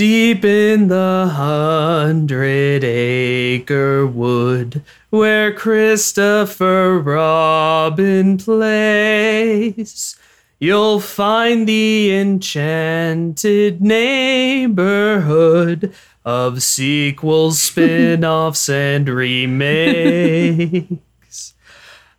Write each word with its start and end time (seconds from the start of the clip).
Deep 0.00 0.44
in 0.46 0.88
the 0.88 1.30
hundred 1.34 2.82
acre 2.82 4.06
wood 4.06 4.82
where 5.10 5.52
Christopher 5.52 6.98
Robin 6.98 8.38
plays, 8.38 10.16
you'll 10.58 11.00
find 11.00 11.68
the 11.68 12.16
enchanted 12.16 13.82
neighborhood 13.82 15.92
of 16.24 16.62
sequels, 16.62 17.60
spin 17.60 18.24
offs, 18.24 18.70
and 18.70 19.06
remakes. 19.06 20.96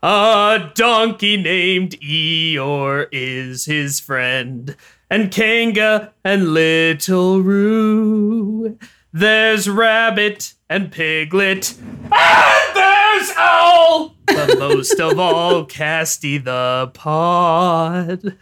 A 0.04 0.71
donkey 0.75 1.38
named 1.38 2.00
Eeyore 2.00 3.07
is 3.11 3.66
his 3.66 4.00
friend, 4.00 4.75
and 5.12 5.30
Kanga 5.30 6.14
and 6.23 6.54
Little 6.54 7.41
Roo. 7.41 8.80
There's 9.11 9.69
Rabbit 9.69 10.54
and 10.69 10.89
Piglet, 10.89 11.75
and 11.78 12.75
there's 12.75 13.32
Owl! 13.36 14.16
But 14.25 14.57
most 14.60 15.00
of 15.02 15.19
all, 15.19 15.66
Casty 15.66 16.42
the 16.42 16.89
Pod. 16.93 18.38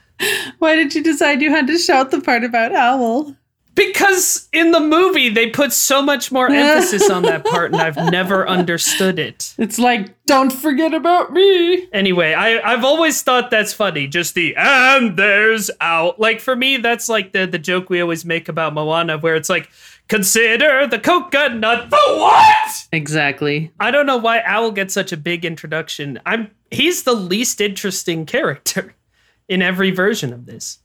Why 0.60 0.76
did 0.76 0.94
you 0.94 1.02
decide 1.02 1.42
you 1.42 1.50
had 1.50 1.66
to 1.68 1.78
shout 1.80 2.12
the 2.12 2.22
part 2.22 2.44
about 2.44 2.76
Owl? 2.76 3.36
Because 3.76 4.50
in 4.52 4.72
the 4.72 4.80
movie, 4.80 5.30
they 5.30 5.50
put 5.50 5.72
so 5.72 6.02
much 6.02 6.32
more 6.32 6.48
emphasis 6.52 7.10
on 7.10 7.24
that 7.24 7.46
part, 7.46 7.72
and 7.72 7.82
I've 7.82 7.96
never 8.12 8.48
understood 8.48 9.20
it. 9.20 9.54
It's 9.58 9.80
like, 9.80 10.14
don't 10.26 10.52
forget 10.52 10.94
about 10.94 11.32
me. 11.32 11.88
Anyway, 11.94 12.34
I, 12.34 12.60
I've 12.60 12.84
always 12.84 13.22
thought 13.22 13.50
that's 13.50 13.72
funny. 13.72 14.08
Just 14.08 14.36
the 14.36 14.54
and 14.58 15.18
there's 15.18 15.72
out. 15.80 16.20
Like 16.20 16.42
for 16.42 16.56
me, 16.56 16.78
that's 16.78 17.08
like 17.08 17.32
the, 17.32 17.46
the 17.46 17.60
joke 17.60 17.90
we 17.90 18.02
always 18.02 18.26
make 18.26 18.50
about 18.50 18.74
Moana, 18.74 19.18
where 19.18 19.36
it's 19.36 19.50
like, 19.50 19.70
consider 20.10 20.86
the 20.88 21.00
coconut. 21.00 21.90
The 21.90 21.96
what? 21.96 22.88
Exactly. 22.92 23.72
I 23.80 23.92
don't 23.92 24.06
know 24.06 24.18
why 24.18 24.42
Owl 24.46 24.72
gets 24.72 24.94
such 24.94 25.14
a 25.14 25.18
big 25.18 25.46
introduction. 25.46 26.20
I'm 26.26 26.52
he's 26.70 27.04
the 27.04 27.14
least 27.14 27.62
interesting 27.62 28.26
character 28.26 28.96
in 29.48 29.62
every 29.62 29.92
version 29.92 30.34
of 30.34 30.46
this. 30.46 30.80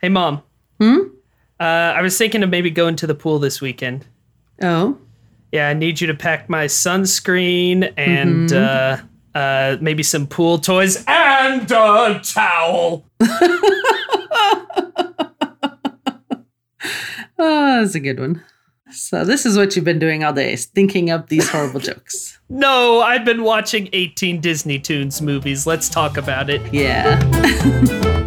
Hey 0.00 0.08
mom. 0.08 0.42
Hmm? 0.80 0.98
Uh, 1.60 1.94
I 1.96 2.00
was 2.02 2.16
thinking 2.16 2.42
of 2.42 2.48
maybe 2.50 2.70
going 2.70 2.96
to 2.96 3.06
the 3.06 3.14
pool 3.14 3.38
this 3.38 3.60
weekend. 3.60 4.06
Oh. 4.62 4.96
Yeah, 5.52 5.68
I 5.68 5.74
need 5.74 6.00
you 6.00 6.06
to 6.06 6.14
pack 6.14 6.48
my 6.48 6.64
sunscreen 6.66 7.92
and 7.96 8.48
Mm-hmm. 8.48 9.04
uh, 9.34 9.38
uh, 9.38 9.76
maybe 9.80 10.02
some 10.02 10.26
pool 10.26 10.58
toys 10.58 11.04
and 11.06 11.70
a 11.70 12.20
towel. 12.24 13.04
Oh, 17.42 17.80
that's 17.82 17.94
a 17.94 18.00
good 18.00 18.20
one. 18.20 18.42
So 18.90 19.24
this 19.24 19.46
is 19.46 19.56
what 19.56 19.74
you've 19.74 19.84
been 19.84 19.98
doing 19.98 20.22
all 20.24 20.32
day, 20.34 20.54
thinking 20.56 21.08
up 21.10 21.28
these 21.30 21.48
horrible 21.48 21.80
jokes. 21.80 22.36
No, 22.52 23.00
I've 23.00 23.24
been 23.24 23.44
watching 23.44 23.88
18 23.92 24.40
Disney 24.40 24.80
Tunes 24.80 25.22
movies. 25.22 25.68
Let's 25.68 25.88
talk 25.88 26.16
about 26.16 26.50
it. 26.50 26.60
Yeah. 26.74 27.16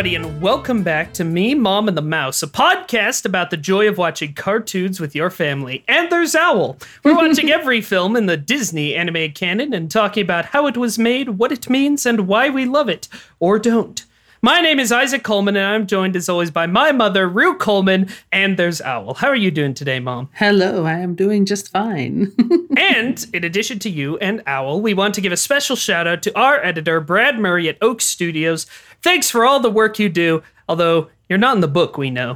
everybody, 0.02 0.28
and 0.28 0.42
welcome 0.42 0.82
back 0.82 1.12
to 1.12 1.22
Me, 1.22 1.54
Mom, 1.54 1.86
and 1.86 1.96
the 1.96 2.02
Mouse, 2.02 2.42
a 2.42 2.48
podcast 2.48 3.24
about 3.24 3.50
the 3.50 3.56
joy 3.56 3.86
of 3.86 3.98
watching 3.98 4.34
cartoons 4.34 4.98
with 4.98 5.14
your 5.14 5.30
family. 5.30 5.84
And 5.86 6.10
there's 6.10 6.34
Owl. 6.34 6.76
We're 7.04 7.14
watching 7.14 7.50
every 7.52 7.80
film 7.80 8.16
in 8.16 8.26
the 8.26 8.36
Disney 8.36 8.96
anime 8.96 9.30
canon 9.30 9.72
and 9.72 9.88
talking 9.88 10.24
about 10.24 10.46
how 10.46 10.66
it 10.66 10.76
was 10.76 10.98
made, 10.98 11.28
what 11.28 11.52
it 11.52 11.70
means, 11.70 12.04
and 12.04 12.26
why 12.26 12.50
we 12.50 12.64
love 12.64 12.88
it 12.88 13.06
or 13.38 13.60
don't. 13.60 14.04
My 14.44 14.60
name 14.60 14.80
is 14.80 14.90
Isaac 14.90 15.22
Coleman, 15.22 15.56
and 15.56 15.64
I'm 15.64 15.86
joined 15.86 16.16
as 16.16 16.28
always 16.28 16.50
by 16.50 16.66
my 16.66 16.90
mother, 16.90 17.28
Rue 17.28 17.56
Coleman, 17.56 18.08
and 18.32 18.56
there's 18.56 18.80
Owl. 18.80 19.14
How 19.14 19.28
are 19.28 19.36
you 19.36 19.52
doing 19.52 19.72
today, 19.72 20.00
Mom? 20.00 20.30
Hello, 20.34 20.84
I 20.84 20.94
am 20.94 21.14
doing 21.14 21.46
just 21.46 21.70
fine. 21.70 22.32
And 22.76 23.24
in 23.32 23.44
addition 23.44 23.78
to 23.80 23.90
you 23.90 24.18
and 24.18 24.42
Owl, 24.46 24.80
we 24.80 24.94
want 24.94 25.14
to 25.14 25.20
give 25.20 25.30
a 25.30 25.36
special 25.36 25.76
shout 25.76 26.08
out 26.08 26.22
to 26.22 26.36
our 26.36 26.60
editor, 26.64 27.00
Brad 27.00 27.38
Murray 27.38 27.68
at 27.68 27.78
Oak 27.80 28.00
Studios. 28.00 28.66
Thanks 29.00 29.30
for 29.30 29.44
all 29.44 29.60
the 29.60 29.70
work 29.70 30.00
you 30.00 30.08
do, 30.08 30.42
although 30.68 31.08
you're 31.28 31.38
not 31.38 31.54
in 31.54 31.60
the 31.60 31.68
book, 31.68 31.96
we 31.96 32.10
know. 32.10 32.32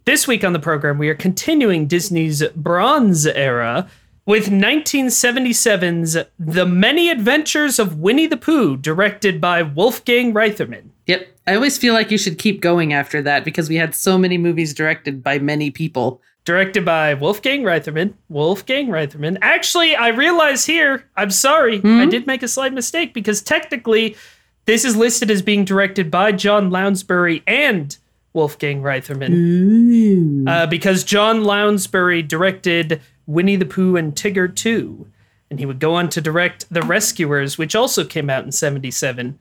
this 0.06 0.26
week 0.26 0.42
on 0.42 0.52
the 0.52 0.58
program, 0.58 0.98
we 0.98 1.08
are 1.08 1.14
continuing 1.14 1.86
Disney's 1.86 2.42
Bronze 2.56 3.24
Era 3.26 3.88
with 4.26 4.48
1977's 4.48 6.16
The 6.38 6.66
Many 6.66 7.08
Adventures 7.10 7.78
of 7.78 8.00
Winnie 8.00 8.26
the 8.26 8.36
Pooh, 8.36 8.76
directed 8.76 9.40
by 9.40 9.62
Wolfgang 9.62 10.34
Reitherman. 10.34 10.90
Yep. 11.06 11.28
I 11.46 11.54
always 11.54 11.76
feel 11.76 11.92
like 11.92 12.10
you 12.10 12.18
should 12.18 12.38
keep 12.38 12.60
going 12.60 12.92
after 12.92 13.20
that 13.22 13.44
because 13.44 13.68
we 13.68 13.76
had 13.76 13.94
so 13.94 14.16
many 14.16 14.38
movies 14.38 14.72
directed 14.72 15.22
by 15.22 15.38
many 15.38 15.70
people. 15.70 16.22
Directed 16.44 16.84
by 16.84 17.14
Wolfgang 17.14 17.62
Reitherman. 17.62 18.14
Wolfgang 18.28 18.88
Reitherman. 18.88 19.38
Actually, 19.40 19.96
I 19.96 20.08
realize 20.08 20.66
here, 20.66 21.08
I'm 21.16 21.30
sorry, 21.30 21.80
I 21.84 22.06
did 22.06 22.26
make 22.26 22.42
a 22.42 22.48
slight 22.48 22.74
mistake 22.74 23.14
because 23.14 23.40
technically 23.40 24.14
this 24.66 24.84
is 24.84 24.94
listed 24.96 25.30
as 25.30 25.40
being 25.42 25.64
directed 25.64 26.10
by 26.10 26.32
John 26.32 26.70
Lounsbery 26.70 27.42
and 27.46 27.96
Wolfgang 28.34 28.82
Reitherman. 28.82 29.30
Uh, 30.48 30.66
because 30.66 31.02
John 31.04 31.44
Lounsbery 31.44 32.26
directed 32.26 33.00
Winnie 33.26 33.56
the 33.56 33.64
Pooh 33.66 33.96
and 33.96 34.14
Tigger 34.14 34.54
Too. 34.54 35.06
And 35.50 35.58
he 35.58 35.66
would 35.66 35.78
go 35.78 35.94
on 35.94 36.08
to 36.10 36.20
direct 36.20 36.66
The 36.70 36.82
Rescuers, 36.82 37.56
which 37.56 37.74
also 37.74 38.04
came 38.04 38.28
out 38.28 38.44
in 38.44 38.52
77. 38.52 39.38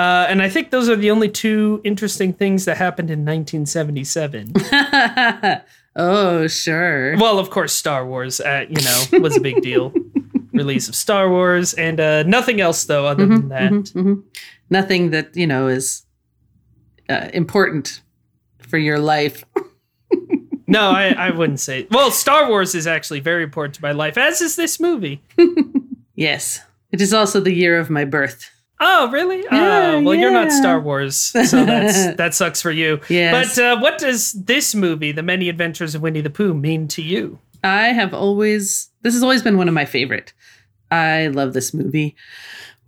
Uh, 0.00 0.24
and 0.30 0.40
I 0.40 0.48
think 0.48 0.70
those 0.70 0.88
are 0.88 0.96
the 0.96 1.10
only 1.10 1.28
two 1.28 1.82
interesting 1.84 2.32
things 2.32 2.64
that 2.64 2.78
happened 2.78 3.10
in 3.10 3.18
1977. 3.18 4.54
oh, 5.96 6.46
sure. 6.46 7.18
Well, 7.18 7.38
of 7.38 7.50
course, 7.50 7.74
Star 7.74 8.06
Wars, 8.06 8.40
uh, 8.40 8.64
you 8.66 8.82
know, 8.82 9.20
was 9.20 9.36
a 9.36 9.40
big 9.40 9.60
deal. 9.60 9.92
Release 10.54 10.88
of 10.88 10.94
Star 10.94 11.28
Wars, 11.28 11.74
and 11.74 12.00
uh, 12.00 12.22
nothing 12.22 12.62
else 12.62 12.84
though, 12.84 13.04
other 13.04 13.26
than 13.26 13.50
that. 13.50 14.22
Nothing 14.70 15.10
that, 15.10 15.36
you 15.36 15.46
know, 15.46 15.68
is 15.68 16.06
uh, 17.10 17.28
important 17.34 18.00
for 18.58 18.78
your 18.78 18.98
life. 18.98 19.44
No, 20.66 20.90
I, 20.90 21.08
I 21.18 21.30
wouldn't 21.30 21.58
say. 21.58 21.88
Well, 21.90 22.12
Star 22.12 22.48
Wars 22.48 22.76
is 22.76 22.86
actually 22.86 23.18
very 23.18 23.42
important 23.42 23.74
to 23.74 23.82
my 23.82 23.90
life, 23.90 24.16
as 24.16 24.40
is 24.40 24.54
this 24.54 24.78
movie. 24.78 25.20
Yes. 26.14 26.60
It 26.92 27.00
is 27.00 27.12
also 27.12 27.40
the 27.40 27.52
year 27.52 27.80
of 27.80 27.90
my 27.90 28.04
birth. 28.04 28.48
Oh, 28.82 29.10
really? 29.10 29.42
Yeah, 29.42 29.96
oh, 29.96 30.02
well, 30.02 30.14
you're 30.14 30.30
not. 30.30 30.50
Star 30.50 30.80
Wars, 30.80 31.16
so 31.16 31.64
that's 31.64 32.16
that 32.16 32.34
sucks 32.34 32.62
for 32.62 32.70
you. 32.70 32.98
Yes. 33.08 33.56
But 33.56 33.62
uh, 33.62 33.78
what 33.80 33.98
does 33.98 34.32
this 34.32 34.74
movie, 34.74 35.12
The 35.12 35.22
Many 35.22 35.48
Adventures 35.50 35.94
of 35.94 36.00
Winnie 36.00 36.22
the 36.22 36.30
Pooh, 36.30 36.54
mean 36.54 36.88
to 36.88 37.02
you? 37.02 37.38
I 37.62 37.88
have 37.88 38.14
always, 38.14 38.88
this 39.02 39.12
has 39.14 39.22
always 39.22 39.42
been 39.42 39.58
one 39.58 39.68
of 39.68 39.74
my 39.74 39.84
favorite. 39.84 40.32
I 40.90 41.26
love 41.28 41.52
this 41.52 41.74
movie. 41.74 42.16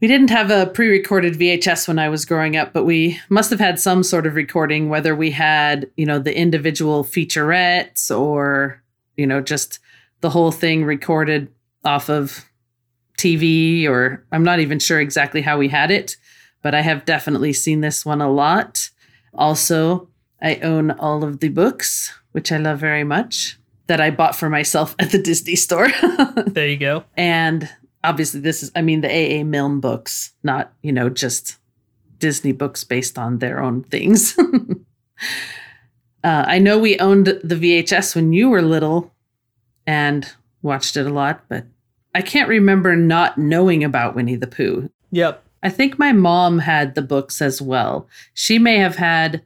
We 0.01 0.09
didn't 0.09 0.31
have 0.31 0.51
a 0.51 0.67
pre 0.67 0.89
recorded 0.89 1.35
VHS 1.35 1.87
when 1.87 1.99
I 1.99 2.09
was 2.09 2.25
growing 2.25 2.57
up, 2.57 2.73
but 2.73 2.85
we 2.85 3.21
must 3.29 3.51
have 3.51 3.61
had 3.61 3.79
some 3.79 4.03
sort 4.03 4.27
of 4.27 4.35
recording, 4.35 4.89
whether 4.89 5.15
we 5.15 5.31
had, 5.31 5.91
you 5.97 6.07
know, 6.07 6.19
the 6.19 6.37
individual 6.37 7.05
featurettes 7.05 8.11
or, 8.11 8.83
you 9.17 9.27
know, 9.27 9.41
just 9.41 9.79
the 10.21 10.31
whole 10.31 10.51
thing 10.51 10.85
recorded 10.85 11.49
off 11.85 12.09
of 12.09 12.45
TV, 13.23 13.87
or 13.87 14.25
I'm 14.33 14.43
not 14.43 14.61
even 14.61 14.79
sure 14.79 15.01
exactly 15.01 15.43
how 15.43 15.59
we 15.59 15.69
had 15.69 15.91
it, 15.91 16.17
but 16.63 16.75
I 16.75 16.81
have 16.81 17.05
definitely 17.05 17.53
seen 17.53 17.81
this 17.81 18.05
one 18.05 18.21
a 18.21 18.31
lot. 18.31 18.91
Also, 19.35 20.09
I 20.41 20.57
own 20.57 20.91
all 20.91 21.23
of 21.23 21.41
the 21.41 21.49
books, 21.49 22.13
which 22.33 22.51
I 22.51 22.57
love 22.57 22.79
very 22.79 23.05
much, 23.05 23.59
that 23.87 24.01
I 24.01 24.11
bought 24.11 24.35
for 24.35 24.51
myself 24.51 24.95
at 24.99 25.11
the 25.11 25.19
Disney 25.19 25.57
store. 25.57 25.89
There 26.47 26.69
you 26.69 26.77
go. 26.77 27.05
and 27.17 27.69
obviously, 28.05 28.41
this 28.41 28.63
is, 28.63 28.73
I 28.75 28.83
mean, 28.83 29.01
the 29.01 29.11
A.A. 29.11 29.45
Milne 29.45 29.81
books, 29.81 30.33
not, 30.43 30.73
you 30.83 30.93
know, 30.93 31.09
just 31.09 31.57
Disney 32.19 32.53
books 32.53 32.85
based 32.85 33.19
on 33.19 33.39
their 33.39 33.63
own 33.63 33.85
things. 33.85 34.37
uh, 36.25 36.45
I 36.47 36.59
know 36.59 36.79
we 36.79 36.99
owned 36.99 37.27
the 37.27 37.55
VHS 37.55 38.15
when 38.15 38.33
you 38.33 38.51
were 38.51 38.63
little 38.63 39.13
and 39.87 40.31
watched 40.63 40.97
it 40.97 41.07
a 41.07 41.13
lot, 41.13 41.45
but 41.49 41.67
I 42.15 42.23
can't 42.23 42.49
remember 42.49 42.95
not 42.97 43.39
knowing 43.39 43.85
about 43.85 44.15
Winnie 44.15 44.37
the 44.37 44.47
Pooh. 44.47 44.91
Yep. 45.11 45.43
I 45.63 45.71
think 45.71 45.99
my 45.99 46.13
mom 46.13 46.59
had 46.59 46.95
the 46.95 47.03
books 47.03 47.41
as 47.41 47.63
well. 47.63 48.09
She 48.35 48.59
may 48.59 48.79
have 48.79 48.97
had 48.97 49.43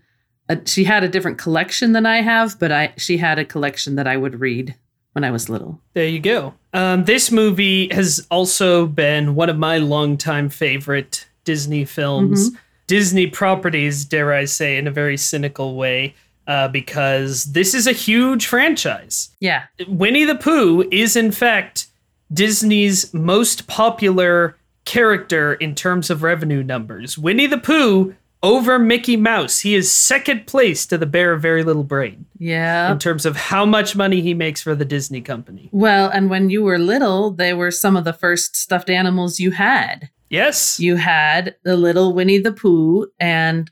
a, 0.49 0.59
she 0.67 0.85
had 0.85 1.05
a 1.05 1.09
different 1.09 1.39
collection 1.39 1.93
than 1.93 2.07
I 2.07 2.23
have, 2.23 2.59
but 2.59 2.73
I 2.73 2.95
she 2.97 3.19
had 3.19 3.39
a 3.39 3.45
collection 3.45 3.97
that 3.97 4.07
I 4.07 4.17
would 4.17 4.41
read 4.41 4.75
when 5.13 5.25
I 5.25 5.31
was 5.31 5.49
little. 5.49 5.81
There 5.95 6.07
you 6.07 6.21
go. 6.21 6.55
Um, 6.73 7.05
this 7.05 7.31
movie 7.31 7.89
has 7.93 8.27
also 8.31 8.87
been 8.87 9.35
one 9.35 9.49
of 9.49 9.59
my 9.59 9.79
longtime 9.79 10.51
favorite 10.51 11.27
Disney 11.45 11.85
films, 11.85 12.51
Disney 12.87 13.27
properties, 13.27 14.05
dare 14.05 14.33
I 14.33 14.45
say, 14.45 14.77
in 14.77 14.87
a 14.87 14.91
very 14.91 15.17
cynical 15.17 15.75
way, 15.75 16.15
uh, 16.47 16.69
because 16.69 17.45
this 17.45 17.75
is 17.75 17.87
a 17.87 17.93
huge 17.93 18.47
franchise. 18.47 19.31
Yeah. 19.41 19.65
Winnie 19.89 20.25
the 20.25 20.35
Pooh 20.35 20.87
is, 20.91 21.17
in 21.17 21.33
fact, 21.33 21.87
Disney's 22.33 23.13
most 23.15 23.67
popular 23.67 24.57
character 24.85 25.55
in 25.55 25.75
terms 25.75 26.11
of 26.11 26.23
revenue 26.23 26.63
numbers. 26.63 27.17
Winnie 27.19 27.47
the 27.47 27.59
Pooh 27.59 28.15
over 28.43 28.79
Mickey 28.79 29.17
Mouse. 29.17 29.61
He 29.61 29.75
is 29.75 29.91
second 29.91 30.47
place 30.47 30.87
to 30.87 30.99
the 30.99 31.07
Bear 31.07 31.33
of 31.33 31.43
Very 31.43 31.65
Little 31.65 31.83
Brain 31.83 32.27
Yeah. 32.39 32.93
in 32.93 32.99
terms 32.99 33.27
of 33.27 33.37
how 33.37 33.65
much 33.65 33.97
money 33.97 34.21
he 34.21 34.35
makes 34.35 34.61
for 34.63 34.75
the 34.75 34.85
Disney 34.85 35.21
company. 35.21 35.69
Well, 35.73 36.09
and 36.09 36.31
when 36.31 36.51
you 36.51 36.63
were 36.63 36.79
little, 36.79 37.31
they 37.33 37.53
were 37.53 37.71
some 37.71 37.97
of 37.97 38.05
the 38.05 38.13
first 38.13 38.55
stuffed 38.55 38.91
animals 38.91 39.41
you 39.41 39.53
had. 39.53 40.11
Yes. 40.29 40.79
You 40.79 40.97
had 40.97 41.57
the 41.65 41.77
little 41.77 42.13
Winnie 42.13 42.39
the 42.39 42.53
Pooh 42.53 43.07
and 43.19 43.71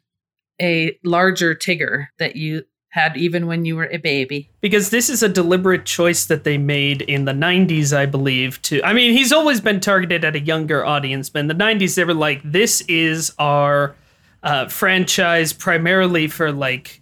a 0.60 0.98
larger 1.04 1.54
Tigger 1.54 2.06
that 2.18 2.36
you 2.36 2.62
had 2.94 3.16
even 3.16 3.48
when 3.48 3.64
you 3.64 3.74
were 3.74 3.88
a 3.90 3.96
baby. 3.96 4.48
because 4.60 4.90
this 4.90 5.10
is 5.10 5.20
a 5.20 5.28
deliberate 5.28 5.84
choice 5.84 6.26
that 6.26 6.44
they 6.44 6.56
made 6.56 7.02
in 7.02 7.24
the 7.24 7.32
90s 7.32 7.92
i 7.96 8.06
believe 8.06 8.62
to 8.62 8.80
i 8.84 8.92
mean 8.92 9.12
he's 9.12 9.32
always 9.32 9.60
been 9.60 9.80
targeted 9.80 10.24
at 10.24 10.36
a 10.36 10.40
younger 10.40 10.84
audience 10.86 11.28
but 11.28 11.40
in 11.40 11.48
the 11.48 11.54
90s 11.54 11.96
they 11.96 12.04
were 12.04 12.14
like 12.14 12.40
this 12.44 12.82
is 12.82 13.32
our 13.40 13.96
uh, 14.44 14.68
franchise 14.68 15.52
primarily 15.52 16.28
for 16.28 16.52
like 16.52 17.00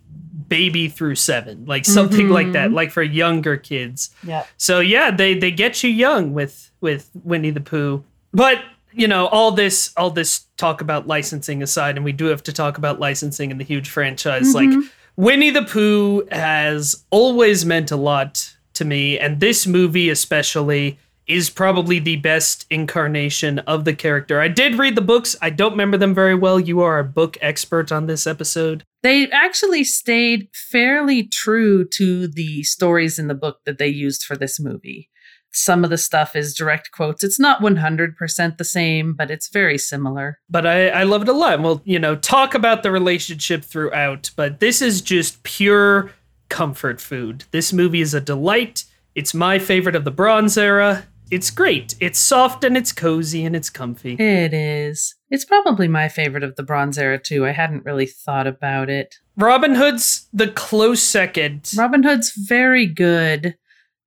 baby 0.49 0.89
through 0.89 1.15
seven 1.15 1.65
like 1.67 1.85
something 1.85 2.29
like 2.31 2.53
that 2.53 2.73
like 2.73 2.91
for 2.91 3.03
younger 3.03 3.57
kids 3.59 4.11
Yeah. 4.23 4.45
so 4.57 4.81
yeah 4.81 5.11
they 5.11 5.35
they 5.39 5.51
get 5.51 5.83
you 5.83 5.91
young 5.91 6.33
with 6.33 6.71
with 6.81 7.11
winnie 7.23 7.51
the 7.51 7.61
pooh 7.61 8.03
but 8.33 8.63
you 8.95 9.09
know 9.09 9.27
all 9.27 9.51
this 9.53 9.93
all 9.97 10.11
this 10.11 10.47
talk 10.57 10.81
about 10.81 11.07
licensing 11.07 11.63
aside 11.63 11.97
and 11.97 12.05
we 12.05 12.13
do 12.13 12.27
have 12.27 12.43
to 12.45 12.53
talk 12.53 12.79
about 12.79 12.99
licensing 13.01 13.51
in 13.51 13.59
the 13.59 13.65
huge 13.65 13.89
franchise 13.91 14.55
like 14.55 14.71
winnie 15.17 15.51
the 15.51 15.65
pooh 15.65 16.27
has 16.31 17.05
always 17.11 17.65
meant 17.65 17.91
a 17.91 17.97
lot 17.97 18.57
to 18.75 18.85
me 18.85 19.19
and 19.19 19.41
this 19.41 19.67
movie 19.67 20.09
especially 20.09 20.99
is 21.27 21.51
probably 21.51 21.99
the 21.99 22.17
best 22.17 22.67
incarnation 22.69 23.61
of 23.61 23.85
the 23.85 23.95
character. 23.95 24.41
I 24.41 24.49
did 24.49 24.79
read 24.79 24.97
the 24.97 25.01
books. 25.01 25.37
I 25.41 25.51
don't 25.51 25.73
remember 25.73 25.97
them 25.97 26.15
very 26.15 26.35
well. 26.35 26.59
You 26.59 26.81
are 26.81 26.99
a 26.99 27.05
book 27.05 27.39
expert 27.41 27.93
on 27.93 28.07
this 28.07 28.27
episode. 28.27 28.83
They 29.03 29.31
actually 29.31 29.85
stayed 29.85 30.49
fairly 30.53 31.27
true 31.27 31.87
to 31.89 32.27
the 32.27 32.63
stories 32.65 33.19
in 33.19 33.29
the 33.29 33.35
book 33.35 33.61
that 33.67 33.79
they 33.79 33.89
used 33.89 34.25
for 34.25 34.37
this 34.37 34.61
movie. 34.61 35.11
Some 35.53 35.85
of 35.85 35.91
the 35.91 35.99
stuff 35.99 36.35
is 36.35 36.55
direct 36.55 36.91
quotes. 36.93 37.23
It's 37.23 37.39
not 37.39 37.61
100% 37.61 38.57
the 38.59 38.65
same, 38.65 39.15
but 39.15 39.31
it's 39.31 39.49
very 39.49 39.79
similar. 39.79 40.39
but 40.49 40.67
I, 40.67 40.89
I 40.89 41.03
love 41.05 41.23
it 41.23 41.29
a 41.29 41.33
lot. 41.33 41.61
We'll, 41.61 41.83
you 41.85 41.99
know, 41.99 42.17
talk 42.17 42.55
about 42.55 42.83
the 42.83 42.91
relationship 42.91 43.65
throughout, 43.65 44.31
but 44.37 44.61
this 44.61 44.81
is 44.83 45.01
just 45.03 45.43
pure 45.43 46.11
comfort 46.49 47.01
food. 47.01 47.45
This 47.51 47.73
movie 47.73 48.01
is 48.01 48.15
a 48.15 48.21
delight. 48.21 48.85
It's 49.15 49.35
my 49.35 49.59
favorite 49.59 49.97
of 49.97 50.05
the 50.05 50.11
Bronze 50.11 50.57
era. 50.57 51.05
It's 51.31 51.51
great. 51.51 51.95
It's 51.99 52.19
soft 52.19 52.63
and 52.63 52.77
it's 52.77 52.93
cozy 52.93 53.45
and 53.47 53.57
it's 53.57 53.71
comfy. 53.71 54.15
It 54.15 54.53
is. 54.53 55.15
It's 55.31 55.47
probably 55.47 55.89
my 55.89 56.09
favorite 56.11 56.43
of 56.45 56.57
the 56.57 56.63
Bronze 56.63 56.99
Era, 56.99 57.19
too. 57.19 57.47
I 57.47 57.53
hadn't 57.53 57.87
really 57.87 58.05
thought 58.05 58.47
about 58.47 58.91
it. 58.91 59.15
Robin 59.39 59.75
Hood's 59.75 60.29
the 60.35 60.49
close 60.49 61.03
second. 61.03 61.71
Robin 61.75 62.03
Hood's 62.03 62.33
very 62.37 62.85
good. 62.85 63.57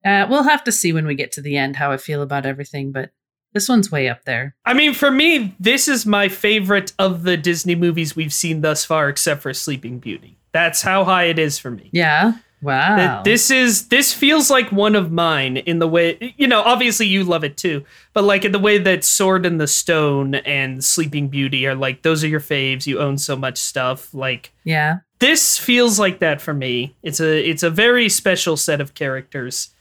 Uh, 0.06 0.28
we'll 0.30 0.44
have 0.44 0.63
to 0.66 0.72
see 0.72 0.94
when 0.94 1.07
we 1.07 1.16
get 1.16 1.31
to 1.34 1.42
the 1.42 1.57
end 1.57 1.75
how 1.75 1.92
I 1.92 1.98
feel 1.98 2.22
about 2.22 2.46
everything, 2.46 2.92
but 2.92 3.12
this 3.54 3.68
one's 3.68 3.92
way 3.92 4.07
up 4.07 4.25
there. 4.25 4.56
I 4.66 4.74
mean, 4.74 4.94
for 4.94 5.10
me, 5.10 5.56
this 5.60 5.88
is 5.88 6.06
my 6.06 6.28
favorite 6.28 6.94
of 7.00 7.24
the 7.24 7.38
Disney 7.38 7.74
movies 7.74 8.16
we've 8.16 8.34
seen 8.34 8.62
thus 8.62 8.86
far, 8.86 9.10
except 9.10 9.42
for 9.42 9.54
Sleeping 9.54 10.00
Beauty. 10.00 10.38
That's 10.52 10.81
how 10.81 11.06
high 11.06 11.25
it 11.25 11.40
is 11.40 11.57
for 11.57 11.72
me. 11.72 11.90
Yeah. 11.92 12.34
Wow. 12.62 13.22
This 13.24 13.52
is 13.52 13.90
this 13.90 14.12
feels 14.12 14.50
like 14.50 14.72
one 14.72 14.96
of 14.96 15.12
mine 15.12 15.57
in 15.57 15.80
the 15.80 15.88
way 15.88 16.34
you 16.38 16.48
know. 16.48 16.62
Obviously, 16.62 17.06
you 17.06 17.24
love 17.24 17.44
it 17.44 17.58
too, 17.58 17.86
but 18.13 18.24
like 18.24 18.44
in 18.44 18.51
the 18.54 18.60
way 18.60 18.78
that 18.80 19.04
Sword 19.04 19.46
in 19.46 19.58
the 19.58 19.68
Stone 19.68 20.36
and 20.36 20.84
Sleeping 20.84 21.28
Beauty 21.28 21.68
are 21.68 21.75
like 21.75 22.01
those 22.01 22.24
are 22.24 22.28
your 22.28 22.40
faves. 22.40 22.88
You 22.88 23.00
own 23.00 23.18
so 23.18 23.36
much 23.36 23.60
stuff. 23.60 24.13
Like 24.13 24.51
yeah. 24.63 25.00
this 25.19 25.60
feels 25.60 26.00
like 26.00 26.19
that 26.19 26.42
for 26.42 26.54
me. 26.54 26.96
It's 27.04 27.19
a 27.19 27.48
it's 27.48 27.63
a 27.63 27.69
very 27.69 28.10
special 28.10 28.58
set 28.58 28.81
of 28.81 28.96
characters, 28.96 29.75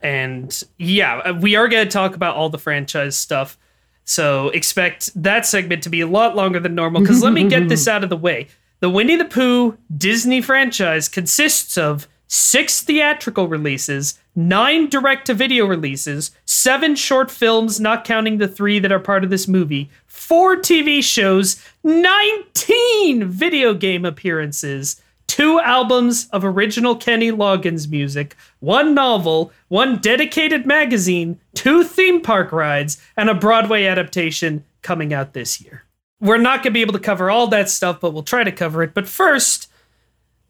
and 0.00 0.62
yeah, 0.78 1.18
uh, 1.18 1.34
we 1.34 1.56
are 1.56 1.68
going 1.68 1.84
to 1.86 1.90
talk 1.90 2.14
about 2.14 2.36
all 2.36 2.48
the 2.48 2.58
franchise 2.58 3.16
stuff. 3.16 3.58
So 4.04 4.48
expect 4.50 5.10
that 5.22 5.46
segment 5.46 5.82
to 5.84 5.88
be 5.88 6.00
a 6.00 6.06
lot 6.06 6.34
longer 6.34 6.58
than 6.58 6.74
normal. 6.74 7.00
Because 7.00 7.22
let 7.22 7.32
me 7.32 7.48
get 7.48 7.68
this 7.68 7.86
out 7.86 8.02
of 8.02 8.10
the 8.10 8.16
way: 8.16 8.48
the 8.80 8.90
Winnie 8.90 9.16
the 9.16 9.24
Pooh 9.24 9.76
Disney 9.96 10.40
franchise 10.40 11.08
consists 11.08 11.78
of 11.78 12.08
six 12.26 12.82
theatrical 12.82 13.48
releases, 13.48 14.18
nine 14.36 14.88
direct-to-video 14.88 15.66
releases, 15.66 16.30
seven 16.44 16.94
short 16.94 17.28
films, 17.28 17.80
not 17.80 18.04
counting 18.04 18.38
the 18.38 18.46
three 18.46 18.78
that 18.78 18.92
are 18.92 19.00
part 19.00 19.24
of 19.24 19.30
this 19.30 19.48
movie, 19.48 19.90
four 20.06 20.56
TV 20.56 21.02
shows, 21.02 21.60
19 21.82 23.26
video 23.26 23.74
game 23.74 24.04
appearances, 24.04 25.02
two 25.30 25.60
albums 25.60 26.26
of 26.32 26.44
original 26.44 26.96
Kenny 26.96 27.30
Loggins 27.30 27.88
music, 27.88 28.34
one 28.58 28.96
novel, 28.96 29.52
one 29.68 29.98
dedicated 29.98 30.66
magazine, 30.66 31.38
two 31.54 31.84
theme 31.84 32.20
park 32.20 32.50
rides, 32.50 33.00
and 33.16 33.30
a 33.30 33.34
Broadway 33.34 33.84
adaptation 33.84 34.64
coming 34.82 35.14
out 35.14 35.32
this 35.32 35.60
year. 35.60 35.84
We're 36.20 36.36
not 36.36 36.64
going 36.64 36.72
to 36.72 36.78
be 36.78 36.80
able 36.80 36.94
to 36.94 36.98
cover 36.98 37.30
all 37.30 37.46
that 37.46 37.70
stuff, 37.70 38.00
but 38.00 38.12
we'll 38.12 38.24
try 38.24 38.42
to 38.42 38.50
cover 38.50 38.82
it. 38.82 38.92
But 38.92 39.06
first, 39.06 39.70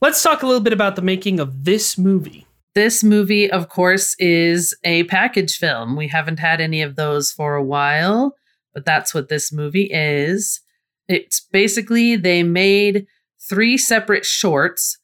let's 0.01 0.23
talk 0.23 0.41
a 0.41 0.47
little 0.47 0.63
bit 0.63 0.73
about 0.73 0.95
the 0.95 1.03
making 1.03 1.39
of 1.39 1.63
this 1.63 1.95
movie. 1.95 2.47
This 2.73 3.03
movie, 3.03 3.51
of 3.51 3.69
course, 3.69 4.15
is 4.17 4.75
a 4.83 5.03
package 5.03 5.57
film. 5.57 5.95
We 5.95 6.07
haven't 6.07 6.39
had 6.39 6.59
any 6.59 6.81
of 6.81 6.95
those 6.95 7.31
for 7.31 7.53
a 7.53 7.63
while, 7.63 8.35
but 8.73 8.83
that's 8.83 9.13
what 9.13 9.29
this 9.29 9.53
movie 9.53 9.91
is. 9.93 10.59
It's 11.07 11.39
basically 11.39 12.15
they 12.15 12.41
made 12.41 13.05
three 13.51 13.77
separate 13.77 14.25
shorts 14.25 14.97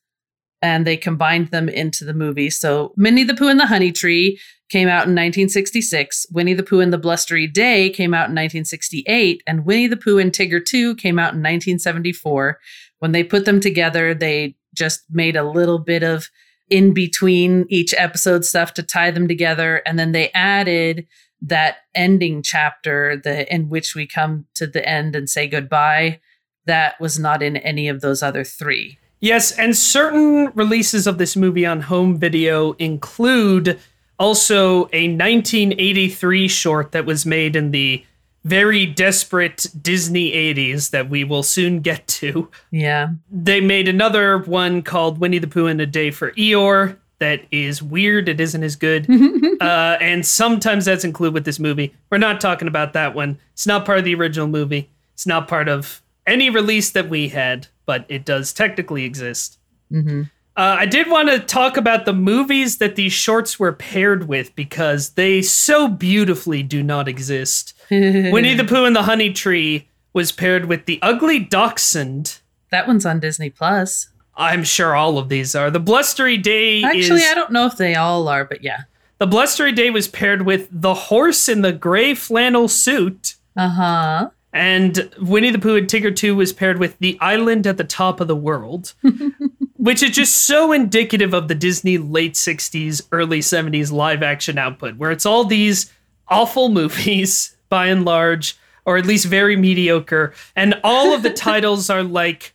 and 0.62 0.88
they 0.88 0.96
combined 0.96 1.50
them 1.50 1.68
into 1.68 2.06
the 2.06 2.14
movie. 2.14 2.50
So, 2.50 2.94
Winnie 2.96 3.26
the 3.26 3.36
Pooh 3.36 3.50
and 3.50 3.60
the 3.60 3.68
Honey 3.68 3.92
Tree 3.92 4.40
came 4.70 4.88
out 4.88 5.06
in 5.06 5.14
1966. 5.14 6.28
Winnie 6.32 6.54
the 6.54 6.64
Pooh 6.64 6.80
and 6.80 6.94
the 6.94 6.98
Blustery 6.98 7.46
Day 7.46 7.90
came 7.90 8.14
out 8.14 8.30
in 8.30 8.36
1968. 8.36 9.44
And 9.46 9.66
Winnie 9.66 9.88
the 9.88 9.98
Pooh 9.98 10.18
and 10.18 10.32
Tigger 10.32 10.64
Too 10.64 10.96
came 10.96 11.20
out 11.20 11.34
in 11.34 11.42
1974. 11.42 12.58
When 13.00 13.12
they 13.12 13.24
put 13.24 13.44
them 13.44 13.60
together, 13.60 14.14
they 14.14 14.56
just 14.74 15.02
made 15.10 15.36
a 15.36 15.48
little 15.48 15.78
bit 15.78 16.04
of 16.04 16.30
in 16.70 16.94
between 16.94 17.66
each 17.70 17.94
episode 17.98 18.46
stuff 18.46 18.74
to 18.76 18.84
tie 18.84 19.12
them 19.12 19.28
together. 19.28 19.82
And 19.86 20.00
then 20.00 20.14
they 20.14 20.32
added 20.32 21.06
that 21.42 21.78
ending 21.94 22.42
chapter 22.42 23.20
the 23.24 23.54
in 23.54 23.70
which 23.70 23.94
we 23.94 24.08
come 24.08 24.46
to 24.56 24.66
the 24.66 24.88
end 24.88 25.16
and 25.16 25.30
say 25.30 25.48
goodbye. 25.48 26.20
That 26.68 27.00
was 27.00 27.18
not 27.18 27.42
in 27.42 27.58
any 27.58 27.88
of 27.88 28.02
those 28.02 28.22
other 28.22 28.44
three. 28.44 29.00
Yes, 29.20 29.52
and 29.52 29.76
certain 29.76 30.52
releases 30.54 31.08
of 31.08 31.18
this 31.18 31.36
movie 31.36 31.66
on 31.66 31.82
home 31.82 32.18
video 32.18 32.74
include 32.74 33.80
also 34.20 34.90
a 34.94 35.10
1983 35.10 36.48
short 36.48 36.92
that 36.92 37.06
was 37.06 37.26
made 37.26 37.56
in 37.56 37.72
the 37.72 38.06
very 38.44 38.86
desperate 38.86 39.66
Disney 39.82 40.32
80s 40.32 40.92
that 40.92 41.10
we 41.10 41.24
will 41.24 41.44
soon 41.44 41.82
get 41.82 42.08
to. 42.08 42.50
Yeah. 42.72 43.10
They 43.30 43.60
made 43.60 43.88
another 43.88 44.38
one 44.38 44.84
called 44.84 45.20
Winnie 45.20 45.40
the 45.40 45.48
Pooh 45.48 45.68
in 45.68 45.80
a 45.80 45.86
Day 45.86 46.12
for 46.12 46.32
Eeyore 46.32 46.98
that 47.20 47.42
is 47.52 47.82
weird. 47.82 48.30
It 48.30 48.40
isn't 48.40 48.64
as 48.64 48.76
good. 48.76 49.10
uh, 49.62 49.98
and 50.00 50.26
sometimes 50.26 50.86
that's 50.86 51.04
included 51.04 51.34
with 51.34 51.46
this 51.46 51.60
movie. 51.60 51.94
We're 52.10 52.20
not 52.20 52.40
talking 52.40 52.68
about 52.68 52.94
that 52.94 53.16
one. 53.16 53.38
It's 53.54 53.68
not 53.68 53.86
part 53.86 54.00
of 54.00 54.06
the 54.06 54.16
original 54.16 54.48
movie. 54.48 54.90
It's 55.14 55.28
not 55.28 55.48
part 55.48 55.68
of 55.68 56.02
any 56.28 56.50
release 56.50 56.92
that 56.92 57.10
we 57.10 57.30
had, 57.30 57.68
but 57.86 58.06
it 58.10 58.26
does 58.26 58.54
technically 58.54 59.04
exist. 59.06 59.58
hmm 59.90 60.24
Uh, 60.58 60.76
I 60.80 60.86
did 60.88 61.08
want 61.08 61.30
to 61.30 61.40
talk 61.40 61.78
about 61.78 62.06
the 62.06 62.14
movies 62.14 62.78
that 62.80 62.96
these 62.96 63.14
shorts 63.14 63.60
were 63.60 63.74
paired 63.74 64.28
with 64.28 64.56
because 64.56 65.12
they 65.12 65.42
so 65.44 65.88
beautifully 65.88 66.64
do 66.64 66.82
not 66.84 67.08
exist. 67.08 67.74
Winnie 67.92 68.56
the 68.56 68.64
Pooh 68.66 68.86
and 68.86 68.96
the 68.96 69.04
Honey 69.04 69.32
Tree 69.32 69.88
was 70.14 70.32
paired 70.32 70.66
with 70.66 70.86
The 70.86 71.00
Ugly 71.04 71.40
Dachshund. 71.40 72.40
that 72.72 72.88
one's 72.88 73.06
on 73.06 73.20
Disney 73.20 73.50
Plus. 73.52 74.10
I'm 74.36 74.64
sure 74.64 74.96
all 74.96 75.18
of 75.20 75.30
these 75.30 75.54
are. 75.56 75.70
The 75.72 75.80
Blustery 75.80 76.38
Day 76.38 76.84
Actually, 76.84 77.22
is 77.22 77.32
I 77.32 77.36
don't 77.36 77.52
know 77.52 77.66
if 77.68 77.78
they 77.78 77.94
all 77.96 78.28
are, 78.28 78.44
but 78.46 78.64
yeah. 78.64 78.82
The 79.20 79.28
Blustery 79.28 79.72
Day 79.72 79.90
was 79.92 80.08
paired 80.08 80.42
with 80.44 80.68
The 80.72 80.94
Horse 80.94 81.48
in 81.48 81.62
the 81.62 81.72
Gray 81.72 82.14
Flannel 82.16 82.68
Suit. 82.68 83.36
Uh 83.56 83.70
huh. 83.70 84.30
And 84.54 85.10
Winnie 85.20 85.52
the 85.52 85.60
Pooh 85.60 85.76
and 85.76 85.88
Tigger 85.88 86.16
Too 86.16 86.36
was 86.36 86.54
paired 86.54 86.80
with 86.80 86.98
The 87.00 87.18
Island 87.20 87.68
at 87.68 87.78
the 87.78 87.84
Top 87.84 88.20
of 88.20 88.28
the 88.28 88.36
World, 88.36 88.94
which 89.78 90.02
is 90.02 90.12
just 90.12 90.46
so 90.46 90.72
indicative 90.72 91.34
of 91.34 91.48
the 91.48 91.56
Disney 91.56 91.98
late 91.98 92.34
60s, 92.34 93.06
early 93.12 93.40
70s 93.40 93.92
live 93.92 94.24
action 94.24 94.58
output, 94.58 94.98
where 94.98 95.12
it's 95.12 95.26
all 95.26 95.44
these 95.44 95.92
awful 96.28 96.70
movies, 96.80 97.56
by 97.70 97.88
and 97.88 98.06
large, 98.06 98.58
or 98.86 98.98
at 98.98 99.06
least 99.06 99.26
very 99.26 99.58
mediocre, 99.58 100.34
and 100.56 100.80
all 100.84 101.14
of 101.14 101.24
the 101.24 101.34
titles 101.34 101.90
are 101.90 102.04
like 102.04 102.54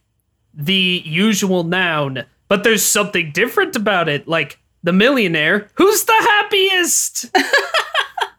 the 0.54 1.02
usual 1.04 1.64
noun, 1.64 2.24
but 2.48 2.64
there's 2.64 2.82
something 2.82 3.32
different 3.32 3.76
about 3.76 4.08
it, 4.08 4.26
like 4.26 4.58
The 4.82 4.92
Millionaire, 4.92 5.68
who's 5.74 6.04
the 6.04 6.12
happiest? 6.12 7.30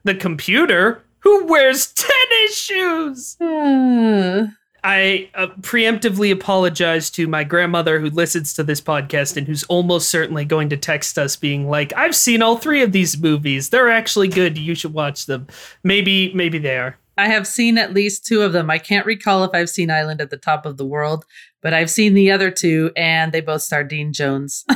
the 0.03 0.15
computer, 0.15 1.01
who 1.24 1.46
wears 1.46 1.88
tennis 1.94 2.58
shoes. 2.58 3.38
Uh, 3.39 4.48
I 4.84 5.30
uh, 5.34 5.48
preemptively 5.62 6.32
apologize 6.32 7.10
to 7.12 7.27
my 7.27 7.46
grandmother 7.46 8.00
who 8.00 8.10
listens 8.10 8.53
to 8.56 8.63
this 8.63 8.82
podcast 8.82 9.38
and 9.38 9.48
who's 9.48 9.63
almost 9.65 10.10
certainly 10.10 10.44
going 10.44 10.70
to 10.70 10.77
text 10.77 11.18
us 11.18 11.38
being 11.38 11.70
like, 11.70 11.94
"I've 11.96 12.15
seen 12.15 12.42
all 12.42 12.58
three 12.58 12.82
of 12.82 12.92
these 12.92 13.18
movies. 13.18 13.70
They're 13.70 13.89
actually 13.89 14.27
good. 14.27 14.58
You 14.58 14.75
should 14.75 14.94
watch 14.94 15.25
them." 15.25 15.48
Maybe 15.84 16.34
maybe 16.34 16.60
they 16.60 16.77
are. 16.77 16.98
I 17.18 17.27
have 17.27 17.48
seen 17.48 17.77
at 17.77 17.94
least 17.94 18.25
two 18.25 18.42
of 18.42 18.53
them. 18.53 18.70
I 18.70 18.80
can't 18.80 19.06
recall 19.06 19.44
if 19.44 19.51
I've 19.53 19.70
seen 19.70 19.92
Island 19.92 20.20
at 20.20 20.32
the 20.32 20.38
Top 20.38 20.65
of 20.65 20.77
the 20.77 20.86
World, 20.86 21.25
but 21.62 21.74
I've 21.74 21.92
seen 21.92 22.15
the 22.15 22.32
other 22.32 22.51
two, 22.51 22.92
and 22.98 23.32
they 23.32 23.39
both 23.39 23.62
star 23.62 23.84
Dean 23.84 24.12
Jones. 24.12 24.65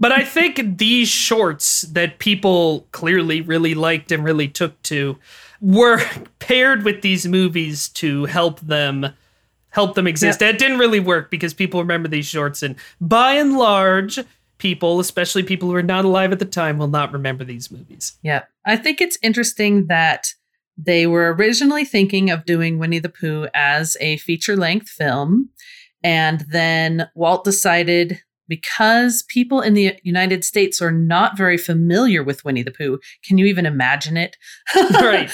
But 0.00 0.12
I 0.12 0.24
think 0.24 0.78
these 0.78 1.08
shorts 1.08 1.82
that 1.82 2.18
people 2.18 2.86
clearly 2.92 3.40
really 3.40 3.74
liked 3.74 4.12
and 4.12 4.22
really 4.22 4.46
took 4.46 4.80
to 4.84 5.18
were 5.60 6.00
paired 6.38 6.84
with 6.84 7.02
these 7.02 7.26
movies 7.26 7.88
to 7.90 8.24
help 8.26 8.60
them 8.60 9.12
help 9.70 9.94
them 9.94 10.06
exist. 10.06 10.40
That 10.40 10.58
didn't 10.58 10.78
really 10.78 11.00
work 11.00 11.30
because 11.30 11.54
people 11.54 11.80
remember 11.80 12.08
these 12.08 12.26
shorts 12.26 12.62
and 12.62 12.76
by 13.00 13.34
and 13.34 13.58
large 13.58 14.18
people, 14.58 14.98
especially 14.98 15.42
people 15.42 15.68
who 15.68 15.74
are 15.74 15.82
not 15.82 16.04
alive 16.04 16.32
at 16.32 16.38
the 16.38 16.44
time, 16.44 16.78
will 16.78 16.88
not 16.88 17.12
remember 17.12 17.44
these 17.44 17.70
movies. 17.70 18.18
Yeah. 18.22 18.42
I 18.64 18.76
think 18.76 19.00
it's 19.00 19.18
interesting 19.22 19.86
that 19.86 20.34
they 20.76 21.06
were 21.06 21.32
originally 21.34 21.84
thinking 21.84 22.30
of 22.30 22.44
doing 22.44 22.78
Winnie 22.78 22.98
the 22.98 23.08
Pooh 23.08 23.48
as 23.54 23.96
a 24.00 24.16
feature 24.18 24.56
length 24.56 24.88
film. 24.88 25.50
And 26.02 26.44
then 26.50 27.08
Walt 27.14 27.44
decided 27.44 28.20
because 28.48 29.24
people 29.28 29.60
in 29.60 29.74
the 29.74 29.94
United 30.02 30.44
States 30.44 30.80
are 30.80 30.92
not 30.92 31.36
very 31.36 31.58
familiar 31.58 32.22
with 32.22 32.44
Winnie 32.44 32.62
the 32.62 32.70
Pooh. 32.70 32.98
Can 33.24 33.38
you 33.38 33.46
even 33.46 33.66
imagine 33.66 34.16
it? 34.16 34.36
Right. 34.90 35.30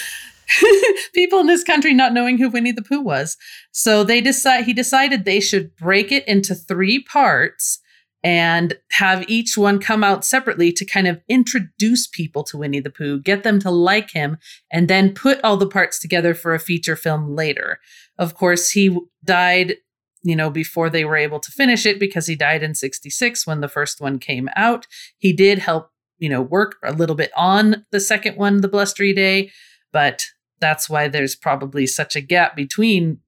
people 1.14 1.40
in 1.40 1.46
this 1.46 1.64
country 1.64 1.94
not 1.94 2.12
knowing 2.12 2.38
who 2.38 2.50
Winnie 2.50 2.72
the 2.72 2.82
Pooh 2.82 3.00
was. 3.00 3.36
So 3.72 4.04
they 4.04 4.20
decide 4.20 4.64
he 4.64 4.72
decided 4.72 5.24
they 5.24 5.40
should 5.40 5.74
break 5.76 6.12
it 6.12 6.26
into 6.28 6.54
three 6.54 7.02
parts 7.02 7.80
and 8.24 8.78
have 8.92 9.28
each 9.28 9.56
one 9.58 9.78
come 9.78 10.02
out 10.02 10.24
separately 10.24 10.72
to 10.72 10.84
kind 10.86 11.06
of 11.06 11.20
introduce 11.28 12.06
people 12.06 12.42
to 12.44 12.56
Winnie 12.56 12.80
the 12.80 12.90
Pooh, 12.90 13.20
get 13.20 13.42
them 13.42 13.58
to 13.60 13.70
like 13.70 14.12
him, 14.12 14.38
and 14.72 14.88
then 14.88 15.12
put 15.12 15.38
all 15.44 15.58
the 15.58 15.68
parts 15.68 15.98
together 15.98 16.34
for 16.34 16.54
a 16.54 16.58
feature 16.58 16.96
film 16.96 17.34
later. 17.34 17.78
Of 18.18 18.34
course, 18.34 18.70
he 18.70 18.98
died, 19.24 19.76
you 20.24 20.34
know, 20.34 20.50
before 20.50 20.90
they 20.90 21.04
were 21.04 21.16
able 21.16 21.38
to 21.38 21.52
finish 21.52 21.84
it 21.86 22.00
because 22.00 22.26
he 22.26 22.34
died 22.34 22.62
in 22.62 22.74
66 22.74 23.46
when 23.46 23.60
the 23.60 23.68
first 23.68 24.00
one 24.00 24.18
came 24.18 24.48
out. 24.56 24.86
He 25.18 25.32
did 25.32 25.58
help, 25.58 25.90
you 26.18 26.30
know, 26.30 26.40
work 26.40 26.76
a 26.82 26.92
little 26.92 27.14
bit 27.14 27.30
on 27.36 27.84
the 27.92 28.00
second 28.00 28.36
one, 28.36 28.62
The 28.62 28.68
Blustery 28.68 29.12
Day, 29.12 29.52
but 29.92 30.24
that's 30.60 30.88
why 30.88 31.08
there's 31.08 31.36
probably 31.36 31.86
such 31.86 32.16
a 32.16 32.22
gap 32.22 32.56
between 32.56 33.18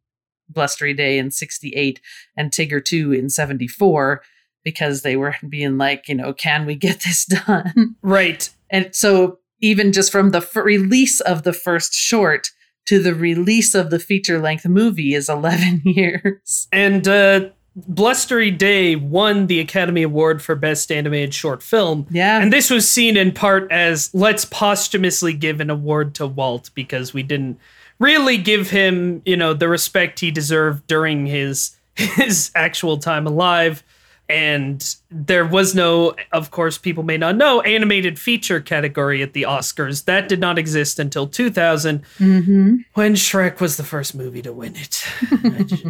Blustery 0.49 0.95
Day 0.95 1.19
in 1.19 1.31
68 1.31 2.00
and 2.35 2.50
Tigger 2.50 2.83
Too 2.83 3.12
in 3.12 3.29
74 3.29 4.23
because 4.65 5.03
they 5.03 5.17
were 5.17 5.37
being 5.47 5.76
like, 5.76 6.09
you 6.09 6.15
know, 6.15 6.33
can 6.33 6.65
we 6.65 6.75
get 6.75 7.00
this 7.00 7.26
done? 7.47 7.97
Right. 8.03 8.49
And 8.71 8.95
so, 8.95 9.38
even 9.61 9.93
just 9.93 10.12
from 10.12 10.31
the 10.31 10.38
f- 10.38 10.57
release 10.57 11.21
of 11.21 11.43
the 11.43 11.53
first 11.53 11.95
short 11.95 12.50
to 12.87 13.02
the 13.02 13.14
release 13.14 13.75
of 13.75 13.90
the 13.90 13.99
feature 13.99 14.38
length 14.38 14.66
movie 14.66 15.14
is 15.14 15.28
11 15.28 15.83
years. 15.85 16.69
And 16.73 17.07
uh 17.07 17.50
Blustery 17.76 18.50
Day 18.50 18.97
won 18.97 19.49
the 19.49 19.61
Academy 19.61 20.02
Award 20.02 20.40
for 20.40 20.55
Best 20.55 20.90
Animated 20.90 21.35
Short 21.35 21.62
Film. 21.62 22.07
Yeah. 22.11 22.40
And 22.40 22.50
this 22.50 22.71
was 22.71 22.88
seen 22.88 23.19
in 23.19 23.33
part 23.33 23.71
as 23.71 24.09
let's 24.14 24.47
posthumously 24.47 25.35
give 25.35 25.61
an 25.61 25.69
award 25.69 26.14
to 26.14 26.26
Walt 26.26 26.71
because 26.75 27.12
we 27.12 27.23
didn't 27.23 27.61
really 27.99 28.38
give 28.38 28.71
him, 28.71 29.21
you 29.26 29.37
know, 29.37 29.52
the 29.52 29.69
respect 29.69 30.21
he 30.21 30.31
deserved 30.31 30.87
during 30.87 31.26
his 31.26 31.76
his 31.97 32.50
actual 32.55 32.99
time 32.99 33.26
alive. 33.26 33.83
And 34.28 34.85
there 35.11 35.47
was 35.47 35.75
no, 35.75 36.16
of 36.33 36.50
course, 36.50 36.78
people 36.78 37.04
may 37.04 37.16
not 37.16 37.37
know, 37.37 37.61
animated 37.61 38.18
feature 38.18 38.61
category 38.61 39.23
at 39.23 39.35
the 39.35 39.42
Oscars. 39.42 40.04
That 40.06 40.28
did 40.28 40.40
not 40.40 40.59
exist 40.59 40.99
until 40.99 41.26
2000 41.26 42.02
Mm-hmm. 42.18 42.76
when 42.95 43.14
Shrek 43.14 43.61
was 43.61 43.76
the 43.76 43.85
first 43.85 44.14
movie 44.14 44.42
to 44.42 44.52
win 44.52 44.75
it. 44.76 45.04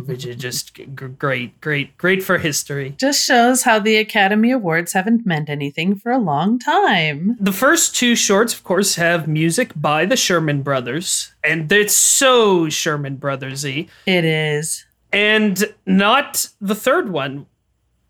Which 0.06 0.26
is 0.26 0.36
just 0.36 0.78
great, 1.18 1.60
great, 1.60 1.96
great 1.96 2.22
for 2.22 2.38
history. 2.38 2.94
Just 2.98 3.24
shows 3.24 3.62
how 3.62 3.78
the 3.78 3.96
Academy 3.96 4.50
Awards 4.50 4.92
haven't 4.92 5.24
meant 5.26 5.48
anything 5.48 5.96
for 5.96 6.12
a 6.12 6.18
long 6.18 6.58
time. 6.58 7.36
The 7.40 7.52
first 7.52 7.96
two 7.96 8.14
shorts, 8.14 8.52
of 8.52 8.64
course, 8.64 8.96
have 8.96 9.26
music 9.26 9.72
by 9.74 10.04
the 10.04 10.16
Sherman 10.16 10.62
Brothers, 10.62 11.32
and 11.42 11.70
it's 11.72 11.94
so 11.94 12.68
Sherman 12.68 13.16
Brothersy. 13.16 13.88
It 14.06 14.24
is. 14.24 14.84
And 15.12 15.72
not 15.86 16.48
the 16.60 16.74
third 16.74 17.08
one, 17.10 17.46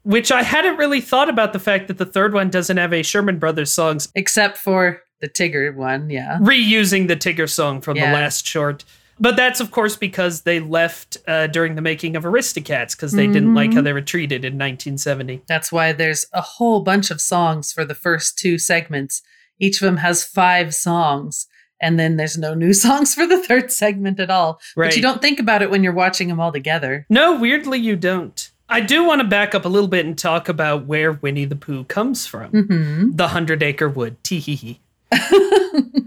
which 0.06 0.30
I 0.30 0.42
hadn't 0.44 0.76
really 0.76 1.00
thought 1.00 1.28
about 1.28 1.52
the 1.52 1.58
fact 1.58 1.88
that 1.88 1.98
the 1.98 2.06
third 2.06 2.32
one 2.32 2.48
doesn't 2.48 2.76
have 2.76 2.92
a 2.92 3.02
Sherman 3.02 3.38
Brothers 3.38 3.72
songs 3.72 4.08
Except 4.14 4.56
for 4.56 5.02
the 5.20 5.28
Tigger 5.28 5.74
one, 5.74 6.08
yeah. 6.10 6.38
reusing 6.40 7.08
the 7.08 7.16
Tigger 7.16 7.48
song 7.50 7.80
from 7.80 7.96
Yeah. 7.96 8.10
the 8.12 8.16
last 8.16 8.46
short. 8.46 8.84
But 9.18 9.34
that's 9.34 9.60
of 9.60 9.70
course 9.70 9.96
because 9.96 10.42
they 10.42 10.60
left 10.60 11.16
uh, 11.26 11.46
during 11.48 11.74
the 11.74 11.80
making 11.82 12.16
of 12.16 12.24
Aristocats 12.24 12.92
because 12.94 13.12
they 13.12 13.26
didn't 13.26 13.54
like 13.54 13.72
how 13.72 13.80
they 13.80 13.94
were 13.94 14.02
treated 14.02 14.44
in 14.44 14.54
1970. 14.58 15.42
That's 15.48 15.72
why 15.72 15.92
there's 15.92 16.26
a 16.32 16.42
whole 16.42 16.80
bunch 16.82 17.10
of 17.10 17.20
songs 17.20 17.72
for 17.72 17.84
the 17.84 17.94
first 17.94 18.38
two 18.38 18.58
segments. 18.58 19.22
Each 19.58 19.80
of 19.80 19.86
them 19.86 19.96
has 19.96 20.22
five 20.22 20.74
songs. 20.74 21.46
And 21.80 21.98
then 21.98 22.16
there's 22.16 22.38
no 22.38 22.54
new 22.54 22.72
songs 22.86 23.14
for 23.14 23.26
the 23.26 23.42
third 23.42 23.72
segment 23.72 24.20
at 24.20 24.30
all. 24.30 24.60
Right. 24.76 24.88
But 24.88 24.96
you 24.96 25.02
don't 25.02 25.22
think 25.22 25.40
about 25.40 25.62
it 25.62 25.70
when 25.70 25.82
you're 25.82 25.92
watching 25.94 26.28
them 26.28 26.38
all 26.40 26.52
together. 26.52 27.06
No, 27.10 27.38
weirdly 27.40 27.78
you 27.78 27.96
don't. 27.96 28.50
I 28.68 28.80
do 28.80 29.04
want 29.04 29.20
to 29.20 29.26
back 29.26 29.54
up 29.54 29.64
a 29.64 29.68
little 29.68 29.88
bit 29.88 30.06
and 30.06 30.18
talk 30.18 30.48
about 30.48 30.86
where 30.86 31.12
Winnie 31.12 31.44
the 31.44 31.56
Pooh 31.56 31.84
comes 31.84 32.26
from. 32.26 32.50
hmm 32.50 33.10
The 33.14 33.28
Hundred 33.28 33.62
Acre 33.62 33.88
Wood. 33.88 34.16
Tee 34.24 34.40
hee 34.40 34.54
hee. 34.56 34.80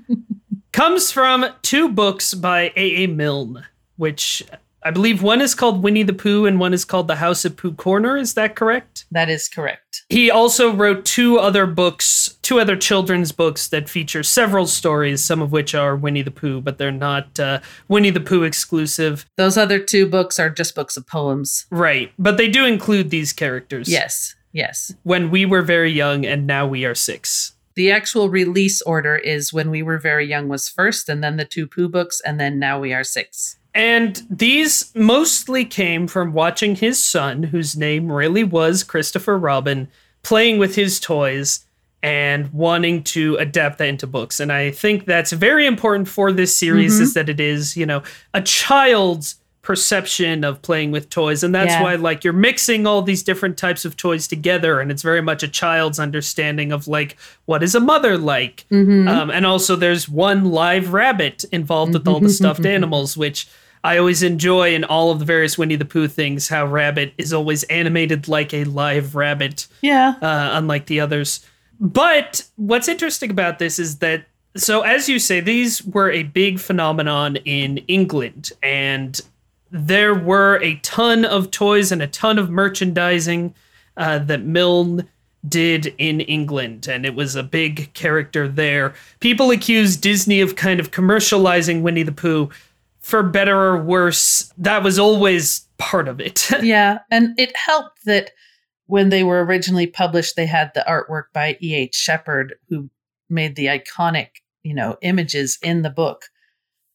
Comes 0.71 1.11
from 1.11 1.45
two 1.61 1.89
books 1.89 2.33
by 2.33 2.71
A. 2.75 3.03
A. 3.03 3.07
Milne, 3.07 3.65
which 3.97 4.43
I 4.83 4.91
believe 4.91 5.21
one 5.21 5.41
is 5.41 5.55
called 5.55 5.83
Winnie 5.83 6.03
the 6.03 6.13
Pooh 6.13 6.45
and 6.45 6.59
one 6.59 6.73
is 6.73 6.85
called 6.85 7.07
The 7.07 7.17
House 7.17 7.43
at 7.43 7.57
Pooh 7.57 7.73
Corner. 7.73 8.15
Is 8.15 8.35
that 8.35 8.55
correct? 8.55 9.05
That 9.11 9.29
is 9.29 9.49
correct. 9.49 9.88
He 10.09 10.31
also 10.31 10.73
wrote 10.73 11.05
two 11.05 11.37
other 11.37 11.67
books, 11.67 12.35
two 12.41 12.59
other 12.59 12.75
children's 12.75 13.31
books 13.31 13.67
that 13.67 13.87
feature 13.87 14.23
several 14.23 14.65
stories, 14.65 15.23
some 15.23 15.39
of 15.39 15.51
which 15.51 15.75
are 15.75 15.95
Winnie 15.95 16.23
the 16.23 16.31
Pooh, 16.31 16.61
but 16.61 16.79
they're 16.79 16.91
not 16.91 17.39
uh, 17.39 17.59
Winnie 17.87 18.09
the 18.09 18.19
Pooh 18.19 18.41
exclusive. 18.41 19.27
Those 19.37 19.55
other 19.55 19.77
two 19.77 20.07
books 20.07 20.39
are 20.39 20.49
just 20.49 20.73
books 20.73 20.97
of 20.97 21.05
poems. 21.05 21.67
Right. 21.69 22.11
But 22.17 22.37
they 22.37 22.47
do 22.47 22.65
include 22.65 23.11
these 23.11 23.33
characters. 23.33 23.87
Yes, 23.87 24.35
yes. 24.51 24.93
When 25.03 25.29
we 25.29 25.45
were 25.45 25.61
very 25.61 25.91
young 25.91 26.25
and 26.25 26.47
now 26.47 26.65
we 26.65 26.85
are 26.85 26.95
six. 26.95 27.53
The 27.75 27.91
actual 27.91 28.29
release 28.29 28.81
order 28.81 29.15
is 29.15 29.53
When 29.53 29.69
We 29.69 29.83
Were 29.83 29.99
Very 29.99 30.27
Young 30.27 30.49
was 30.49 30.67
first, 30.67 31.07
and 31.07 31.23
then 31.23 31.37
the 31.37 31.45
two 31.45 31.65
Pooh 31.65 31.87
books, 31.87 32.19
and 32.19 32.37
then 32.37 32.59
Now 32.59 32.77
We 32.77 32.93
Are 32.93 33.05
Six. 33.05 33.57
And 33.73 34.21
these 34.29 34.91
mostly 34.95 35.63
came 35.63 36.07
from 36.07 36.33
watching 36.33 36.75
his 36.75 37.01
son, 37.01 37.43
whose 37.43 37.77
name 37.77 38.11
really 38.11 38.43
was 38.43 38.83
Christopher 38.83 39.38
Robin, 39.38 39.88
playing 40.23 40.57
with 40.57 40.75
his 40.75 40.99
toys 40.99 41.65
and 42.01 42.51
wanting 42.53 43.03
to 43.03 43.35
adapt 43.35 43.77
that 43.77 43.88
into 43.89 44.07
books. 44.07 44.39
And 44.39 44.51
I 44.51 44.71
think 44.71 45.05
that's 45.05 45.31
very 45.33 45.65
important 45.65 46.07
for 46.07 46.31
this 46.31 46.55
series 46.55 46.97
Mhm. 46.97 47.01
is 47.01 47.13
that 47.13 47.29
it 47.29 47.39
is, 47.39 47.75
you 47.77 47.85
know, 47.85 48.01
a 48.33 48.41
child's 48.41 49.35
perception 49.61 50.43
of 50.43 50.61
playing 50.61 50.91
with 50.91 51.09
toys. 51.09 51.43
And 51.43 51.53
that's 51.53 51.71
Yeah. 51.71 51.83
why 51.83 51.95
like 51.95 52.23
you're 52.23 52.33
mixing 52.33 52.87
all 52.87 53.01
these 53.01 53.23
different 53.23 53.57
types 53.57 53.85
of 53.85 53.97
toys 53.97 54.27
together 54.27 54.79
and 54.79 54.89
it's 54.91 55.01
very 55.03 55.21
much 55.21 55.43
a 55.43 55.47
child's 55.47 55.99
understanding 55.99 56.71
of 56.71 56.87
like 56.87 57.17
what 57.45 57.61
is 57.61 57.75
a 57.75 57.79
mother 57.79 58.17
like? 58.17 58.65
Mm-hmm. 58.71 59.07
Um, 59.07 59.29
and 59.29 59.45
also, 59.45 59.75
there's 59.75 60.07
one 60.07 60.45
live 60.45 60.93
rabbit 60.93 61.43
involved 61.51 61.93
with 61.93 62.07
all 62.07 62.19
the 62.19 62.29
stuffed 62.29 62.65
animals, 62.77 63.17
which 63.17 63.47
I 63.83 63.97
always 63.97 64.23
enjoy 64.23 64.73
in 64.75 64.83
all 64.83 65.11
of 65.11 65.19
the 65.19 65.25
various 65.25 65.57
Winnie 65.57 65.75
the 65.77 65.85
Pooh 65.85 66.07
things. 66.09 66.49
How 66.49 66.65
Rabbit 66.65 67.13
is 67.17 67.31
always 67.31 67.63
animated 67.63 68.27
like 68.27 68.53
a 68.53 68.65
live 68.65 69.15
rabbit, 69.15 69.67
yeah. 69.81 70.15
uh, 70.21 70.49
unlike 70.53 70.87
the 70.87 70.99
others. 70.99 71.45
But 71.79 72.43
what's 72.57 72.89
interesting 72.89 73.31
about 73.31 73.57
this 73.59 73.79
is 73.79 73.99
that, 73.99 74.25
so 74.57 74.81
as 74.81 75.07
you 75.07 75.17
say, 75.17 75.39
these 75.39 75.81
were 75.85 76.11
a 76.11 76.23
big 76.23 76.59
phenomenon 76.59 77.37
in 77.45 77.77
England, 77.87 78.51
and 78.61 79.19
there 79.71 80.15
were 80.15 80.61
a 80.61 80.75
ton 80.77 81.25
of 81.25 81.51
toys 81.51 81.91
and 81.91 82.01
a 82.01 82.07
ton 82.07 82.39
of 82.39 82.49
merchandising 82.49 83.53
uh, 83.97 84.19
that 84.19 84.43
Milne 84.43 85.07
did 85.47 85.93
in 85.97 86.21
England, 86.21 86.88
and 86.88 87.05
it 87.05 87.15
was 87.15 87.35
a 87.35 87.43
big 87.43 87.93
character 87.93 88.47
there. 88.47 88.93
People 89.19 89.51
accused 89.51 90.01
Disney 90.01 90.41
of 90.41 90.55
kind 90.55 90.79
of 90.79 90.91
commercializing 90.91 91.81
Winnie 91.81 92.03
the 92.03 92.11
Pooh. 92.11 92.49
For 92.99 93.23
better 93.23 93.57
or 93.57 93.81
worse, 93.81 94.53
that 94.57 94.83
was 94.83 94.99
always 94.99 95.65
part 95.77 96.07
of 96.07 96.19
it. 96.19 96.47
yeah. 96.61 96.99
And 97.09 97.39
it 97.39 97.55
helped 97.55 98.05
that 98.05 98.31
when 98.85 99.09
they 99.09 99.23
were 99.23 99.43
originally 99.43 99.88
published, 99.88 100.35
they 100.35 100.45
had 100.45 100.71
the 100.75 100.85
artwork 100.88 101.25
by 101.33 101.57
E.H. 101.61 101.95
Shepard, 101.95 102.55
who 102.67 102.89
made 103.29 103.55
the 103.55 103.67
iconic, 103.67 104.27
you 104.63 104.75
know, 104.75 104.97
images 105.01 105.57
in 105.63 105.81
the 105.81 105.89
book. 105.89 106.25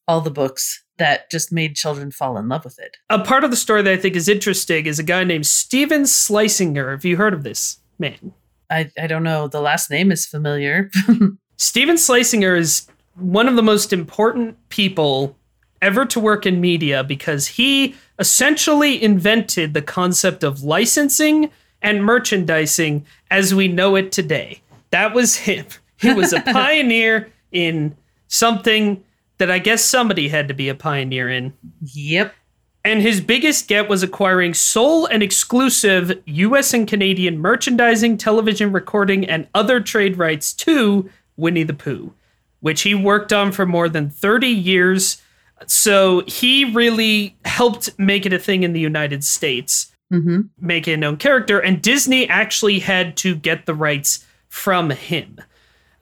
all 0.06 0.20
the 0.20 0.30
books 0.30 0.83
that 0.98 1.30
just 1.30 1.52
made 1.52 1.76
children 1.76 2.10
fall 2.10 2.36
in 2.38 2.48
love 2.48 2.64
with 2.64 2.78
it. 2.78 2.96
A 3.10 3.18
part 3.18 3.44
of 3.44 3.50
the 3.50 3.56
story 3.56 3.82
that 3.82 3.92
I 3.92 3.96
think 3.96 4.16
is 4.16 4.28
interesting 4.28 4.86
is 4.86 4.98
a 4.98 5.02
guy 5.02 5.24
named 5.24 5.46
Steven 5.46 6.06
Schlesinger. 6.06 6.92
Have 6.92 7.04
you 7.04 7.16
heard 7.16 7.34
of 7.34 7.42
this 7.42 7.78
man? 7.98 8.32
I, 8.70 8.90
I 8.98 9.06
don't 9.06 9.22
know. 9.22 9.48
The 9.48 9.60
last 9.60 9.90
name 9.90 10.10
is 10.12 10.26
familiar. 10.26 10.90
Steven 11.56 11.96
Schlesinger 11.96 12.56
is 12.56 12.86
one 13.14 13.48
of 13.48 13.56
the 13.56 13.62
most 13.62 13.92
important 13.92 14.56
people 14.68 15.36
ever 15.82 16.04
to 16.06 16.20
work 16.20 16.46
in 16.46 16.60
media 16.60 17.04
because 17.04 17.46
he 17.46 17.94
essentially 18.18 19.02
invented 19.02 19.74
the 19.74 19.82
concept 19.82 20.42
of 20.42 20.62
licensing 20.62 21.50
and 21.82 22.04
merchandising 22.04 23.04
as 23.30 23.54
we 23.54 23.68
know 23.68 23.94
it 23.94 24.10
today. 24.10 24.62
That 24.90 25.14
was 25.14 25.36
him. 25.36 25.66
He 25.98 26.12
was 26.12 26.32
a 26.32 26.40
pioneer 26.52 27.30
in 27.52 27.96
something 28.28 29.04
that 29.38 29.50
I 29.50 29.58
guess 29.58 29.84
somebody 29.84 30.28
had 30.28 30.48
to 30.48 30.54
be 30.54 30.68
a 30.68 30.74
pioneer 30.74 31.28
in. 31.28 31.52
Yep. 31.82 32.34
And 32.84 33.00
his 33.00 33.20
biggest 33.20 33.66
get 33.66 33.88
was 33.88 34.02
acquiring 34.02 34.52
sole 34.52 35.06
and 35.06 35.22
exclusive 35.22 36.20
US 36.26 36.74
and 36.74 36.86
Canadian 36.86 37.38
merchandising, 37.38 38.18
television 38.18 38.72
recording, 38.72 39.24
and 39.24 39.48
other 39.54 39.80
trade 39.80 40.18
rights 40.18 40.52
to 40.54 41.08
Winnie 41.36 41.62
the 41.62 41.72
Pooh, 41.72 42.12
which 42.60 42.82
he 42.82 42.94
worked 42.94 43.32
on 43.32 43.52
for 43.52 43.64
more 43.64 43.88
than 43.88 44.10
30 44.10 44.48
years. 44.48 45.22
So 45.66 46.22
he 46.26 46.66
really 46.66 47.36
helped 47.46 47.98
make 47.98 48.26
it 48.26 48.34
a 48.34 48.38
thing 48.38 48.64
in 48.64 48.74
the 48.74 48.80
United 48.80 49.24
States, 49.24 49.90
mm-hmm. 50.12 50.42
make 50.60 50.86
it 50.86 50.92
a 50.92 50.96
known 50.98 51.16
character. 51.16 51.58
And 51.58 51.80
Disney 51.80 52.28
actually 52.28 52.80
had 52.80 53.16
to 53.18 53.34
get 53.34 53.64
the 53.64 53.74
rights 53.74 54.26
from 54.48 54.90
him. 54.90 55.40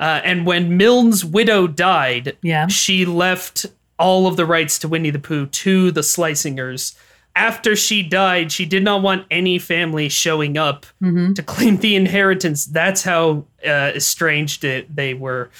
Uh, 0.02 0.21
and 0.25 0.44
when 0.44 0.76
Milne's 0.76 1.25
widow 1.25 1.68
died, 1.68 2.37
yeah. 2.42 2.66
she 2.66 3.06
left 3.06 3.66
all 4.00 4.26
of 4.26 4.37
the 4.37 4.44
rights 4.44 4.76
to 4.80 4.88
Winnie 4.88 5.11
the 5.11 5.21
Pooh 5.21 5.47
to 5.47 5.92
the 5.92 6.00
Schlesingers. 6.00 6.97
After 7.37 7.76
she 7.76 8.02
died, 8.02 8.50
she 8.50 8.66
did 8.66 8.82
not 8.82 9.00
want 9.00 9.26
any 9.30 9.61
family 9.61 10.09
showing 10.09 10.59
up 10.59 10.87
mm-hmm. 11.00 11.35
to 11.35 11.42
claim 11.44 11.76
the 11.76 11.94
inheritance. 11.94 12.66
That's 12.66 13.04
how 13.04 13.44
uh, 13.64 13.92
estranged 13.94 14.64
it, 14.64 14.94
they 14.94 15.14
were. 15.14 15.50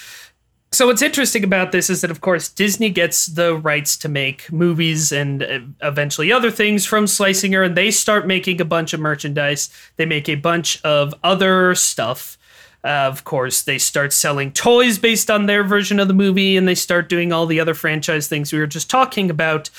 So 0.73 0.89
what's 0.89 1.03
interesting 1.03 1.45
about 1.45 1.71
this 1.71 1.89
is 1.89 2.01
that, 2.01 2.11
of 2.11 2.21
course, 2.21 2.49
Disney 2.49 2.91
gets 2.91 3.27
the 3.27 3.55
rights 3.55 3.97
to 3.99 4.09
make 4.09 4.51
movies 4.51 5.13
and 5.13 5.45
uh, 5.45 5.61
eventually 5.83 6.33
other 6.33 6.51
things 6.51 6.85
from 6.85 7.07
Schlesinger, 7.07 7.63
and 7.63 7.77
they 7.77 7.93
start 7.93 8.27
making 8.27 8.61
a 8.61 8.65
bunch 8.65 8.93
of 8.93 8.99
merchandise. 8.99 9.69
They 9.99 10.07
make 10.07 10.29
a 10.29 10.35
bunch 10.35 10.83
of 10.83 11.15
other 11.23 11.77
stuff. 11.77 12.39
Uh, 12.85 13.07
of 13.07 13.25
course, 13.25 13.63
they 13.63 13.79
start 13.79 14.13
selling 14.13 14.53
toys 14.53 14.99
based 14.99 15.31
on 15.31 15.47
their 15.47 15.63
version 15.63 16.01
of 16.01 16.09
the 16.09 16.15
movie, 16.15 16.57
and 16.57 16.67
they 16.67 16.75
start 16.75 17.09
doing 17.09 17.33
all 17.33 17.47
the 17.47 17.61
other 17.61 17.75
franchise 17.75 18.27
things 18.27 18.53
we 18.53 18.59
were 18.59 18.67
just 18.67 18.91
talking 18.91 19.31
about. 19.31 19.71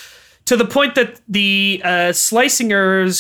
To 0.46 0.58
the 0.58 0.66
point 0.66 0.96
that 0.96 1.22
the 1.28 1.82
uh, 1.84 2.14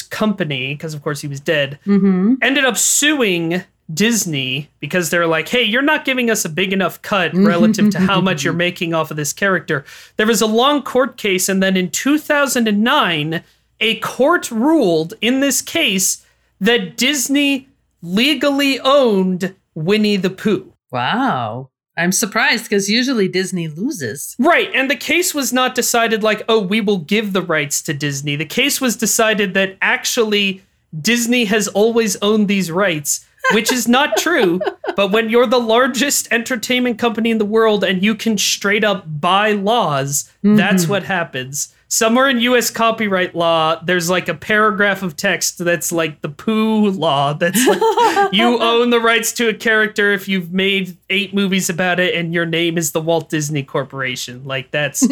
company, 0.09 0.73
because 0.73 0.93
of 0.93 1.01
course 1.01 1.21
he 1.21 1.27
was 1.27 1.39
dead, 1.39 1.79
mm-hmm. 1.85 2.35
ended 2.41 2.65
up 2.65 2.77
suing 2.77 3.63
Disney 3.93 4.69
because 4.79 5.09
they're 5.09 5.27
like, 5.27 5.49
hey, 5.49 5.63
you're 5.63 5.81
not 5.81 6.05
giving 6.05 6.29
us 6.29 6.45
a 6.45 6.49
big 6.49 6.73
enough 6.73 7.01
cut 7.01 7.33
relative 7.33 7.89
to 7.91 7.99
how 7.99 8.21
much 8.21 8.43
you're 8.43 8.53
making 8.53 8.93
off 8.93 9.11
of 9.11 9.17
this 9.17 9.33
character. 9.33 9.83
There 10.15 10.27
was 10.27 10.41
a 10.41 10.47
long 10.47 10.81
court 10.81 11.17
case, 11.17 11.49
and 11.49 11.61
then 11.61 11.75
in 11.75 11.91
2009, 11.91 13.43
a 13.79 13.99
court 13.99 14.49
ruled 14.51 15.13
in 15.21 15.41
this 15.41 15.61
case 15.61 16.25
that 16.59 16.95
Disney 16.95 17.67
legally 18.01 18.79
owned 18.79 19.55
Winnie 19.75 20.17
the 20.17 20.29
Pooh. 20.29 20.73
Wow. 20.91 21.69
I'm 21.95 22.11
surprised 22.11 22.65
because 22.65 22.89
usually 22.89 23.27
Disney 23.27 23.67
loses. 23.67 24.35
Right. 24.39 24.69
And 24.73 24.89
the 24.89 24.95
case 24.95 25.33
was 25.33 25.53
not 25.53 25.75
decided 25.75 26.23
like, 26.23 26.41
oh, 26.49 26.59
we 26.59 26.81
will 26.81 26.97
give 26.97 27.33
the 27.33 27.41
rights 27.41 27.81
to 27.83 27.93
Disney. 27.93 28.35
The 28.35 28.45
case 28.45 28.81
was 28.81 28.95
decided 28.95 29.53
that 29.53 29.77
actually 29.81 30.63
Disney 30.99 31.45
has 31.45 31.67
always 31.67 32.15
owned 32.21 32.47
these 32.47 32.71
rights, 32.71 33.25
which 33.51 33.71
is 33.71 33.87
not 33.87 34.17
true. 34.17 34.59
but 34.95 35.11
when 35.11 35.29
you're 35.29 35.45
the 35.45 35.59
largest 35.59 36.27
entertainment 36.31 36.97
company 36.97 37.29
in 37.29 37.37
the 37.37 37.45
world 37.45 37.83
and 37.83 38.03
you 38.03 38.15
can 38.15 38.39
straight 38.39 38.83
up 38.83 39.03
buy 39.21 39.51
laws, 39.51 40.31
mm-hmm. 40.43 40.55
that's 40.55 40.87
what 40.87 41.03
happens 41.03 41.73
somewhere 41.93 42.27
in 42.27 42.39
US 42.39 42.71
copyright 42.71 43.35
law, 43.35 43.79
there's 43.83 44.09
like 44.09 44.27
a 44.27 44.33
paragraph 44.33 45.03
of 45.03 45.15
text 45.15 45.59
that's 45.59 45.91
like 45.91 46.21
the 46.21 46.29
poo 46.29 46.89
law. 46.89 47.33
That's 47.33 47.67
like 47.67 47.79
you 48.33 48.59
own 48.59 48.89
the 48.89 48.99
rights 48.99 49.31
to 49.33 49.49
a 49.49 49.53
character 49.53 50.11
if 50.11 50.27
you've 50.27 50.51
made 50.51 50.97
eight 51.11 51.35
movies 51.35 51.69
about 51.69 51.99
it 51.99 52.15
and 52.15 52.33
your 52.33 52.47
name 52.47 52.79
is 52.79 52.93
the 52.93 53.01
Walt 53.01 53.29
Disney 53.29 53.61
Corporation. 53.61 54.43
Like 54.43 54.71
that's 54.71 55.07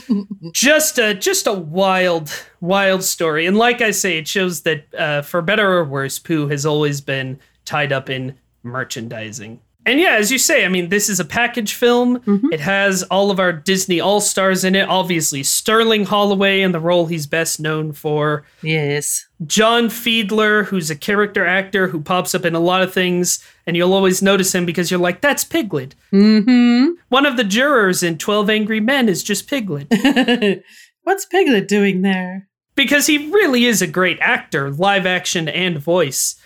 just 0.52 0.96
a 1.00 1.12
just 1.12 1.48
a 1.48 1.52
wild, 1.52 2.30
wild 2.60 3.02
story. 3.02 3.44
And 3.46 3.56
like 3.56 3.80
I 3.80 3.90
say, 3.90 4.16
it 4.16 4.28
shows 4.28 4.60
that 4.60 4.94
uh, 4.94 5.22
for 5.22 5.42
better 5.42 5.72
or 5.72 5.84
worse, 5.84 6.20
Pooh 6.20 6.46
has 6.46 6.64
always 6.64 7.00
been 7.00 7.40
tied 7.64 7.92
up 7.92 8.08
in 8.08 8.38
merchandising. 8.62 9.60
And 9.84 9.98
yeah, 9.98 10.16
as 10.16 10.30
you 10.30 10.38
say, 10.38 10.64
I 10.64 10.68
mean, 10.68 10.90
this 10.90 11.08
is 11.08 11.18
a 11.18 11.24
package 11.24 11.74
film. 11.74 12.20
Mm-hmm. 12.20 12.52
It 12.52 12.60
has 12.60 13.02
all 13.04 13.30
of 13.30 13.40
our 13.40 13.52
Disney 13.52 14.00
All 14.00 14.20
Stars 14.20 14.64
in 14.64 14.76
it. 14.76 14.88
Obviously, 14.88 15.42
Sterling 15.42 16.04
Holloway 16.04 16.60
in 16.60 16.70
the 16.70 16.78
role 16.78 17.06
he's 17.06 17.26
best 17.26 17.58
known 17.58 17.92
for. 17.92 18.44
Yes. 18.62 19.26
John 19.44 19.88
Fiedler, 19.88 20.64
who's 20.66 20.88
a 20.88 20.96
character 20.96 21.44
actor 21.44 21.88
who 21.88 22.00
pops 22.00 22.32
up 22.32 22.44
in 22.44 22.54
a 22.54 22.60
lot 22.60 22.82
of 22.82 22.92
things, 22.92 23.44
and 23.66 23.76
you'll 23.76 23.92
always 23.92 24.22
notice 24.22 24.54
him 24.54 24.64
because 24.64 24.90
you're 24.90 25.00
like, 25.00 25.20
that's 25.20 25.42
Piglet. 25.42 25.96
Mm-hmm. 26.12 26.90
One 27.08 27.26
of 27.26 27.36
the 27.36 27.44
jurors 27.44 28.04
in 28.04 28.18
12 28.18 28.50
Angry 28.50 28.80
Men 28.80 29.08
is 29.08 29.24
just 29.24 29.48
Piglet. 29.48 29.88
What's 31.02 31.26
Piglet 31.26 31.66
doing 31.66 32.02
there? 32.02 32.48
Because 32.76 33.06
he 33.06 33.30
really 33.30 33.64
is 33.64 33.82
a 33.82 33.88
great 33.88 34.18
actor, 34.20 34.70
live 34.70 35.06
action 35.06 35.48
and 35.48 35.78
voice. 35.78 36.36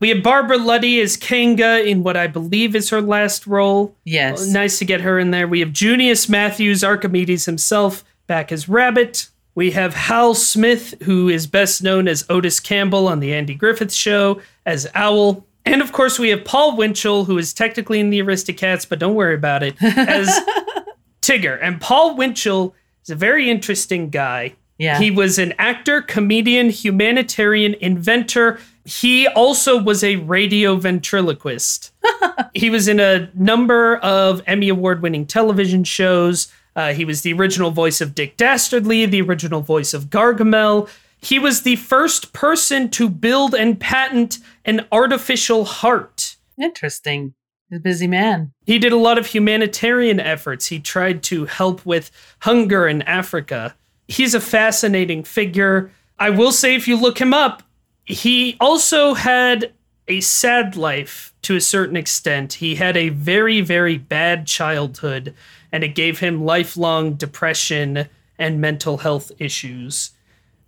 We 0.00 0.08
have 0.08 0.22
Barbara 0.22 0.56
Luddy 0.56 1.00
as 1.00 1.16
Kanga 1.16 1.86
in 1.86 2.02
what 2.02 2.16
I 2.16 2.26
believe 2.26 2.74
is 2.74 2.88
her 2.90 3.02
last 3.02 3.46
role. 3.46 3.94
Yes. 4.04 4.46
nice 4.46 4.78
to 4.78 4.86
get 4.86 5.02
her 5.02 5.18
in 5.18 5.30
there. 5.30 5.46
We 5.46 5.60
have 5.60 5.72
Junius 5.72 6.28
Matthews, 6.28 6.82
Archimedes 6.82 7.44
himself, 7.44 8.02
back 8.26 8.50
as 8.50 8.68
Rabbit. 8.68 9.28
We 9.54 9.72
have 9.72 9.94
Hal 9.94 10.34
Smith, 10.34 10.94
who 11.02 11.28
is 11.28 11.46
best 11.46 11.82
known 11.82 12.08
as 12.08 12.24
Otis 12.30 12.60
Campbell 12.60 13.08
on 13.08 13.20
The 13.20 13.34
Andy 13.34 13.54
Griffith 13.54 13.92
Show, 13.92 14.40
as 14.64 14.88
Owl. 14.94 15.44
And 15.66 15.82
of 15.82 15.92
course, 15.92 16.18
we 16.18 16.30
have 16.30 16.44
Paul 16.46 16.76
Winchell, 16.76 17.26
who 17.26 17.36
is 17.36 17.52
technically 17.52 18.00
in 18.00 18.08
the 18.08 18.20
Aristocats, 18.20 18.88
but 18.88 18.98
don't 18.98 19.14
worry 19.14 19.34
about 19.34 19.62
it, 19.62 19.74
as 19.82 20.30
Tigger. 21.20 21.58
And 21.60 21.78
Paul 21.78 22.16
Winchell 22.16 22.74
is 23.04 23.10
a 23.10 23.16
very 23.16 23.50
interesting 23.50 24.08
guy. 24.08 24.54
Yeah. 24.78 24.98
He 24.98 25.10
was 25.10 25.38
an 25.38 25.52
actor, 25.58 26.00
comedian, 26.00 26.70
humanitarian, 26.70 27.74
inventor, 27.82 28.58
he 28.90 29.28
also 29.28 29.80
was 29.80 30.02
a 30.02 30.16
radio 30.16 30.74
ventriloquist. 30.74 31.92
he 32.54 32.70
was 32.70 32.88
in 32.88 32.98
a 32.98 33.30
number 33.34 33.98
of 33.98 34.42
Emmy 34.48 34.68
Award 34.68 35.00
winning 35.00 35.26
television 35.26 35.84
shows. 35.84 36.52
Uh, 36.74 36.92
he 36.92 37.04
was 37.04 37.22
the 37.22 37.32
original 37.32 37.70
voice 37.70 38.00
of 38.00 38.16
Dick 38.16 38.36
Dastardly, 38.36 39.06
the 39.06 39.22
original 39.22 39.60
voice 39.60 39.94
of 39.94 40.06
Gargamel. 40.06 40.88
He 41.20 41.38
was 41.38 41.62
the 41.62 41.76
first 41.76 42.32
person 42.32 42.88
to 42.90 43.08
build 43.08 43.54
and 43.54 43.78
patent 43.78 44.40
an 44.64 44.84
artificial 44.90 45.64
heart. 45.64 46.34
Interesting. 46.60 47.34
He's 47.68 47.78
a 47.78 47.82
busy 47.82 48.08
man. 48.08 48.52
He 48.66 48.80
did 48.80 48.92
a 48.92 48.96
lot 48.96 49.18
of 49.18 49.26
humanitarian 49.26 50.18
efforts. 50.18 50.66
He 50.66 50.80
tried 50.80 51.22
to 51.24 51.44
help 51.44 51.86
with 51.86 52.10
hunger 52.40 52.88
in 52.88 53.02
Africa. 53.02 53.76
He's 54.08 54.34
a 54.34 54.40
fascinating 54.40 55.22
figure. 55.22 55.92
I 56.18 56.30
will 56.30 56.50
say, 56.50 56.74
if 56.74 56.88
you 56.88 56.96
look 56.96 57.20
him 57.20 57.32
up, 57.32 57.62
he 58.12 58.56
also 58.60 59.14
had 59.14 59.72
a 60.08 60.20
sad 60.20 60.76
life 60.76 61.32
to 61.42 61.56
a 61.56 61.60
certain 61.60 61.96
extent. 61.96 62.54
He 62.54 62.74
had 62.74 62.96
a 62.96 63.10
very, 63.10 63.60
very 63.60 63.96
bad 63.96 64.46
childhood, 64.46 65.34
and 65.72 65.84
it 65.84 65.94
gave 65.94 66.18
him 66.18 66.44
lifelong 66.44 67.14
depression 67.14 68.08
and 68.38 68.60
mental 68.60 68.98
health 68.98 69.30
issues. 69.38 70.10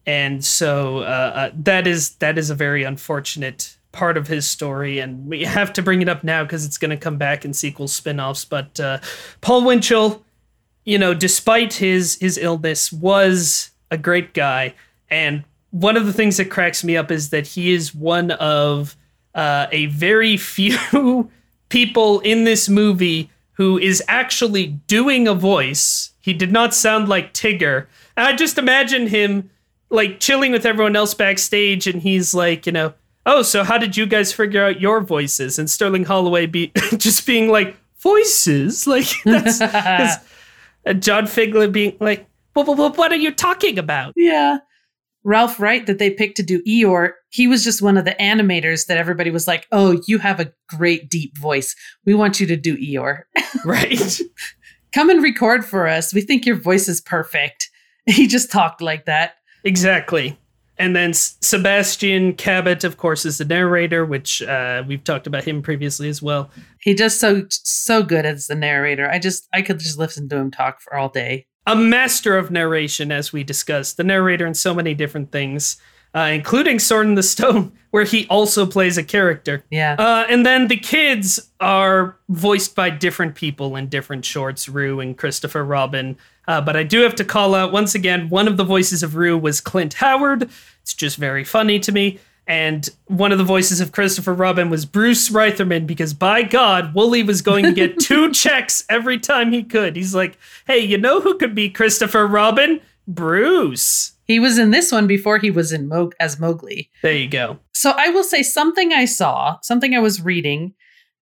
And 0.07 0.45
so 0.45 0.99
uh, 0.99 1.01
uh, 1.01 1.51
that 1.55 1.87
is 1.87 2.17
that 2.17 2.39
is 2.39 2.51
a 2.51 2.55
very 2.55 2.85
unfortunate 2.85 3.77
part 3.93 4.17
of 4.17 4.29
his 4.29 4.49
story, 4.49 5.01
and 5.01 5.27
we 5.27 5.45
have 5.45 5.73
to 5.75 5.83
bring 5.83 6.03
it 6.03 6.09
up 6.09 6.25
now 6.25 6.45
because 6.45 6.65
it's 6.65 6.79
going 6.79 6.91
to 6.91 6.97
come 6.97 7.19
back 7.19 7.45
in 7.45 7.53
sequel 7.53 7.89
spin-offs. 7.89 8.45
But 8.45 8.81
uh, 8.81 8.99
Paul 9.41 9.65
Winchell, 9.65 10.25
you 10.85 10.99
know, 10.99 11.15
despite 11.15 11.75
his 11.75 12.17
his 12.21 12.39
illness, 12.39 12.93
was 12.93 13.71
a 13.91 13.99
great 13.99 14.35
guy, 14.35 14.75
and 15.11 15.45
one 15.73 15.97
of 15.97 16.07
the 16.07 16.13
things 16.13 16.37
that 16.37 16.51
cracks 16.51 16.85
me 16.85 16.97
up 16.97 17.11
is 17.11 17.31
that 17.31 17.47
he 17.47 17.73
is 17.73 17.95
one 17.95 18.31
of 18.31 18.97
uh, 19.35 19.67
a 19.73 19.87
very 19.87 20.37
few 20.39 21.31
people 21.69 22.21
in 22.21 22.45
this 22.45 22.69
movie 22.69 23.31
who 23.55 23.79
is 23.79 24.03
actually 24.07 24.67
doing 24.87 25.27
a 25.27 25.35
voice. 25.35 26.11
He 26.21 26.33
did 26.33 26.53
not 26.53 26.75
sound 26.75 27.09
like 27.09 27.35
Tigger. 27.35 27.87
And 28.17 28.27
I 28.27 28.35
just 28.35 28.59
imagine 28.59 29.09
him 29.09 29.51
like 29.91 30.21
chilling 30.21 30.53
with 30.53 30.65
everyone 30.65 30.97
else 30.97 31.13
backstage, 31.13 31.87
and 31.87 32.01
he's 32.01 32.33
like, 32.33 32.65
you 32.65 32.73
know, 32.73 32.95
oh, 33.27 33.43
so 33.43 33.63
how 33.63 33.77
did 33.77 33.97
you 33.97 34.07
guys 34.07 34.33
figure 34.33 34.65
out 34.65 34.81
your 34.81 35.01
voices? 35.01 35.59
And 35.59 35.71
Sterling 35.71 36.05
Holloway 36.05 36.47
be 36.47 36.73
just 36.97 37.27
being 37.27 37.49
like, 37.49 37.77
voices? 38.01 38.87
Like, 38.93 39.07
that's. 39.25 39.59
John 40.99 41.27
Fiedler 41.27 41.71
being 41.71 41.97
like, 42.01 42.27
well, 42.57 42.75
well, 42.75 42.93
what 42.93 43.13
are 43.13 43.17
you 43.17 43.31
talking 43.31 43.79
about? 43.79 44.15
Yeah. 44.17 44.59
Ralph 45.25 45.61
Wright 45.61 45.87
that 45.87 45.99
they 45.99 46.11
picked 46.11 46.37
to 46.39 46.43
do 46.43 46.63
Eeyore, 46.65 47.13
he 47.31 47.47
was 47.47 47.63
just 47.65 47.81
one 47.83 47.97
of 47.97 48.05
the 48.05 48.17
animators 48.21 48.87
that 48.87 48.97
everybody 48.99 49.31
was 49.31 49.47
like, 49.47 49.67
"Oh, 49.73 50.01
you 50.09 50.19
have 50.19 50.41
a 50.41 50.53
great 50.69 51.09
deep 51.11 51.39
voice. 51.39 51.75
We 52.05 52.15
want 52.15 52.41
you 52.41 52.47
to 52.47 52.57
do 52.57 52.77
Eeyore. 52.77 53.23
Right. 53.65 54.19
Come 54.93 55.11
and 55.11 55.23
record 55.23 55.65
for 55.65 55.87
us. 55.87 56.13
We 56.13 56.21
think 56.23 56.45
your 56.47 56.57
voice 56.57 56.89
is 56.89 57.01
perfect." 57.01 57.69
He 58.07 58.27
just 58.27 58.51
talked 58.51 58.81
like 58.83 59.05
that. 59.07 59.35
exactly. 59.63 60.37
And 60.79 60.97
then 60.97 61.11
S- 61.11 61.37
Sebastian 61.41 62.33
Cabot, 62.33 62.83
of 62.83 62.97
course, 62.97 63.25
is 63.25 63.39
the 63.39 63.45
narrator, 63.45 64.05
which 64.05 64.43
uh, 64.43 64.83
we've 64.89 65.05
talked 65.05 65.29
about 65.29 65.45
him 65.45 65.63
previously 65.63 66.09
as 66.09 66.21
well. 66.21 66.51
He 66.81 66.95
just 66.95 67.21
so 67.21 67.45
so 67.51 68.03
good 68.03 68.27
as 68.27 68.49
the 68.49 68.57
narrator. 68.57 69.09
I 69.09 69.21
just 69.21 69.47
I 69.55 69.63
could 69.63 69.79
just 69.79 69.99
listen 69.99 70.29
to 70.31 70.37
him 70.37 70.51
talk 70.51 70.81
for 70.81 70.97
all 70.97 71.09
day. 71.11 71.47
A 71.67 71.77
master 71.77 72.37
of 72.37 72.51
narration, 72.51 73.13
as 73.13 73.33
we 73.33 73.45
discussed, 73.45 73.97
the 73.97 74.05
narrator 74.05 74.47
in 74.47 74.55
so 74.55 74.75
many 74.75 74.95
different 74.95 75.31
things, 75.31 75.77
uh, 76.15 76.31
including 76.33 76.79
Sword 76.79 77.07
in 77.07 77.15
the 77.15 77.23
Stone, 77.23 77.73
where 77.91 78.05
he 78.05 78.27
also 78.29 78.67
plays 78.67 78.99
a 78.99 79.05
character. 79.05 79.65
Yeah. 79.71 79.95
Uh, 79.99 80.27
and 80.29 80.45
then 80.45 80.69
the 80.69 80.77
kids 80.77 81.51
are 81.61 82.17
voiced 82.29 82.75
by 82.75 82.91
different 82.91 83.35
people 83.35 83.77
in 83.77 83.89
different 83.89 84.25
shorts, 84.25 84.69
Roo 84.69 84.99
and 84.99 85.17
Christopher 85.17 85.65
Robin. 85.65 86.17
Uh, 86.49 86.61
but 86.61 86.77
I 86.77 86.83
do 86.83 87.03
have 87.03 87.15
to 87.17 87.25
call 87.25 87.55
out 87.55 87.73
once 87.73 87.95
again, 87.95 88.29
one 88.29 88.49
of 88.49 88.57
the 88.57 88.65
voices 88.65 89.03
of 89.03 89.15
Roo 89.15 89.39
was 89.39 89.61
Clint 89.61 89.95
Howard. 89.95 90.51
It's 90.83 90.95
just 90.95 91.17
very 91.17 91.45
funny 91.45 91.79
to 91.79 91.93
me. 91.93 92.19
And 92.53 92.87
one 93.07 93.33
of 93.33 93.39
the 93.39 93.45
voices 93.45 93.81
of 93.81 93.93
Christopher 93.93 94.35
Robin 94.35 94.69
was 94.69 94.85
Bruce 94.85 95.31
Reitherman 95.31 95.87
because 95.87 96.13
by 96.13 96.43
God, 96.43 96.93
Woolie 96.93 97.27
was 97.27 97.41
going 97.41 97.65
to 97.65 97.73
get 97.73 97.99
two 97.99 98.31
checks 98.31 98.85
every 98.91 99.19
time 99.19 99.53
he 99.53 99.63
could. 99.63 99.97
He's 99.97 100.15
like, 100.15 100.37
hey, 100.67 100.79
you 100.79 100.99
know 100.99 101.23
who 101.23 101.39
could 101.39 101.55
be 101.55 101.71
Christopher 101.71 102.27
Robin? 102.27 102.83
Bruce. 103.09 104.13
he 104.27 104.39
was 104.39 104.59
in 104.59 104.71
this 104.71 104.93
one 104.93 105.07
before 105.07 105.39
he 105.39 105.51
was 105.51 105.73
in 105.73 105.89
Mog- 105.89 106.15
as 106.21 106.39
Mowgli. 106.39 106.91
There 107.01 107.15
you 107.15 107.27
go. 107.27 107.59
So 107.73 107.95
I 107.97 108.11
will 108.11 108.23
say 108.23 108.43
something 108.43 108.93
I 108.93 109.07
saw, 109.07 109.57
something 109.63 109.95
I 109.95 110.01
was 110.01 110.21
reading, 110.21 110.75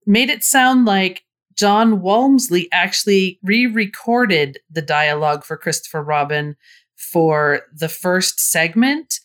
made 0.07 0.31
it 0.31 0.43
sound 0.43 0.85
like 0.85 1.23
Jon 1.57 2.01
Walmsley 2.01 2.69
actually 2.73 3.39
re-recorded 3.45 4.59
the 4.69 4.83
dialogue 4.83 5.45
for 5.45 5.57
Christopher 5.57 6.03
Robin 6.03 6.57
for 6.97 7.63
the 7.73 7.89
first 7.89 8.41
segment 8.41 9.21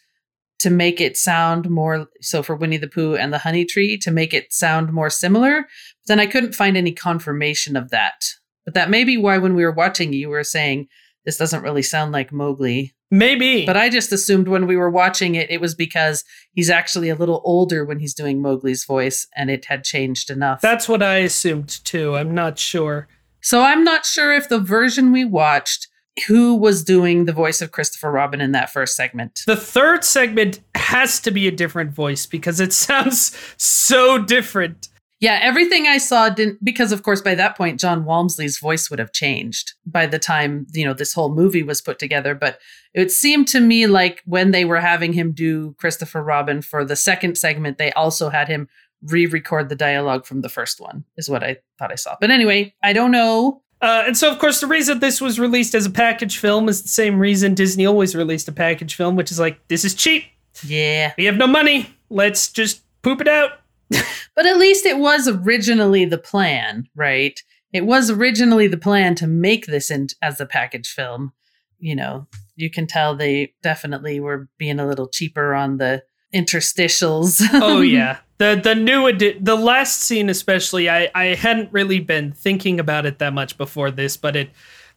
to 0.59 0.69
make 0.69 1.01
it 1.01 1.17
sound 1.17 1.69
more 1.69 2.07
so 2.21 2.41
for 2.41 2.55
Winnie 2.55 2.77
the 2.77 2.87
Pooh 2.87 3.15
and 3.15 3.33
the 3.33 3.39
Honey 3.39 3.65
Tree 3.65 3.97
to 3.99 4.11
make 4.11 4.33
it 4.33 4.53
sound 4.53 4.93
more 4.93 5.09
similar. 5.09 5.61
But 5.61 6.07
then 6.07 6.19
I 6.19 6.25
couldn't 6.25 6.55
find 6.55 6.77
any 6.77 6.91
confirmation 6.91 7.75
of 7.75 7.89
that. 7.89 8.25
But 8.63 8.73
that 8.73 8.89
may 8.89 9.03
be 9.03 9.17
why 9.17 9.37
when 9.37 9.53
we 9.55 9.63
were 9.63 9.71
watching 9.71 10.13
you 10.13 10.29
were 10.29 10.43
saying 10.43 10.87
this 11.25 11.37
doesn't 11.37 11.63
really 11.63 11.81
sound 11.81 12.11
like 12.11 12.31
Mowgli. 12.31 12.93
Maybe. 13.11 13.65
But 13.65 13.77
I 13.77 13.89
just 13.89 14.11
assumed 14.11 14.47
when 14.47 14.65
we 14.65 14.75
were 14.75 14.89
watching 14.89 15.35
it, 15.35 15.49
it 15.51 15.61
was 15.61 15.75
because 15.75 16.23
he's 16.53 16.69
actually 16.69 17.09
a 17.09 17.15
little 17.15 17.41
older 17.45 17.85
when 17.85 17.99
he's 17.99 18.13
doing 18.13 18.41
Mowgli's 18.41 18.85
voice 18.85 19.27
and 19.35 19.49
it 19.51 19.65
had 19.65 19.83
changed 19.83 20.29
enough. 20.29 20.61
That's 20.61 20.89
what 20.89 21.03
I 21.03 21.17
assumed 21.17 21.83
too. 21.85 22.15
I'm 22.15 22.33
not 22.33 22.57
sure. 22.57 23.07
so 23.41 23.61
I'm 23.61 23.83
not 23.83 24.05
sure 24.05 24.33
if 24.33 24.49
the 24.49 24.59
version 24.59 25.11
we 25.11 25.23
watched, 25.25 25.87
who 26.27 26.55
was 26.55 26.83
doing 26.83 27.25
the 27.25 27.33
voice 27.33 27.61
of 27.61 27.71
Christopher 27.71 28.11
Robin 28.11 28.41
in 28.41 28.51
that 28.53 28.69
first 28.69 28.95
segment. 28.95 29.41
The 29.45 29.55
third 29.55 30.03
segment 30.03 30.59
has 30.75 31.19
to 31.21 31.31
be 31.31 31.47
a 31.47 31.51
different 31.51 31.91
voice 31.91 32.25
because 32.25 32.59
it 32.59 32.73
sounds 32.87 33.37
so 33.57 34.17
different. 34.17 34.89
Yeah, 35.21 35.39
everything 35.41 35.87
I 35.87 35.97
saw 35.97 36.29
didn't, 36.29 36.63
because 36.63 36.91
of 36.91 37.03
course 37.03 37.21
by 37.21 37.35
that 37.35 37.55
point, 37.55 37.79
Jon 37.79 38.05
Walmsley's 38.05 38.59
voice 38.59 38.89
would 38.89 38.99
have 38.99 39.13
changed 39.13 39.73
by 39.85 40.05
the 40.05 40.19
time, 40.19 40.67
you 40.73 40.85
know, 40.85 40.93
this 40.93 41.13
whole 41.13 41.33
movie 41.33 41.63
was 41.63 41.81
put 41.81 41.99
together. 41.99 42.35
But 42.35 42.59
it 42.93 43.11
seemed 43.11 43.47
to 43.49 43.59
me 43.59 43.87
like 43.87 44.21
when 44.25 44.51
they 44.51 44.65
were 44.65 44.81
having 44.81 45.13
him 45.13 45.31
do 45.31 45.73
Christopher 45.79 46.21
Robin 46.21 46.61
for 46.61 46.83
the 46.83 46.97
second 46.97 47.37
segment, 47.37 47.77
they 47.77 47.91
also 47.93 48.29
had 48.29 48.49
him 48.49 48.67
re-record 49.03 49.69
the 49.69 49.75
dialogue 49.75 50.25
from 50.25 50.41
the 50.41 50.49
first 50.49 50.79
one 50.79 51.03
is 51.17 51.29
what 51.29 51.43
i 51.43 51.57
thought 51.77 51.91
i 51.91 51.95
saw 51.95 52.15
but 52.19 52.31
anyway 52.31 52.73
i 52.81 52.93
don't 52.93 53.11
know 53.11 53.61
Uh, 53.81 54.03
and 54.07 54.17
so, 54.17 54.31
of 54.31 54.39
course, 54.39 54.61
the 54.61 54.67
reason 54.67 54.99
this 54.99 55.21
was 55.21 55.39
released 55.39 55.75
as 55.75 55.85
a 55.85 55.91
package 55.91 56.37
film 56.37 56.69
is 56.69 56.81
the 56.81 56.89
same 56.89 57.19
reason 57.19 57.53
Disney 57.53 57.85
always 57.85 58.15
released 58.15 58.47
a 58.47 58.51
package 58.51 58.95
film, 58.95 59.15
which 59.15 59.31
is 59.31 59.39
like, 59.39 59.59
this 59.67 59.83
is 59.85 59.93
cheap. 59.93 60.23
yeah 60.65 61.13
We 61.17 61.25
have 61.25 61.35
no 61.35 61.47
money. 61.47 61.89
Let's 62.09 62.51
just 62.51 62.81
poop 63.01 63.21
it 63.21 63.27
out. 63.27 63.59
but 64.35 64.45
at 64.45 64.57
least 64.57 64.85
it 64.85 64.97
was 64.97 65.27
originally 65.27 66.05
the 66.05 66.17
plan 66.17 66.87
right 66.95 67.41
it 67.71 67.85
was 67.85 68.09
originally 68.09 68.67
the 68.67 68.77
plan 68.77 69.13
to 69.15 69.27
make 69.27 69.67
this 69.67 69.91
in 69.91 70.07
as 70.23 70.39
a 70.39 70.45
package 70.45 70.89
film 70.89 71.31
you 71.77 71.95
know 71.95 72.25
you 72.55 72.69
can 72.69 72.87
tell 72.87 73.15
they 73.15 73.53
definitely 73.61 74.19
were 74.19 74.49
being 74.57 74.79
a 74.79 74.87
little 74.87 75.07
cheaper 75.07 75.53
on 75.53 75.77
the 75.77 76.03
interstitials. 76.35 77.41
Oh 77.53 77.81
yeah. 77.99 78.19
The 78.37 78.59
the 78.61 78.75
new 78.75 79.07
edi- 79.07 79.39
the 79.39 79.55
last 79.55 80.01
scene 80.01 80.29
especially 80.29 80.89
i 80.89 81.09
i 81.15 81.27
hadn't 81.35 81.71
really 81.71 82.01
been 82.01 82.33
thinking 82.33 82.81
about 82.81 83.05
it 83.05 83.19
that 83.19 83.33
much 83.33 83.57
before 83.57 83.91
this 83.91 84.17
but 84.17 84.35
it 84.35 84.49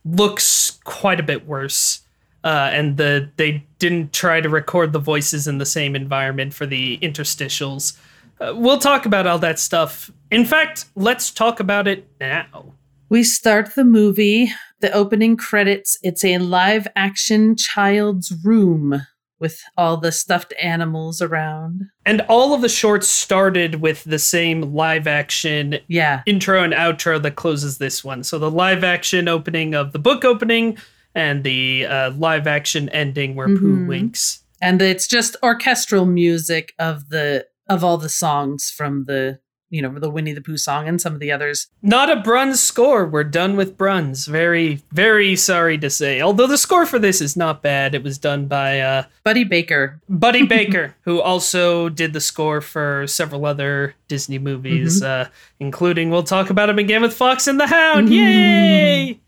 looks 0.05 0.79
quite 0.85 1.20
a 1.20 1.22
bit 1.22 1.46
worse. 1.46 2.03
Uh, 2.44 2.70
and 2.72 2.96
the 2.96 3.31
they 3.37 3.64
didn't 3.79 4.12
try 4.12 4.40
to 4.40 4.48
record 4.48 4.92
the 4.92 4.98
voices 4.98 5.46
in 5.46 5.59
the 5.59 5.66
same 5.66 5.96
environment 5.96 6.55
for 6.55 6.66
the 6.66 6.98
interstitials. 6.98 7.98
Uh, 8.40 8.55
we'll 8.57 8.79
talk 8.79 9.07
about 9.07 9.27
all 9.27 9.38
that 9.38 9.59
stuff. 9.59 10.11
In 10.31 10.44
fact 10.44 10.87
let's 10.94 11.31
talk 11.31 11.61
about 11.61 11.88
it 11.88 12.09
now. 12.20 12.74
We 13.09 13.24
start 13.24 13.74
the 13.74 13.85
movie, 13.85 14.53
the 14.81 14.92
opening 14.92 15.37
credits. 15.37 15.98
It's 16.03 16.24
a 16.24 16.38
live 16.38 16.87
action 16.94 17.57
child's 17.57 18.33
room 18.44 19.03
with 19.40 19.61
all 19.77 19.96
the 19.96 20.12
stuffed 20.12 20.53
animals 20.61 21.20
around. 21.22 21.83
and 22.07 22.20
all 22.22 22.55
of 22.55 22.62
the 22.62 22.68
shorts 22.68 23.07
started 23.07 23.77
with 23.77 24.03
the 24.05 24.18
same 24.18 24.62
live 24.74 25.07
action 25.07 25.79
Yeah. 25.88 26.22
intro 26.27 26.62
and 26.62 26.72
outro 26.72 27.20
that 27.22 27.37
closes 27.37 27.79
this 27.79 28.03
one. 28.03 28.22
So 28.24 28.38
the 28.38 28.51
live 28.51 28.83
action 28.83 29.29
opening 29.29 29.74
of 29.74 29.92
the 29.92 29.98
book 29.98 30.24
opening 30.24 30.79
and 31.14 31.44
the 31.44 31.85
uh, 31.87 32.11
live 32.12 32.46
action 32.46 32.88
ending 32.90 33.35
where 33.35 33.48
Pooh 33.48 33.77
Mhm. 33.81 33.87
winks. 33.88 34.42
And 34.61 34.81
it's 34.83 35.07
just 35.07 35.37
orchestral 35.42 36.07
music 36.07 36.72
of 36.79 37.09
the 37.11 37.46
of 37.68 37.85
all 37.85 37.98
the 37.98 38.09
songs 38.09 38.72
from 38.74 39.05
the 39.05 39.38
you 39.71 39.83
know, 39.83 39.99
the 39.99 40.11
Winnie 40.11 40.33
the 40.33 40.41
Pooh 40.41 40.57
song 40.57 40.89
and 40.89 41.01
some 41.01 41.15
of 41.15 41.21
the 41.21 41.31
others. 41.31 41.69
Not 41.83 42.11
a 42.11 42.17
Bruns 42.17 42.61
score. 42.61 43.07
We're 43.07 43.25
done 43.25 43.57
with 43.57 43.77
Bruns. 43.77 44.27
Very, 44.27 44.83
very 44.93 45.37
sorry 45.37 45.79
to 45.79 45.91
say. 45.91 46.21
Although 46.21 46.47
the 46.47 46.59
score 46.59 46.87
for 46.87 46.99
this 46.99 47.21
is 47.21 47.37
not 47.37 47.63
bad. 47.63 47.95
It 47.95 48.03
was 48.03 48.19
done 48.19 48.47
by 48.47 48.81
uh, 48.81 49.05
Buddy 49.25 49.45
Baker. 49.45 50.01
Buddy 50.09 50.43
Baker, 50.47 50.95
who 51.03 51.21
also 51.21 51.89
did 51.89 52.13
the 52.13 52.21
score 52.21 52.61
for 52.61 53.07
several 53.07 53.45
other 53.47 53.95
Disney 54.09 54.39
movies, 54.39 55.03
uh, 55.03 55.29
including 55.61 56.11
we'll 56.11 56.23
talk 56.23 56.51
about 56.51 56.71
him 56.71 56.79
again 56.79 57.03
with 57.03 57.15
Fox 57.15 57.47
and 57.47 57.61
the 57.61 57.67
Hound. 57.67 58.09
Yay! 58.09 59.21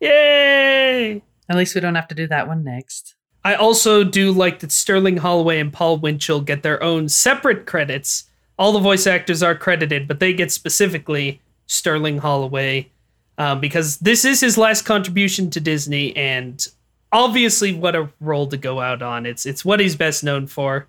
Yay! 0.00 1.22
At 1.48 1.56
least 1.56 1.74
we 1.74 1.80
don't 1.80 1.94
have 1.94 2.08
to 2.08 2.14
do 2.14 2.26
that 2.26 2.48
one 2.48 2.64
next. 2.64 3.14
I 3.44 3.54
also 3.54 4.02
do 4.02 4.32
like 4.32 4.58
that 4.58 4.72
Sterling 4.72 5.18
Holloway 5.18 5.60
and 5.60 5.72
Paul 5.72 5.98
Winchell 5.98 6.40
get 6.40 6.64
their 6.64 6.82
own 6.82 7.08
separate 7.08 7.64
credits. 7.64 8.24
All 8.58 8.72
the 8.72 8.80
voice 8.80 9.06
actors 9.06 9.42
are 9.42 9.54
credited, 9.54 10.08
but 10.08 10.20
they 10.20 10.32
get 10.32 10.50
specifically 10.50 11.40
Sterling 11.66 12.18
Holloway 12.18 12.88
um, 13.38 13.60
because 13.60 13.98
this 13.98 14.24
is 14.24 14.40
his 14.40 14.56
last 14.56 14.82
contribution 14.82 15.50
to 15.50 15.60
Disney, 15.60 16.16
and 16.16 16.66
obviously, 17.12 17.74
what 17.74 17.94
a 17.94 18.08
role 18.20 18.46
to 18.46 18.56
go 18.56 18.80
out 18.80 19.02
on. 19.02 19.26
It's 19.26 19.44
it's 19.44 19.64
what 19.64 19.80
he's 19.80 19.96
best 19.96 20.24
known 20.24 20.46
for. 20.46 20.86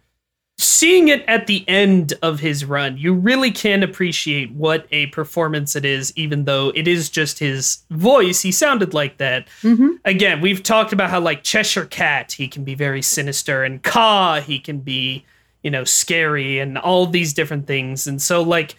Seeing 0.59 1.07
it 1.09 1.23
at 1.27 1.45
the 1.45 1.63
end 1.67 2.13
of 2.23 2.39
his 2.39 2.65
run, 2.65 2.97
you 2.97 3.13
really 3.13 3.51
can 3.51 3.83
appreciate 3.83 4.51
what 4.53 4.87
a 4.91 5.05
performance 5.07 5.75
it 5.75 5.85
is, 5.85 6.11
even 6.15 6.45
though 6.45 6.71
it 6.73 6.87
is 6.87 7.11
just 7.11 7.37
his 7.37 7.83
voice. 7.91 8.41
He 8.41 8.51
sounded 8.51 8.91
like 8.93 9.17
that 9.17 9.47
Mm-hmm. 9.61 9.89
again, 10.03 10.41
we've 10.41 10.63
talked 10.63 10.93
about 10.93 11.11
how 11.11 11.19
like 11.19 11.43
Cheshire 11.43 11.85
Cat, 11.85 12.31
he 12.31 12.47
can 12.47 12.63
be 12.63 12.73
very 12.73 13.03
sinister, 13.03 13.63
and 13.63 13.83
Kaa, 13.83 14.41
he 14.41 14.57
can 14.57 14.79
be, 14.79 15.25
you 15.67 15.71
know, 15.71 15.83
scary, 15.83 16.59
and 16.59 16.77
all 16.77 17.05
these 17.05 17.33
different 17.33 17.67
things. 17.67 18.07
And 18.07 18.21
so, 18.21 18.41
like, 18.41 18.77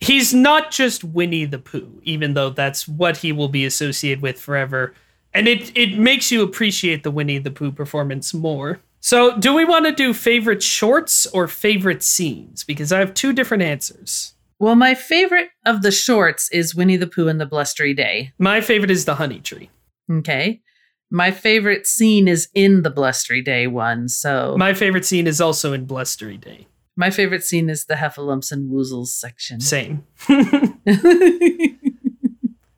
he's 0.00 0.32
not 0.32 0.70
just 0.70 1.02
Winnie 1.02 1.46
the 1.46 1.58
Pooh, 1.58 2.00
even 2.04 2.34
though 2.34 2.50
that's 2.50 2.86
what 2.86 3.16
he 3.16 3.32
will 3.32 3.48
be 3.48 3.66
associated 3.66 4.22
with 4.22 4.40
forever. 4.40 4.94
And 5.34 5.48
it 5.48 5.76
it 5.76 5.98
makes 5.98 6.30
you 6.30 6.44
appreciate 6.44 7.02
the 7.02 7.10
Winnie 7.10 7.38
the 7.38 7.50
Pooh 7.50 7.72
performance 7.72 8.32
more. 8.32 8.78
So, 9.00 9.36
do 9.36 9.52
we 9.52 9.64
want 9.64 9.86
to 9.86 9.92
do 9.92 10.14
favorite 10.14 10.62
shorts 10.62 11.26
or 11.26 11.48
favorite 11.48 12.04
scenes? 12.04 12.62
Because 12.62 12.92
I 12.92 13.00
have 13.00 13.14
two 13.14 13.32
different 13.32 13.64
answers. 13.64 14.34
Well, 14.60 14.76
my 14.76 14.94
favorite 14.94 15.50
of 15.66 15.82
the 15.82 15.90
shorts 15.90 16.48
is 16.52 16.72
Winnie 16.72 16.96
the 16.96 17.08
Pooh 17.08 17.26
and 17.26 17.40
the 17.40 17.46
Blustery 17.46 17.94
Day. 17.94 18.32
My 18.38 18.60
favorite 18.60 18.92
is 18.92 19.06
the 19.06 19.16
Honey 19.16 19.40
Tree. 19.40 19.70
Okay. 20.08 20.62
My 21.10 21.30
favorite 21.30 21.86
scene 21.86 22.28
is 22.28 22.48
in 22.54 22.82
the 22.82 22.90
Blustery 22.90 23.42
Day 23.42 23.66
one. 23.66 24.08
So 24.08 24.54
My 24.58 24.74
favorite 24.74 25.04
scene 25.06 25.26
is 25.26 25.40
also 25.40 25.72
in 25.72 25.84
Blustery 25.86 26.36
Day. 26.36 26.66
my 26.96 27.10
favorite 27.10 27.44
scene 27.44 27.70
is 27.70 27.86
the 27.86 27.94
Heffalumps 27.94 28.52
and 28.52 28.70
Woozles 28.70 29.08
section. 29.08 29.60
Same. 29.60 30.04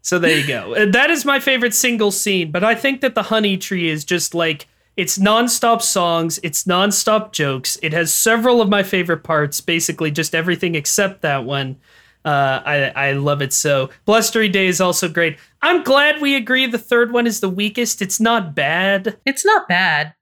So 0.03 0.19
there 0.19 0.37
you 0.37 0.47
go. 0.47 0.75
Uh, 0.75 0.87
that 0.91 1.11
is 1.11 1.25
my 1.27 1.39
favorite 1.39 1.75
single 1.75 2.11
scene, 2.11 2.51
but 2.51 2.65
I 2.65 2.75
think 2.75 3.01
that 3.03 3.15
the 3.15 3.25
honey 3.25 3.57
tree 3.59 3.89
is 3.89 4.03
just 4.05 4.35
like 4.35 4.67
it's 4.97 5.19
nonstop 5.19 5.83
songs, 5.83 6.41
it's 6.43 6.65
nonstop 6.65 7.33
jokes. 7.33 7.79
It 7.83 7.93
has 7.93 8.13
several 8.13 8.61
of 8.61 8.69
my 8.69 8.83
favorite 8.83 9.23
parts, 9.23 9.61
basically 9.61 10.11
just 10.11 10.35
everything 10.35 10.75
except 10.75 11.21
that 11.23 11.45
one. 11.45 11.77
Uh, 12.25 12.61
I 12.65 12.93
I 12.95 13.13
love 13.13 13.41
it 13.41 13.53
so. 13.53 13.91
Blustery 14.05 14.49
Day 14.49 14.67
is 14.67 14.81
also 14.81 15.09
great. 15.09 15.39
I'm 15.63 15.83
glad 15.83 16.21
we 16.21 16.35
agree 16.35 16.67
the 16.67 16.79
third 16.79 17.13
one 17.13 17.27
is 17.27 17.41
the 17.41 17.49
weakest. 17.49 18.03
It's 18.03 18.21
not 18.21 18.55
bad. 18.55 19.19
It's 19.25 19.45
not 19.45 19.69
bad, 19.69 20.15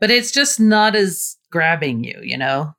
but 0.00 0.10
it's 0.10 0.32
just 0.32 0.58
not 0.58 0.96
as 0.96 1.36
grabbing 1.50 2.02
you, 2.02 2.20
you 2.22 2.36
know? 2.36 2.74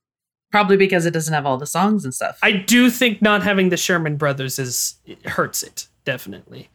Probably 0.52 0.78
because 0.78 1.06
it 1.06 1.12
doesn't 1.12 1.34
have 1.34 1.46
all 1.46 1.58
the 1.58 1.66
songs 1.66 2.04
and 2.04 2.14
stuff. 2.14 2.38
I 2.42 2.52
do 2.52 2.90
think 2.90 3.22
not 3.22 3.44
having 3.44 3.70
the 3.70 3.78
Sherman 3.78 4.18
Brothers 4.18 4.60
is 4.60 4.96
it 5.06 5.26
hurts 5.26 5.64
it 5.64 5.88
definitely. 6.06 6.70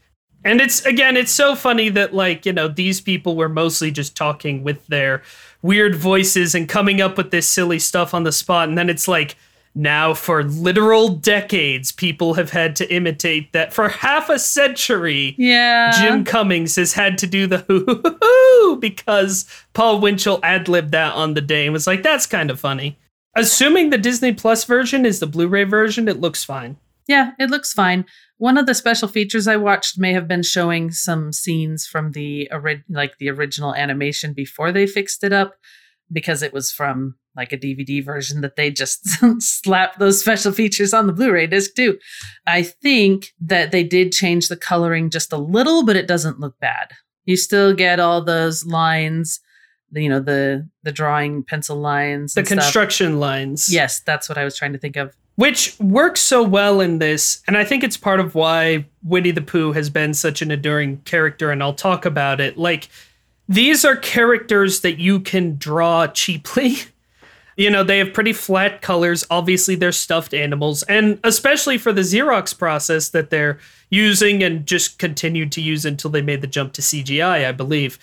And 0.44 0.60
it's 0.60 0.84
again, 0.86 1.16
it's 1.16 1.32
so 1.32 1.54
funny 1.54 1.88
that 1.90 2.14
like 2.14 2.46
you 2.46 2.52
know 2.52 2.68
these 2.68 3.00
people 3.00 3.36
were 3.36 3.48
mostly 3.48 3.90
just 3.90 4.16
talking 4.16 4.62
with 4.62 4.86
their 4.86 5.22
weird 5.62 5.94
voices 5.94 6.54
and 6.54 6.68
coming 6.68 7.00
up 7.00 7.16
with 7.16 7.30
this 7.30 7.48
silly 7.48 7.78
stuff 7.78 8.14
on 8.14 8.24
the 8.24 8.32
spot, 8.32 8.68
and 8.68 8.76
then 8.76 8.90
it's 8.90 9.06
like 9.06 9.36
now 9.80 10.14
for 10.14 10.44
literal 10.44 11.08
decades 11.08 11.90
people 11.90 12.34
have 12.34 12.50
had 12.50 12.76
to 12.76 12.92
imitate 12.92 13.52
that 13.52 13.72
for 13.72 13.88
half 13.88 14.28
a 14.28 14.38
century 14.38 15.34
yeah. 15.38 15.90
Jim 15.92 16.24
Cummings 16.24 16.76
has 16.76 16.92
had 16.92 17.16
to 17.18 17.26
do 17.26 17.46
the 17.46 17.58
hoo 17.58 17.84
hoo 17.86 18.18
hoo 18.22 18.76
because 18.76 19.46
Paul 19.72 20.00
Winchell 20.00 20.40
ad 20.42 20.68
libbed 20.68 20.92
that 20.92 21.14
on 21.14 21.34
the 21.34 21.40
day 21.40 21.66
and 21.66 21.72
was 21.72 21.86
like, 21.86 22.02
that's 22.02 22.26
kind 22.26 22.50
of 22.50 22.60
funny. 22.60 22.98
Assuming 23.36 23.90
the 23.90 23.98
Disney 23.98 24.32
Plus 24.32 24.64
version 24.64 25.06
is 25.06 25.20
the 25.20 25.26
Blu 25.26 25.46
ray 25.48 25.64
version, 25.64 26.08
it 26.08 26.20
looks 26.20 26.44
fine. 26.44 26.76
Yeah, 27.06 27.32
it 27.38 27.50
looks 27.50 27.72
fine. 27.72 28.04
One 28.38 28.58
of 28.58 28.66
the 28.66 28.74
special 28.74 29.08
features 29.08 29.48
I 29.48 29.56
watched 29.56 29.98
may 29.98 30.12
have 30.12 30.28
been 30.28 30.42
showing 30.42 30.90
some 30.90 31.32
scenes 31.32 31.86
from 31.86 32.12
the 32.12 32.50
ori- 32.52 32.84
like 32.88 33.18
the 33.18 33.30
original 33.30 33.74
animation 33.74 34.32
before 34.32 34.72
they 34.72 34.86
fixed 34.86 35.24
it 35.24 35.32
up 35.32 35.54
because 36.12 36.42
it 36.42 36.52
was 36.52 36.72
from 36.72 37.16
like 37.36 37.52
a 37.52 37.58
DVD 37.58 38.04
version 38.04 38.40
that 38.40 38.56
they 38.56 38.70
just 38.70 39.06
slapped 39.40 39.98
those 39.98 40.20
special 40.20 40.52
features 40.52 40.92
on 40.92 41.06
the 41.06 41.12
Blu-ray 41.12 41.46
disc 41.46 41.74
too. 41.74 41.98
I 42.46 42.62
think 42.62 43.32
that 43.40 43.70
they 43.70 43.84
did 43.84 44.12
change 44.12 44.48
the 44.48 44.56
coloring 44.56 45.10
just 45.10 45.32
a 45.32 45.36
little, 45.38 45.84
but 45.84 45.96
it 45.96 46.06
doesn't 46.08 46.40
look 46.40 46.58
bad. 46.60 46.90
You 47.26 47.36
still 47.36 47.72
get 47.74 48.00
all 48.00 48.22
those 48.24 48.66
lines, 48.66 49.40
you 49.92 50.08
know, 50.08 50.20
the 50.20 50.68
the 50.82 50.92
drawing 50.92 51.44
pencil 51.44 51.76
lines, 51.76 52.34
The 52.34 52.40
and 52.40 52.46
stuff. 52.48 52.58
construction 52.58 53.20
lines. 53.20 53.72
Yes, 53.72 54.00
that's 54.00 54.28
what 54.28 54.38
I 54.38 54.44
was 54.44 54.56
trying 54.56 54.72
to 54.72 54.78
think 54.78 54.96
of. 54.96 55.14
which 55.36 55.78
works 55.78 56.20
so 56.20 56.42
well 56.42 56.80
in 56.82 56.98
this 56.98 57.40
and 57.46 57.56
i 57.56 57.64
think 57.64 57.82
it's 57.84 57.96
part 57.96 58.20
of 58.20 58.34
why 58.34 58.84
winnie 59.02 59.30
the 59.30 59.40
pooh 59.40 59.72
has 59.72 59.88
been 59.88 60.12
such 60.12 60.42
an 60.42 60.50
enduring 60.50 60.98
character 61.12 61.50
and 61.50 61.62
i'll 61.62 61.72
talk 61.72 62.04
about 62.04 62.40
it 62.40 62.58
like 62.58 62.88
these 63.48 63.84
are 63.84 63.96
characters 63.96 64.80
that 64.80 64.98
you 64.98 65.18
can 65.20 65.56
draw 65.56 66.06
cheaply 66.08 66.76
you 67.60 67.70
know 67.70 67.84
they 67.84 67.98
have 67.98 68.12
pretty 68.12 68.32
flat 68.32 68.80
colors 68.80 69.24
obviously 69.30 69.74
they're 69.74 69.92
stuffed 69.92 70.32
animals 70.32 70.82
and 70.84 71.20
especially 71.24 71.76
for 71.76 71.92
the 71.92 72.00
xerox 72.00 72.56
process 72.56 73.10
that 73.10 73.30
they're 73.30 73.58
using 73.90 74.42
and 74.42 74.66
just 74.66 74.98
continued 74.98 75.52
to 75.52 75.60
use 75.60 75.84
until 75.84 76.10
they 76.10 76.22
made 76.22 76.40
the 76.40 76.46
jump 76.46 76.72
to 76.72 76.80
cgi 76.80 77.22
i 77.22 77.52
believe 77.52 77.98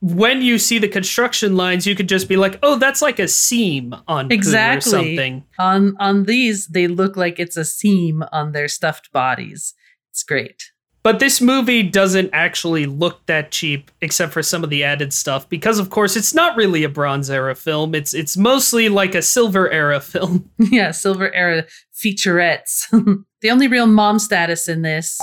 when 0.00 0.40
you 0.40 0.58
see 0.58 0.78
the 0.78 0.88
construction 0.88 1.56
lines 1.56 1.86
you 1.86 1.94
could 1.94 2.08
just 2.08 2.28
be 2.28 2.36
like 2.36 2.58
oh 2.62 2.76
that's 2.76 3.02
like 3.02 3.18
a 3.18 3.28
seam 3.28 3.94
on 4.08 4.30
Exactly. 4.30 4.90
something 4.90 5.44
On 5.58 5.96
on 5.98 6.24
these, 6.24 6.68
they 6.68 6.86
look 6.86 7.16
like 7.16 7.38
it's 7.38 7.56
a 7.56 7.64
seam 7.64 8.24
on 8.32 8.52
their 8.52 8.68
stuffed 8.68 9.12
bodies. 9.12 9.74
It's 10.10 10.22
great. 10.22 10.72
But 11.02 11.18
this 11.18 11.40
movie 11.40 11.82
doesn't 11.82 12.28
actually 12.34 12.84
look 12.84 13.24
that 13.24 13.50
cheap, 13.50 13.90
except 14.02 14.32
for 14.34 14.42
some 14.42 14.62
of 14.62 14.68
the 14.68 14.84
added 14.84 15.14
stuff, 15.14 15.48
because 15.48 15.78
of 15.78 15.88
course 15.88 16.14
it's 16.14 16.34
not 16.34 16.56
really 16.56 16.84
a 16.84 16.90
Bronze 16.90 17.30
Era 17.30 17.54
film. 17.54 17.94
It's 17.94 18.12
it's 18.12 18.36
mostly 18.36 18.90
like 18.90 19.14
a 19.14 19.22
Silver 19.22 19.70
Era 19.70 20.00
film. 20.12 20.50
yeah, 20.58 20.90
silver 20.90 21.32
era 21.34 21.64
featurettes. 21.94 22.86
the 23.40 23.50
only 23.50 23.66
real 23.66 23.86
mom 23.86 24.18
status 24.18 24.68
in 24.68 24.82
this, 24.82 25.18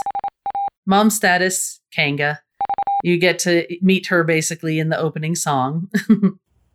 mom 0.88 1.12
status, 1.12 1.80
Kanga. 1.94 2.40
You 3.04 3.20
get 3.20 3.38
to 3.40 3.68
meet 3.82 4.08
her 4.08 4.24
basically 4.24 4.80
in 4.80 4.90
the 4.90 4.98
opening 4.98 5.36
song. 5.36 5.90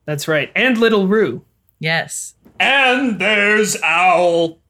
That's 0.06 0.28
right, 0.28 0.52
and 0.54 0.78
Little 0.78 1.08
Roo. 1.08 1.44
yes. 1.80 2.34
And 2.60 3.18
there's 3.20 3.76
Owl. 3.82 4.60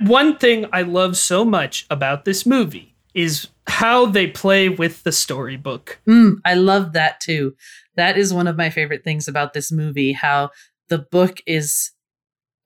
One 0.00 0.38
thing 0.38 0.66
I 0.72 0.82
love 0.82 1.16
so 1.16 1.44
much 1.44 1.86
about 1.90 2.24
this 2.24 2.46
movie 2.46 2.94
is 3.14 3.48
how 3.66 4.06
they 4.06 4.26
play 4.26 4.68
with 4.68 5.02
the 5.02 5.12
storybook. 5.12 6.00
Mm, 6.08 6.36
I 6.44 6.54
love 6.54 6.92
that 6.94 7.20
too. 7.20 7.54
That 7.96 8.16
is 8.16 8.32
one 8.32 8.46
of 8.46 8.56
my 8.56 8.70
favorite 8.70 9.04
things 9.04 9.28
about 9.28 9.52
this 9.52 9.70
movie 9.70 10.12
how 10.12 10.50
the 10.88 10.98
book 10.98 11.40
is 11.46 11.92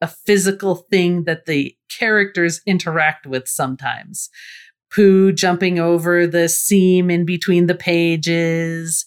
a 0.01 0.07
physical 0.07 0.75
thing 0.75 1.23
that 1.23 1.45
the 1.45 1.75
characters 1.89 2.61
interact 2.65 3.25
with 3.25 3.47
sometimes. 3.47 4.29
Pooh 4.91 5.31
jumping 5.31 5.79
over 5.79 6.25
the 6.25 6.47
seam 6.47 7.09
in 7.09 7.25
between 7.25 7.67
the 7.67 7.75
pages, 7.75 9.05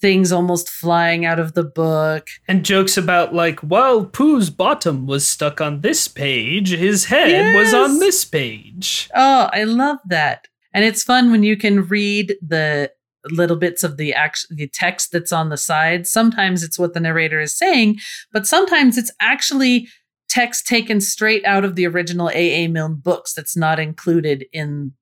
things 0.00 0.32
almost 0.32 0.68
flying 0.68 1.24
out 1.24 1.38
of 1.38 1.54
the 1.54 1.64
book. 1.64 2.28
And 2.46 2.64
jokes 2.64 2.96
about 2.96 3.34
like, 3.34 3.60
while 3.60 4.04
Pooh's 4.04 4.50
bottom 4.50 5.06
was 5.06 5.26
stuck 5.26 5.60
on 5.60 5.80
this 5.80 6.08
page, 6.08 6.70
his 6.70 7.06
head 7.06 7.54
was 7.54 7.72
on 7.72 7.98
this 7.98 8.24
page. 8.24 9.08
Oh, 9.14 9.48
I 9.52 9.64
love 9.64 9.98
that. 10.08 10.48
And 10.72 10.84
it's 10.84 11.02
fun 11.02 11.30
when 11.30 11.42
you 11.42 11.56
can 11.56 11.86
read 11.86 12.36
the 12.46 12.90
little 13.30 13.56
bits 13.56 13.82
of 13.82 13.96
the 13.96 14.12
act- 14.14 14.46
the 14.50 14.68
text 14.68 15.12
that's 15.12 15.32
on 15.32 15.48
the 15.48 15.56
side. 15.56 16.06
Sometimes 16.06 16.62
it's 16.62 16.78
what 16.78 16.94
the 16.94 17.00
narrator 17.00 17.40
is 17.40 17.56
saying, 17.56 17.98
but 18.32 18.46
sometimes 18.46 18.98
it's 18.98 19.12
actually 19.20 19.88
text 20.28 20.66
taken 20.66 21.00
straight 21.00 21.44
out 21.44 21.64
of 21.64 21.74
the 21.74 21.86
original 21.86 22.28
AA 22.28 22.68
Milne 22.68 23.00
books 23.02 23.32
that's 23.32 23.56
not 23.56 23.80
included 23.80 24.44
in 24.52 24.92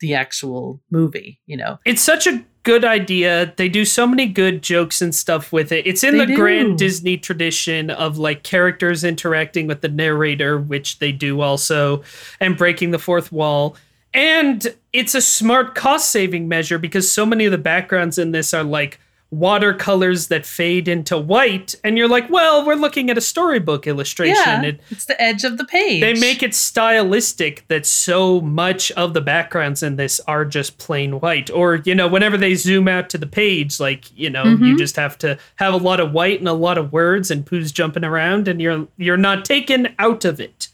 the 0.00 0.14
actual 0.14 0.82
movie, 0.90 1.40
you 1.46 1.56
know. 1.56 1.78
It's 1.86 2.02
such 2.02 2.26
a 2.26 2.44
good 2.64 2.84
idea. 2.84 3.52
They 3.56 3.68
do 3.68 3.84
so 3.84 4.06
many 4.06 4.26
good 4.26 4.62
jokes 4.62 5.00
and 5.00 5.14
stuff 5.14 5.52
with 5.52 5.70
it. 5.70 5.86
It's 5.86 6.02
in 6.02 6.14
They 6.14 6.24
the 6.24 6.26
do. 6.26 6.36
grand 6.36 6.78
Disney 6.78 7.16
tradition 7.16 7.90
of 7.90 8.18
like 8.18 8.42
characters 8.42 9.04
interacting 9.04 9.66
with 9.66 9.82
the 9.82 9.88
narrator, 9.88 10.58
which 10.58 10.98
they 10.98 11.12
do 11.12 11.40
also, 11.40 12.02
and 12.40 12.56
breaking 12.56 12.90
the 12.90 12.98
fourth 12.98 13.30
wall. 13.30 13.76
And 14.12 14.74
it's 14.92 15.14
a 15.14 15.20
smart 15.20 15.74
cost 15.74 16.10
saving 16.10 16.48
measure 16.48 16.78
because 16.78 17.10
so 17.10 17.26
many 17.26 17.44
of 17.44 17.52
the 17.52 17.58
backgrounds 17.58 18.18
in 18.18 18.32
this 18.32 18.54
are 18.54 18.64
like 18.64 18.98
watercolors 19.30 20.28
that 20.28 20.46
fade 20.46 20.86
into 20.88 21.18
white. 21.18 21.74
And 21.82 21.98
you're 21.98 22.08
like, 22.08 22.30
well, 22.30 22.64
we're 22.64 22.74
looking 22.76 23.10
at 23.10 23.18
a 23.18 23.20
storybook 23.20 23.86
illustration. 23.86 24.36
Yeah, 24.36 24.62
It, 24.62 24.80
it's 24.90 25.06
the 25.06 25.20
edge 25.20 25.44
of 25.44 25.58
the 25.58 25.64
page. 25.64 26.00
they 26.00 26.14
make 26.14 26.42
it 26.42 26.54
stylistic 26.54 27.64
that 27.68 27.84
so 27.86 28.40
much 28.40 28.92
of 28.92 29.12
the 29.14 29.20
backgrounds 29.20 29.82
in 29.82 29.96
this 29.96 30.20
are 30.28 30.44
just 30.44 30.78
plain 30.78 31.20
white. 31.20 31.50
Or, 31.50 31.76
you 31.84 31.94
know, 31.94 32.06
whenever 32.06 32.36
they 32.36 32.54
zoom 32.54 32.86
out 32.88 33.10
to 33.10 33.18
the 33.18 33.26
page, 33.26 33.80
like, 33.80 34.16
you 34.16 34.30
know, 34.30 34.44
you 34.44 34.74
Mhm. 34.74 34.78
just 34.78 34.96
have 34.96 35.18
to 35.18 35.36
have 35.56 35.74
a 35.74 35.78
lot 35.78 36.00
of 36.00 36.12
white 36.12 36.38
and 36.38 36.48
a 36.48 36.52
lot 36.52 36.78
of 36.78 36.92
words 36.92 37.30
and 37.30 37.44
Pooh's 37.44 37.72
jumping 37.72 38.04
around 38.04 38.46
and 38.48 38.60
you're 38.60 38.86
you're 38.96 39.16
not 39.16 39.44
taken 39.44 39.94
out 39.98 40.24
of 40.24 40.38
it. 40.40 40.68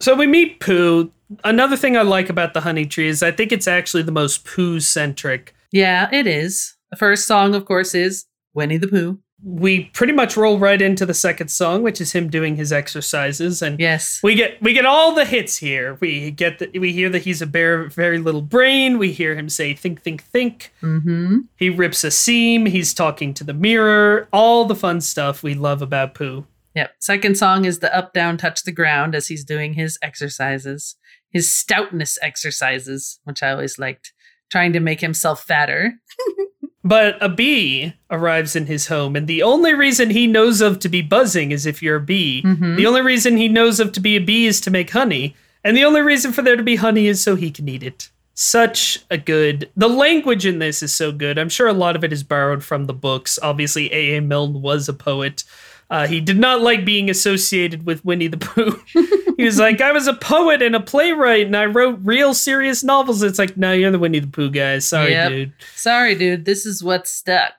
So 0.00 0.14
we 0.14 0.26
meet 0.26 0.60
Pooh. 0.60 1.10
Another 1.42 1.76
thing 1.76 1.96
I 1.96 2.02
like 2.02 2.28
about 2.30 2.54
the 2.54 2.60
honey 2.60 2.86
tree 2.86 3.08
is 3.08 3.22
I 3.22 3.30
think 3.32 3.50
it's 3.50 3.66
actually 3.66 4.02
the 4.04 4.12
most 4.12 4.44
Pooh 4.44 4.78
centric. 4.80 5.54
Yeah, 5.72 6.08
it 6.12 6.26
is. 6.26 6.73
The 6.94 6.98
first 6.98 7.26
song, 7.26 7.56
of 7.56 7.64
course, 7.64 7.92
is 7.92 8.26
Winnie 8.54 8.76
the 8.76 8.86
Pooh. 8.86 9.18
We 9.42 9.86
pretty 9.86 10.12
much 10.12 10.36
roll 10.36 10.60
right 10.60 10.80
into 10.80 11.04
the 11.04 11.12
second 11.12 11.48
song, 11.48 11.82
which 11.82 12.00
is 12.00 12.12
him 12.12 12.30
doing 12.30 12.54
his 12.54 12.72
exercises 12.72 13.62
and 13.62 13.80
Yes. 13.80 14.20
We 14.22 14.36
get 14.36 14.62
we 14.62 14.72
get 14.74 14.86
all 14.86 15.12
the 15.12 15.24
hits 15.24 15.56
here. 15.56 15.98
We 16.00 16.30
get 16.30 16.60
the, 16.60 16.78
we 16.78 16.92
hear 16.92 17.08
that 17.08 17.22
he's 17.22 17.42
a 17.42 17.48
bear, 17.48 17.82
with 17.82 17.94
very 17.94 18.18
little 18.18 18.42
brain. 18.42 18.96
We 18.96 19.10
hear 19.10 19.34
him 19.34 19.48
say 19.48 19.74
think 19.74 20.02
think 20.02 20.22
think. 20.22 20.72
Mm-hmm. 20.82 21.38
He 21.56 21.68
rips 21.68 22.04
a 22.04 22.12
seam. 22.12 22.66
He's 22.66 22.94
talking 22.94 23.34
to 23.34 23.42
the 23.42 23.54
mirror. 23.54 24.28
All 24.32 24.64
the 24.64 24.76
fun 24.76 25.00
stuff 25.00 25.42
we 25.42 25.54
love 25.54 25.82
about 25.82 26.14
Pooh. 26.14 26.46
Yep. 26.76 26.92
Second 27.00 27.36
song 27.36 27.64
is 27.64 27.80
the 27.80 27.92
up, 27.92 28.12
down, 28.12 28.36
touch 28.36 28.62
the 28.62 28.70
ground 28.70 29.16
as 29.16 29.26
he's 29.26 29.44
doing 29.44 29.74
his 29.74 29.98
exercises, 30.00 30.94
his 31.28 31.50
stoutness 31.50 32.18
exercises, 32.22 33.18
which 33.24 33.42
I 33.42 33.50
always 33.50 33.80
liked, 33.80 34.12
trying 34.48 34.72
to 34.74 34.80
make 34.80 35.00
himself 35.00 35.42
fatter. 35.42 35.94
But 36.86 37.16
a 37.22 37.30
bee 37.30 37.94
arrives 38.10 38.54
in 38.54 38.66
his 38.66 38.88
home, 38.88 39.16
and 39.16 39.26
the 39.26 39.42
only 39.42 39.72
reason 39.72 40.10
he 40.10 40.26
knows 40.26 40.60
of 40.60 40.78
to 40.80 40.88
be 40.90 41.00
buzzing 41.00 41.50
is 41.50 41.64
if 41.64 41.82
you're 41.82 41.96
a 41.96 42.00
bee. 42.00 42.42
Mhm. 42.44 42.76
The 42.76 42.86
only 42.86 43.00
reason 43.00 43.38
he 43.38 43.48
knows 43.48 43.80
of 43.80 43.90
to 43.92 44.00
be 44.00 44.16
a 44.16 44.20
bee 44.20 44.46
is 44.46 44.60
to 44.60 44.70
make 44.70 44.90
honey, 44.90 45.34
and 45.64 45.74
the 45.76 45.84
only 45.84 46.02
reason 46.02 46.30
for 46.32 46.42
there 46.42 46.56
to 46.56 46.62
be 46.62 46.76
honey 46.76 47.06
is 47.06 47.22
so 47.22 47.36
he 47.36 47.50
can 47.50 47.68
eat 47.70 47.82
it. 47.82 48.10
Such 48.34 48.98
a 49.10 49.16
good. 49.16 49.70
The 49.76 49.88
language 49.88 50.44
in 50.44 50.58
this 50.58 50.82
is 50.82 50.92
so 50.92 51.10
good. 51.12 51.38
I'm 51.38 51.48
sure 51.48 51.68
a 51.68 51.72
lot 51.72 51.96
of 51.96 52.04
it 52.04 52.12
is 52.12 52.22
borrowed 52.24 52.64
from 52.64 52.84
the 52.86 52.92
books. 52.92 53.38
Obviously, 53.40 53.90
A.A. 53.92 54.20
Milne 54.20 54.60
was 54.60 54.88
a 54.88 54.92
poet. 54.92 55.44
Uh, 55.90 56.06
he 56.06 56.20
did 56.20 56.38
not 56.38 56.60
like 56.62 56.84
being 56.84 57.10
associated 57.10 57.84
with 57.86 58.04
Winnie 58.04 58.26
the 58.26 58.38
Pooh. 58.38 58.80
he 59.36 59.44
was 59.44 59.58
like, 59.58 59.80
I 59.80 59.92
was 59.92 60.06
a 60.06 60.14
poet 60.14 60.62
and 60.62 60.74
a 60.74 60.80
playwright 60.80 61.46
and 61.46 61.56
I 61.56 61.66
wrote 61.66 62.00
real 62.02 62.34
serious 62.34 62.82
novels. 62.82 63.22
It's 63.22 63.38
like, 63.38 63.56
no, 63.56 63.72
you're 63.72 63.90
the 63.90 63.98
Winnie 63.98 64.18
the 64.20 64.26
Pooh 64.26 64.50
guy. 64.50 64.78
Sorry, 64.78 65.12
Yep. 65.12 65.28
dude. 65.30 65.52
Sorry, 65.74 66.14
dude, 66.14 66.44
this 66.46 66.64
is 66.66 66.82
what 66.82 67.06
stuck. 67.06 67.54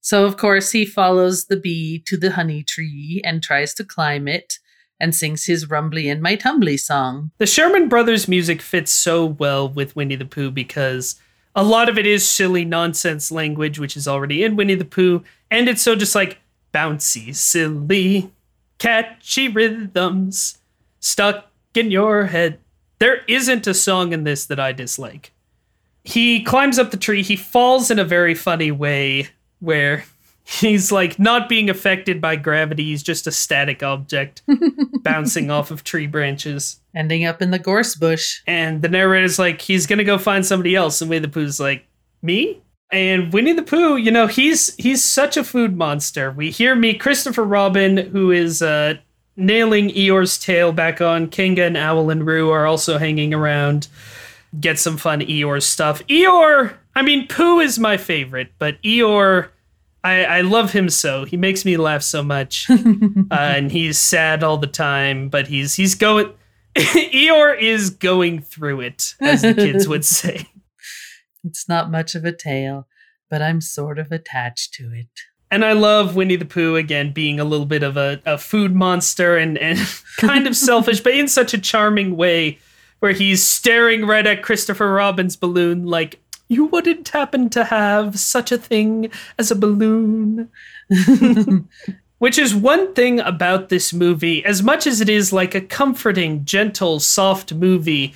So, 0.00 0.24
of 0.24 0.36
course, 0.36 0.72
he 0.72 0.84
follows 0.84 1.46
the 1.46 1.56
bee 1.56 2.02
to 2.06 2.16
the 2.16 2.32
honey 2.32 2.62
tree 2.62 3.22
and 3.24 3.42
tries 3.42 3.72
to 3.74 3.84
climb 3.84 4.26
it 4.28 4.54
and 5.00 5.14
sings 5.14 5.44
his 5.46 5.70
rumbly 5.70 6.08
and 6.08 6.20
my 6.20 6.36
tumbly 6.36 6.76
song. 6.76 7.30
The 7.38 7.46
Sherman 7.46 7.88
Brothers 7.88 8.28
music 8.28 8.60
fits 8.60 8.92
so 8.92 9.24
well 9.24 9.68
with 9.68 9.96
Winnie 9.96 10.16
the 10.16 10.24
Pooh 10.24 10.50
because 10.50 11.16
a 11.54 11.62
lot 11.62 11.88
of 11.88 11.98
it 11.98 12.06
is 12.06 12.28
silly 12.28 12.64
nonsense 12.64 13.30
language, 13.30 13.78
which 13.78 13.96
is 13.96 14.06
already 14.08 14.42
in 14.44 14.56
Winnie 14.56 14.74
the 14.74 14.84
Pooh, 14.84 15.22
and 15.50 15.68
it's 15.68 15.82
so 15.82 15.94
just 15.96 16.14
like 16.14 16.40
bouncy, 16.72 17.34
silly, 17.34 18.30
catchy 18.78 19.48
rhythms 19.48 20.58
stuck 21.00 21.46
in 21.74 21.90
your 21.90 22.26
head. 22.26 22.58
There 22.98 23.22
isn't 23.28 23.66
a 23.66 23.74
song 23.74 24.12
in 24.12 24.24
this 24.24 24.46
that 24.46 24.60
I 24.60 24.72
dislike. 24.72 25.32
He 26.04 26.42
climbs 26.42 26.78
up 26.78 26.90
the 26.90 26.96
tree, 26.96 27.22
he 27.22 27.36
falls 27.36 27.90
in 27.90 27.98
a 27.98 28.04
very 28.04 28.34
funny 28.34 28.70
way 28.70 29.28
where 29.60 30.04
he's 30.44 30.90
like 30.90 31.18
not 31.18 31.48
being 31.48 31.70
affected 31.70 32.20
by 32.20 32.36
gravity, 32.36 32.84
he's 32.84 33.02
just 33.02 33.26
a 33.26 33.32
static 33.32 33.82
object 33.82 34.42
bouncing 35.02 35.50
off 35.50 35.70
of 35.70 35.84
tree 35.84 36.06
branches. 36.06 36.80
Ending 36.94 37.24
up 37.24 37.40
in 37.40 37.50
the 37.50 37.58
gorse 37.58 37.94
bush. 37.94 38.42
And 38.46 38.82
the 38.82 38.88
narrator's 38.88 39.38
like, 39.38 39.60
he's 39.60 39.86
gonna 39.86 40.04
go 40.04 40.18
find 40.18 40.44
somebody 40.44 40.74
else. 40.74 41.00
And 41.00 41.08
Winnie 41.08 41.26
the 41.26 41.28
Pooh's 41.28 41.60
like, 41.60 41.86
me? 42.20 42.60
And 42.92 43.32
Winnie 43.32 43.54
the 43.54 43.62
Pooh, 43.62 43.96
you 43.96 44.10
know, 44.10 44.26
he's 44.26 44.74
he's 44.76 45.02
such 45.02 45.38
a 45.38 45.44
food 45.44 45.76
monster. 45.76 46.30
We 46.30 46.50
hear 46.50 46.74
me 46.74 46.92
Christopher 46.92 47.42
Robin, 47.42 47.96
who 47.96 48.30
is 48.30 48.60
uh, 48.60 48.96
nailing 49.34 49.88
Eeyore's 49.88 50.38
tail 50.38 50.72
back 50.72 51.00
on. 51.00 51.28
Kanga 51.28 51.64
and 51.64 51.76
Owl 51.76 52.10
and 52.10 52.26
Roo 52.26 52.50
are 52.50 52.66
also 52.66 52.98
hanging 52.98 53.32
around. 53.32 53.88
Get 54.60 54.78
some 54.78 54.98
fun 54.98 55.20
Eeyore 55.20 55.62
stuff. 55.62 56.06
Eeyore, 56.08 56.74
I 56.94 57.00
mean, 57.00 57.26
Pooh 57.26 57.60
is 57.60 57.78
my 57.78 57.96
favorite, 57.96 58.52
but 58.58 58.80
Eeyore, 58.82 59.48
I, 60.04 60.24
I 60.24 60.40
love 60.42 60.72
him 60.72 60.90
so. 60.90 61.24
He 61.24 61.38
makes 61.38 61.64
me 61.64 61.78
laugh 61.78 62.02
so 62.02 62.22
much, 62.22 62.68
uh, 62.70 62.74
and 63.30 63.72
he's 63.72 63.98
sad 63.98 64.44
all 64.44 64.58
the 64.58 64.66
time. 64.66 65.30
But 65.30 65.48
he's 65.48 65.74
he's 65.74 65.94
going. 65.94 66.30
Eeyore 66.74 67.58
is 67.58 67.90
going 67.90 68.40
through 68.40 68.80
it, 68.80 69.14
as 69.20 69.42
the 69.42 69.54
kids 69.54 69.88
would 69.88 70.04
say. 70.04 70.46
It's 71.44 71.68
not 71.68 71.90
much 71.90 72.14
of 72.14 72.24
a 72.24 72.32
tale, 72.32 72.86
but 73.28 73.42
I'm 73.42 73.60
sort 73.60 73.98
of 73.98 74.12
attached 74.12 74.74
to 74.74 74.92
it. 74.92 75.08
And 75.50 75.64
I 75.64 75.72
love 75.72 76.16
Winnie 76.16 76.36
the 76.36 76.46
Pooh 76.46 76.76
again 76.76 77.12
being 77.12 77.38
a 77.38 77.44
little 77.44 77.66
bit 77.66 77.82
of 77.82 77.98
a, 77.98 78.22
a 78.24 78.38
food 78.38 78.74
monster 78.74 79.36
and, 79.36 79.58
and 79.58 79.78
kind 80.16 80.46
of 80.46 80.56
selfish, 80.56 81.00
but 81.00 81.14
in 81.14 81.28
such 81.28 81.52
a 81.52 81.58
charming 81.58 82.16
way, 82.16 82.58
where 83.00 83.12
he's 83.12 83.44
staring 83.44 84.06
right 84.06 84.26
at 84.26 84.42
Christopher 84.42 84.92
Robin's 84.92 85.36
balloon 85.36 85.84
like, 85.84 86.20
you 86.48 86.66
wouldn't 86.66 87.08
happen 87.08 87.50
to 87.50 87.64
have 87.64 88.18
such 88.18 88.52
a 88.52 88.58
thing 88.58 89.10
as 89.38 89.50
a 89.50 89.56
balloon. 89.56 90.48
Which 92.18 92.38
is 92.38 92.54
one 92.54 92.94
thing 92.94 93.18
about 93.18 93.68
this 93.68 93.92
movie, 93.92 94.44
as 94.44 94.62
much 94.62 94.86
as 94.86 95.00
it 95.00 95.08
is 95.08 95.32
like 95.32 95.54
a 95.54 95.60
comforting, 95.60 96.44
gentle, 96.44 97.00
soft 97.00 97.52
movie, 97.52 98.14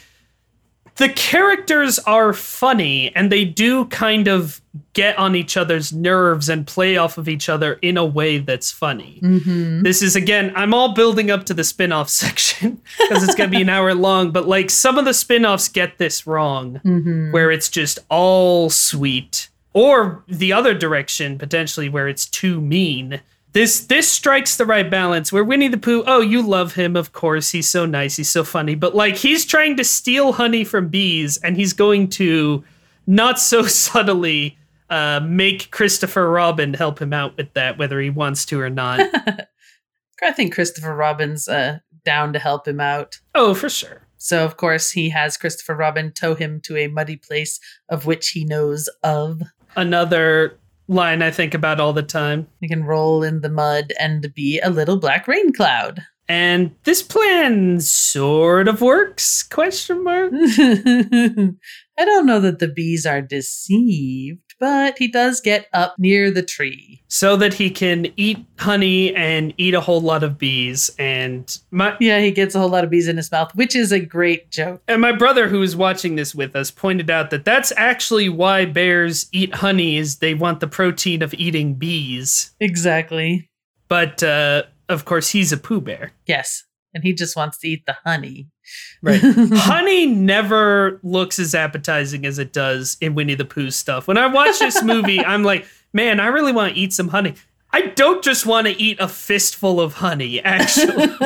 the 0.96 1.08
characters 1.10 1.98
are 2.00 2.32
funny 2.32 3.14
and 3.14 3.30
they 3.30 3.44
do 3.44 3.84
kind 3.86 4.28
of 4.28 4.60
get 4.92 5.16
on 5.18 5.34
each 5.34 5.56
other's 5.56 5.92
nerves 5.92 6.48
and 6.48 6.66
play 6.66 6.96
off 6.96 7.18
of 7.18 7.28
each 7.28 7.48
other 7.48 7.74
in 7.82 7.96
a 7.96 8.04
way 8.04 8.38
that's 8.38 8.70
funny. 8.70 9.20
Mm-hmm. 9.22 9.82
This 9.82 10.02
is 10.02 10.16
again, 10.16 10.52
I'm 10.56 10.72
all 10.74 10.94
building 10.94 11.30
up 11.30 11.44
to 11.46 11.54
the 11.54 11.64
spin-off 11.64 12.08
section 12.24 12.80
because 12.98 13.22
it's 13.24 13.34
going 13.34 13.50
to 13.50 13.56
be 13.56 13.62
an 13.62 13.68
hour 13.68 13.94
long, 13.94 14.30
but 14.30 14.48
like 14.48 14.70
some 14.70 14.98
of 14.98 15.04
the 15.04 15.14
spin-offs 15.14 15.68
get 15.68 15.98
this 15.98 16.26
wrong 16.26 16.80
Mm-hmm. 16.84 17.32
where 17.32 17.50
it's 17.50 17.68
just 17.68 17.98
all 18.08 18.70
sweet 18.70 19.48
or 19.72 20.24
the 20.28 20.52
other 20.52 20.72
direction 20.72 21.36
potentially 21.38 21.88
where 21.88 22.08
it's 22.08 22.26
too 22.26 22.60
mean. 22.60 23.20
This 23.56 23.86
this 23.86 24.06
strikes 24.06 24.58
the 24.58 24.66
right 24.66 24.90
balance 24.90 25.32
where 25.32 25.42
Winnie 25.42 25.68
the 25.68 25.78
Pooh, 25.78 26.04
oh, 26.06 26.20
you 26.20 26.42
love 26.42 26.74
him, 26.74 26.94
of 26.94 27.14
course. 27.14 27.52
He's 27.52 27.66
so 27.66 27.86
nice, 27.86 28.16
he's 28.16 28.28
so 28.28 28.44
funny, 28.44 28.74
but 28.74 28.94
like 28.94 29.16
he's 29.16 29.46
trying 29.46 29.78
to 29.78 29.82
steal 29.82 30.34
honey 30.34 30.62
from 30.62 30.88
bees 30.88 31.38
and 31.38 31.56
he's 31.56 31.72
going 31.72 32.08
to 32.10 32.62
not 33.06 33.40
so 33.40 33.62
subtly 33.66 34.58
uh, 34.90 35.20
make 35.24 35.70
Christopher 35.70 36.30
Robin 36.30 36.74
help 36.74 37.00
him 37.00 37.14
out 37.14 37.34
with 37.38 37.50
that, 37.54 37.78
whether 37.78 37.98
he 37.98 38.10
wants 38.10 38.44
to 38.44 38.60
or 38.60 38.68
not. 38.68 39.00
I 40.22 40.32
think 40.32 40.52
Christopher 40.52 40.94
Robin's 40.94 41.48
uh, 41.48 41.78
down 42.04 42.34
to 42.34 42.38
help 42.38 42.68
him 42.68 42.78
out. 42.78 43.20
oh, 43.34 43.54
for 43.54 43.70
sure. 43.70 44.02
So, 44.18 44.44
of 44.44 44.58
course, 44.58 44.90
he 44.90 45.08
has 45.08 45.38
Christopher 45.38 45.76
Robin 45.76 46.12
tow 46.12 46.34
him 46.34 46.60
to 46.64 46.76
a 46.76 46.88
muddy 46.88 47.16
place 47.16 47.58
of 47.88 48.04
which 48.04 48.32
he 48.32 48.44
knows 48.44 48.90
of. 49.02 49.40
Another 49.76 50.58
line 50.88 51.22
I 51.22 51.30
think 51.30 51.54
about 51.54 51.80
all 51.80 51.92
the 51.92 52.02
time. 52.02 52.46
He 52.60 52.68
can 52.68 52.84
roll 52.84 53.22
in 53.22 53.40
the 53.40 53.48
mud 53.48 53.92
and 53.98 54.32
be 54.34 54.60
a 54.60 54.70
little 54.70 54.98
black 54.98 55.26
rain 55.26 55.52
cloud. 55.52 56.02
And 56.28 56.74
this 56.84 57.02
plan 57.02 57.80
sort 57.80 58.66
of 58.66 58.80
works? 58.80 59.44
Question 59.44 60.02
mark. 60.02 60.32
I 61.98 62.04
don't 62.04 62.26
know 62.26 62.40
that 62.40 62.58
the 62.58 62.68
bees 62.68 63.06
are 63.06 63.22
deceived, 63.22 64.45
but 64.58 64.96
he 64.98 65.08
does 65.08 65.40
get 65.40 65.66
up 65.72 65.94
near 65.98 66.30
the 66.30 66.42
tree. 66.42 67.02
So 67.08 67.36
that 67.36 67.54
he 67.54 67.70
can 67.70 68.06
eat 68.16 68.38
honey 68.58 69.14
and 69.14 69.52
eat 69.58 69.74
a 69.74 69.80
whole 69.80 70.00
lot 70.00 70.22
of 70.22 70.38
bees. 70.38 70.90
And 70.98 71.56
my 71.70 71.96
Yeah, 72.00 72.20
he 72.20 72.30
gets 72.30 72.54
a 72.54 72.58
whole 72.58 72.68
lot 72.68 72.84
of 72.84 72.90
bees 72.90 73.08
in 73.08 73.16
his 73.16 73.30
mouth, 73.30 73.54
which 73.54 73.76
is 73.76 73.92
a 73.92 74.00
great 74.00 74.50
joke. 74.50 74.82
and 74.88 75.00
my 75.00 75.12
brother 75.12 75.48
who 75.48 75.60
was 75.60 75.76
watching 75.76 76.16
this 76.16 76.34
with 76.34 76.56
us 76.56 76.70
pointed 76.70 77.10
out 77.10 77.30
that 77.30 77.44
that's 77.44 77.72
actually 77.76 78.28
why 78.28 78.64
bears 78.64 79.26
eat 79.32 79.54
honey 79.56 79.96
is 79.96 80.16
they 80.16 80.34
want 80.34 80.60
the 80.60 80.66
protein 80.66 81.22
of 81.22 81.34
eating 81.34 81.74
bees. 81.74 82.52
Exactly. 82.60 83.48
But 83.88 84.22
uh, 84.22 84.64
of 84.88 85.04
course 85.04 85.30
he's 85.30 85.52
a 85.52 85.56
Pooh 85.56 85.80
bear. 85.80 86.12
Yes. 86.26 86.64
And 86.94 87.04
he 87.04 87.12
just 87.12 87.36
wants 87.36 87.58
to 87.58 87.68
eat 87.68 87.84
the 87.86 87.96
honey. 88.04 88.48
Right. 89.02 89.20
honey 89.22 90.06
never 90.06 91.00
looks 91.02 91.38
as 91.38 91.54
appetizing 91.54 92.26
as 92.26 92.38
it 92.38 92.52
does 92.52 92.96
in 93.00 93.14
Winnie 93.14 93.34
the 93.34 93.44
Pooh 93.44 93.70
stuff. 93.70 94.08
When 94.08 94.18
I 94.18 94.26
watch 94.26 94.58
this 94.58 94.82
movie, 94.82 95.20
I'm 95.24 95.42
like, 95.44 95.66
man, 95.92 96.18
I 96.20 96.26
really 96.26 96.52
want 96.52 96.74
to 96.74 96.80
eat 96.80 96.92
some 96.92 97.08
honey. 97.08 97.34
I 97.72 97.82
don't 97.88 98.22
just 98.24 98.46
want 98.46 98.66
to 98.68 98.80
eat 98.80 98.98
a 99.00 99.08
fistful 99.08 99.80
of 99.80 99.94
honey, 99.94 100.42
actually. 100.42 101.08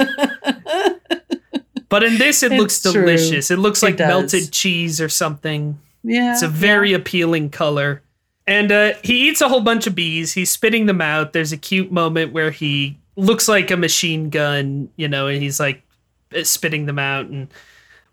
but 1.88 2.02
in 2.02 2.18
this, 2.18 2.42
it 2.42 2.52
looks 2.52 2.84
It's 2.84 2.92
true. 2.92 3.02
delicious. 3.02 3.50
It 3.50 3.58
looks 3.58 3.82
like 3.82 3.96
does. 3.96 4.08
melted 4.08 4.52
cheese 4.52 5.00
or 5.00 5.08
something. 5.08 5.78
yeah. 6.02 6.32
It's 6.32 6.42
a 6.42 6.48
very 6.48 6.92
appealing 6.92 7.50
color. 7.50 8.02
And 8.46 8.72
uh, 8.72 8.94
he 9.04 9.28
eats 9.28 9.40
a 9.40 9.48
whole 9.48 9.60
bunch 9.60 9.86
of 9.86 9.94
bees. 9.94 10.32
He's 10.32 10.50
spitting 10.50 10.86
them 10.86 11.00
out. 11.00 11.32
There's 11.32 11.52
a 11.52 11.56
cute 11.56 11.92
moment 11.92 12.32
where 12.32 12.50
he 12.50 12.98
looks 13.16 13.48
like 13.48 13.70
a 13.70 13.76
machine 13.76 14.30
gun, 14.30 14.88
you 14.96 15.08
know, 15.08 15.26
and 15.28 15.42
he's 15.42 15.60
like 15.60 15.82
spitting 16.44 16.86
them 16.86 16.98
out. 16.98 17.26
And 17.26 17.48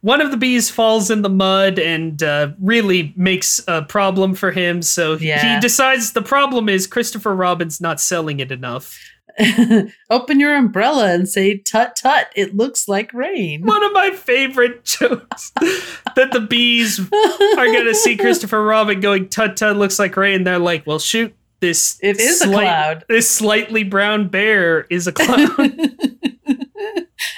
one 0.01 0.21
of 0.21 0.31
the 0.31 0.37
bees 0.37 0.69
falls 0.69 1.09
in 1.09 1.21
the 1.23 1.29
mud 1.29 1.79
and 1.79 2.21
uh, 2.21 2.49
really 2.61 3.13
makes 3.17 3.59
a 3.67 3.81
problem 3.81 4.35
for 4.35 4.51
him. 4.51 4.81
So 4.81 5.15
Yeah. 5.17 5.55
he 5.55 5.59
decides 5.59 6.13
the 6.13 6.21
problem 6.21 6.69
is 6.69 6.87
Christopher 6.87 7.35
Robin's 7.35 7.81
not 7.81 7.99
selling 7.99 8.39
it 8.39 8.51
enough. 8.51 8.97
Open 10.09 10.39
your 10.39 10.55
umbrella 10.55 11.11
and 11.13 11.29
say, 11.29 11.57
tut 11.59 11.95
tut, 11.95 12.31
it 12.35 12.55
looks 12.55 12.87
like 12.87 13.13
rain. 13.13 13.63
One 13.65 13.83
of 13.83 13.93
my 13.93 14.09
favorite 14.11 14.83
jokes 14.85 15.51
that 16.15 16.31
the 16.31 16.39
bees 16.39 16.99
are 16.99 17.65
gonna 17.65 17.93
see 17.93 18.17
Christopher 18.17 18.63
Robin 18.63 18.99
going 18.99 19.29
tut 19.29 19.55
tut 19.57 19.77
looks 19.77 19.99
like 19.99 20.17
rain. 20.17 20.43
They're 20.43 20.57
like, 20.57 20.87
well, 20.87 20.97
shoot, 20.97 21.35
this 21.59 21.99
It 22.01 22.19
is 22.19 22.41
a 22.41 22.45
cloud. 22.47 23.05
This 23.09 23.29
slightly 23.29 23.83
brown 23.83 24.29
bear 24.29 24.81
is 24.89 25.05
a 25.05 25.11
cloud. 25.11 25.49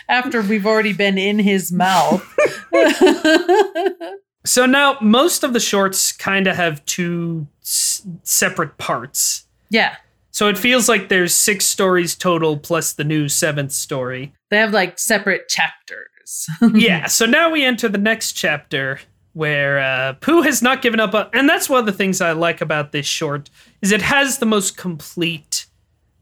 After 0.08 0.42
we've 0.42 0.65
already 0.65 0.94
been 0.94 1.18
in 1.18 1.39
his 1.39 1.72
mouth. 1.72 2.24
so 4.46 4.65
now 4.65 4.98
most 5.02 5.44
of 5.44 5.54
the 5.54 5.60
shorts 5.60 6.12
kind 6.12 6.47
of 6.47 6.56
have 6.56 6.84
two 6.86 7.47
s- 7.62 8.06
separate 8.24 8.78
parts. 8.78 9.45
yeah. 9.70 9.95
So 10.32 10.47
it 10.47 10.58
feels 10.60 10.88
like 10.88 11.10
there's 11.10 11.34
six 11.34 11.66
stories 11.66 12.16
total 12.16 12.56
plus 12.56 12.93
the 12.93 13.03
new 13.03 13.28
seventh 13.28 13.72
story. 13.72 14.32
They 14.51 14.58
have 14.58 14.72
like 14.72 14.97
separate 14.99 15.49
chapters. 15.49 16.47
yeah, 16.74 17.08
so 17.08 17.26
now 17.26 17.49
we 17.49 17.66
enter 17.66 17.89
the 17.89 17.97
next 17.97 18.34
chapter 18.34 18.99
where 19.34 19.80
uh, 19.80 20.14
Pooh 20.22 20.43
has 20.43 20.62
not 20.62 20.82
given 20.84 20.99
up, 20.99 21.14
on, 21.16 21.30
and 21.34 21.49
that's 21.49 21.68
one 21.68 21.80
of 21.80 21.88
the 21.88 21.91
things 21.91 22.22
I 22.22 22.32
like 22.34 22.62
about 22.62 22.91
this 22.91 23.08
short 23.08 23.49
is 23.82 23.91
it 23.91 24.03
has 24.03 24.38
the 24.38 24.45
most 24.45 24.78
complete 24.78 25.66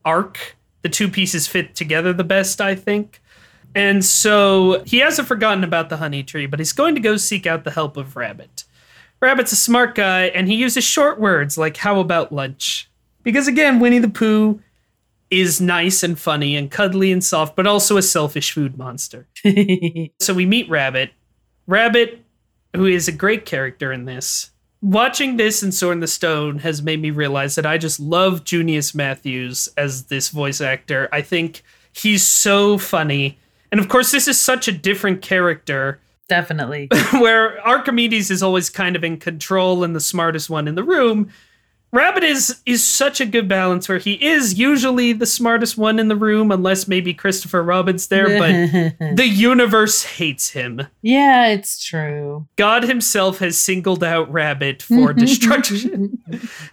arc. 0.05 0.55
The 0.83 0.89
two 0.89 1.09
pieces 1.09 1.45
fit 1.45 1.75
together 1.75 2.13
the 2.13 2.23
best, 2.23 2.61
I 2.61 2.75
think. 2.75 3.21
And 3.75 4.03
so 4.03 4.83
he 4.85 4.99
hasn't 4.99 5.27
forgotten 5.27 5.63
about 5.63 5.89
the 5.89 5.97
honey 5.97 6.23
tree, 6.23 6.45
but 6.45 6.59
he's 6.59 6.73
going 6.73 6.95
to 6.95 7.01
go 7.01 7.17
seek 7.17 7.45
out 7.45 7.63
the 7.63 7.71
help 7.71 7.95
of 7.97 8.15
Rabbit. 8.15 8.63
Rabbit's 9.19 9.51
a 9.51 9.57
smart 9.57 9.95
guy, 9.95 10.25
and 10.27 10.47
he 10.47 10.55
uses 10.55 10.83
short 10.83 11.19
words 11.19 11.57
like 11.57 11.77
"How 11.77 11.99
about 11.99 12.31
lunch?" 12.31 12.89
Because 13.23 13.47
again, 13.47 13.79
Winnie 13.79 13.99
the 13.99 14.09
Pooh 14.09 14.61
is 15.29 15.59
nice 15.59 16.03
and 16.03 16.17
funny 16.17 16.55
and 16.55 16.71
cuddly 16.71 17.11
and 17.11 17.23
soft, 17.23 17.55
but 17.55 17.67
also 17.67 17.97
a 17.97 18.01
selfish 18.01 18.51
food 18.51 18.77
monster. 18.77 19.27
so 20.19 20.33
we 20.33 20.45
meet 20.45 20.69
Rabbit. 20.69 21.11
Rabbit, 21.65 22.23
who 22.75 22.85
is 22.85 23.07
a 23.07 23.11
great 23.11 23.45
character 23.45 23.91
in 23.91 24.05
this. 24.05 24.51
Watching 24.81 25.37
this 25.37 25.63
and 25.63 25.73
Sword 25.73 25.93
in 25.93 25.99
the 25.99 26.07
Stone 26.07 26.59
has 26.59 26.81
made 26.81 27.01
me 27.01 27.09
realize 27.09 27.55
that 27.55 27.65
I 27.65 27.77
just 27.77 27.99
love 27.99 28.43
Junius 28.43 28.93
Matthews 28.93 29.67
as 29.75 30.03
this 30.03 30.29
voice 30.29 30.61
actor. 30.61 31.09
I 31.11 31.21
think 31.21 31.63
he's 31.93 32.25
so 32.25 32.77
funny. 32.77 33.39
And 33.71 33.79
of 33.79 33.89
course, 33.89 34.11
this 34.11 34.27
is 34.27 34.39
such 34.39 34.67
a 34.67 34.71
different 34.71 35.21
character. 35.21 35.99
Definitely. 36.29 36.89
where 37.13 37.65
Archimedes 37.65 38.29
is 38.31 38.43
always 38.43 38.69
kind 38.69 38.95
of 38.95 39.03
in 39.03 39.17
control 39.17 39.83
and 39.83 39.95
the 39.95 40.01
smartest 40.01 40.49
one 40.49 40.67
in 40.67 40.75
the 40.75 40.83
room. 40.83 41.29
Rabbit 41.93 42.23
is 42.23 42.61
is 42.65 42.83
such 42.83 43.21
a 43.21 43.25
good 43.25 43.47
balance 43.47 43.87
where 43.87 43.97
he 43.97 44.13
is 44.23 44.59
usually 44.59 45.13
the 45.13 45.25
smartest 45.25 45.77
one 45.77 45.99
in 45.99 46.09
the 46.09 46.17
room, 46.17 46.51
unless 46.51 46.85
maybe 46.85 47.13
Christopher 47.13 47.63
Robin's 47.63 48.07
there, 48.07 48.27
but 48.37 49.15
the 49.15 49.25
universe 49.25 50.03
hates 50.03 50.49
him. 50.49 50.81
Yeah, 51.01 51.47
it's 51.47 51.83
true. 51.83 52.45
God 52.57 52.83
himself 52.83 53.39
has 53.39 53.57
singled 53.57 54.03
out 54.03 54.29
Rabbit 54.31 54.83
for 54.83 55.13
destruction. 55.13 56.21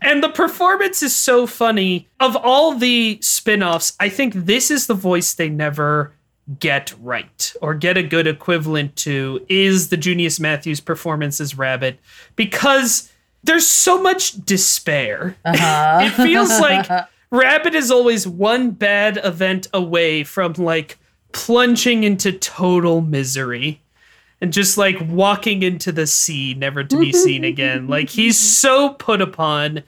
and 0.03 0.23
the 0.23 0.31
performance 0.31 1.01
is 1.01 1.15
so 1.15 1.47
funny. 1.47 2.09
Of 2.19 2.35
all 2.37 2.75
the 2.75 3.19
spin-offs, 3.23 3.95
I 4.01 4.09
think 4.09 4.35
this 4.35 4.69
is 4.69 4.89
the 4.89 4.95
voice 4.95 5.33
they 5.33 5.49
never 5.49 6.13
get 6.59 6.95
right 7.01 7.55
or 7.63 7.75
get 7.75 7.97
a 7.97 8.03
good 8.03 8.27
equivalent 8.27 8.97
to 8.97 9.45
is 9.49 9.89
the 9.89 9.97
Junius 9.97 10.39
Matthews 10.39 10.81
performance 10.81 11.41
as 11.41 11.57
Rabbit 11.57 11.99
because 12.37 13.11
there's 13.43 13.67
so 13.67 14.01
much 14.03 14.33
despair. 14.45 15.37
Uh-huh. 15.45 16.01
it 16.03 16.11
feels 16.11 16.51
like 16.61 16.89
Rabbit 17.31 17.75
is 17.75 17.91
always 17.91 18.27
one 18.27 18.71
bad 18.73 19.19
event 19.25 19.69
away 19.73 20.25
from 20.25 20.53
like 20.55 20.99
plunging 21.33 22.05
into 22.05 22.33
total 22.33 23.01
misery 23.01 23.81
and 24.41 24.53
just 24.53 24.77
like 24.77 24.97
walking 25.09 25.63
into 25.63 25.91
the 25.93 26.07
sea 26.07 26.55
never 26.55 26.85
to 26.85 26.99
be 26.99 27.13
seen 27.13 27.45
again. 27.45 27.89
Like 27.89 28.11
he's 28.11 28.39
so 28.39 28.91
put 28.91 29.21
upon 29.21 29.83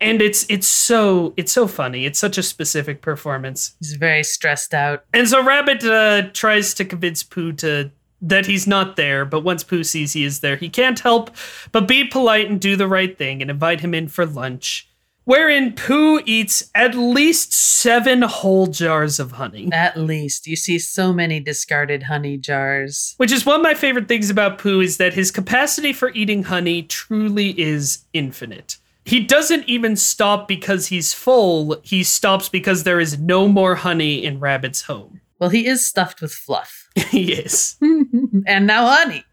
and 0.00 0.22
it's 0.22 0.46
it's 0.48 0.66
so 0.66 1.34
it's 1.36 1.52
so 1.52 1.66
funny. 1.66 2.06
It's 2.06 2.18
such 2.18 2.38
a 2.38 2.42
specific 2.42 3.02
performance. 3.02 3.74
He's 3.78 3.94
very 3.94 4.24
stressed 4.24 4.74
out. 4.74 5.04
And 5.12 5.28
so 5.28 5.44
Rabbit 5.44 5.84
uh, 5.84 6.30
tries 6.32 6.74
to 6.74 6.84
convince 6.84 7.22
Pooh 7.22 7.52
to 7.54 7.90
that 8.22 8.46
he's 8.46 8.66
not 8.66 8.96
there, 8.96 9.24
but 9.24 9.44
once 9.44 9.64
Pooh 9.64 9.84
sees 9.84 10.12
he 10.12 10.24
is 10.24 10.40
there, 10.40 10.56
he 10.56 10.68
can't 10.68 11.00
help 11.00 11.30
but 11.72 11.88
be 11.88 12.04
polite 12.04 12.50
and 12.50 12.60
do 12.60 12.76
the 12.76 12.88
right 12.88 13.16
thing 13.16 13.40
and 13.40 13.50
invite 13.50 13.80
him 13.80 13.94
in 13.94 14.08
for 14.08 14.26
lunch. 14.26 14.86
Wherein 15.24 15.74
Pooh 15.74 16.20
eats 16.24 16.70
at 16.74 16.94
least 16.94 17.52
seven 17.52 18.22
whole 18.22 18.66
jars 18.66 19.20
of 19.20 19.32
honey. 19.32 19.68
At 19.70 19.96
least. 19.96 20.46
You 20.46 20.56
see 20.56 20.78
so 20.78 21.12
many 21.12 21.40
discarded 21.40 22.04
honey 22.04 22.36
jars. 22.36 23.14
Which 23.18 23.30
is 23.30 23.46
one 23.46 23.56
of 23.56 23.62
my 23.62 23.74
favorite 23.74 24.08
things 24.08 24.28
about 24.28 24.58
Pooh 24.58 24.80
is 24.80 24.96
that 24.96 25.14
his 25.14 25.30
capacity 25.30 25.92
for 25.92 26.10
eating 26.10 26.44
honey 26.44 26.82
truly 26.82 27.58
is 27.60 28.06
infinite. 28.12 28.78
He 29.10 29.18
doesn't 29.18 29.68
even 29.68 29.96
stop 29.96 30.46
because 30.46 30.86
he's 30.86 31.12
full, 31.12 31.80
he 31.82 32.04
stops 32.04 32.48
because 32.48 32.84
there 32.84 33.00
is 33.00 33.18
no 33.18 33.48
more 33.48 33.74
honey 33.74 34.24
in 34.24 34.38
Rabbit's 34.38 34.82
home. 34.82 35.20
Well, 35.40 35.50
he 35.50 35.66
is 35.66 35.84
stuffed 35.84 36.22
with 36.22 36.32
fluff. 36.32 36.88
yes. 37.10 37.76
and 38.46 38.68
now 38.68 38.86
honey. 38.86 39.24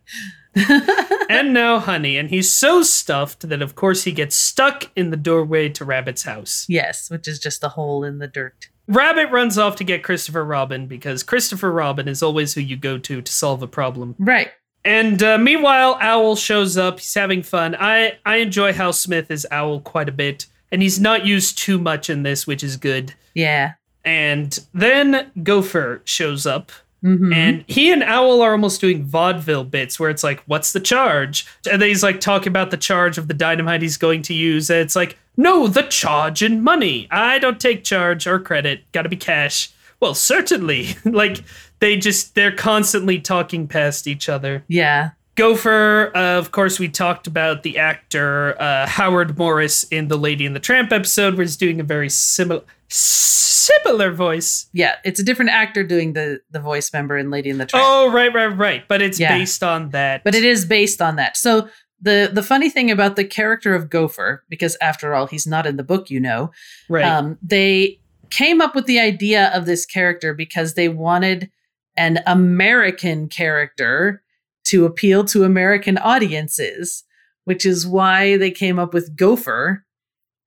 and 1.30 1.53
now 1.53 1.78
honey. 1.78 2.17
And 2.17 2.32
he's 2.32 2.51
so 2.51 2.82
stuffed 2.82 3.47
that, 3.47 3.61
of 3.61 3.75
course, 3.75 4.05
he 4.05 4.11
gets 4.11 4.36
stuck 4.36 4.89
in 4.95 5.11
the 5.11 5.15
doorway 5.15 5.69
to 5.69 5.86
Rabbit's 5.86 6.23
house. 6.23 6.65
Yes, 6.67 7.11
which 7.11 7.28
is 7.28 7.38
just 7.38 7.63
a 7.63 7.69
hole 7.69 8.03
in 8.03 8.17
the 8.17 8.28
dirt. 8.28 8.69
Rabbit 8.88 9.30
runs 9.30 9.59
off 9.59 9.75
to 9.75 9.84
get 9.84 10.03
Christopher 10.03 10.43
Robin 10.43 10.88
because 10.88 11.21
Christopher 11.21 11.71
Robin 11.71 12.07
is 12.07 12.23
always 12.23 12.55
who 12.55 12.61
you 12.61 12.78
go 12.78 12.97
to 12.97 13.21
to 13.21 13.32
solve 13.32 13.61
a 13.61 13.67
problem. 13.67 14.15
Right. 14.17 14.49
And 14.88 15.21
uh, 15.21 15.38
meanwhile, 15.38 15.97
Owl 15.99 16.38
shows 16.38 16.77
up. 16.77 17.01
He's 17.01 17.13
having 17.13 17.43
fun. 17.43 17.75
I, 17.77 18.19
I 18.25 18.38
enjoy 18.38 18.71
Hal 18.71 18.93
Smith 18.93 19.29
is 19.29 19.45
Owl 19.51 19.81
quite 19.81 20.07
a 20.07 20.13
bit. 20.13 20.45
And 20.71 20.81
he's 20.81 20.97
not 20.97 21.25
used 21.25 21.57
too 21.57 21.77
much 21.77 22.09
in 22.09 22.23
this, 22.23 22.47
which 22.47 22.63
is 22.63 22.77
good. 22.77 23.13
Yeah. 23.33 23.73
And 24.05 24.57
then 24.73 25.29
Gopher 25.43 26.01
shows 26.05 26.45
up. 26.45 26.71
Mm-hmm. 27.03 27.33
And 27.33 27.65
he 27.67 27.91
and 27.91 28.01
Owl 28.01 28.41
are 28.41 28.53
almost 28.53 28.79
doing 28.79 29.03
vaudeville 29.03 29.65
bits 29.65 29.99
where 29.99 30.09
it's 30.09 30.23
like, 30.23 30.41
what's 30.45 30.71
the 30.71 30.79
charge? 30.79 31.45
And 31.69 31.81
then 31.81 31.89
he's 31.89 32.01
like 32.01 32.21
talking 32.21 32.47
about 32.47 32.71
the 32.71 32.77
charge 32.77 33.17
of 33.17 33.27
the 33.27 33.33
dynamite 33.33 33.81
he's 33.81 33.97
going 33.97 34.21
to 34.23 34.33
use. 34.33 34.69
And 34.69 34.79
it's 34.79 34.95
like, 34.95 35.17
no, 35.35 35.67
the 35.67 35.83
charge 35.83 36.41
in 36.41 36.63
money. 36.63 37.09
I 37.11 37.39
don't 37.39 37.59
take 37.59 37.83
charge 37.83 38.25
or 38.25 38.39
credit. 38.39 38.89
Gotta 38.93 39.09
be 39.09 39.17
cash. 39.17 39.69
Well, 39.99 40.13
certainly. 40.13 40.95
like, 41.05 41.43
they 41.80 41.97
just, 41.97 42.36
they're 42.36 42.55
constantly 42.55 43.19
talking 43.19 43.67
past 43.67 44.07
each 44.07 44.30
other. 44.30 44.63
Yeah. 44.67 45.11
Gopher, 45.36 46.11
uh, 46.15 46.39
of 46.39 46.51
course, 46.51 46.80
we 46.80 46.89
talked 46.89 47.28
about 47.28 47.61
the 47.61 47.78
actor 47.78 48.59
uh, 48.59 48.88
Howard 48.88 49.38
Morris 49.38 49.84
in 49.84 50.07
the 50.07 50.17
Lady 50.17 50.47
and 50.47 50.55
the 50.55 50.59
Tramp 50.59 50.91
episode, 50.91 51.38
he's 51.38 51.55
doing 51.55 51.80
a 51.80 51.84
very 51.84 52.09
similar 52.09 52.63
similar 52.89 54.11
voice. 54.11 54.67
Yeah, 54.73 54.95
it's 55.03 55.19
a 55.19 55.23
different 55.23 55.51
actor 55.51 55.84
doing 55.84 56.13
the 56.13 56.41
the 56.51 56.59
voice 56.59 56.91
member 56.91 57.17
in 57.17 57.30
Lady 57.30 57.49
in 57.49 57.57
the 57.57 57.65
Tramp. 57.65 57.86
Oh, 57.88 58.11
right, 58.11 58.34
right, 58.34 58.47
right. 58.47 58.88
But 58.88 59.01
it's 59.01 59.19
yeah. 59.19 59.38
based 59.38 59.63
on 59.63 59.89
that. 59.89 60.23
But 60.23 60.36
it 60.36 60.43
is 60.43 60.65
based 60.65 61.01
on 61.01 61.17
that. 61.17 61.38
So 61.38 61.69
the 62.01 62.30
the 62.32 62.43
funny 62.43 62.69
thing 62.69 62.91
about 62.91 63.15
the 63.15 63.25
character 63.25 63.75
of 63.75 63.89
Gopher, 63.89 64.43
because 64.49 64.78
after 64.82 65.13
all, 65.13 65.28
he's 65.28 65.47
not 65.47 65.65
in 65.65 65.78
the 65.78 65.84
book, 65.84 66.09
you 66.09 66.19
know. 66.19 66.51
Right. 66.89 67.05
Um, 67.05 67.38
they 67.41 67.99
came 68.30 68.61
up 68.61 68.75
with 68.75 68.86
the 68.86 68.99
idea 68.99 69.51
of 69.53 69.65
this 69.65 69.86
character 69.86 70.34
because 70.34 70.73
they 70.73 70.89
wanted 70.89 71.49
an 71.97 72.19
American 72.25 73.27
character 73.27 74.21
to 74.65 74.85
appeal 74.85 75.23
to 75.25 75.43
American 75.43 75.97
audiences, 75.97 77.03
which 77.45 77.65
is 77.65 77.87
why 77.87 78.37
they 78.37 78.51
came 78.51 78.77
up 78.77 78.93
with 78.93 79.15
Gopher 79.15 79.85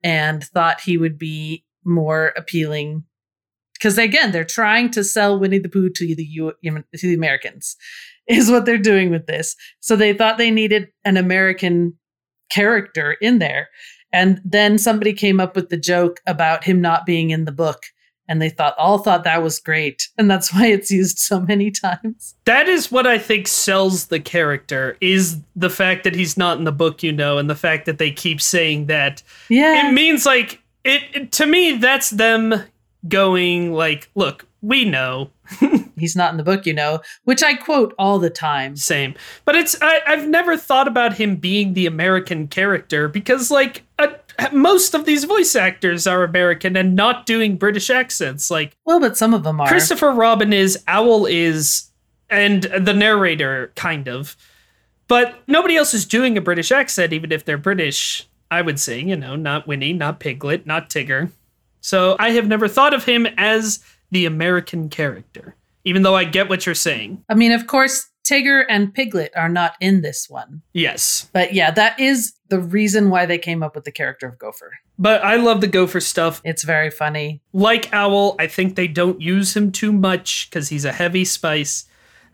and 0.03 0.45
thought 0.45 0.83
he 0.83 0.97
would 0.97 1.19
be 1.19 1.65
more 1.85 2.33
appealing. 2.37 3.05
Because 3.75 3.99
again 3.99 4.33
they're 4.33 4.45
trying 4.45 4.91
to 4.91 5.03
sell 5.03 5.39
winnie 5.39 5.59
the 5.59 5.69
pooh 5.69 5.91
to 5.91 6.15
the 6.15 6.25
U- 6.25 6.53
to 6.63 6.83
the 6.93 7.15
americans 7.15 7.77
is 8.27 8.51
what 8.51 8.67
they're 8.67 8.79
doing 8.79 9.11
with 9.11 9.27
this. 9.27 9.57
So 9.81 9.97
they 9.97 10.13
thought 10.13 10.37
they 10.39 10.51
needed 10.51 10.89
an 11.05 11.17
american 11.17 11.95
character 12.51 13.13
in 13.21 13.39
there. 13.39 13.69
And 14.13 14.41
then 14.45 14.77
somebody 14.77 15.13
came 15.13 15.41
up 15.41 15.57
with 15.57 15.69
the 15.69 15.77
joke 15.77 16.21
about 16.27 16.65
him 16.65 16.81
not 16.81 17.07
being 17.07 17.31
in 17.31 17.45
the 17.45 17.53
book 17.53 17.79
and 18.31 18.41
they 18.41 18.49
thought 18.49 18.75
all 18.79 18.97
thought 18.97 19.25
that 19.25 19.43
was 19.43 19.59
great 19.59 20.09
and 20.17 20.31
that's 20.31 20.55
why 20.55 20.67
it's 20.67 20.91
used 20.91 21.19
so 21.19 21.41
many 21.41 21.71
times 21.71 22.35
that 22.47 22.67
is 22.69 22.91
what 22.91 23.07
i 23.07 23.19
think 23.19 23.47
sells 23.47 24.07
the 24.07 24.21
character 24.21 24.97
is 25.03 25.39
the 25.55 25.69
fact 25.69 26.05
that 26.05 26.15
he's 26.15 26.39
not 26.39 26.57
in 26.57 26.65
the 26.65 26.73
book 26.73 27.03
you 27.03 27.13
know 27.13 27.37
and 27.37 27.51
the 27.51 27.55
fact 27.55 27.85
that 27.85 27.99
they 27.99 28.11
keep 28.11 28.41
saying 28.41 28.87
that 28.87 29.23
yeah 29.51 29.87
it 29.87 29.93
means 29.93 30.25
like 30.25 30.63
it, 30.85 31.03
it 31.13 31.33
to 31.33 31.45
me 31.45 31.77
that's 31.77 32.11
them 32.11 32.55
going 33.09 33.73
like, 33.73 34.11
look, 34.15 34.47
we 34.63 34.85
know. 34.85 35.31
He's 35.97 36.17
not 36.17 36.31
in 36.31 36.37
the 36.37 36.43
book, 36.43 36.67
you 36.67 36.75
know, 36.75 37.01
which 37.25 37.43
I 37.43 37.55
quote 37.55 37.95
all 37.99 38.19
the 38.19 38.31
time. 38.31 38.77
Same. 38.77 39.15
But 39.45 39.57
it's 39.57 39.77
I, 39.83 40.01
have 40.07 40.29
never 40.29 40.57
thought 40.57 40.89
about 40.89 41.15
him 41.15 41.37
being 41.37 41.75
the 41.75 41.87
American 41.87 42.47
character 42.47 43.09
because 43.09 43.51
like 43.51 43.83
most 44.53 44.95
of 44.95 45.05
these 45.05 45.25
voice 45.25 45.55
actors 45.57 46.07
are 46.07 46.25
American 46.25 46.77
and 46.77 46.95
not 46.95 47.27
doing 47.27 47.57
British 47.57 47.91
accents. 47.91 48.51
Like 48.51 48.77
Well, 48.85 49.01
but 49.01 49.17
some 49.17 49.35
of 49.35 49.43
them 49.43 49.61
are. 49.61 49.69
Christopher 49.69 50.13
Robin 50.13 50.53
is, 50.53 50.83
Owl 50.87 51.27
is, 51.27 51.91
and 52.29 52.65
the 52.65 52.95
narrator 52.95 53.73
kind 53.77 54.09
of. 54.09 54.37
But 55.09 55.43
nobody 55.49 55.77
else 55.77 55.93
is 55.93 56.05
doing 56.05 56.39
a 56.39 56.41
British 56.41 56.71
accent 56.71 57.13
even 57.13 57.33
if 57.33 57.45
they're 57.45 57.59
British. 57.59 58.27
I 58.53 58.63
would 58.63 58.81
say, 58.81 59.01
you 59.01 59.17
know, 59.17 59.37
not 59.37 59.69
Winnie, 59.69 59.93
not 59.93 60.19
Piglet, 60.19 60.67
not 60.67 60.91
Tigger. 60.91 61.31
So 61.81 62.17
I 62.19 62.31
have 62.31 62.49
never 62.49 62.69
thought 62.69 62.95
of 62.95 63.05
him 63.05 63.27
as 63.37 63.79
the 64.11 64.27
American 64.27 64.89
character, 64.89 65.55
even 65.85 66.03
though 66.03 66.17
I 66.17 66.25
get 66.25 66.49
what 66.49 66.67
you're 66.67 66.75
saying. 66.75 67.25
I 67.29 67.35
mean, 67.35 67.53
of 67.53 67.67
course, 67.67 68.10
Tigger 68.25 68.65
and 68.69 68.93
Piglet 68.93 69.33
are 69.37 69.49
not 69.49 69.75
in 69.81 70.03
this 70.03 70.29
one. 70.29 70.63
Yes. 70.73 71.29
But 71.33 71.55
yeah, 71.55 71.71
that 71.73 71.99
is 71.99 72.35
the 72.49 72.61
reason 72.61 73.11
why 73.11 73.27
they 73.27 73.39
came 73.39 73.63
up 73.63 73.75
with 73.75 73.85
the 73.85 73.93
character 73.93 74.29
of 74.29 74.39
Gopher. 74.39 74.73
But 74.99 75.25
I 75.25 75.37
love 75.37 75.61
the 75.61 75.67
Gopher 75.67 76.01
stuff. 76.01 76.41
It's 76.45 76.63
very 76.63 76.91
funny. 76.91 77.41
Like 77.53 77.93
Owl, 77.93 78.37
I 78.39 78.47
think 78.47 78.77
they 78.77 78.89
don't 78.89 79.21
use 79.21 79.57
him 79.57 79.73
too 79.73 79.93
much 79.93 80.49
because 80.49 80.69
he's 80.69 80.85
a 80.85 80.93
heavy 80.93 81.25
spice. 81.25 81.87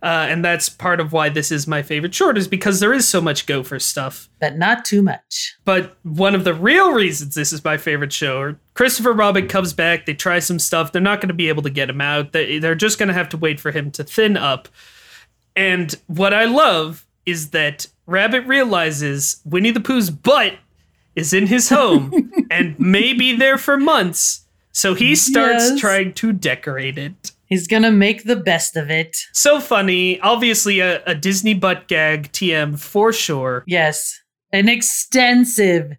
Uh, 0.03 0.27
and 0.29 0.45
that's 0.45 0.69
part 0.69 1.01
of 1.01 1.13
why 1.13 1.29
this 1.29 1.51
is 1.51 1.67
my 1.67 1.83
favorite 1.83 2.15
short 2.15 2.37
is 2.37 2.47
because 2.47 2.81
there 2.81 2.93
is 2.93 3.09
so 3.09 3.19
much 3.19 3.47
gopher 3.47 3.79
stuff 3.79 4.29
but 4.41 4.57
not 4.59 4.85
too 4.85 5.01
much 5.01 5.57
but 5.65 5.97
one 6.03 6.35
of 6.35 6.45
the 6.45 6.53
real 6.53 6.93
reasons 6.93 7.35
this 7.35 7.51
is 7.51 7.65
my 7.65 7.79
favorite 7.79 8.13
show 8.13 8.55
christopher 8.75 9.15
robin 9.15 9.49
comes 9.49 9.73
back 9.73 10.05
they 10.05 10.13
try 10.13 10.39
some 10.39 10.59
stuff 10.59 10.93
they're 10.93 11.01
not 11.01 11.23
going 11.23 11.29
to 11.29 11.35
be 11.35 11.49
able 11.49 11.63
to 11.63 11.71
get 11.71 11.89
him 11.89 12.03
out 12.03 12.33
they, 12.33 12.59
they're 12.59 12.75
just 12.75 12.99
going 12.99 13.09
to 13.09 13.15
have 13.15 13.29
to 13.29 13.39
wait 13.39 13.59
for 13.59 13.71
him 13.71 13.91
to 13.91 14.05
thin 14.05 14.37
up 14.37 14.69
and 15.57 15.95
what 16.07 16.33
i 16.35 16.45
love 16.45 17.07
is 17.25 17.51
that 17.51 17.87
rabbit 18.07 18.47
realizes 18.47 19.41
winnie 19.45 19.71
the 19.73 19.81
pooh's 19.81 20.11
butt 20.11 20.55
is 21.15 21.33
in 21.33 21.47
his 21.47 21.71
home 21.71 22.31
and 22.51 22.79
may 22.79 23.13
be 23.13 23.35
there 23.35 23.59
for 23.59 23.77
months 23.79 24.47
So 24.73 24.93
he 24.95 25.17
starts 25.17 25.71
Yes. 25.71 25.81
trying 25.81 26.13
to 26.21 26.33
decorate 26.35 26.99
it. 26.99 27.33
He's 27.47 27.67
gonna 27.67 27.91
make 27.91 28.25
the 28.25 28.37
best 28.37 28.77
of 28.77 28.91
it. 28.91 29.17
So 29.33 29.59
funny. 29.61 30.21
Obviously, 30.21 30.81
a, 30.81 31.03
a 31.07 31.15
Disney 31.15 31.55
butt 31.55 31.89
gag 31.89 32.31
TM 32.33 32.79
for 32.79 33.11
sure. 33.13 33.65
Yes. 33.67 34.21
An 34.53 34.69
extensive, 34.69 35.93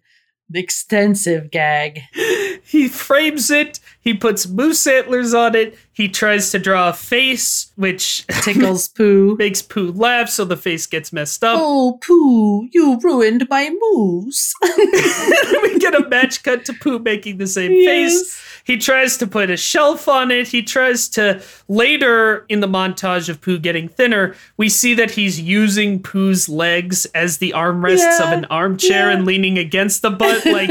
extensive 0.54 1.50
gag. 1.50 2.02
He 2.62 2.86
frames 2.86 3.50
it. 3.50 3.80
He 4.00 4.12
puts 4.12 4.46
moose 4.46 4.86
antlers 4.86 5.32
on 5.32 5.54
it. 5.54 5.74
He 5.98 6.08
tries 6.08 6.52
to 6.52 6.60
draw 6.60 6.90
a 6.90 6.92
face, 6.92 7.72
which 7.74 8.24
Tickles 8.44 8.86
Pooh. 8.86 9.34
makes 9.36 9.62
Pooh 9.62 9.90
laugh, 9.90 10.28
so 10.28 10.44
the 10.44 10.56
face 10.56 10.86
gets 10.86 11.12
messed 11.12 11.42
up. 11.42 11.58
Oh, 11.60 11.98
Pooh, 12.00 12.68
you 12.72 13.00
ruined 13.02 13.48
my 13.50 13.68
moose. 13.80 14.54
we 14.62 15.76
get 15.80 15.96
a 15.96 16.08
match 16.08 16.44
cut 16.44 16.64
to 16.66 16.72
Pooh 16.72 17.00
making 17.00 17.38
the 17.38 17.48
same 17.48 17.72
face. 17.84 18.40
He 18.62 18.76
tries 18.76 19.16
to 19.16 19.26
put 19.26 19.50
a 19.50 19.56
shelf 19.56 20.06
on 20.08 20.30
it. 20.30 20.46
He 20.46 20.62
tries 20.62 21.08
to 21.10 21.42
later 21.66 22.44
in 22.48 22.60
the 22.60 22.68
montage 22.68 23.28
of 23.28 23.40
Pooh 23.40 23.58
getting 23.58 23.88
thinner, 23.88 24.36
we 24.56 24.68
see 24.68 24.94
that 24.94 25.10
he's 25.10 25.40
using 25.40 26.00
Pooh's 26.00 26.48
legs 26.48 27.06
as 27.06 27.38
the 27.38 27.52
armrests 27.56 27.98
Yeah, 28.20 28.26
of 28.26 28.32
an 28.38 28.44
armchair 28.50 29.10
yeah. 29.10 29.16
and 29.16 29.26
leaning 29.26 29.58
against 29.58 30.02
the 30.02 30.10
butt, 30.10 30.44
like 30.46 30.70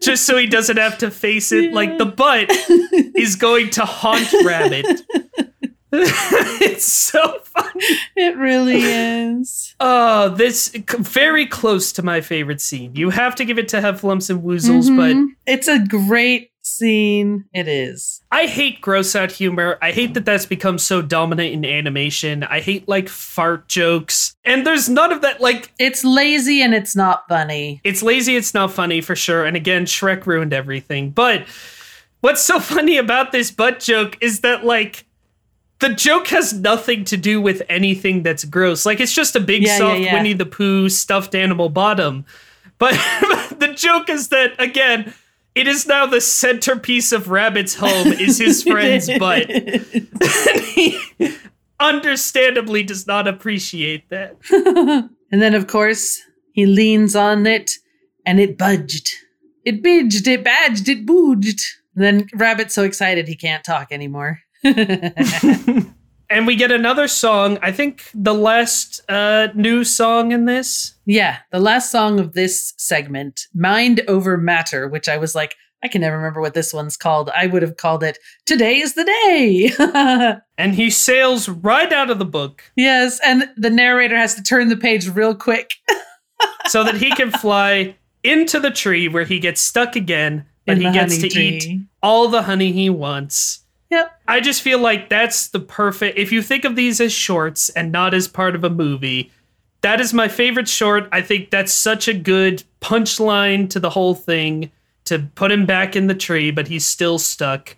just 0.00 0.24
so 0.26 0.36
he 0.36 0.46
doesn't 0.46 0.76
have 0.76 0.98
to 0.98 1.10
face 1.10 1.52
it. 1.52 1.72
Like 1.72 1.98
the 1.98 2.04
butt 2.06 2.48
is 3.16 3.34
going 3.34 3.70
to 3.70 3.84
haunt 3.86 4.28
Rabbit. 4.44 5.02
it's 5.92 6.84
so 6.84 7.38
funny. 7.44 7.84
It 8.16 8.36
really 8.36 8.80
is. 8.82 9.74
Oh, 9.80 10.30
this 10.30 10.68
very 10.98 11.46
close 11.46 11.92
to 11.92 12.02
my 12.02 12.20
favorite 12.20 12.60
scene. 12.60 12.94
You 12.94 13.10
have 13.10 13.34
to 13.36 13.44
give 13.44 13.58
it 13.58 13.68
to 13.68 13.78
Heffalumps 13.78 14.28
and 14.30 14.42
Woozles, 14.42 14.94
but 14.94 15.14
Mhm. 15.14 15.28
it's 15.46 15.68
a 15.68 15.78
great 15.78 16.50
scene. 16.62 17.44
It 17.54 17.68
is. 17.68 18.20
I 18.32 18.46
hate 18.46 18.80
gross 18.80 19.14
out 19.14 19.30
humor. 19.30 19.78
I 19.80 19.92
hate 19.92 20.14
that 20.14 20.24
that's 20.24 20.46
become 20.46 20.78
so 20.78 21.00
dominant 21.00 21.52
in 21.52 21.64
animation. 21.64 22.42
I 22.42 22.58
hate 22.60 22.88
like 22.88 23.08
fart 23.08 23.68
jokes. 23.68 24.34
And 24.44 24.66
there's 24.66 24.88
none 24.88 25.12
of 25.12 25.20
that. 25.22 25.40
Like, 25.40 25.70
It's 25.78 26.04
lazy 26.04 26.60
and 26.62 26.74
it's 26.74 26.96
not 26.96 27.22
funny. 27.28 27.80
it's 27.84 28.02
lazy, 28.02 28.34
it's 28.36 28.52
not 28.52 28.72
funny 28.72 29.00
for 29.00 29.14
sure. 29.14 29.44
And 29.44 29.56
again, 29.56 29.86
Shrek 29.86 30.26
ruined 30.26 30.52
everything. 30.52 31.10
But 31.10 31.44
what's 32.26 32.42
so 32.42 32.58
funny 32.58 32.96
about 32.96 33.30
this 33.30 33.52
butt 33.52 33.78
joke 33.78 34.18
is 34.20 34.40
that, 34.40 34.64
like, 34.64 35.04
the 35.78 35.90
joke 35.90 36.26
has 36.26 36.52
nothing 36.52 37.04
to 37.04 37.16
do 37.16 37.40
with 37.40 37.62
anything 37.68 38.24
that's 38.24 38.44
gross. 38.44 38.84
Like, 38.84 38.98
it's 38.98 39.14
just 39.14 39.36
a 39.36 39.40
big, 39.40 39.62
Yeah, 39.62 39.68
yeah, 39.68 39.78
soft 39.78 40.00
yeah. 40.00 40.12
Winnie 40.12 40.32
the 40.32 40.44
Pooh 40.44 40.88
stuffed 40.88 41.36
animal 41.36 41.68
bottom. 41.68 42.24
But 42.78 42.94
the 43.58 43.72
joke 43.76 44.10
is 44.10 44.30
that, 44.30 44.60
again, 44.60 45.14
it 45.54 45.68
is 45.68 45.86
now 45.86 46.04
the 46.04 46.20
centerpiece 46.20 47.12
of 47.12 47.30
Rabbit's 47.30 47.76
home 47.76 48.08
is 48.08 48.38
his 48.38 48.64
friend's 48.64 49.08
butt. 49.20 49.48
and 49.50 50.60
he 50.64 50.98
understandably 51.78 52.82
does 52.82 53.06
not 53.06 53.28
appreciate 53.28 54.10
that. 54.10 54.36
and 55.30 55.40
then, 55.40 55.54
of 55.54 55.68
course, 55.68 56.20
he 56.50 56.66
leans 56.66 57.14
on 57.14 57.46
it 57.46 57.70
and 58.26 58.40
it 58.40 58.58
budged. 58.58 59.14
It 59.64 59.80
bidged, 59.80 60.26
it 60.26 60.42
badged, 60.42 60.88
it 60.88 61.06
booged. 61.06 61.60
And 61.96 62.04
then 62.04 62.28
Rabbit's 62.34 62.74
so 62.74 62.84
excited 62.84 63.26
he 63.26 63.36
can't 63.36 63.64
talk 63.64 63.88
anymore. 63.90 64.40
And 66.28 66.46
we 66.46 66.56
get 66.56 66.72
another 66.72 67.06
song. 67.06 67.58
I 67.62 67.70
think 67.70 68.10
the 68.12 68.34
last 68.34 69.00
uh, 69.08 69.48
new 69.54 69.84
song 69.84 70.32
in 70.32 70.44
this. 70.46 70.94
yeah, 71.04 71.38
the 71.52 71.60
last 71.60 71.92
song 71.92 72.18
of 72.18 72.32
this 72.32 72.74
segment, 72.76 73.46
Mind 73.54 74.00
Over 74.08 74.36
Matter, 74.36 74.88
which 74.88 75.08
I 75.08 75.18
was 75.18 75.34
like, 75.34 75.54
I 75.84 75.88
can 75.88 76.00
never 76.00 76.16
remember 76.16 76.40
what 76.40 76.54
this 76.54 76.72
one's 76.72 76.96
called. 76.96 77.30
I 77.30 77.46
would 77.46 77.62
have 77.62 77.76
called 77.76 78.02
it 78.02 78.18
Today 78.44 78.78
is 78.78 78.94
the 78.94 79.04
Day. 79.04 80.36
And 80.58 80.74
he 80.74 80.88
sails 80.88 81.50
right 81.50 81.92
out 81.92 82.08
of 82.08 82.18
the 82.18 82.24
book 82.24 82.62
yes, 82.76 83.20
and 83.22 83.50
the 83.58 83.68
narrator 83.68 84.16
has 84.16 84.34
to 84.36 84.42
turn 84.42 84.68
the 84.68 84.76
page 84.76 85.06
real 85.06 85.34
quick. 85.34 85.74
so 86.68 86.82
that 86.82 86.96
he 86.96 87.10
can 87.10 87.30
fly 87.30 87.94
into 88.24 88.58
the 88.58 88.70
tree 88.70 89.06
where 89.06 89.24
he 89.24 89.38
gets 89.38 89.60
stuck 89.60 89.94
again, 89.96 90.46
but 90.66 90.78
In 90.78 90.82
he 90.82 90.92
gets 90.92 91.18
to 91.18 91.26
eat 91.28 91.80
all 92.02 92.28
the 92.28 92.42
honey 92.42 92.72
he 92.72 92.90
wants. 92.90 93.60
Yep. 93.90 94.20
I 94.26 94.40
just 94.40 94.62
feel 94.62 94.80
like 94.80 95.08
that's 95.08 95.48
the 95.48 95.60
perfect. 95.60 96.18
If 96.18 96.32
you 96.32 96.42
think 96.42 96.64
of 96.64 96.76
these 96.76 97.00
as 97.00 97.12
shorts 97.12 97.68
and 97.70 97.92
not 97.92 98.14
as 98.14 98.26
part 98.26 98.54
of 98.54 98.64
a 98.64 98.70
movie, 98.70 99.30
that 99.82 100.00
is 100.00 100.12
my 100.12 100.28
favorite 100.28 100.68
short. 100.68 101.08
I 101.12 101.22
think 101.22 101.50
that's 101.50 101.72
such 101.72 102.08
a 102.08 102.14
good 102.14 102.64
punchline 102.80 103.70
to 103.70 103.80
the 103.80 103.90
whole 103.90 104.14
thing 104.14 104.72
to 105.04 105.20
put 105.36 105.52
him 105.52 105.66
back 105.66 105.94
in 105.94 106.08
the 106.08 106.14
tree, 106.14 106.50
but 106.50 106.66
he's 106.66 106.84
still 106.84 107.18
stuck. 107.18 107.76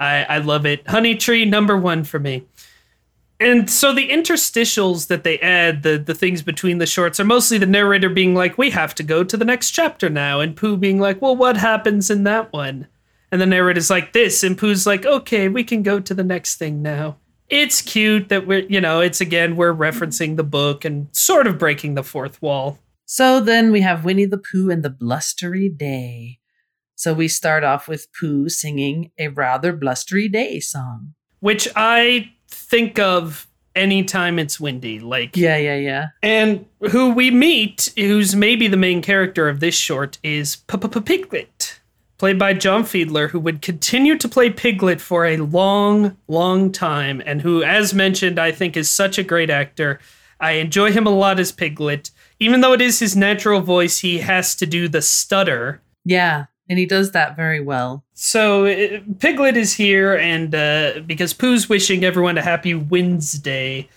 I, 0.00 0.24
I 0.24 0.38
love 0.38 0.66
it. 0.66 0.86
Honey 0.88 1.14
Tree, 1.14 1.44
number 1.44 1.76
one 1.76 2.04
for 2.04 2.18
me. 2.18 2.44
And 3.40 3.68
so 3.68 3.92
the 3.92 4.08
interstitials 4.08 5.08
that 5.08 5.24
they 5.24 5.38
add, 5.40 5.82
the 5.82 5.98
the 5.98 6.14
things 6.14 6.42
between 6.42 6.78
the 6.78 6.86
shorts, 6.86 7.18
are 7.18 7.24
mostly 7.24 7.58
the 7.58 7.66
narrator 7.66 8.08
being 8.08 8.34
like, 8.34 8.56
"We 8.56 8.70
have 8.70 8.94
to 8.96 9.02
go 9.02 9.24
to 9.24 9.36
the 9.36 9.44
next 9.44 9.72
chapter 9.72 10.08
now," 10.08 10.40
and 10.40 10.56
Pooh 10.56 10.76
being 10.76 11.00
like, 11.00 11.20
"Well, 11.20 11.36
what 11.36 11.56
happens 11.56 12.10
in 12.10 12.24
that 12.24 12.52
one?" 12.52 12.86
And 13.32 13.40
the 13.40 13.46
narrator's 13.46 13.90
like 13.90 14.12
this, 14.12 14.44
and 14.44 14.56
Pooh's 14.56 14.86
like, 14.86 15.04
"Okay, 15.04 15.48
we 15.48 15.64
can 15.64 15.82
go 15.82 15.98
to 15.98 16.14
the 16.14 16.22
next 16.24 16.56
thing 16.56 16.80
now." 16.80 17.16
It's 17.50 17.82
cute 17.82 18.28
that 18.30 18.46
we're, 18.46 18.60
you 18.68 18.80
know, 18.80 19.00
it's 19.00 19.20
again 19.20 19.56
we're 19.56 19.74
referencing 19.74 20.36
the 20.36 20.44
book 20.44 20.84
and 20.84 21.08
sort 21.12 21.46
of 21.46 21.58
breaking 21.58 21.94
the 21.94 22.04
fourth 22.04 22.40
wall. 22.40 22.78
So 23.04 23.40
then 23.40 23.70
we 23.72 23.80
have 23.82 24.04
Winnie 24.04 24.24
the 24.24 24.38
Pooh 24.38 24.70
and 24.70 24.82
the 24.82 24.90
Blustery 24.90 25.68
Day. 25.68 26.38
So 26.94 27.12
we 27.12 27.28
start 27.28 27.64
off 27.64 27.86
with 27.88 28.06
Pooh 28.18 28.48
singing 28.48 29.10
a 29.18 29.28
rather 29.28 29.72
blustery 29.72 30.28
day 30.28 30.60
song. 30.60 31.14
which 31.40 31.68
I 31.76 32.30
think 32.74 32.98
of 32.98 33.46
anytime 33.76 34.38
it's 34.38 34.58
windy. 34.58 34.98
Like, 34.98 35.36
Yeah, 35.36 35.56
yeah, 35.56 35.76
yeah. 35.76 36.06
and 36.22 36.66
who 36.90 37.10
we 37.12 37.30
meet, 37.30 37.92
who's 37.96 38.34
maybe 38.34 38.66
the 38.66 38.76
main 38.76 39.00
character 39.00 39.48
of 39.48 39.60
this 39.60 39.76
short, 39.76 40.18
is 40.22 40.56
Piglet, 40.56 41.80
played 42.18 42.38
by 42.38 42.52
John 42.54 42.82
Fiedler, 42.82 43.30
who 43.30 43.38
would 43.40 43.62
continue 43.62 44.16
to 44.18 44.28
play 44.28 44.50
Piglet 44.50 45.00
for 45.00 45.24
a 45.24 45.36
long, 45.36 46.16
long 46.26 46.72
time, 46.72 47.22
and 47.24 47.42
who, 47.42 47.62
as 47.62 47.94
mentioned, 47.94 48.38
I 48.38 48.50
think 48.50 48.76
is 48.76 48.90
such 48.90 49.18
a 49.18 49.22
great 49.24 49.50
actor. 49.50 50.00
I 50.40 50.52
enjoy 50.52 50.90
him 50.92 51.06
a 51.06 51.10
lot 51.10 51.38
as 51.38 51.52
Piglet. 51.52 52.10
Even 52.40 52.60
though 52.60 52.72
it 52.72 52.80
is 52.80 52.98
his 52.98 53.14
natural 53.16 53.60
voice, 53.60 53.98
he 53.98 54.18
has 54.18 54.56
to 54.56 54.66
do 54.66 54.88
the 54.88 55.00
stutter. 55.02 55.80
Yeah, 56.04 56.46
and 56.68 56.78
he 56.78 56.86
does 56.86 57.12
that 57.12 57.36
very 57.36 57.60
well. 57.60 58.04
So 58.14 58.66
uh, 58.66 59.00
Piglet 59.18 59.56
is 59.56 59.74
here, 59.74 60.16
and 60.16 60.54
uh, 60.54 61.00
because 61.06 61.32
Pooh's 61.34 61.68
wishing 61.68 62.04
everyone 62.04 62.38
a 62.38 62.42
happy 62.42 62.74
Wednesday, 62.74 63.88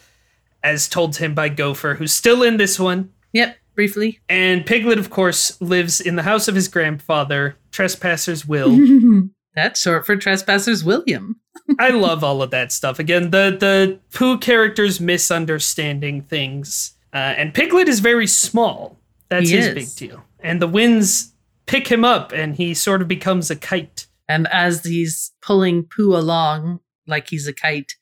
as 0.64 0.88
told 0.90 1.14
to 1.14 1.26
him 1.26 1.34
by 1.34 1.50
Gopher, 1.50 1.96
who's 1.96 2.14
still 2.14 2.44
in 2.44 2.58
this 2.58 2.80
one. 2.80 3.12
Yep, 3.34 3.58
briefly. 3.76 4.20
And 4.28 4.66
Piglet, 4.66 4.98
of 5.00 5.10
course, 5.10 5.60
lives 5.62 6.02
in 6.02 6.16
the 6.16 6.24
house 6.24 6.48
of 6.48 6.56
his 6.56 6.68
grandfather, 6.68 7.56
Trespasser's 7.72 8.46
Will. 8.48 8.78
That's 9.56 9.82
short 9.82 10.06
for 10.06 10.16
Trespassers 10.16 10.84
William. 10.84 11.40
I 11.80 11.90
love 11.90 12.24
all 12.24 12.44
of 12.44 12.52
that 12.52 12.72
stuff. 12.72 13.00
Again, 13.00 13.32
the 13.32 13.58
the 13.60 14.00
Pooh 14.14 14.38
characters 14.38 15.00
misunderstanding 15.00 16.22
things, 16.22 16.94
uh, 17.14 17.18
and 17.18 17.54
Piglet 17.56 17.88
is 17.88 18.00
very 18.00 18.28
small. 18.28 19.00
That's 19.30 19.50
He 19.50 19.56
his 19.56 19.68
is. 19.68 19.74
big 19.74 20.10
deal. 20.10 20.24
And 20.42 20.62
the 20.62 20.68
winds 20.68 21.34
pick 21.68 21.88
him 21.88 22.04
up, 22.04 22.32
and 22.32 22.56
he 22.56 22.74
sort 22.74 23.02
of 23.02 23.08
becomes 23.08 23.52
a 23.52 23.56
kite. 23.56 24.08
And 24.28 24.48
as 24.48 24.84
he's 24.84 25.32
pulling 25.42 25.84
Pooh 25.84 26.16
along 26.16 26.80
like 27.06 27.30
he's 27.30 27.48
a 27.48 27.54
kite, 27.54 27.94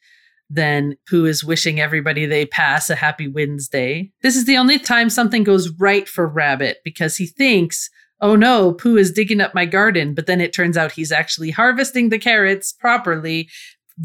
then 0.50 0.96
Pooh 1.10 1.26
is 1.26 1.44
wishing 1.44 1.80
everybody 1.80 2.26
they 2.26 2.46
pass 2.46 2.90
a 2.90 2.96
happy 2.96 3.28
Wednesday. 3.28 4.12
This 4.22 4.36
is 4.36 4.46
the 4.46 4.58
only 4.58 4.80
time 4.80 5.10
something 5.10 5.44
goes 5.44 5.70
right 5.80 6.08
for 6.08 6.28
Rabbit 6.28 6.78
because 6.84 7.18
he 7.18 7.26
thinks, 7.26 7.90
oh 8.22 8.36
no, 8.36 8.74
Pooh 8.74 8.98
is 8.98 9.12
digging 9.12 9.42
up 9.42 9.56
my 9.56 9.66
garden. 9.66 10.14
But 10.14 10.28
then 10.28 10.42
it 10.42 10.54
turns 10.54 10.78
out 10.78 10.92
he's 10.92 11.12
actually 11.12 11.52
harvesting 11.52 12.10
the 12.10 12.20
carrots 12.20 12.72
properly. 12.72 13.50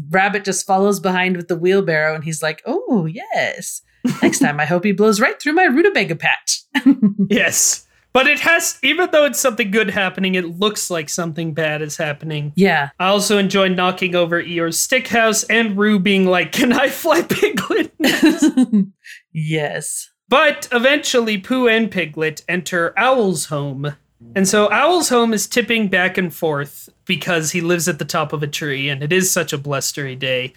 Rabbit 0.09 0.43
just 0.43 0.65
follows 0.65 0.99
behind 0.99 1.37
with 1.37 1.47
the 1.47 1.57
wheelbarrow 1.57 2.15
and 2.15 2.23
he's 2.23 2.41
like, 2.41 2.61
oh, 2.65 3.05
yes. 3.05 3.81
Next 4.21 4.39
time, 4.39 4.59
I 4.59 4.65
hope 4.65 4.83
he 4.83 4.93
blows 4.93 5.19
right 5.19 5.39
through 5.39 5.53
my 5.53 5.65
rutabaga 5.65 6.15
patch. 6.15 6.63
Yes. 7.29 7.87
But 8.13 8.27
it 8.27 8.41
has, 8.41 8.77
even 8.83 9.09
though 9.11 9.23
it's 9.25 9.39
something 9.39 9.71
good 9.71 9.89
happening, 9.89 10.35
it 10.35 10.59
looks 10.59 10.89
like 10.91 11.07
something 11.07 11.53
bad 11.53 11.81
is 11.81 11.95
happening. 11.97 12.51
yeah. 12.55 12.89
I 12.99 13.07
also 13.07 13.37
enjoy 13.37 13.69
knocking 13.69 14.15
over 14.15 14.43
Eeyore's 14.43 14.77
stick 14.77 15.07
house 15.07 15.43
and 15.45 15.77
Roo 15.77 15.97
being 15.97 16.25
like, 16.25 16.51
Can 16.51 16.73
I 16.73 16.89
fly 16.89 17.21
Piglet? 17.29 17.93
yes. 19.33 20.09
but 20.27 20.67
eventually, 20.71 21.37
Pooh 21.37 21.67
and 21.67 21.89
Piglet 21.89 22.43
enter 22.49 22.93
Owl's 22.97 23.45
home. 23.45 23.95
And 24.35 24.47
so 24.47 24.69
Owl's 24.71 25.09
home 25.09 25.33
is 25.33 25.47
tipping 25.47 25.87
back 25.87 26.17
and 26.17 26.33
forth 26.33 26.89
because 27.05 27.51
he 27.51 27.61
lives 27.61 27.87
at 27.87 27.97
the 27.97 28.05
top 28.05 28.33
of 28.33 28.43
a 28.43 28.47
tree 28.47 28.87
and 28.87 29.01
it 29.01 29.11
is 29.11 29.31
such 29.31 29.51
a 29.51 29.57
blustery 29.57 30.15
day. 30.15 30.53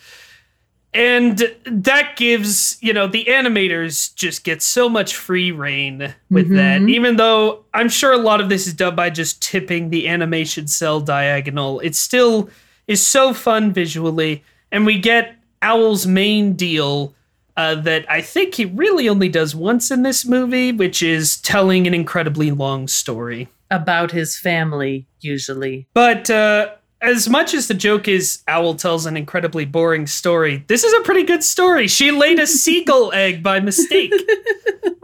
And 0.95 1.43
that 1.67 2.17
gives, 2.17 2.79
you 2.81 2.93
know, 2.93 3.09
the 3.09 3.25
animators 3.25 4.15
just 4.15 4.45
get 4.45 4.63
so 4.63 4.89
much 4.89 5.17
free 5.17 5.51
reign 5.51 6.15
with 6.31 6.49
Mhm. 6.49 6.55
that. 6.57 6.81
Even 6.89 7.17
though 7.17 7.65
I'm 7.75 7.89
sure 7.89 8.13
a 8.13 8.19
lot 8.19 8.41
of 8.41 8.49
this 8.49 8.67
is 8.69 8.75
done 8.75 8.95
by 8.95 9.11
just 9.11 9.43
tipping 9.43 9.91
the 9.91 10.07
animation 10.09 10.69
cell 10.69 11.01
diagonal, 11.01 11.81
it 11.81 11.97
still 11.97 12.49
is 12.87 13.03
so 13.03 13.35
fun 13.35 13.73
visually. 13.73 14.45
And 14.71 14.87
we 14.87 14.99
get 14.99 15.35
Owl's 15.63 16.07
main 16.07 16.53
deal 16.53 17.13
uh, 17.57 17.77
that 17.77 18.05
I 18.11 18.21
think 18.21 18.55
he 18.57 18.65
really 18.65 19.09
only 19.09 19.29
does 19.29 19.55
once 19.55 19.91
in 19.93 20.03
this 20.03 20.25
movie, 20.27 20.73
which 20.73 21.03
is 21.05 21.37
telling 21.37 21.87
an 21.87 21.95
incredibly 21.95 22.51
long 22.51 22.89
story. 22.89 23.47
About 23.71 24.11
his 24.11 24.37
family, 24.37 25.07
usually. 25.21 25.87
But 25.95 26.29
uh, 26.31 26.71
as 27.05 27.29
much 27.29 27.55
as 27.55 27.69
the 27.69 27.75
joke 27.75 28.09
is 28.09 28.43
Owl 28.49 28.75
tells 28.75 29.07
an 29.07 29.17
incredibly 29.17 29.65
boring 29.65 30.07
story, 30.07 30.65
this 30.69 30.85
is 30.85 30.93
a 30.95 31.03
pretty 31.03 31.23
good 31.23 31.45
story. 31.45 31.87
She 31.87 32.11
laid 32.11 32.39
a 32.39 32.47
seagull 32.47 33.13
egg 33.15 33.43
by 33.43 33.61
mistake. 33.61 34.13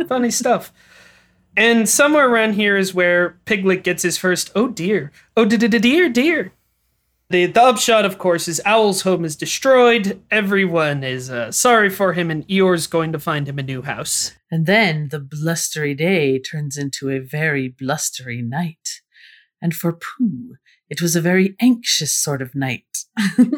Funny 0.08 0.30
stuff. 0.30 0.72
And 1.56 1.88
somewhere 1.88 2.28
around 2.28 2.54
here 2.54 2.76
is 2.76 2.94
where 2.94 3.38
Piglet 3.44 3.84
gets 3.84 4.02
his 4.02 4.16
first, 4.16 4.50
oh 4.54 4.68
dear, 4.68 5.12
oh 5.36 5.44
dear, 5.44 6.08
dear. 6.08 6.52
The, 7.28 7.46
the 7.46 7.62
upshot, 7.62 8.04
of 8.04 8.18
course, 8.18 8.48
is 8.48 8.60
Owl's 8.66 9.02
home 9.02 9.24
is 9.24 9.36
destroyed. 9.36 10.20
Everyone 10.32 11.04
is 11.04 11.30
uh, 11.30 11.52
sorry 11.52 11.88
for 11.88 12.12
him, 12.14 12.28
and 12.28 12.46
Eeyore's 12.48 12.88
going 12.88 13.12
to 13.12 13.20
find 13.20 13.46
him 13.46 13.58
a 13.58 13.62
new 13.62 13.82
house. 13.82 14.32
And 14.50 14.66
then 14.66 15.10
the 15.10 15.20
blustery 15.20 15.94
day 15.94 16.40
turns 16.40 16.76
into 16.76 17.08
a 17.08 17.20
very 17.20 17.68
blustery 17.68 18.42
night. 18.42 19.00
And 19.62 19.74
for 19.74 19.92
Pooh, 19.92 20.56
it 20.90 21.00
was 21.00 21.16
a 21.16 21.20
very 21.20 21.54
anxious 21.60 22.12
sort 22.14 22.42
of 22.42 22.54
night. 22.54 23.04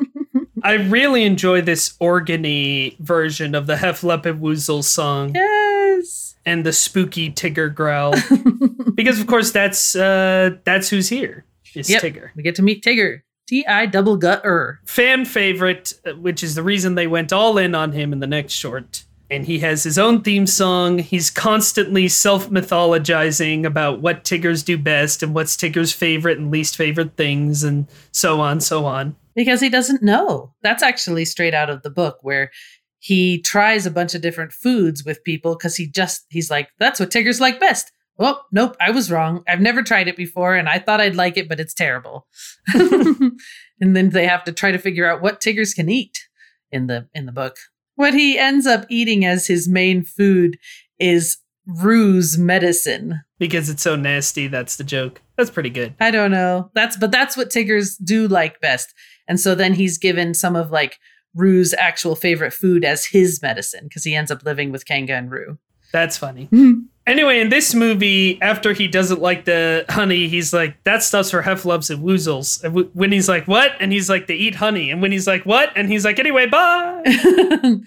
I 0.63 0.75
really 0.75 1.25
enjoy 1.25 1.61
this 1.63 1.97
organy 2.01 2.97
version 3.01 3.55
of 3.57 3.67
the 3.67 3.75
Hefflepuwoozle 3.77 4.85
song. 4.85 5.35
yes. 5.35 6.37
and 6.47 6.65
the 6.65 6.73
spooky 6.73 7.31
Tigger 7.33 7.75
growl 7.75 8.15
because 8.95 9.19
of 9.21 9.27
course 9.27 9.51
that's 9.51 9.97
uh 9.97 10.51
that's 10.65 10.89
who's 10.89 11.09
here 11.09 11.45
is 11.75 11.91
Yep. 11.91 12.03
Tigger. 12.03 12.29
We 12.37 12.43
get 12.45 12.55
to 12.57 12.63
meet 12.63 12.85
Tigger. 12.85 13.23
T 13.49 13.67
I 13.67 13.87
double 13.87 14.17
gut 14.17 14.43
er. 14.45 14.79
Fan 14.85 15.25
favorite, 15.25 15.95
uh, 16.07 16.13
which 16.13 16.43
is 16.45 16.55
the 16.55 16.63
reason 16.63 16.95
they 16.95 17.09
went 17.09 17.33
all 17.33 17.59
in 17.59 17.75
on 17.75 17.91
him 17.93 18.13
in 18.13 18.21
the 18.21 18.27
next 18.29 18.53
short. 18.53 19.05
And 19.33 19.47
he 19.47 19.61
has 19.61 19.83
his 19.83 19.99
own 19.99 20.21
theme 20.21 20.47
song. 20.47 20.99
He's 20.99 21.31
constantly 21.31 22.07
self 22.07 22.51
mythologizing 22.51 23.65
about 23.65 24.03
what 24.03 24.25
Tiggers 24.25 24.63
do 24.63 24.77
best 24.77 25.23
and 25.23 25.35
what's 25.35 25.57
Tigger's 25.57 25.91
favorite 25.91 26.39
and 26.39 26.51
least 26.51 26.77
favorite 26.77 27.17
things, 27.17 27.65
and 27.65 27.87
so 28.13 28.43
on, 28.43 28.61
so 28.61 28.85
on. 28.85 29.17
Because 29.35 29.63
he 29.63 29.71
doesn't 29.71 30.03
know. 30.03 30.53
That's 30.63 30.83
actually 30.83 31.25
straight 31.25 31.55
out 31.55 31.71
of 31.71 31.83
the 31.83 31.89
book 31.89 32.19
where 32.21 32.51
he 32.99 33.41
tries 33.41 33.87
a 33.87 33.91
bunch 33.91 34.15
of 34.15 34.21
different 34.21 34.53
foods 34.53 35.03
with 35.03 35.25
people 35.25 35.57
because 35.57 35.77
he 35.77 35.87
just, 35.87 36.27
he's 36.29 36.51
like, 36.51 36.69
that's 36.79 37.01
what 37.01 37.11
Tiggers 37.11 37.41
like 37.41 37.59
best. 37.59 37.91
Oh, 38.19 38.39
nope, 38.53 38.77
I 38.81 38.91
was 38.91 39.11
wrong. 39.11 39.43
I've 39.49 39.63
never 39.63 39.83
tried 39.83 40.09
it 40.09 40.17
before 40.17 40.55
and 40.57 40.69
I 40.69 40.79
thought 40.79 41.01
I'd 41.01 41.17
like 41.17 41.39
it, 41.39 41.49
but 41.49 41.59
it's 41.59 41.73
terrible. 41.73 42.27
and 42.75 43.41
then 43.81 44.11
they 44.11 44.27
have 44.27 44.45
to 44.45 44.53
try 44.53 44.73
to 44.73 44.79
figure 44.79 45.11
out 45.11 45.23
what 45.23 45.41
Tiggers 45.41 45.73
can 45.73 45.89
eat 45.89 46.29
in 46.71 46.87
the 46.87 47.09
in 47.15 47.25
the 47.25 47.33
book. 47.33 47.57
What 47.95 48.15
he 48.15 48.39
ends 48.39 48.67
up 48.67 48.85
eating 48.89 49.25
as 49.25 49.47
his 49.47 49.69
main 49.69 50.03
food 50.03 50.59
is 50.99 51.39
Roo's 51.67 52.39
medicine. 52.39 53.23
Because 53.39 53.69
it's 53.69 53.83
so 53.83 53.97
nasty, 53.97 54.47
that's 54.47 54.77
the 54.77 54.85
joke. 54.85 55.21
That's 55.37 55.51
pretty 55.51 55.71
good. 55.71 55.95
I 56.01 56.11
don't 56.11 56.31
know. 56.31 56.71
That's 56.75 56.97
but 56.97 57.13
that's 57.13 57.37
what 57.37 57.51
Tiggers 57.51 57.97
do 57.97 58.29
like 58.29 58.61
best. 58.61 58.95
And 59.29 59.39
so 59.39 59.55
then 59.55 59.75
he's 59.75 59.99
given 59.99 60.35
some 60.35 60.57
of 60.57 60.71
like 60.71 60.99
Roo's 61.35 61.75
actual 61.75 62.15
favorite 62.15 62.53
food 62.53 62.85
as 62.85 63.07
his 63.07 63.41
medicine 63.43 63.85
because 63.85 64.05
he 64.05 64.15
ends 64.15 64.31
up 64.31 64.45
living 64.45 64.71
with 64.71 64.87
Kanga 64.87 65.15
and 65.15 65.31
Rue. 65.31 65.59
That's 65.93 66.17
funny. 66.17 66.47
Hmm. 66.47 66.81
Anyway, 67.07 67.41
in 67.41 67.49
this 67.49 67.75
movie, 67.75 68.41
after 68.41 68.73
he 68.73 68.87
doesn't 68.87 69.21
like 69.21 69.45
the 69.45 69.85
honey, 69.89 70.29
he's 70.29 70.53
like, 70.53 70.83
that 70.85 71.03
stuff's 71.03 71.33
for 71.33 71.43
heffalumps 71.43 71.91
and 71.91 72.03
woozles. 72.05 72.63
And 72.63 72.89
when 72.95 73.11
he's 73.11 73.29
like, 73.29 73.49
what? 73.49 73.73
And 73.81 73.93
he's 73.93 74.09
like, 74.09 74.29
they 74.29 74.35
eat 74.37 74.55
honey. 74.55 74.91
And 74.91 75.03
when 75.03 75.11
he's 75.11 75.27
like, 75.27 75.45
what? 75.45 75.73
And 75.75 75.89
he's 75.91 76.05
like, 76.05 76.21
anyway, 76.21 76.47
bye. 76.47 77.03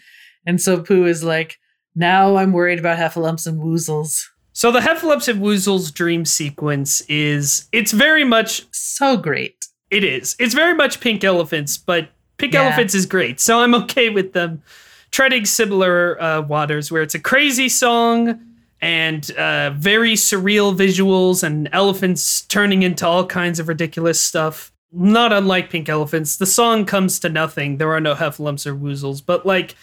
and 0.46 0.60
so 0.62 0.82
Pooh 0.82 1.06
is 1.06 1.24
like, 1.24 1.58
now 1.96 2.36
I'm 2.36 2.52
worried 2.52 2.78
about 2.80 2.98
heffalumps 2.98 3.48
and 3.48 3.62
woozles. 3.62 4.22
so 4.52 4.70
the 4.72 4.82
heffalumps 4.82 5.30
and 5.30 5.42
woozles 5.42 5.94
dream 5.94 6.26
sequence 6.26 7.00
is, 7.08 7.68
it's 7.72 7.94
very 7.94 8.26
much, 8.26 8.66
So 8.72 9.16
great. 9.16 9.66
it 9.92 10.04
is. 10.04 10.36
It's 10.40 10.54
very 10.54 10.74
much 10.74 11.00
Pink 11.00 11.24
Elephants, 11.24 11.78
but 11.78 12.10
Pink 12.38 12.54
Yeah. 12.54 12.64
Elephants 12.64 12.94
is 12.94 13.06
great. 13.06 13.40
So 13.40 13.60
I'm 13.62 13.74
okay 13.76 14.10
with 14.10 14.34
them 14.34 14.62
treading 15.12 15.46
similar 15.46 16.22
uh, 16.22 16.42
waters 16.42 16.92
where 16.92 17.02
it's 17.02 17.16
a 17.16 17.20
crazy 17.20 17.70
song 17.70 18.42
and 18.82 19.30
uh, 19.32 19.72
very 19.72 20.14
surreal 20.14 20.76
visuals 20.76 21.44
and 21.44 21.70
elephants 21.72 22.42
turning 22.44 22.84
into 22.84 23.08
all 23.08 23.26
kinds 23.26 23.60
of 23.60 23.68
ridiculous 23.68 24.20
stuff. 24.20 24.72
Not 24.92 25.34
unlike 25.34 25.70
Pink 25.70 25.90
Elephants, 25.90 26.38
the 26.38 26.46
song 26.46 26.86
comes 26.86 27.20
to 27.20 27.30
nothing. 27.30 27.78
There 27.78 27.92
are 27.92 28.00
no 28.00 28.16
heffalumps 28.16 28.66
or 28.66 28.76
woozles, 28.76 29.22
but 29.26 29.46
like, 29.46 29.76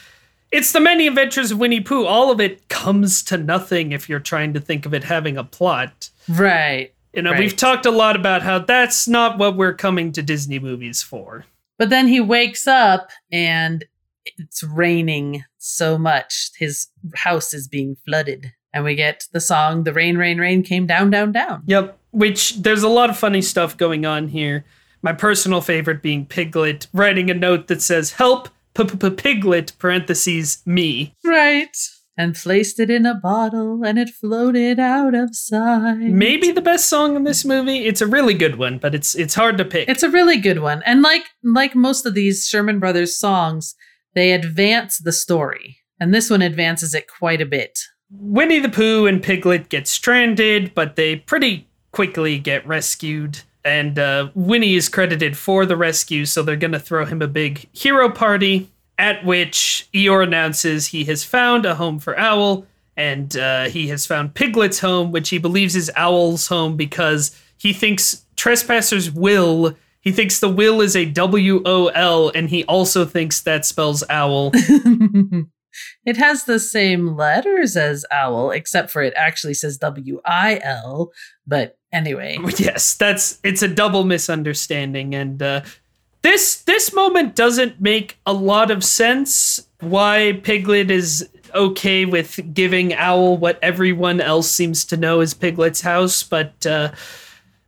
it's 0.51 0.73
the 0.73 0.81
many 0.81 1.07
adventures 1.07 1.51
of 1.51 1.59
Winnie 1.59 1.81
Pooh. 1.81 2.05
All 2.07 2.31
of 2.31 2.41
it 2.41 2.69
comes 2.69 3.23
to 3.25 3.37
nothing 3.39 3.93
if 3.93 4.09
you're 4.09 4.21
trying 4.21 4.53
to 4.55 4.61
think 4.61 4.87
of 4.87 4.95
it 4.95 5.05
having 5.05 5.37
a 5.37 5.45
plot. 5.45 6.11
Right. 6.29 6.95
You 7.15 7.23
know, 7.23 7.33
Right. 7.33 7.41
we've 7.41 7.57
talked 7.57 7.85
a 7.87 7.91
lot 7.91 8.17
about 8.17 8.43
how 8.43 8.59
that's 8.59 9.07
not 9.09 9.39
what 9.39 9.57
we're 9.57 9.75
coming 9.75 10.13
to 10.13 10.23
Disney 10.23 10.59
movies 10.59 11.03
for. 11.03 11.45
But 11.79 11.91
then 11.91 12.07
he 12.09 12.21
wakes 12.21 12.67
up 12.67 13.11
and 13.31 13.85
it's 14.25 14.63
raining 14.63 15.45
so 15.59 15.99
much. 15.99 16.51
His 16.59 16.87
house 17.17 17.53
is 17.53 17.67
being 17.69 17.97
flooded. 18.07 18.53
And 18.73 18.85
we 18.85 18.95
get 18.95 19.27
the 19.33 19.41
song 19.41 19.85
The 19.85 19.93
Rain, 19.93 20.17
Rain, 20.17 20.39
Rain 20.39 20.63
Came 20.63 20.87
Down, 20.87 21.11
Down, 21.11 21.33
Down. 21.33 21.63
Yep. 21.67 21.99
Which 22.13 22.57
there's 22.63 22.83
a 22.83 22.89
lot 22.89 23.11
of 23.11 23.19
funny 23.19 23.43
stuff 23.43 23.77
going 23.77 24.07
on 24.07 24.29
here. 24.29 24.65
My 25.03 25.13
personal 25.13 25.61
favorite 25.61 26.03
being 26.03 26.27
Piglet 26.27 26.87
writing 26.93 27.31
a 27.31 27.35
note 27.35 27.67
that 27.69 27.83
says 27.83 28.13
"Help, 28.13 28.49
Piglet." 28.75 29.73
Parentheses 29.79 30.63
me. 30.65 31.15
Right. 31.25 31.77
And 32.17 32.35
placed 32.35 32.79
it 32.79 32.91
in 32.91 33.07
a 33.07 33.15
bottle 33.15 33.83
and 33.85 33.99
it 33.99 34.11
floated 34.11 34.79
out 34.79 35.15
of 35.15 35.35
sight. 35.35 35.97
Maybe 35.97 36.53
the 36.53 36.61
best 36.61 36.87
song 36.89 37.17
in 37.17 37.25
this 37.25 37.45
movie. 37.45 37.87
It's 37.87 38.03
a 38.03 38.07
really 38.07 38.35
good 38.35 38.57
one, 38.57 38.79
but 38.79 38.95
it's 38.95 39.15
it's 39.15 39.35
hard 39.35 39.57
to 39.59 39.65
pick. 39.65 39.89
It's 39.89 40.03
a 40.03 40.11
really 40.11 40.37
good 40.37 40.61
one. 40.61 40.83
And 40.85 41.01
like 41.01 41.25
like 41.43 41.75
most 41.75 42.05
of 42.05 42.15
these 42.15 42.47
Sherman 42.47 42.79
Brothers 42.79 43.17
songs, 43.17 43.75
they 44.15 44.33
advance 44.33 44.99
the 44.99 45.13
story. 45.13 45.79
And 45.99 46.13
this 46.13 46.29
one 46.29 46.43
advances 46.43 46.95
it 46.95 47.07
quite 47.09 47.41
a 47.41 47.47
bit. 47.47 47.79
Winnie 48.19 48.61
the 48.61 48.69
Pooh 48.69 49.07
and 49.07 49.23
Piglet 49.23 49.69
get 49.69 49.87
stranded, 49.87 50.75
but 50.75 50.97
they 50.97 51.17
pretty 51.17 51.67
quickly 51.93 52.39
get 52.39 52.67
rescued. 52.67 53.41
And 53.65 53.99
uh, 53.99 54.31
Winnie 54.35 54.75
is 54.75 54.89
credited 54.89 55.37
for 55.37 55.65
the 55.65 55.77
rescue, 55.77 56.27
so 56.27 56.43
they're 56.43 56.57
going 56.57 56.73
to 56.73 56.81
throw 56.81 57.05
him 57.05 57.23
a 57.23 57.29
big 57.29 57.69
hero 57.73 58.11
party. 58.11 58.69
At 58.99 59.25
which 59.25 59.89
Eeyore 59.95 60.23
announces 60.23 60.89
he 60.89 61.05
has 61.05 61.25
found 61.25 61.65
a 61.65 61.75
home 61.75 61.99
for 61.99 62.17
Owl, 62.19 62.67
and 62.97 63.37
uh, 63.37 63.65
he 63.65 63.89
has 63.89 64.07
found 64.07 64.35
Piglet's 64.35 64.81
home, 64.81 65.11
which 65.11 65.31
he 65.31 65.39
believes 65.39 65.75
is 65.75 65.91
Owl's 65.97 66.47
home 66.47 66.77
because 66.77 67.37
he 67.57 67.73
thinks 67.73 68.25
Trespasser's 68.37 69.11
will. 69.11 69.75
He 70.01 70.13
thinks 70.13 70.39
the 70.39 70.49
will 70.49 70.81
is 70.81 70.95
a 70.95 71.07
W 71.07 71.63
O 71.65 71.87
L, 71.89 72.31
and 72.35 72.51
he 72.51 72.65
also 72.65 73.05
thinks 73.05 73.41
that 73.41 73.65
spells 73.65 74.05
owl. 74.11 74.53
it 76.05 76.17
has 76.17 76.45
the 76.45 76.59
same 76.59 77.17
letters 77.17 77.77
as 77.77 78.05
owl, 78.11 78.51
except 78.51 78.91
for 78.91 79.03
it 79.03 79.15
actually 79.17 79.55
says 79.55 79.79
W 79.79 80.21
I 80.25 80.61
L. 80.63 81.13
But 81.47 81.77
anyway, 81.93 82.39
yes 82.57 82.95
that's 82.95 83.39
it's 83.45 83.63
a 83.63 83.69
double 83.69 84.05
misunderstanding 84.05 85.15
and 85.15 85.43
uh 85.43 85.61
this 86.23 86.63
this 86.63 86.95
moment 86.95 87.35
doesn't 87.35 87.81
make 87.81 88.19
a 88.27 88.33
lot 88.33 88.71
of 88.71 88.83
sense 88.83 89.67
why 89.81 90.41
piglet 90.43 90.91
is 90.91 91.29
okay 91.55 92.05
with 92.05 92.41
giving 92.55 92.95
owl 92.95 93.37
what 93.37 93.59
everyone 93.63 94.21
else 94.21 94.51
seems 94.51 94.85
to 94.85 94.97
know 94.97 95.21
is 95.21 95.35
piglet's 95.35 95.83
house 95.83 96.23
but 96.23 96.65
uh 96.65 96.91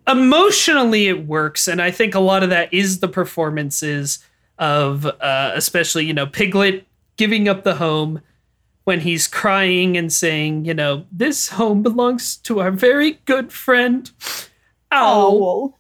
emotionally 0.09 1.09
it 1.09 1.27
works 1.27 1.69
and 1.69 1.83
i 1.83 1.91
think 1.91 2.15
a 2.15 2.21
lot 2.21 2.43
of 2.43 2.51
that 2.51 2.73
is 2.73 3.01
the 3.01 3.09
performances 3.09 4.21
of 4.59 5.05
uh 5.05 5.53
especially 5.55 6.07
you 6.07 6.15
know 6.15 6.27
piglet 6.27 6.87
giving 7.17 7.49
up 7.49 7.65
the 7.65 7.77
home 7.77 8.21
when 8.85 9.01
he's 9.01 9.27
crying 9.27 9.97
and 9.97 10.13
saying, 10.13 10.65
you 10.65 10.75
know, 10.75 11.07
this 11.11 11.49
home 11.49 11.83
belongs 11.83 12.37
to 12.37 12.61
our 12.61 12.71
very 12.71 13.13
good 13.25 13.53
friend, 13.53 14.11
Owl. 14.93 15.79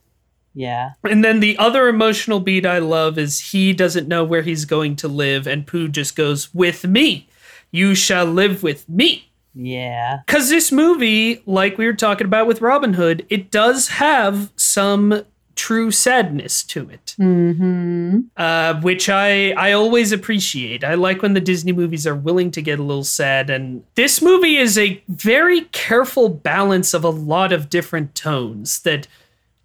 Yeah. 0.54 0.92
And 1.02 1.24
then 1.24 1.40
the 1.40 1.58
other 1.58 1.88
emotional 1.88 2.40
beat 2.40 2.64
I 2.64 2.78
love 2.78 3.18
is 3.18 3.50
he 3.50 3.72
doesn't 3.72 4.08
know 4.08 4.24
where 4.24 4.42
he's 4.42 4.64
going 4.64 4.96
to 4.96 5.08
live, 5.08 5.46
and 5.46 5.66
Pooh 5.66 5.88
just 5.88 6.16
goes, 6.16 6.54
with 6.54 6.84
me. 6.86 7.28
You 7.70 7.94
shall 7.94 8.24
live 8.24 8.62
with 8.62 8.88
me. 8.88 9.32
Yeah. 9.54 10.20
Because 10.26 10.48
this 10.48 10.72
movie, 10.72 11.42
like 11.46 11.76
we 11.76 11.86
were 11.86 11.92
talking 11.92 12.26
about 12.26 12.46
with 12.46 12.60
Robin 12.60 12.94
Hood, 12.94 13.26
it 13.28 13.50
does 13.50 13.88
have 13.88 14.52
some 14.56 15.24
true 15.56 15.90
sadness 15.90 16.62
to 16.64 16.88
it, 16.90 17.14
Mm-hmm. 17.18 18.20
uh, 18.36 18.80
which 18.80 19.08
I 19.08 19.50
I 19.52 19.72
always 19.72 20.12
appreciate. 20.12 20.84
I 20.84 20.94
like 20.94 21.22
when 21.22 21.34
the 21.34 21.40
Disney 21.40 21.72
movies 21.72 22.06
are 22.06 22.14
willing 22.14 22.50
to 22.52 22.62
get 22.62 22.78
a 22.78 22.82
little 22.82 23.04
sad, 23.04 23.50
and 23.50 23.82
this 23.94 24.20
movie 24.22 24.56
is 24.56 24.76
a 24.78 25.02
very 25.08 25.62
careful 25.72 26.28
balance 26.28 26.94
of 26.94 27.04
a 27.04 27.10
lot 27.10 27.52
of 27.52 27.68
different 27.70 28.14
tones 28.14 28.80
that 28.82 29.06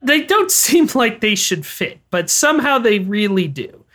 they 0.02 0.22
don't 0.22 0.52
seem 0.66 0.88
like 0.96 1.20
they 1.22 1.36
should 1.36 1.66
fit, 1.66 2.00
but 2.10 2.30
somehow 2.30 2.78
they 2.80 3.00
really 3.00 3.48
do. 3.48 3.86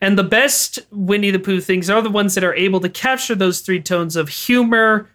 And 0.00 0.18
the 0.18 0.24
best 0.24 0.80
Winnie 0.90 1.30
the 1.30 1.38
Pooh 1.38 1.60
things 1.60 1.88
are 1.88 2.02
the 2.02 2.10
ones 2.10 2.34
that 2.34 2.42
are 2.42 2.54
able 2.54 2.80
to 2.80 2.88
capture 2.88 3.36
those 3.36 3.60
three 3.60 3.80
tones 3.80 4.16
of 4.16 4.28
humor, 4.28 5.08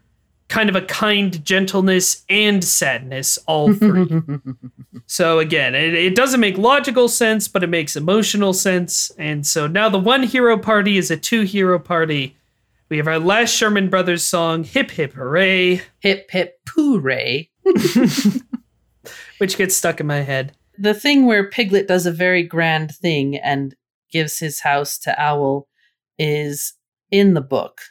kind 0.50 0.70
of 0.70 0.76
a 0.76 0.82
kind 0.82 1.44
gentleness, 1.44 2.24
and 2.30 2.64
sadness, 2.64 3.38
all 3.48 3.74
three. 3.74 4.22
so 5.06 5.40
again, 5.40 5.76
it, 5.76 5.94
it 5.94 6.16
doesn't 6.16 6.40
make 6.40 6.58
logical 6.58 7.08
sense, 7.08 7.48
but 7.48 7.64
it 7.64 7.68
makes 7.68 7.96
emotional 7.96 8.54
sense. 8.54 9.12
And 9.18 9.46
so 9.46 9.68
now 9.68 9.90
the 9.90 10.00
one 10.00 10.24
hero 10.24 10.58
party 10.58 10.98
is 10.98 11.12
a 11.12 11.18
two 11.18 11.42
hero 11.42 11.80
party. 11.80 12.36
We 12.90 12.98
have 12.98 13.08
our 13.08 13.20
last 13.20 13.54
Sherman 13.54 13.90
Brothers 13.90 14.24
song, 14.24 14.64
Hip 14.64 14.92
Hip 14.92 15.14
Hooray, 15.14 15.82
Hip 16.00 16.32
hip 16.32 16.60
hooray. 16.70 17.50
which 19.38 19.58
gets 19.58 19.76
stuck 19.76 20.00
in 20.00 20.08
my 20.08 20.22
head. 20.22 20.54
The 20.78 20.94
thing 20.94 21.26
where 21.26 21.50
Piglet 21.50 21.88
does 21.88 22.06
a 22.06 22.12
very 22.12 22.44
grand 22.44 22.96
thing 22.96 23.36
and 23.36 23.76
gives 24.12 24.40
his 24.40 24.62
house 24.62 24.98
to 25.00 25.22
Owl 25.22 25.68
is 26.18 26.74
in 27.12 27.34
the 27.34 27.42
book. 27.42 27.82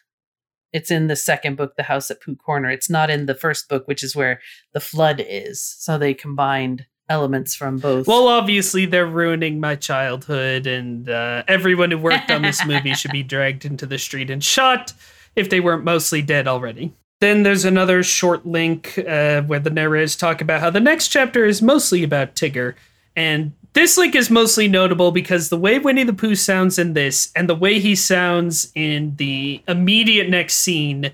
It's 0.76 0.90
in 0.90 1.06
the 1.06 1.16
second 1.16 1.56
book, 1.56 1.76
The 1.76 1.84
House 1.84 2.10
at 2.10 2.20
Pooh 2.20 2.36
Corner. 2.36 2.68
It's 2.70 2.90
not 2.90 3.08
in 3.08 3.24
the 3.24 3.34
first 3.34 3.66
book, 3.66 3.88
which 3.88 4.02
is 4.02 4.14
where 4.14 4.40
the 4.74 4.80
flood 4.80 5.24
is. 5.26 5.62
So 5.62 5.96
they 5.96 6.12
combined 6.12 6.84
elements 7.08 7.54
from 7.54 7.78
both. 7.78 8.06
Well, 8.06 8.28
obviously, 8.28 8.84
they're 8.84 9.06
ruining 9.06 9.58
my 9.58 9.76
childhood, 9.76 10.66
and 10.66 11.08
uh, 11.08 11.44
everyone 11.48 11.90
who 11.92 11.96
worked 11.96 12.30
on 12.30 12.42
this 12.42 12.62
movie 12.66 12.92
should 12.92 13.10
be 13.10 13.22
dragged 13.34 13.64
into 13.64 13.86
the 13.86 13.96
street 13.96 14.28
and 14.28 14.44
shot 14.44 14.92
if 15.34 15.48
they 15.48 15.60
weren't 15.60 15.82
mostly 15.82 16.20
dead 16.20 16.46
already. 16.46 16.92
Then 17.22 17.42
there's 17.42 17.64
another 17.64 18.02
short 18.02 18.44
link 18.44 18.98
uh, 18.98 19.40
where 19.44 19.60
the 19.60 19.70
narrators 19.70 20.14
talk 20.14 20.42
about 20.42 20.60
how 20.60 20.68
the 20.68 20.78
next 20.78 21.08
chapter 21.08 21.46
is 21.46 21.62
mostly 21.62 22.02
about 22.02 22.34
Tigger. 22.34 22.74
And 23.16 23.54
this 23.76 23.98
link 23.98 24.14
is 24.14 24.30
mostly 24.30 24.68
notable 24.68 25.12
because 25.12 25.50
the 25.50 25.58
way 25.58 25.78
Winnie 25.78 26.02
the 26.02 26.14
Pooh 26.14 26.34
sounds 26.34 26.78
in 26.78 26.94
this 26.94 27.30
and 27.36 27.46
the 27.46 27.54
way 27.54 27.78
he 27.78 27.94
sounds 27.94 28.72
in 28.74 29.14
the 29.16 29.62
immediate 29.68 30.30
next 30.30 30.54
scene 30.54 31.12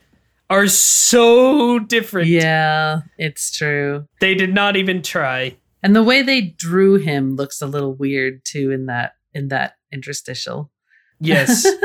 are 0.48 0.68
so 0.68 1.80
different. 1.80 2.28
yeah, 2.28 3.00
it's 3.18 3.50
true. 3.50 4.06
They 4.20 4.36
did 4.36 4.54
not 4.54 4.76
even 4.76 5.02
try. 5.02 5.56
And 5.82 5.96
the 5.96 6.04
way 6.04 6.22
they 6.22 6.40
drew 6.40 6.98
him 6.98 7.34
looks 7.34 7.60
a 7.60 7.66
little 7.66 7.94
weird 7.94 8.44
too 8.44 8.70
in 8.70 8.86
that 8.86 9.14
in 9.34 9.48
that 9.48 9.74
interstitial. 9.92 10.70
Yes. 11.18 11.66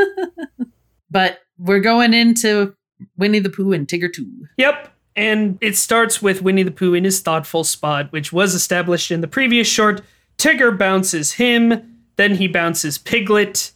But 1.09 1.39
we're 1.57 1.79
going 1.79 2.13
into 2.13 2.75
Winnie 3.17 3.39
the 3.39 3.49
Pooh 3.49 3.71
and 3.71 3.87
Tigger 3.87 4.11
Too. 4.11 4.29
Yep. 4.57 4.93
And 5.15 5.57
it 5.61 5.77
starts 5.77 6.21
with 6.21 6.41
Winnie 6.41 6.63
the 6.63 6.71
Pooh 6.71 6.93
in 6.93 7.03
his 7.05 7.21
thoughtful 7.21 7.63
spot, 7.63 8.11
which 8.11 8.31
was 8.33 8.53
established 8.53 9.09
in 9.09 9.21
the 9.21 9.27
previous 9.27 9.67
short. 9.67 10.01
Tigger 10.37 10.77
bounces 10.77 11.33
him, 11.33 12.01
then 12.15 12.35
he 12.35 12.47
bounces 12.47 12.97
Piglet. 12.97 13.71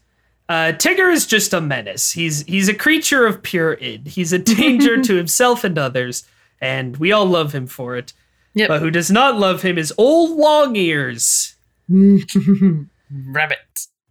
Uh, 0.49 0.73
Tigger 0.73 1.11
is 1.11 1.25
just 1.25 1.53
a 1.53 1.61
menace. 1.61 2.11
He's 2.11 2.43
he's 2.43 2.67
a 2.67 2.73
creature 2.73 3.25
of 3.25 3.41
pure 3.41 3.73
id. 3.75 4.07
He's 4.07 4.33
a 4.33 4.39
danger 4.57 5.01
to 5.01 5.15
himself 5.15 5.63
and 5.63 5.77
others, 5.77 6.25
and 6.59 6.97
we 6.97 7.11
all 7.11 7.25
love 7.25 7.53
him 7.53 7.67
for 7.67 7.95
it. 7.95 8.13
Yep. 8.53 8.67
But 8.67 8.81
who 8.81 8.91
does 8.91 9.09
not 9.09 9.39
love 9.39 9.61
him 9.61 9.77
is 9.77 9.93
old 9.97 10.37
Long 10.37 10.75
Ears. 10.75 11.55
Rabbit. 11.89 13.57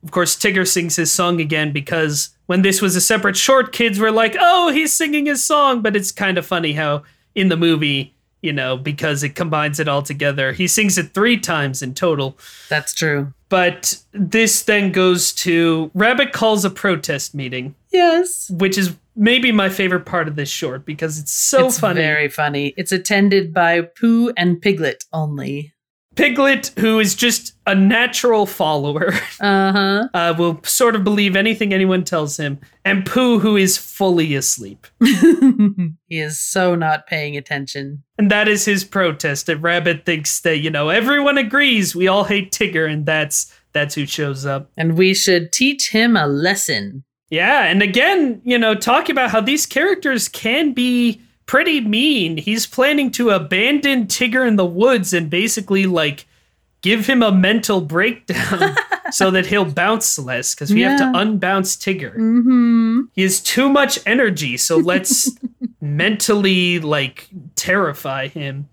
Of 0.02 0.12
course, 0.12 0.34
Tigger 0.36 0.66
sings 0.66 0.96
his 0.96 1.12
song 1.12 1.40
again 1.40 1.72
because 1.72 2.30
when 2.46 2.62
this 2.62 2.80
was 2.80 2.96
a 2.96 3.00
separate 3.02 3.36
short, 3.36 3.72
kids 3.72 3.98
were 3.98 4.10
like, 4.10 4.34
oh, 4.40 4.72
he's 4.72 4.94
singing 4.94 5.26
his 5.26 5.44
song. 5.44 5.82
But 5.82 5.94
it's 5.94 6.10
kind 6.10 6.38
of 6.38 6.46
funny 6.46 6.72
how 6.72 7.02
in 7.34 7.48
the 7.48 7.56
movie, 7.56 8.14
you 8.42 8.52
know, 8.52 8.76
because 8.76 9.22
it 9.22 9.34
combines 9.34 9.78
it 9.80 9.88
all 9.88 10.02
together, 10.02 10.52
he 10.52 10.66
sings 10.66 10.96
it 10.98 11.12
three 11.14 11.38
times 11.38 11.82
in 11.82 11.94
total. 11.94 12.38
That's 12.68 12.94
true. 12.94 13.32
But 13.48 14.00
this 14.12 14.62
then 14.62 14.92
goes 14.92 15.32
to 15.34 15.90
Rabbit 15.94 16.32
calls 16.32 16.64
a 16.64 16.70
protest 16.70 17.34
meeting, 17.34 17.74
Yes. 17.92 18.48
which 18.50 18.78
is 18.78 18.94
maybe 19.16 19.50
my 19.52 19.68
favorite 19.68 20.06
part 20.06 20.28
of 20.28 20.36
this 20.36 20.48
short 20.48 20.86
because 20.86 21.18
it's 21.18 21.32
so 21.32 21.66
it's 21.66 21.78
funny. 21.80 22.00
very 22.00 22.28
funny. 22.28 22.72
It's 22.76 22.92
attended 22.92 23.52
by 23.52 23.80
Pooh 23.82 24.32
and 24.36 24.62
Piglet 24.62 25.04
only. 25.12 25.72
Piglet, 26.20 26.72
who 26.78 26.98
is 26.98 27.14
just 27.14 27.54
a 27.66 27.74
natural 27.74 28.44
follower, 28.46 29.12
Uh 29.40 30.06
uh, 30.12 30.34
will 30.36 30.60
sort 30.64 30.94
of 30.94 31.02
believe 31.02 31.34
anything 31.34 31.72
anyone 31.72 32.04
tells 32.04 32.36
him, 32.36 32.58
and 32.84 33.06
Pooh, 33.06 33.38
who 33.38 33.56
is 33.56 33.78
fully 33.78 34.34
asleep. 34.34 34.86
he 35.00 36.20
is 36.20 36.38
so 36.38 36.74
not 36.74 37.06
paying 37.06 37.36
attention. 37.36 38.02
And 38.18 38.30
that 38.30 38.48
is 38.48 38.64
his 38.66 38.84
protest. 38.84 39.46
That 39.46 39.56
Rabbit 39.58 40.04
thinks 40.04 40.40
that, 40.40 40.58
you 40.58 40.70
know, 40.70 40.90
everyone 40.90 41.38
agrees 41.38 41.96
we 41.96 42.06
all 42.06 42.24
hate 42.24 42.52
Tigger, 42.52 42.90
and 42.90 43.06
that's 43.06 43.54
that's 43.72 43.94
who 43.94 44.04
shows 44.04 44.44
up. 44.44 44.70
And 44.76 44.98
we 44.98 45.14
should 45.14 45.52
teach 45.52 45.90
him 45.90 46.16
a 46.16 46.26
lesson. 46.26 47.04
Yeah, 47.30 47.64
and 47.64 47.82
again, 47.82 48.42
you 48.44 48.58
know, 48.58 48.74
talking 48.74 49.12
about 49.14 49.30
how 49.30 49.40
these 49.40 49.64
characters 49.64 50.28
can 50.28 50.72
be 50.72 51.22
pretty 51.50 51.80
mean. 51.80 52.36
He's 52.36 52.64
planning 52.64 53.10
to 53.10 53.30
abandon 53.30 54.06
Tigger 54.06 54.46
in 54.46 54.54
the 54.54 54.64
woods 54.64 55.12
and 55.12 55.28
basically 55.28 55.84
like 55.84 56.24
give 56.80 57.08
him 57.08 57.24
a 57.24 57.32
mental 57.32 57.80
breakdown 57.80 58.76
so 59.10 59.32
that 59.32 59.46
he'll 59.46 59.64
bounce 59.64 60.16
less 60.16 60.54
because 60.54 60.72
we 60.72 60.82
have 60.82 60.96
to 61.00 61.06
unbounce 61.06 61.76
Tigger. 61.76 62.14
Mm-hmm. 62.14 63.00
He 63.14 63.22
has 63.22 63.40
too 63.40 63.68
much 63.68 63.98
energy, 64.06 64.56
so 64.58 64.76
let's 64.76 65.28
mentally 65.80 66.78
like 66.78 67.28
terrify 67.56 68.28
him. 68.28 68.68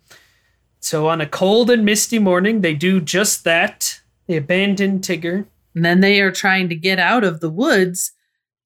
So 0.79 1.07
on 1.07 1.19
a 1.19 1.25
cold 1.25 1.71
and 1.71 1.83
misty 1.83 2.19
morning, 2.19 2.61
they 2.61 2.75
do 2.75 3.01
just 3.01 3.43
that. 3.43 4.01
They 4.27 4.37
abandon 4.37 4.99
Tigger. 4.99 5.47
And 5.73 5.83
then 5.83 6.01
they 6.01 6.21
are 6.21 6.31
trying 6.31 6.69
to 6.69 6.75
get 6.75 6.99
out 6.99 7.23
of 7.23 7.39
the 7.39 7.49
woods, 7.49 8.11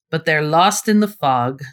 but 0.09 0.25
they're 0.25 0.41
lost 0.41 0.89
in 0.89 0.99
the 0.99 1.07
fog. 1.07 1.63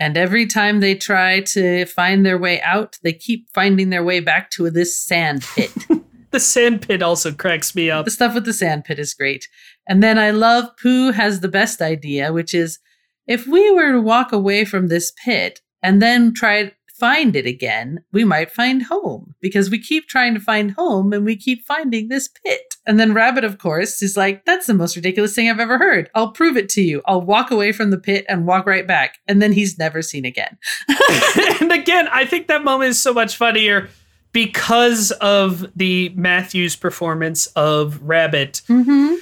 And 0.00 0.16
every 0.16 0.46
time 0.46 0.80
they 0.80 0.94
try 0.94 1.40
to 1.40 1.84
find 1.84 2.24
their 2.24 2.38
way 2.38 2.60
out, 2.62 2.98
they 3.02 3.12
keep 3.12 3.48
finding 3.52 3.90
their 3.90 4.02
way 4.02 4.20
back 4.20 4.50
to 4.52 4.70
this 4.70 4.96
sand 4.96 5.44
pit. 5.54 5.70
The 6.32 6.38
sand 6.38 6.82
pit 6.82 7.02
also 7.02 7.32
cracks 7.32 7.74
me 7.74 7.90
up. 7.90 8.04
the 8.04 8.10
stuff 8.12 8.34
with 8.34 8.44
the 8.44 8.52
sand 8.52 8.84
pit 8.84 9.00
is 9.00 9.14
great. 9.14 9.48
And 9.88 10.00
then 10.00 10.16
I 10.16 10.30
love 10.30 10.70
Pooh 10.80 11.10
has 11.10 11.40
the 11.40 11.48
best 11.48 11.82
idea, 11.82 12.32
which 12.32 12.54
is 12.54 12.78
if 13.26 13.48
we 13.48 13.68
were 13.72 13.90
to 13.90 14.00
walk 14.00 14.30
away 14.30 14.64
from 14.64 14.86
this 14.86 15.12
pit 15.24 15.60
and 15.82 16.00
then 16.00 16.32
try 16.32 16.72
find 17.00 17.34
it 17.34 17.46
again, 17.46 18.04
we 18.12 18.24
might 18.24 18.50
find 18.50 18.82
home 18.82 19.34
because 19.40 19.70
we 19.70 19.80
keep 19.80 20.06
trying 20.06 20.34
to 20.34 20.40
find 20.40 20.72
home 20.72 21.12
and 21.14 21.24
we 21.24 21.34
keep 21.34 21.66
finding 21.66 22.08
this 22.08 22.28
pit. 22.28 22.76
And 22.86 23.00
then 23.00 23.14
Rabbit, 23.14 23.42
of 23.42 23.58
course, 23.58 24.02
is 24.02 24.16
like, 24.16 24.44
that's 24.44 24.66
the 24.66 24.74
most 24.74 24.96
ridiculous 24.96 25.34
thing 25.34 25.48
I've 25.48 25.58
ever 25.58 25.78
heard. 25.78 26.10
I'll 26.14 26.32
prove 26.32 26.58
it 26.58 26.68
to 26.70 26.82
you. 26.82 27.00
I'll 27.06 27.22
walk 27.22 27.50
away 27.50 27.72
from 27.72 27.90
the 27.90 27.98
pit 27.98 28.26
and 28.28 28.46
walk 28.46 28.66
right 28.66 28.86
back. 28.86 29.18
And 29.26 29.40
then 29.40 29.52
he's 29.52 29.78
never 29.78 30.02
seen 30.02 30.26
again. 30.26 30.58
and 31.60 31.72
again, 31.72 32.06
I 32.12 32.26
think 32.26 32.46
that 32.48 32.62
moment 32.62 32.90
is 32.90 33.00
so 33.00 33.14
much 33.14 33.36
funnier 33.36 33.88
because 34.32 35.10
of 35.12 35.66
the 35.74 36.10
Matthews 36.10 36.76
performance 36.76 37.46
of 37.48 38.00
Rabbit. 38.02 38.62
Mm-hmm. 38.68 39.14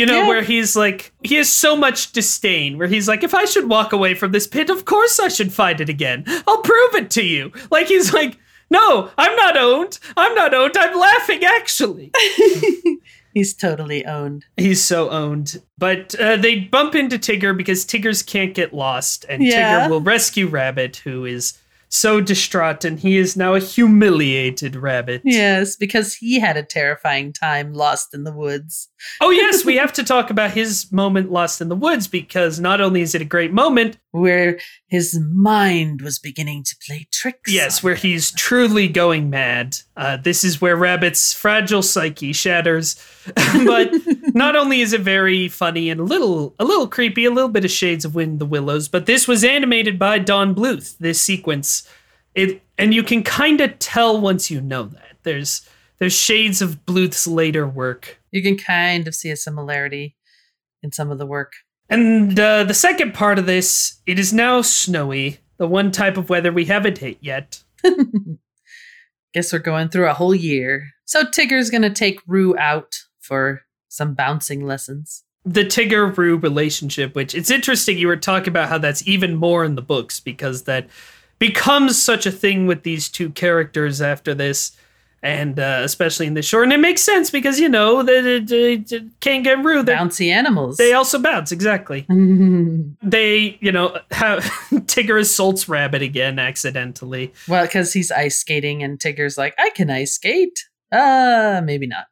You 0.00 0.06
know, 0.06 0.22
Yeah. 0.22 0.28
where 0.28 0.42
he's 0.42 0.74
like, 0.76 1.12
he 1.22 1.36
has 1.36 1.48
so 1.50 1.76
much 1.76 2.12
disdain, 2.12 2.78
where 2.78 2.88
he's 2.88 3.06
like, 3.08 3.22
if 3.22 3.34
I 3.34 3.44
should 3.44 3.68
walk 3.68 3.92
away 3.92 4.14
from 4.14 4.32
this 4.32 4.46
pit, 4.46 4.70
of 4.70 4.84
course 4.84 5.20
I 5.20 5.28
should 5.28 5.52
find 5.52 5.80
it 5.80 5.88
again. 5.88 6.24
I'll 6.46 6.62
prove 6.62 6.94
it 6.96 7.10
to 7.12 7.22
you. 7.24 7.52
Like, 7.70 7.86
he's 7.88 8.12
like, 8.12 8.36
no, 8.70 9.10
I'm 9.18 9.34
not 9.36 9.56
owned. 9.56 9.98
I'm 10.16 10.34
not 10.34 10.54
owned. 10.54 10.76
I'm 10.76 10.96
laughing, 10.98 11.44
actually. 11.44 12.12
He's 13.34 13.54
totally 13.54 14.04
owned. 14.06 14.44
He's 14.56 14.82
so 14.82 15.08
owned. 15.10 15.62
But 15.78 16.14
uh, 16.18 16.36
they 16.36 16.56
bump 16.60 16.94
into 16.96 17.16
Tigger 17.18 17.56
because 17.56 17.84
Tiggers 17.84 18.22
can't 18.24 18.54
get 18.54 18.74
lost, 18.74 19.24
and 19.28 19.42
Yeah. 19.42 19.86
Tigger 19.86 19.90
will 19.90 20.00
rescue 20.00 20.48
Rabbit, 20.48 20.96
who 20.96 21.24
is 21.24 21.56
so 21.90 22.20
distraught, 22.20 22.84
and 22.84 22.98
he 22.98 23.18
is 23.18 23.36
now 23.36 23.54
a 23.54 23.60
humiliated 23.60 24.76
rabbit. 24.76 25.22
Yes, 25.24 25.76
because 25.76 26.14
he 26.14 26.38
had 26.38 26.56
a 26.56 26.62
terrifying 26.62 27.32
time 27.32 27.74
lost 27.74 28.14
in 28.14 28.24
the 28.24 28.32
woods. 28.32 28.88
Oh, 29.20 29.30
yes, 29.30 29.64
we 29.64 29.76
have 29.78 29.92
to 29.94 30.04
talk 30.04 30.30
about 30.30 30.52
his 30.52 30.90
moment 30.92 31.30
lost 31.30 31.60
in 31.60 31.68
the 31.68 31.76
woods 31.76 32.06
because 32.06 32.60
not 32.60 32.80
only 32.80 33.02
is 33.02 33.14
it 33.14 33.22
a 33.22 33.26
great 33.26 33.52
moment, 33.52 33.98
where 34.12 34.58
his 34.88 35.18
mind 35.20 36.02
was 36.02 36.18
beginning 36.18 36.64
to 36.64 36.76
play 36.84 37.06
tricks. 37.12 37.52
yes, 37.52 37.82
where 37.82 37.94
him. 37.94 38.00
he's 38.00 38.32
truly 38.32 38.88
going 38.88 39.30
mad. 39.30 39.76
Uh, 39.96 40.16
this 40.16 40.42
is 40.42 40.60
where 40.60 40.76
Rabbit's 40.76 41.32
fragile 41.32 41.82
psyche 41.82 42.32
shatters. 42.32 42.96
but 43.66 43.92
not 44.34 44.56
only 44.56 44.80
is 44.80 44.92
it 44.92 45.02
very 45.02 45.48
funny 45.48 45.90
and 45.90 46.00
a 46.00 46.04
little 46.04 46.54
a 46.58 46.64
little 46.64 46.88
creepy, 46.88 47.24
a 47.24 47.30
little 47.30 47.50
bit 47.50 47.64
of 47.64 47.70
shades 47.70 48.04
of 48.04 48.14
Wind 48.14 48.32
in 48.32 48.38
the 48.38 48.46
Willows, 48.46 48.88
but 48.88 49.06
this 49.06 49.28
was 49.28 49.44
animated 49.44 49.98
by 49.98 50.18
Don 50.18 50.54
Bluth. 50.54 50.96
This 50.98 51.20
sequence, 51.20 51.88
it 52.34 52.62
and 52.78 52.92
you 52.94 53.02
can 53.02 53.22
kind 53.22 53.60
of 53.60 53.78
tell 53.78 54.20
once 54.20 54.50
you 54.50 54.60
know 54.60 54.84
that 54.84 55.16
there's 55.22 55.68
there's 55.98 56.14
shades 56.14 56.62
of 56.62 56.84
Bluth's 56.86 57.26
later 57.26 57.66
work. 57.66 58.20
You 58.32 58.42
can 58.42 58.56
kind 58.56 59.06
of 59.06 59.14
see 59.14 59.30
a 59.30 59.36
similarity 59.36 60.16
in 60.82 60.92
some 60.92 61.10
of 61.10 61.18
the 61.18 61.26
work. 61.26 61.52
And 61.90 62.38
uh, 62.38 62.64
the 62.64 62.74
second 62.74 63.14
part 63.14 63.38
of 63.38 63.46
this, 63.46 64.00
it 64.06 64.18
is 64.18 64.32
now 64.32 64.62
snowy, 64.62 65.38
the 65.58 65.66
one 65.66 65.90
type 65.90 66.16
of 66.16 66.30
weather 66.30 66.52
we 66.52 66.66
haven't 66.66 66.98
hit 66.98 67.18
yet. 67.20 67.62
Guess 69.34 69.52
we're 69.52 69.58
going 69.58 69.88
through 69.88 70.08
a 70.08 70.14
whole 70.14 70.34
year. 70.34 70.88
So 71.04 71.24
Tigger's 71.24 71.70
gonna 71.70 71.90
take 71.90 72.20
Roo 72.26 72.56
out 72.56 72.94
for 73.18 73.62
some 73.88 74.14
bouncing 74.14 74.64
lessons. 74.64 75.24
The 75.44 75.64
Tigger 75.64 76.16
Roo 76.16 76.36
relationship, 76.36 77.16
which 77.16 77.34
it's 77.34 77.50
interesting 77.50 77.98
you 77.98 78.06
were 78.06 78.16
talking 78.16 78.48
about 78.48 78.68
how 78.68 78.78
that's 78.78 79.06
even 79.06 79.34
more 79.34 79.64
in 79.64 79.74
the 79.74 79.82
books 79.82 80.20
because 80.20 80.64
that 80.64 80.88
becomes 81.38 82.00
such 82.00 82.26
a 82.26 82.30
thing 82.30 82.66
with 82.66 82.84
these 82.84 83.08
two 83.08 83.30
characters 83.30 84.00
after 84.00 84.34
this 84.34 84.76
and 85.22 85.58
uh, 85.58 85.80
especially 85.82 86.26
in 86.26 86.34
the 86.34 86.42
short. 86.42 86.64
And 86.64 86.72
it 86.72 86.80
makes 86.80 87.02
sense 87.02 87.30
because 87.30 87.60
you 87.60 87.68
know 87.68 88.02
the, 88.02 88.42
the, 88.44 88.76
the 88.76 89.10
kangaroo, 89.20 89.82
they 89.82 89.94
bouncy 89.94 90.28
animals. 90.28 90.76
They 90.76 90.92
also 90.92 91.18
bounce 91.18 91.52
exactly. 91.52 92.06
they, 93.02 93.58
you 93.60 93.72
know, 93.72 93.98
have 94.10 94.42
Tigger 94.86 95.20
assaults 95.20 95.68
Rabbit 95.68 96.02
again 96.02 96.38
accidentally. 96.38 97.32
Well, 97.48 97.64
because 97.64 97.92
he's 97.92 98.10
ice 98.10 98.38
skating, 98.38 98.82
and 98.82 98.98
Tigger's 98.98 99.36
like, 99.36 99.54
"I 99.58 99.70
can 99.70 99.90
ice 99.90 100.14
skate." 100.14 100.68
Uh, 100.90 101.60
maybe 101.64 101.86
not. 101.86 102.06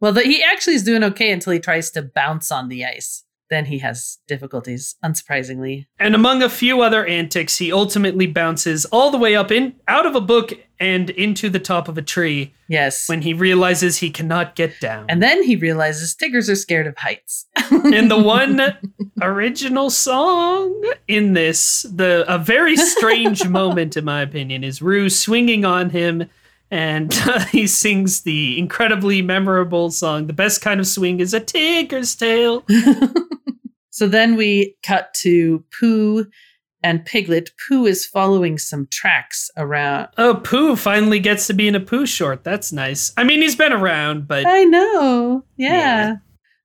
Well, 0.00 0.12
the, 0.12 0.22
he 0.22 0.42
actually 0.42 0.74
is 0.74 0.82
doing 0.82 1.04
okay 1.04 1.30
until 1.30 1.52
he 1.52 1.60
tries 1.60 1.90
to 1.92 2.02
bounce 2.02 2.50
on 2.50 2.68
the 2.68 2.84
ice 2.84 3.24
then 3.52 3.66
he 3.66 3.78
has 3.78 4.18
difficulties, 4.26 4.96
unsurprisingly. 5.04 5.86
And 5.98 6.14
among 6.14 6.42
a 6.42 6.48
few 6.48 6.80
other 6.80 7.04
antics, 7.04 7.58
he 7.58 7.72
ultimately 7.72 8.26
bounces 8.26 8.84
all 8.86 9.10
the 9.10 9.18
way 9.18 9.36
up 9.36 9.50
in 9.50 9.74
out 9.86 10.06
of 10.06 10.14
a 10.14 10.20
book 10.20 10.52
and 10.80 11.10
into 11.10 11.48
the 11.48 11.60
top 11.60 11.86
of 11.86 11.96
a 11.96 12.02
tree. 12.02 12.54
Yes. 12.68 13.08
When 13.08 13.22
he 13.22 13.34
realizes 13.34 13.98
he 13.98 14.10
cannot 14.10 14.56
get 14.56 14.80
down. 14.80 15.06
And 15.08 15.22
then 15.22 15.42
he 15.42 15.54
realizes 15.54 16.14
Tiggers 16.14 16.50
are 16.50 16.56
scared 16.56 16.86
of 16.86 16.96
heights. 16.96 17.46
and 17.70 18.10
the 18.10 18.20
one 18.20 18.60
original 19.20 19.90
song 19.90 20.82
in 21.06 21.34
this, 21.34 21.82
the 21.82 22.24
a 22.26 22.38
very 22.38 22.76
strange 22.76 23.46
moment 23.48 23.96
in 23.96 24.04
my 24.04 24.22
opinion, 24.22 24.64
is 24.64 24.82
Roo 24.82 25.08
swinging 25.08 25.64
on 25.64 25.90
him 25.90 26.28
and 26.72 27.14
uh, 27.26 27.38
he 27.52 27.68
sings 27.68 28.22
the 28.22 28.58
incredibly 28.58 29.22
memorable 29.22 29.90
song 29.90 30.26
the 30.26 30.32
best 30.32 30.60
kind 30.60 30.80
of 30.80 30.86
swing 30.88 31.20
is 31.20 31.32
a 31.32 31.40
tigger's 31.40 32.16
tail. 32.16 32.64
So 33.92 34.08
then 34.08 34.36
we 34.36 34.74
cut 34.82 35.12
to 35.16 35.62
pooh 35.78 36.26
and 36.82 37.04
piglet. 37.04 37.50
Pooh 37.68 37.84
is 37.84 38.06
following 38.06 38.56
some 38.56 38.88
tracks 38.90 39.50
around. 39.56 40.08
Oh 40.16 40.40
pooh 40.42 40.76
finally 40.76 41.20
gets 41.20 41.46
to 41.48 41.52
be 41.52 41.68
in 41.68 41.74
a 41.74 41.80
pooh 41.80 42.06
short. 42.06 42.42
That's 42.42 42.72
nice. 42.72 43.12
I 43.18 43.24
mean 43.24 43.42
he's 43.42 43.54
been 43.54 43.72
around 43.72 44.26
but 44.26 44.46
i 44.46 44.64
know. 44.64 45.44
Yeah. 45.56 45.72
yeah. 45.72 46.16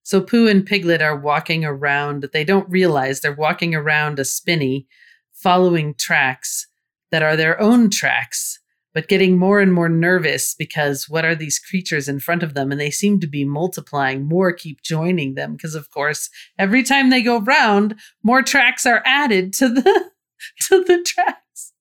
so 0.03 0.21
pooh 0.21 0.47
and 0.47 0.65
piglet 0.65 1.01
are 1.01 1.17
walking 1.17 1.65
around. 1.65 2.29
They 2.31 2.45
don't 2.45 2.69
realize 2.69 3.19
they're 3.19 3.33
walking 3.33 3.75
around 3.75 4.19
a 4.19 4.25
spinney 4.25 4.87
following 5.33 5.95
tracks 5.95 6.65
that 7.11 7.23
are 7.23 7.35
their 7.35 7.59
own 7.61 7.89
tracks 7.89 8.59
but 8.97 9.09
getting 9.09 9.37
more 9.37 9.59
and 9.59 9.71
more 9.71 9.89
nervous 9.89 10.55
because 10.55 11.07
what 11.07 11.23
are 11.23 11.35
these 11.35 11.59
creatures 11.59 12.09
in 12.09 12.19
front 12.19 12.41
of 12.41 12.55
them? 12.55 12.71
And 12.71 12.81
they 12.81 12.89
seem 12.89 13.19
to 13.19 13.27
be 13.27 13.45
multiplying. 13.45 14.25
More 14.25 14.51
keep 14.51 14.81
joining 14.81 15.35
them 15.35 15.51
because, 15.51 15.75
of 15.75 15.91
course, 15.91 16.31
every 16.57 16.81
time 16.81 17.11
they 17.11 17.21
go 17.21 17.39
round, 17.39 17.93
more 18.23 18.41
tracks 18.41 18.87
are 18.87 19.03
added 19.05 19.53
to 19.53 19.69
the 19.69 19.83
to 20.61 20.83
the 20.83 21.03
tracks. 21.03 21.73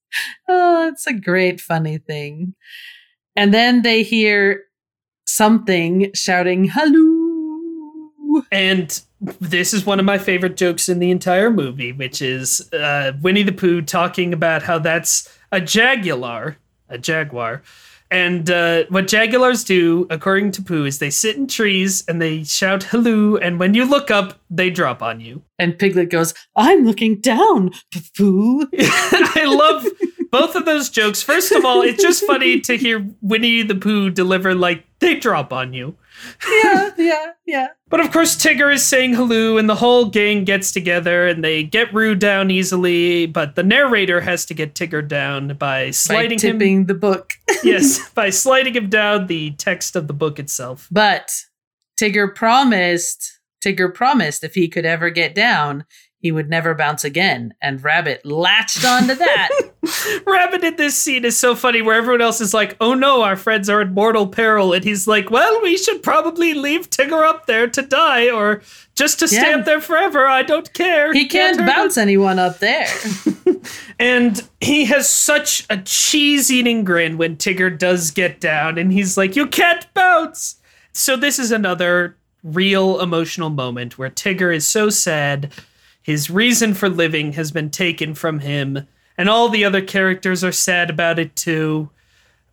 Oh, 0.47 0.89
it's 0.89 1.07
a 1.07 1.15
great 1.15 1.59
funny 1.59 1.97
thing. 1.97 2.55
And 3.35 3.55
then 3.55 3.81
they 3.81 4.03
hear 4.03 4.65
something 5.27 6.11
shouting 6.13 6.69
"Hello!" 6.71 8.43
And 8.53 9.01
this 9.41 9.73
is 9.73 9.87
one 9.87 9.99
of 9.99 10.05
my 10.05 10.19
favorite 10.19 10.59
jokes 10.59 10.91
in 10.91 10.99
the 10.99 11.11
entire 11.11 11.51
movie, 11.51 11.93
which 11.93 12.21
is 12.21 12.71
uh, 12.75 13.13
Winnie 13.23 13.43
the 13.43 13.53
Pooh 13.53 13.81
talking 13.81 14.35
about 14.35 14.63
how 14.63 14.79
that's 14.79 15.35
a 15.51 15.63
jaguar 15.63 16.59
a 16.89 16.99
jaguar. 16.99 17.63
And 18.11 18.49
uh, 18.51 18.85
what 18.89 19.09
jaguars 19.09 19.65
do, 19.65 20.07
according 20.11 20.53
to 20.53 20.63
Pooh, 20.63 20.85
is 20.85 21.01
they 21.01 21.11
sit 21.11 21.37
in 21.37 21.49
trees 21.49 22.05
and 22.07 22.23
they 22.23 22.45
shout 22.45 22.85
hello, 22.85 23.37
and 23.37 23.59
when 23.59 23.75
you 23.75 23.85
look 23.85 24.13
up, 24.13 24.39
they 24.49 24.71
drop 24.71 25.03
on 25.03 25.21
you. 25.21 25.43
And 25.59 25.77
Piglet 25.77 26.11
goes, 26.11 26.33
I'm 26.55 26.85
looking 26.85 27.21
down, 27.21 27.73
Pooh. 28.17 28.69
I 28.79 29.45
love 29.47 29.87
both 30.31 30.55
of 30.55 30.67
those 30.67 30.89
jokes. 30.89 31.21
First 31.21 31.51
of 31.51 31.65
all, 31.65 31.83
it's 31.83 32.03
just 32.03 32.25
funny 32.25 32.61
to 32.61 32.77
hear 32.77 33.09
Winnie 33.23 33.63
the 33.63 33.75
Pooh 33.75 34.11
deliver, 34.11 34.55
like, 34.55 34.85
they 35.01 35.17
drop 35.17 35.53
on 35.53 35.73
you 35.73 35.97
yeah, 36.63 36.91
yeah, 36.97 37.33
yeah. 37.47 37.69
But 37.89 38.01
of 38.01 38.13
course, 38.13 38.37
Tigger 38.37 38.73
is 38.73 38.85
saying 38.85 39.15
hello, 39.15 39.59
and 39.59 39.69
the 39.69 39.77
whole 39.77 40.07
gang 40.07 40.45
gets 40.45 40.73
together 40.73 41.27
and 41.27 41.43
they 41.45 41.63
get 41.63 41.93
Roo 41.93 42.15
down 42.15 42.51
easily. 42.51 43.27
But 43.27 43.55
the 43.55 43.63
narrator 43.63 44.21
has 44.21 44.45
to 44.47 44.55
get 44.55 44.75
Tigger 44.75 45.07
down 45.07 45.57
by 45.57 45.91
sliding 45.91 46.39
by 46.39 46.43
tipping 46.43 46.77
him. 46.79 46.87
the 46.87 46.95
book. 46.95 47.35
yes, 47.65 48.11
by 48.11 48.31
sliding 48.31 48.75
him 48.75 48.89
down 48.89 49.27
the 49.27 49.53
text 49.53 49.97
of 49.97 50.07
the 50.09 50.15
book 50.15 50.39
itself. 50.39 50.89
But 50.91 51.33
Tigger 52.01 52.35
promised. 52.35 53.33
Tigger 53.65 53.93
promised 53.93 54.45
if 54.45 54.55
he 54.55 54.69
could 54.69 54.85
ever 54.85 55.11
get 55.11 55.35
down, 55.35 55.87
he 56.27 56.33
would 56.33 56.51
never 56.51 56.75
bounce 56.75 57.05
again. 57.05 57.55
And 57.63 57.85
Rabbit 57.85 58.27
latched 58.27 58.85
onto 58.85 59.15
that. 59.15 59.49
Rabbit 60.27 60.65
in 60.65 60.75
this 60.75 60.99
scene 60.99 61.25
is 61.25 61.39
so 61.39 61.55
funny 61.55 61.83
where 61.83 61.95
everyone 61.95 62.21
else 62.21 62.41
is 62.41 62.53
like, 62.53 62.77
oh 62.81 62.95
no, 62.95 63.23
our 63.23 63.37
friends 63.37 63.69
are 63.69 63.81
in 63.81 63.95
mortal 63.95 64.27
peril. 64.27 64.73
And 64.73 64.83
he's 64.83 65.07
like, 65.07 65.31
well, 65.31 65.63
we 65.63 65.77
should 65.77 66.03
probably 66.03 66.53
leave 66.53 66.91
Tigger 66.91 67.25
up 67.25 67.47
there 67.47 67.69
to 67.69 67.81
die 67.81 68.29
or 68.29 68.61
just 68.97 69.21
to 69.21 69.29
stay 69.29 69.53
up 69.53 69.65
there 69.65 69.81
forever. 69.81 70.27
I 70.27 70.43
don't 70.43 70.73
care. 70.75 71.13
He 71.13 71.29
can't, 71.29 71.59
can't 71.59 71.69
bounce 71.69 71.97
anyone 71.97 72.41
up 72.41 72.59
there. 72.59 72.89
and 74.01 74.43
he 74.61 74.87
has 74.87 75.09
such 75.09 75.65
a 75.71 75.77
cheese 75.77 76.51
eating 76.51 76.83
grin 76.83 77.19
when 77.19 77.37
Tigger 77.37 77.79
does 77.79 78.11
get 78.11 78.41
down 78.41 78.79
and 78.79 78.93
he's 78.93 79.17
like, 79.17 79.37
you 79.37 79.47
can't 79.47 79.87
bounce. 79.95 80.57
So 80.93 81.17
this 81.17 81.39
is 81.39 81.53
another 81.53 82.17
real 82.43 83.01
emotional 83.01 83.51
moment 83.51 83.97
where 83.97 84.11
Tigger 84.11 84.53
is 84.53 84.67
so 84.67 84.91
sad 84.91 85.53
his 86.07 86.31
reason 86.31 86.73
for 86.73 86.89
living 86.89 87.33
has 87.33 87.51
been 87.51 87.69
taken 87.69 88.15
from 88.15 88.39
him, 88.39 88.87
and 89.19 89.29
all 89.29 89.49
the 89.49 89.65
other 89.65 89.83
characters 89.83 90.45
are 90.45 90.53
sad 90.53 90.89
about 90.89 91.19
it 91.19 91.35
too. 91.35 91.91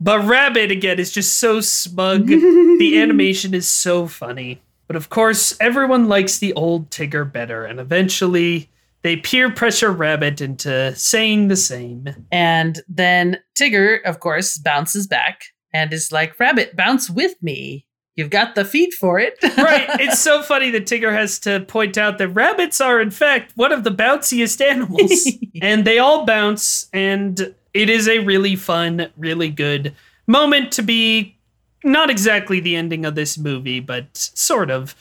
But 0.02 0.26
Rabbit, 0.26 0.72
again, 0.72 0.98
is 0.98 1.12
just 1.12 1.36
so 1.36 1.62
smug. 1.62 2.26
the 2.28 3.00
animation 3.00 3.54
is 3.54 3.68
so 3.68 4.08
funny. 4.08 4.64
But 4.88 4.96
of 4.96 5.10
course, 5.10 5.56
everyone 5.62 6.08
likes 6.08 6.40
the 6.40 6.52
old 6.54 6.90
Tigger 6.90 7.32
better, 7.32 7.64
and 7.64 7.80
eventually 7.80 8.72
they 9.04 9.18
peer 9.18 9.52
pressure 9.52 9.92
Rabbit 9.92 10.42
into 10.42 10.96
saying 10.96 11.50
the 11.50 11.56
same. 11.56 12.08
And 12.32 12.82
then 12.88 13.38
Tigger, 13.56 14.02
of 14.04 14.20
course, 14.20 14.58
bounces 14.58 15.06
back 15.06 15.44
and 15.72 15.94
is 15.94 16.12
like, 16.12 16.40
Rabbit, 16.40 16.76
bounce 16.76 17.08
with 17.08 17.36
me. 17.44 17.86
You've 18.16 18.30
got 18.30 18.54
the 18.54 18.64
feet 18.64 18.94
for 18.94 19.20
it. 19.20 19.38
right. 19.58 19.88
It's 20.00 20.20
so 20.20 20.44
funny 20.44 20.70
that 20.72 20.86
Tigger 20.86 21.12
has 21.12 21.40
to 21.40 21.62
point 21.62 21.98
out 21.98 22.20
that 22.20 22.30
rabbits 22.30 22.80
are, 22.80 23.02
in 23.02 23.10
fact, 23.10 23.54
one 23.56 23.72
of 23.72 23.84
the 23.84 23.90
bounciest 23.92 24.62
animals. 24.62 25.28
and 25.62 25.86
they 25.86 25.98
all 25.98 26.26
bounce, 26.26 26.90
and 26.94 27.56
it 27.74 27.90
is 27.90 28.08
a 28.08 28.20
really 28.20 28.56
fun, 28.56 29.08
really 29.18 29.50
good 29.50 29.96
moment 30.28 30.72
to 30.74 30.84
be 30.84 31.36
not 31.84 32.10
exactly 32.10 32.60
the 32.60 32.76
ending 32.76 33.04
of 33.04 33.16
this 33.16 33.38
movie, 33.38 33.80
but 33.80 34.06
sort 34.14 34.70
of. 34.70 34.96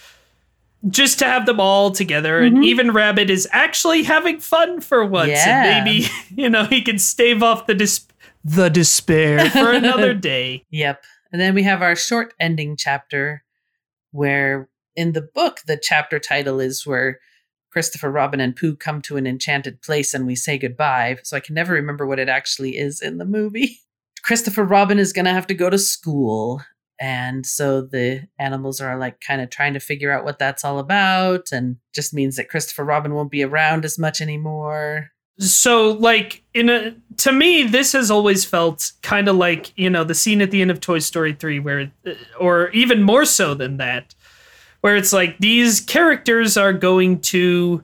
Just 0.88 1.20
to 1.20 1.26
have 1.26 1.46
them 1.46 1.60
all 1.60 1.92
together, 1.92 2.40
mm-hmm. 2.40 2.56
and 2.56 2.64
even 2.64 2.90
Rabbit 2.90 3.30
is 3.30 3.46
actually 3.52 4.02
having 4.02 4.40
fun 4.40 4.80
for 4.80 5.06
once, 5.06 5.30
yeah. 5.30 5.76
and 5.76 5.84
maybe 5.84 6.08
you 6.34 6.50
know 6.50 6.64
he 6.64 6.82
can 6.82 6.98
stave 6.98 7.40
off 7.40 7.68
the 7.68 7.74
dis- 7.74 8.04
the 8.44 8.68
despair 8.68 9.48
for 9.50 9.70
another 9.70 10.12
day. 10.12 10.64
Yep. 10.70 11.04
And 11.32 11.40
then 11.40 11.54
we 11.54 11.62
have 11.62 11.82
our 11.82 11.96
short 11.96 12.34
ending 12.38 12.76
chapter 12.76 13.42
where 14.10 14.68
in 14.94 15.12
the 15.12 15.22
book, 15.22 15.60
the 15.66 15.78
chapter 15.80 16.18
title 16.18 16.60
is 16.60 16.86
where 16.86 17.18
Christopher 17.70 18.10
Robin 18.10 18.40
and 18.40 18.54
Pooh 18.54 18.76
come 18.76 19.00
to 19.02 19.16
an 19.16 19.26
enchanted 19.26 19.80
place 19.80 20.12
and 20.12 20.26
we 20.26 20.36
say 20.36 20.58
goodbye. 20.58 21.16
So 21.22 21.36
I 21.36 21.40
can 21.40 21.54
never 21.54 21.72
remember 21.72 22.06
what 22.06 22.18
it 22.18 22.28
actually 22.28 22.76
is 22.76 23.00
in 23.00 23.16
the 23.16 23.24
movie. 23.24 23.80
Christopher 24.22 24.64
Robin 24.64 24.98
is 24.98 25.12
going 25.12 25.24
to 25.24 25.32
have 25.32 25.46
to 25.46 25.54
go 25.54 25.70
to 25.70 25.78
school. 25.78 26.62
And 27.00 27.46
so 27.46 27.80
the 27.80 28.28
animals 28.38 28.80
are 28.80 28.98
like 28.98 29.20
kind 29.20 29.40
of 29.40 29.48
trying 29.48 29.72
to 29.72 29.80
figure 29.80 30.12
out 30.12 30.24
what 30.24 30.38
that's 30.38 30.64
all 30.64 30.78
about 30.78 31.50
and 31.50 31.78
just 31.94 32.14
means 32.14 32.36
that 32.36 32.50
Christopher 32.50 32.84
Robin 32.84 33.14
won't 33.14 33.30
be 33.30 33.42
around 33.42 33.84
as 33.84 33.98
much 33.98 34.20
anymore 34.20 35.11
so 35.38 35.92
like 35.92 36.42
in 36.54 36.68
a 36.68 36.94
to 37.16 37.32
me 37.32 37.62
this 37.62 37.92
has 37.92 38.10
always 38.10 38.44
felt 38.44 38.92
kind 39.02 39.28
of 39.28 39.36
like 39.36 39.76
you 39.76 39.88
know 39.88 40.04
the 40.04 40.14
scene 40.14 40.40
at 40.40 40.50
the 40.50 40.60
end 40.60 40.70
of 40.70 40.80
toy 40.80 40.98
story 40.98 41.32
3 41.32 41.58
where 41.58 41.90
uh, 42.06 42.12
or 42.38 42.68
even 42.70 43.02
more 43.02 43.24
so 43.24 43.54
than 43.54 43.78
that 43.78 44.14
where 44.82 44.96
it's 44.96 45.12
like 45.12 45.38
these 45.38 45.80
characters 45.80 46.56
are 46.56 46.72
going 46.72 47.20
to 47.20 47.82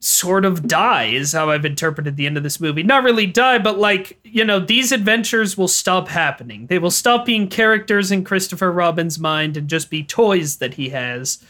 sort 0.00 0.46
of 0.46 0.66
die 0.66 1.04
is 1.04 1.32
how 1.32 1.50
I've 1.50 1.66
interpreted 1.66 2.16
the 2.16 2.26
end 2.26 2.38
of 2.38 2.42
this 2.42 2.58
movie. 2.58 2.82
Not 2.82 3.04
really 3.04 3.26
die, 3.26 3.58
but 3.58 3.78
like, 3.78 4.18
you 4.24 4.44
know, 4.44 4.58
these 4.58 4.92
adventures 4.92 5.58
will 5.58 5.68
stop 5.68 6.08
happening. 6.08 6.66
They 6.66 6.78
will 6.78 6.90
stop 6.90 7.26
being 7.26 7.48
characters 7.48 8.10
in 8.10 8.24
Christopher 8.24 8.72
Robin's 8.72 9.18
mind 9.18 9.58
and 9.58 9.68
just 9.68 9.90
be 9.90 10.02
toys 10.02 10.56
that 10.56 10.74
he 10.74 10.88
has. 10.88 11.44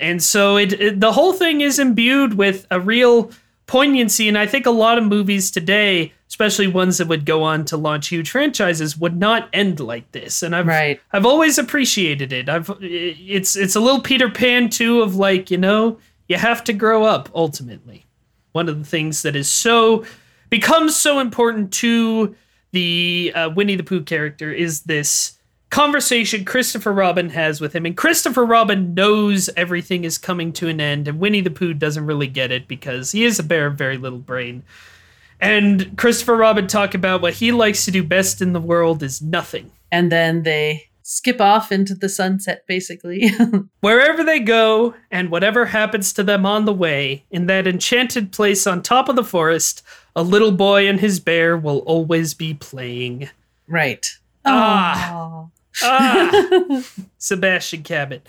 And 0.00 0.22
so 0.22 0.56
it, 0.56 0.72
it 0.72 1.00
the 1.00 1.12
whole 1.12 1.34
thing 1.34 1.60
is 1.60 1.78
imbued 1.78 2.34
with 2.34 2.66
a 2.70 2.80
real 2.80 3.30
poignancy 3.70 4.26
and 4.26 4.36
I 4.36 4.48
think 4.48 4.66
a 4.66 4.72
lot 4.72 4.98
of 4.98 5.04
movies 5.04 5.48
today, 5.48 6.12
especially 6.26 6.66
ones 6.66 6.98
that 6.98 7.06
would 7.06 7.24
go 7.24 7.44
on 7.44 7.64
to 7.66 7.76
launch 7.76 8.08
huge 8.08 8.28
franchises 8.28 8.98
would 8.98 9.16
not 9.16 9.48
end 9.52 9.78
like 9.78 10.10
this. 10.10 10.42
And 10.42 10.56
I've 10.56 10.66
Right. 10.66 11.00
I've 11.12 11.24
always 11.24 11.56
appreciated 11.56 12.32
it. 12.32 12.48
I've 12.48 12.68
it's 12.80 13.54
it's 13.54 13.76
a 13.76 13.80
little 13.80 14.00
Peter 14.00 14.28
Pan 14.28 14.70
too 14.70 15.02
of 15.02 15.14
like, 15.14 15.52
you 15.52 15.56
know, 15.56 15.98
you 16.26 16.36
have 16.36 16.64
to 16.64 16.72
grow 16.72 17.04
up 17.04 17.28
ultimately. 17.32 18.06
One 18.50 18.68
of 18.68 18.76
the 18.76 18.84
things 18.84 19.22
that 19.22 19.36
is 19.36 19.48
so 19.48 20.04
becomes 20.48 20.96
so 20.96 21.20
important 21.20 21.72
to 21.74 22.34
the 22.72 23.30
uh, 23.36 23.50
Winnie 23.50 23.76
the 23.76 23.84
Pooh 23.84 24.02
character 24.02 24.52
is 24.52 24.80
this 24.80 25.38
conversation 25.70 26.44
Christopher 26.44 26.92
Robin 26.92 27.30
has 27.30 27.60
with 27.60 27.74
him. 27.74 27.86
And 27.86 27.96
Christopher 27.96 28.44
Robin 28.44 28.94
knows 28.94 29.48
everything 29.56 30.04
is 30.04 30.18
coming 30.18 30.52
to 30.54 30.68
an 30.68 30.80
end, 30.80 31.08
and 31.08 31.18
Winnie 31.18 31.40
the 31.40 31.50
Pooh 31.50 31.74
doesn't 31.74 32.06
really 32.06 32.26
get 32.26 32.50
it 32.50 32.68
because 32.68 33.12
he 33.12 33.24
is 33.24 33.38
a 33.38 33.44
bear 33.44 33.68
of 33.68 33.78
very 33.78 33.96
little 33.96 34.18
brain. 34.18 34.62
And 35.40 35.96
Christopher 35.96 36.36
Robin 36.36 36.66
talk 36.66 36.94
about 36.94 37.22
what 37.22 37.34
he 37.34 37.50
likes 37.50 37.84
to 37.86 37.90
do 37.90 38.02
best 38.02 38.42
in 38.42 38.52
the 38.52 38.60
world 38.60 39.02
is 39.02 39.22
nothing. 39.22 39.70
And 39.90 40.12
then 40.12 40.42
they 40.42 40.90
skip 41.02 41.40
off 41.40 41.72
into 41.72 41.94
the 41.94 42.08
sunset, 42.08 42.64
basically. 42.68 43.30
Wherever 43.80 44.22
they 44.22 44.38
go, 44.38 44.94
and 45.10 45.30
whatever 45.30 45.66
happens 45.66 46.12
to 46.12 46.22
them 46.22 46.44
on 46.44 46.66
the 46.66 46.74
way, 46.74 47.24
in 47.30 47.46
that 47.46 47.66
enchanted 47.66 48.32
place 48.32 48.66
on 48.66 48.82
top 48.82 49.08
of 49.08 49.16
the 49.16 49.24
forest, 49.24 49.82
a 50.14 50.22
little 50.22 50.52
boy 50.52 50.86
and 50.86 51.00
his 51.00 51.20
bear 51.20 51.56
will 51.56 51.78
always 51.80 52.34
be 52.34 52.54
playing. 52.54 53.30
right. 53.66 54.06
Ah. 54.44 55.12
Aw. 55.12 55.59
Ah, 55.82 56.82
Sebastian 57.18 57.82
Cabot. 57.82 58.28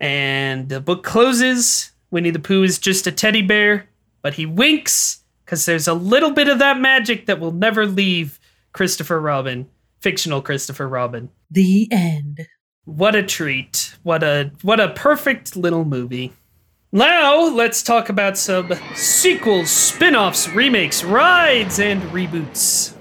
And 0.00 0.68
the 0.68 0.80
book 0.80 1.04
closes. 1.04 1.90
Winnie 2.10 2.30
the 2.30 2.38
Pooh 2.38 2.62
is 2.62 2.78
just 2.78 3.06
a 3.06 3.12
teddy 3.12 3.42
bear, 3.42 3.88
but 4.20 4.34
he 4.34 4.44
winks 4.44 5.22
because 5.44 5.64
there's 5.64 5.88
a 5.88 5.94
little 5.94 6.30
bit 6.30 6.48
of 6.48 6.58
that 6.58 6.78
magic 6.78 7.26
that 7.26 7.40
will 7.40 7.52
never 7.52 7.86
leave 7.86 8.38
Christopher 8.72 9.20
Robin, 9.20 9.68
fictional 10.00 10.42
Christopher 10.42 10.88
Robin. 10.88 11.30
The 11.50 11.88
end. 11.90 12.46
What 12.84 13.14
a 13.14 13.22
treat. 13.22 13.96
What 14.02 14.22
a 14.22 14.50
what 14.62 14.80
a 14.80 14.90
perfect 14.90 15.56
little 15.56 15.84
movie. 15.84 16.32
Now, 16.90 17.48
let's 17.48 17.82
talk 17.82 18.10
about 18.10 18.36
some 18.36 18.70
sequels, 18.94 19.70
spin-offs, 19.70 20.48
remakes, 20.50 21.02
rides 21.02 21.78
and 21.78 22.02
reboots. 22.10 22.94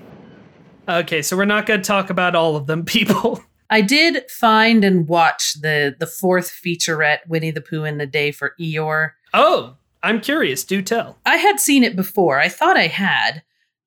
Okay, 1.00 1.22
so 1.22 1.38
we're 1.38 1.46
not 1.46 1.66
going 1.66 1.82
to 1.82 1.88
talk 1.88 2.10
about 2.10 2.36
all 2.36 2.56
of 2.56 2.68
them, 2.68 2.84
people. 2.86 3.44
I 3.70 3.82
did 3.82 4.30
find 4.30 4.84
and 4.84 5.08
watch 5.08 5.54
the 5.62 5.96
the 5.98 6.08
fourth 6.08 6.52
featurette, 6.52 7.20
Winnie 7.28 7.52
the 7.52 7.62
Pooh 7.62 7.86
in 7.86 7.98
the 7.98 8.06
Day 8.06 8.32
for 8.32 8.54
Eeyore. 8.60 9.12
Oh, 9.34 9.76
I'm 10.04 10.20
curious. 10.20 10.66
Do 10.66 10.82
tell. 10.82 11.18
I 11.26 11.38
had 11.38 11.60
seen 11.60 11.84
it 11.84 11.96
before. 11.96 12.38
I 12.38 12.50
thought 12.50 12.76
I 12.76 12.88
had. 12.88 13.44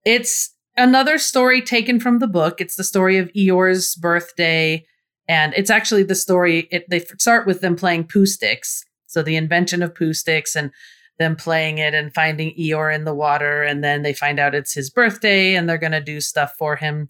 It's 0.06 0.54
another 0.76 1.18
story 1.18 1.60
taken 1.60 2.00
from 2.00 2.18
the 2.18 2.26
book. 2.26 2.60
It's 2.60 2.76
the 2.76 2.84
story 2.84 3.18
of 3.18 3.30
Eeyore's 3.32 3.94
birthday, 3.94 4.86
and 5.28 5.52
it's 5.54 5.70
actually 5.70 6.04
the 6.04 6.14
story. 6.14 6.66
It, 6.70 6.88
they 6.88 7.00
start 7.18 7.46
with 7.46 7.60
them 7.60 7.76
playing 7.76 8.04
Pooh 8.04 8.26
sticks, 8.26 8.86
so 9.06 9.22
the 9.22 9.36
invention 9.36 9.82
of 9.82 9.94
Pooh 9.94 10.14
sticks, 10.14 10.56
and 10.56 10.70
them 11.18 11.36
playing 11.36 11.78
it 11.78 11.94
and 11.94 12.14
finding 12.14 12.54
Eeyore 12.56 12.94
in 12.94 13.04
the 13.04 13.14
water, 13.14 13.62
and 13.62 13.82
then 13.82 14.02
they 14.02 14.12
find 14.12 14.38
out 14.38 14.54
it's 14.54 14.74
his 14.74 14.90
birthday, 14.90 15.54
and 15.54 15.68
they're 15.68 15.78
gonna 15.78 16.00
do 16.00 16.20
stuff 16.20 16.54
for 16.58 16.76
him. 16.76 17.08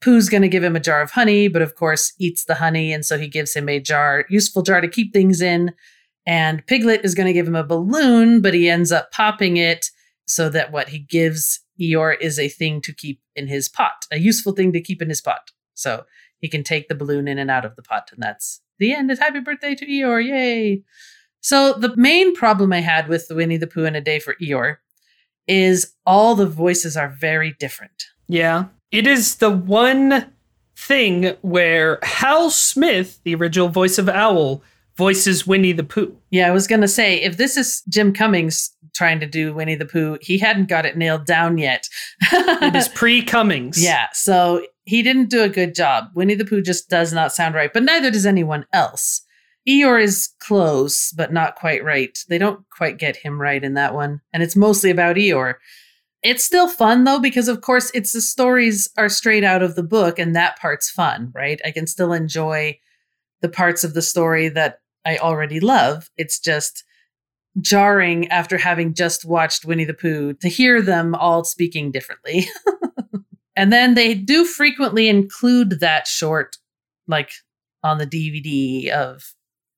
Pooh's 0.00 0.30
going 0.30 0.42
to 0.42 0.48
give 0.48 0.64
him 0.64 0.76
a 0.76 0.80
jar 0.80 1.02
of 1.02 1.10
honey, 1.10 1.46
but 1.48 1.60
of 1.60 1.74
course 1.74 2.14
eats 2.18 2.44
the 2.46 2.54
honey, 2.54 2.92
and 2.92 3.04
so 3.04 3.18
he 3.18 3.28
gives 3.28 3.54
him 3.54 3.68
a 3.68 3.78
jar, 3.78 4.24
useful 4.30 4.62
jar 4.62 4.80
to 4.80 4.88
keep 4.88 5.12
things 5.12 5.42
in. 5.42 5.74
And 6.26 6.66
Piglet 6.66 7.04
is 7.04 7.14
going 7.14 7.26
to 7.26 7.32
give 7.32 7.46
him 7.46 7.56
a 7.56 7.64
balloon, 7.64 8.40
but 8.40 8.54
he 8.54 8.68
ends 8.68 8.92
up 8.92 9.12
popping 9.12 9.58
it 9.58 9.90
so 10.26 10.48
that 10.48 10.72
what 10.72 10.88
he 10.88 10.98
gives 10.98 11.60
Eeyore 11.80 12.16
is 12.20 12.38
a 12.38 12.48
thing 12.48 12.80
to 12.82 12.94
keep 12.94 13.20
in 13.34 13.46
his 13.48 13.68
pot, 13.68 14.06
a 14.10 14.18
useful 14.18 14.52
thing 14.52 14.72
to 14.72 14.80
keep 14.80 15.02
in 15.02 15.08
his 15.08 15.20
pot. 15.20 15.50
So 15.74 16.04
he 16.38 16.48
can 16.48 16.62
take 16.62 16.88
the 16.88 16.94
balloon 16.94 17.28
in 17.28 17.38
and 17.38 17.50
out 17.50 17.64
of 17.64 17.76
the 17.76 17.82
pot, 17.82 18.10
and 18.12 18.22
that's 18.22 18.62
the 18.78 18.94
end. 18.94 19.10
It's 19.10 19.20
happy 19.20 19.40
birthday 19.40 19.74
to 19.74 19.86
Eeyore, 19.86 20.26
yay! 20.26 20.82
So 21.40 21.72
the 21.72 21.94
main 21.96 22.34
problem 22.34 22.72
I 22.72 22.80
had 22.80 23.08
with 23.08 23.28
the 23.28 23.34
Winnie 23.34 23.56
the 23.56 23.66
Pooh 23.66 23.84
in 23.84 23.96
a 23.96 24.00
Day 24.00 24.18
for 24.18 24.34
Eeyore 24.42 24.76
is 25.48 25.94
all 26.06 26.34
the 26.34 26.46
voices 26.46 26.96
are 26.96 27.08
very 27.08 27.54
different. 27.58 28.04
Yeah. 28.28 28.66
It 28.92 29.06
is 29.06 29.36
the 29.36 29.50
one 29.50 30.32
thing 30.76 31.36
where 31.42 31.98
Hal 32.02 32.50
Smith, 32.50 33.20
the 33.24 33.34
original 33.34 33.68
voice 33.68 33.98
of 33.98 34.08
Owl, 34.08 34.62
voices 34.96 35.46
Winnie 35.46 35.72
the 35.72 35.84
Pooh. 35.84 36.16
Yeah, 36.30 36.48
I 36.48 36.50
was 36.50 36.66
gonna 36.66 36.88
say 36.88 37.20
if 37.20 37.36
this 37.36 37.56
is 37.56 37.82
Jim 37.88 38.12
Cummings 38.12 38.70
trying 38.94 39.20
to 39.20 39.26
do 39.26 39.54
Winnie 39.54 39.74
the 39.76 39.86
Pooh, 39.86 40.18
he 40.20 40.36
hadn't 40.38 40.68
got 40.68 40.84
it 40.84 40.96
nailed 40.96 41.24
down 41.24 41.58
yet. 41.58 41.88
It 42.32 42.76
is 42.76 42.88
pre 42.88 43.22
Cummings. 43.22 43.82
yeah, 43.82 44.08
so 44.12 44.66
he 44.84 45.02
didn't 45.02 45.30
do 45.30 45.42
a 45.42 45.48
good 45.48 45.74
job. 45.74 46.08
Winnie 46.14 46.34
the 46.34 46.44
Pooh 46.44 46.60
just 46.60 46.90
does 46.90 47.12
not 47.12 47.32
sound 47.32 47.54
right, 47.54 47.72
but 47.72 47.82
neither 47.82 48.10
does 48.10 48.26
anyone 48.26 48.66
else. 48.72 49.22
Eeyore 49.68 50.02
is 50.02 50.30
close, 50.40 51.12
but 51.12 51.32
not 51.32 51.56
quite 51.56 51.84
right. 51.84 52.18
They 52.28 52.38
don't 52.38 52.64
quite 52.70 52.98
get 52.98 53.16
him 53.16 53.40
right 53.40 53.62
in 53.62 53.74
that 53.74 53.94
one, 53.94 54.20
and 54.32 54.42
it's 54.42 54.56
mostly 54.56 54.90
about 54.90 55.16
Eeyore. 55.16 55.54
It's 56.22 56.44
still 56.44 56.68
fun 56.68 57.04
though, 57.04 57.20
because 57.20 57.48
of 57.48 57.60
course 57.60 57.90
it's 57.94 58.12
the 58.12 58.20
stories 58.20 58.88
are 58.96 59.08
straight 59.08 59.44
out 59.44 59.62
of 59.62 59.74
the 59.74 59.82
book, 59.82 60.18
and 60.18 60.34
that 60.34 60.58
part's 60.58 60.90
fun, 60.90 61.32
right? 61.34 61.60
I 61.64 61.70
can 61.70 61.86
still 61.86 62.12
enjoy 62.12 62.78
the 63.42 63.48
parts 63.48 63.84
of 63.84 63.94
the 63.94 64.02
story 64.02 64.48
that 64.48 64.80
I 65.04 65.18
already 65.18 65.60
love. 65.60 66.10
It's 66.16 66.38
just 66.38 66.84
jarring 67.60 68.28
after 68.28 68.58
having 68.58 68.94
just 68.94 69.24
watched 69.24 69.64
Winnie 69.64 69.84
the 69.84 69.94
Pooh 69.94 70.34
to 70.34 70.48
hear 70.48 70.80
them 70.80 71.14
all 71.14 71.44
speaking 71.44 71.90
differently. 71.90 72.46
and 73.56 73.72
then 73.72 73.94
they 73.94 74.14
do 74.14 74.44
frequently 74.44 75.08
include 75.08 75.80
that 75.80 76.06
short, 76.06 76.58
like 77.06 77.32
on 77.82 77.98
the 77.98 78.06
DVD 78.06 78.88
of 78.90 79.34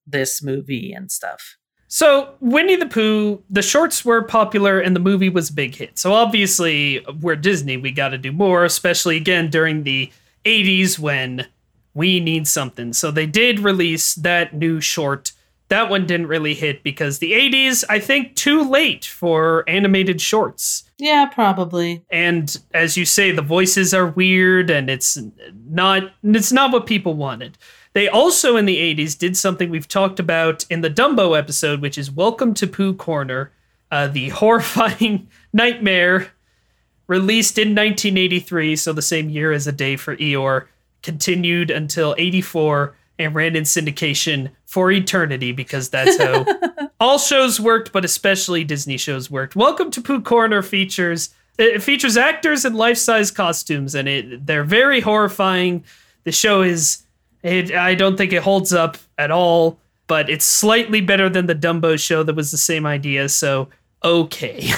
this 0.06 0.42
movie 0.42 0.92
and 0.92 1.10
stuff. 1.10 1.56
So, 1.88 2.34
Winnie 2.40 2.76
the 2.76 2.86
Pooh, 2.86 3.42
the 3.50 3.60
shorts 3.60 4.02
were 4.02 4.22
popular 4.22 4.80
and 4.80 4.96
the 4.96 5.00
movie 5.00 5.28
was 5.28 5.50
a 5.50 5.52
big 5.52 5.74
hit. 5.74 5.98
So, 5.98 6.14
obviously, 6.14 7.04
we're 7.20 7.36
Disney, 7.36 7.76
we 7.76 7.90
got 7.90 8.08
to 8.08 8.18
do 8.18 8.32
more, 8.32 8.64
especially 8.64 9.18
again 9.18 9.50
during 9.50 9.82
the 9.82 10.10
80s 10.46 10.98
when 10.98 11.46
we 11.92 12.18
need 12.18 12.48
something. 12.48 12.94
So, 12.94 13.10
they 13.10 13.26
did 13.26 13.60
release 13.60 14.14
that 14.14 14.54
new 14.54 14.80
short. 14.80 15.32
That 15.72 15.88
one 15.88 16.06
didn't 16.06 16.26
really 16.26 16.52
hit 16.52 16.82
because 16.82 17.18
the 17.18 17.32
80s, 17.32 17.82
I 17.88 17.98
think, 17.98 18.36
too 18.36 18.62
late 18.62 19.06
for 19.06 19.64
animated 19.66 20.20
shorts. 20.20 20.84
Yeah, 20.98 21.30
probably. 21.32 22.04
And 22.10 22.54
as 22.74 22.98
you 22.98 23.06
say, 23.06 23.32
the 23.32 23.40
voices 23.40 23.94
are 23.94 24.08
weird 24.08 24.68
and 24.68 24.90
it's 24.90 25.16
not 25.70 26.12
it's 26.22 26.52
not 26.52 26.72
what 26.72 26.84
people 26.84 27.14
wanted. 27.14 27.56
They 27.94 28.06
also 28.06 28.58
in 28.58 28.66
the 28.66 28.76
80s 28.76 29.16
did 29.16 29.34
something 29.34 29.70
we've 29.70 29.88
talked 29.88 30.20
about 30.20 30.66
in 30.68 30.82
the 30.82 30.90
Dumbo 30.90 31.38
episode, 31.38 31.80
which 31.80 31.96
is 31.96 32.10
Welcome 32.10 32.52
to 32.52 32.66
Pooh 32.66 32.92
Corner, 32.92 33.50
uh, 33.90 34.08
the 34.08 34.28
horrifying 34.40 35.26
nightmare 35.54 36.32
released 37.06 37.56
in 37.56 37.68
1983, 37.68 38.76
so 38.76 38.92
the 38.92 39.00
same 39.00 39.30
year 39.30 39.52
as 39.52 39.66
A 39.66 39.72
Day 39.72 39.96
for 39.96 40.18
Eeyore, 40.18 40.66
continued 41.00 41.70
until 41.70 42.14
84 42.18 42.94
and 43.22 43.34
ran 43.34 43.56
in 43.56 43.64
syndication 43.64 44.50
for 44.66 44.90
eternity 44.90 45.52
because 45.52 45.88
that's 45.88 46.18
how 46.18 46.44
all 47.00 47.18
shows 47.18 47.60
worked, 47.60 47.92
but 47.92 48.04
especially 48.04 48.64
Disney 48.64 48.96
shows 48.96 49.30
worked. 49.30 49.56
Welcome 49.56 49.90
to 49.92 50.00
Pooh 50.00 50.20
Corner 50.20 50.62
features 50.62 51.30
it 51.58 51.82
features 51.82 52.16
actors 52.16 52.64
in 52.64 52.74
life-size 52.74 53.30
costumes 53.30 53.94
and 53.94 54.08
it 54.08 54.46
they're 54.46 54.64
very 54.64 55.00
horrifying. 55.00 55.84
The 56.24 56.32
show 56.32 56.62
is 56.62 57.04
it 57.42 57.72
I 57.74 57.94
don't 57.94 58.16
think 58.16 58.32
it 58.32 58.42
holds 58.42 58.72
up 58.72 58.96
at 59.18 59.30
all, 59.30 59.78
but 60.06 60.30
it's 60.30 60.44
slightly 60.44 61.00
better 61.00 61.28
than 61.28 61.46
the 61.46 61.54
Dumbo 61.54 61.98
show 61.98 62.22
that 62.22 62.36
was 62.36 62.50
the 62.50 62.58
same 62.58 62.86
idea, 62.86 63.28
so 63.28 63.68
okay. 64.04 64.70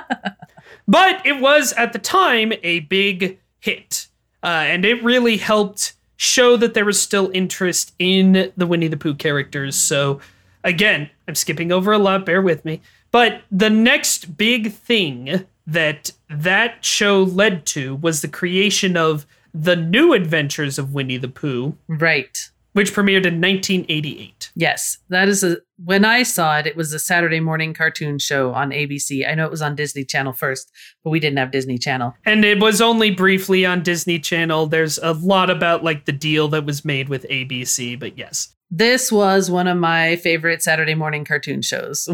but 0.88 1.26
it 1.26 1.40
was 1.40 1.72
at 1.74 1.92
the 1.92 1.98
time 1.98 2.52
a 2.62 2.80
big 2.80 3.38
hit. 3.60 4.08
Uh, 4.42 4.46
and 4.66 4.84
it 4.84 5.02
really 5.02 5.36
helped 5.36 5.94
show 6.18 6.56
that 6.56 6.74
there 6.74 6.84
was 6.84 7.00
still 7.00 7.30
interest 7.32 7.94
in 7.98 8.52
the 8.56 8.66
Winnie 8.66 8.88
the 8.88 8.96
Pooh 8.96 9.14
characters. 9.14 9.76
So, 9.76 10.20
again, 10.64 11.08
I'm 11.26 11.36
skipping 11.36 11.72
over 11.72 11.92
a 11.92 11.98
lot, 11.98 12.26
bear 12.26 12.42
with 12.42 12.64
me. 12.64 12.82
But 13.10 13.42
the 13.50 13.70
next 13.70 14.36
big 14.36 14.72
thing 14.72 15.46
that 15.66 16.10
that 16.28 16.84
show 16.84 17.22
led 17.22 17.64
to 17.66 17.94
was 17.96 18.20
the 18.20 18.28
creation 18.28 18.96
of 18.96 19.26
the 19.54 19.76
new 19.76 20.12
adventures 20.12 20.78
of 20.78 20.92
Winnie 20.92 21.16
the 21.16 21.28
Pooh, 21.28 21.76
Right. 21.86 22.50
Which 22.72 22.92
premiered 22.92 23.26
in 23.26 23.40
1988. 23.40 24.52
Yes, 24.54 24.98
that 25.08 25.28
is 25.28 25.42
a. 25.42 25.58
When 25.82 26.04
I 26.04 26.22
saw 26.22 26.58
it, 26.58 26.66
it 26.66 26.76
was 26.76 26.92
a 26.92 26.98
Saturday 26.98 27.40
morning 27.40 27.74
cartoon 27.74 28.18
show 28.18 28.52
on 28.52 28.70
ABC. 28.70 29.28
I 29.28 29.34
know 29.34 29.44
it 29.44 29.50
was 29.50 29.62
on 29.62 29.74
Disney 29.76 30.04
Channel 30.04 30.32
first, 30.32 30.70
but 31.02 31.10
we 31.10 31.20
didn't 31.20 31.38
have 31.38 31.50
Disney 31.50 31.78
Channel. 31.78 32.14
And 32.24 32.44
it 32.44 32.60
was 32.60 32.80
only 32.80 33.10
briefly 33.10 33.64
on 33.64 33.82
Disney 33.82 34.18
Channel. 34.18 34.66
There's 34.66 34.98
a 34.98 35.12
lot 35.12 35.50
about 35.50 35.84
like 35.84 36.04
the 36.04 36.12
deal 36.12 36.48
that 36.48 36.66
was 36.66 36.84
made 36.84 37.08
with 37.08 37.26
ABC, 37.30 37.98
but 37.98 38.18
yes. 38.18 38.54
This 38.70 39.10
was 39.10 39.50
one 39.50 39.66
of 39.66 39.78
my 39.78 40.16
favorite 40.16 40.62
Saturday 40.62 40.94
morning 40.94 41.24
cartoon 41.24 41.62
shows. 41.62 42.08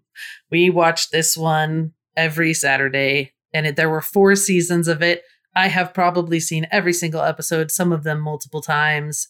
we 0.50 0.68
watched 0.68 1.12
this 1.12 1.36
one 1.36 1.92
every 2.16 2.52
Saturday, 2.52 3.32
and 3.54 3.66
it, 3.66 3.76
there 3.76 3.90
were 3.90 4.00
four 4.00 4.34
seasons 4.34 4.88
of 4.88 5.02
it. 5.02 5.22
I 5.54 5.68
have 5.68 5.94
probably 5.94 6.40
seen 6.40 6.66
every 6.70 6.92
single 6.92 7.22
episode, 7.22 7.70
some 7.70 7.92
of 7.92 8.02
them 8.02 8.20
multiple 8.20 8.60
times. 8.60 9.28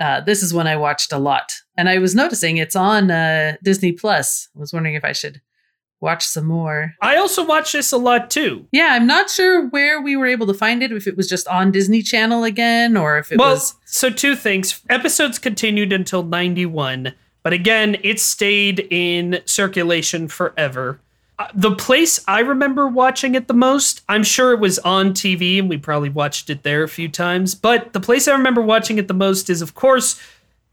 Uh, 0.00 0.20
this 0.20 0.42
is 0.42 0.52
one 0.52 0.66
I 0.66 0.76
watched 0.76 1.12
a 1.12 1.18
lot, 1.18 1.52
and 1.76 1.88
I 1.88 1.98
was 1.98 2.14
noticing 2.14 2.56
it's 2.56 2.76
on 2.76 3.10
uh, 3.10 3.56
Disney 3.62 3.92
Plus. 3.92 4.48
I 4.54 4.58
was 4.58 4.72
wondering 4.72 4.94
if 4.94 5.04
I 5.04 5.12
should 5.12 5.40
watch 6.00 6.24
some 6.24 6.46
more. 6.46 6.92
I 7.00 7.16
also 7.16 7.44
watched 7.44 7.72
this 7.72 7.92
a 7.92 7.96
lot 7.96 8.30
too. 8.30 8.66
Yeah, 8.72 8.90
I'm 8.92 9.06
not 9.06 9.30
sure 9.30 9.68
where 9.68 10.00
we 10.00 10.16
were 10.16 10.26
able 10.26 10.46
to 10.48 10.54
find 10.54 10.82
it. 10.82 10.92
If 10.92 11.06
it 11.06 11.16
was 11.16 11.28
just 11.28 11.48
on 11.48 11.72
Disney 11.72 12.02
Channel 12.02 12.44
again, 12.44 12.96
or 12.96 13.18
if 13.18 13.32
it 13.32 13.38
well, 13.38 13.54
was. 13.54 13.74
So 13.86 14.10
two 14.10 14.36
things. 14.36 14.82
Episodes 14.90 15.38
continued 15.38 15.92
until 15.92 16.22
'91, 16.22 17.14
but 17.42 17.52
again, 17.52 17.96
it 18.02 18.20
stayed 18.20 18.86
in 18.90 19.40
circulation 19.46 20.28
forever. 20.28 21.00
Uh, 21.36 21.48
the 21.52 21.74
place 21.74 22.22
I 22.28 22.40
remember 22.40 22.86
watching 22.86 23.34
it 23.34 23.48
the 23.48 23.54
most, 23.54 24.02
I'm 24.08 24.22
sure 24.22 24.52
it 24.52 24.60
was 24.60 24.78
on 24.80 25.12
TV 25.12 25.58
and 25.58 25.68
we 25.68 25.76
probably 25.76 26.08
watched 26.08 26.48
it 26.48 26.62
there 26.62 26.84
a 26.84 26.88
few 26.88 27.08
times, 27.08 27.54
but 27.56 27.92
the 27.92 28.00
place 28.00 28.28
I 28.28 28.32
remember 28.32 28.62
watching 28.62 28.98
it 28.98 29.08
the 29.08 29.14
most 29.14 29.50
is, 29.50 29.60
of 29.60 29.74
course, 29.74 30.20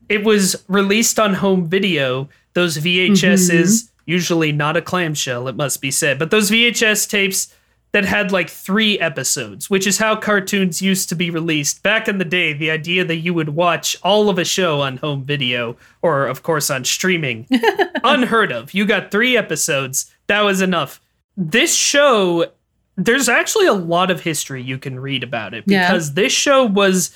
it 0.07 0.24
was 0.24 0.64
released 0.68 1.20
on 1.20 1.36
home 1.36 1.68
video. 1.68 2.30
Those 2.53 2.78
VHSs, 2.78 3.49
mm-hmm. 3.49 4.01
usually 4.05 4.51
not 4.51 4.78
a 4.78 4.82
clamshell, 4.82 5.47
it 5.47 5.55
must 5.55 5.82
be 5.82 5.89
said, 5.89 6.20
but 6.20 6.30
those 6.30 6.51
VHS 6.51 7.09
tapes 7.09 7.55
that 7.91 8.05
had 8.05 8.32
like 8.32 8.49
three 8.49 8.99
episodes, 8.99 9.70
which 9.70 9.86
is 9.86 9.97
how 9.97 10.16
cartoons 10.16 10.82
used 10.82 11.09
to 11.09 11.16
be 11.16 11.30
released 11.30 11.84
back 11.84 12.07
in 12.07 12.18
the 12.20 12.26
day. 12.26 12.53
The 12.53 12.72
idea 12.72 13.03
that 13.03 13.18
you 13.18 13.34
would 13.34 13.49
watch 13.49 13.97
all 14.03 14.30
of 14.30 14.38
a 14.38 14.45
show 14.45 14.82
on 14.82 14.97
home 14.97 15.24
video 15.24 15.76
or, 16.01 16.28
of 16.28 16.43
course, 16.43 16.70
on 16.70 16.86
streaming, 16.86 17.47
unheard 18.03 18.51
of. 18.51 18.74
You 18.74 18.86
got 18.86 19.12
three 19.12 19.36
episodes, 19.36 20.11
that 20.32 20.41
was 20.41 20.61
enough. 20.61 21.01
This 21.36 21.75
show, 21.75 22.51
there's 22.95 23.27
actually 23.27 23.67
a 23.67 23.73
lot 23.73 24.09
of 24.09 24.21
history 24.21 24.63
you 24.63 24.77
can 24.77 24.99
read 24.99 25.23
about 25.23 25.53
it 25.53 25.65
because 25.65 26.09
yeah. 26.09 26.13
this 26.15 26.32
show 26.32 26.65
was 26.65 27.13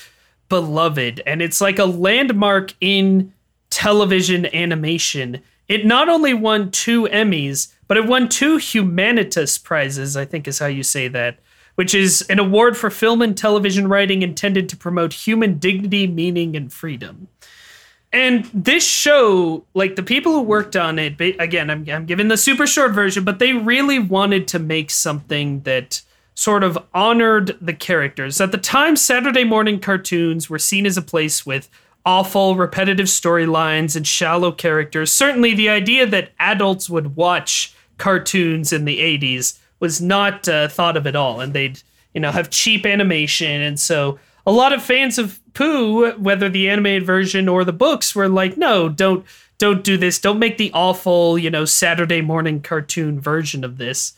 beloved 0.49 1.21
and 1.25 1.41
it's 1.41 1.61
like 1.61 1.79
a 1.79 1.85
landmark 1.85 2.73
in 2.81 3.33
television 3.69 4.53
animation. 4.53 5.41
It 5.69 5.85
not 5.85 6.09
only 6.09 6.33
won 6.33 6.71
two 6.71 7.03
Emmys, 7.03 7.73
but 7.87 7.97
it 7.97 8.05
won 8.05 8.27
two 8.27 8.57
Humanitas 8.57 9.63
prizes, 9.63 10.17
I 10.17 10.25
think 10.25 10.47
is 10.47 10.59
how 10.59 10.67
you 10.67 10.83
say 10.83 11.07
that, 11.07 11.39
which 11.75 11.95
is 11.95 12.21
an 12.23 12.39
award 12.39 12.75
for 12.75 12.89
film 12.89 13.21
and 13.21 13.37
television 13.37 13.87
writing 13.87 14.23
intended 14.23 14.67
to 14.69 14.77
promote 14.77 15.13
human 15.13 15.57
dignity, 15.57 16.05
meaning, 16.05 16.55
and 16.55 16.71
freedom. 16.71 17.29
And 18.15 18.45
this 18.53 18.87
show, 18.87 19.65
like 19.73 19.97
the 19.97 20.01
people 20.01 20.31
who 20.31 20.41
worked 20.41 20.77
on 20.77 20.97
it, 20.99 21.19
again, 21.19 21.69
I'm, 21.69 21.85
I'm 21.89 22.05
giving 22.05 22.29
the 22.29 22.37
super 22.37 22.65
short 22.65 22.93
version, 22.93 23.25
but 23.25 23.39
they 23.39 23.51
really 23.51 23.99
wanted 23.99 24.47
to 24.47 24.59
make 24.59 24.89
something 24.89 25.59
that 25.63 26.01
sort 26.33 26.63
of 26.63 26.77
honored 26.93 27.57
the 27.59 27.73
characters. 27.73 28.39
At 28.39 28.53
the 28.53 28.57
time, 28.57 28.95
Saturday 28.95 29.43
morning 29.43 29.81
cartoons 29.81 30.49
were 30.49 30.57
seen 30.57 30.85
as 30.85 30.95
a 30.95 31.01
place 31.01 31.45
with 31.45 31.69
awful, 32.05 32.55
repetitive 32.55 33.07
storylines 33.07 33.97
and 33.97 34.07
shallow 34.07 34.53
characters. 34.53 35.11
Certainly, 35.11 35.55
the 35.55 35.67
idea 35.67 36.05
that 36.05 36.31
adults 36.39 36.89
would 36.89 37.17
watch 37.17 37.75
cartoons 37.97 38.71
in 38.71 38.85
the 38.85 38.99
80s 38.99 39.59
was 39.81 39.99
not 39.99 40.47
uh, 40.47 40.69
thought 40.69 40.95
of 40.95 41.05
at 41.05 41.17
all. 41.17 41.41
And 41.41 41.51
they'd, 41.51 41.83
you 42.13 42.21
know, 42.21 42.31
have 42.31 42.49
cheap 42.49 42.85
animation. 42.85 43.59
And 43.59 43.77
so 43.77 44.19
a 44.45 44.53
lot 44.53 44.71
of 44.71 44.81
fans 44.81 45.17
of 45.17 45.41
Pooh, 45.55 46.11
whether 46.13 46.49
the 46.49 46.69
animated 46.69 47.03
version 47.03 47.49
or 47.49 47.63
the 47.63 47.73
books, 47.73 48.13
were 48.13 48.29
like, 48.29 48.57
no, 48.57 48.87
don't 48.87 49.25
don't 49.57 49.83
do 49.83 49.97
this. 49.97 50.19
Don't 50.19 50.37
make 50.37 50.57
the 50.57 50.71
awful, 50.73 51.39
you 51.39 51.49
know, 51.49 51.65
Saturday 51.65 52.21
morning 52.21 52.61
cartoon 52.61 53.19
version 53.19 53.63
of 53.63 53.77
this. 53.77 54.13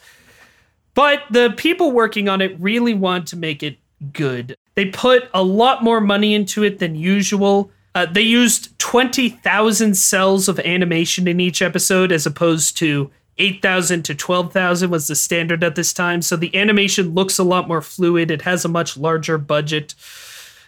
But 0.95 1.23
the 1.29 1.53
people 1.55 1.91
working 1.91 2.27
on 2.27 2.41
it 2.41 2.59
really 2.59 2.95
want 2.95 3.27
to 3.27 3.37
make 3.37 3.61
it 3.61 3.77
good. 4.13 4.57
They 4.73 4.85
put 4.85 5.29
a 5.33 5.43
lot 5.43 5.83
more 5.83 6.01
money 6.01 6.33
into 6.33 6.63
it 6.63 6.79
than 6.79 6.95
usual. 6.95 7.69
Uh, 7.93 8.07
they 8.07 8.21
used 8.21 8.77
20,000 8.79 9.95
cells 9.95 10.47
of 10.47 10.59
animation 10.61 11.27
in 11.27 11.39
each 11.39 11.61
episode 11.61 12.11
as 12.11 12.25
opposed 12.25 12.77
to 12.77 13.11
8,000 13.37 14.03
to 14.03 14.15
12,000 14.15 14.89
was 14.89 15.07
the 15.07 15.15
standard 15.15 15.63
at 15.63 15.75
this 15.75 15.93
time. 15.93 16.23
So 16.23 16.35
the 16.35 16.55
animation 16.55 17.13
looks 17.13 17.37
a 17.37 17.43
lot 17.43 17.67
more 17.67 17.81
fluid. 17.81 18.31
It 18.31 18.41
has 18.41 18.65
a 18.65 18.69
much 18.69 18.97
larger 18.97 19.37
budget. 19.37 19.93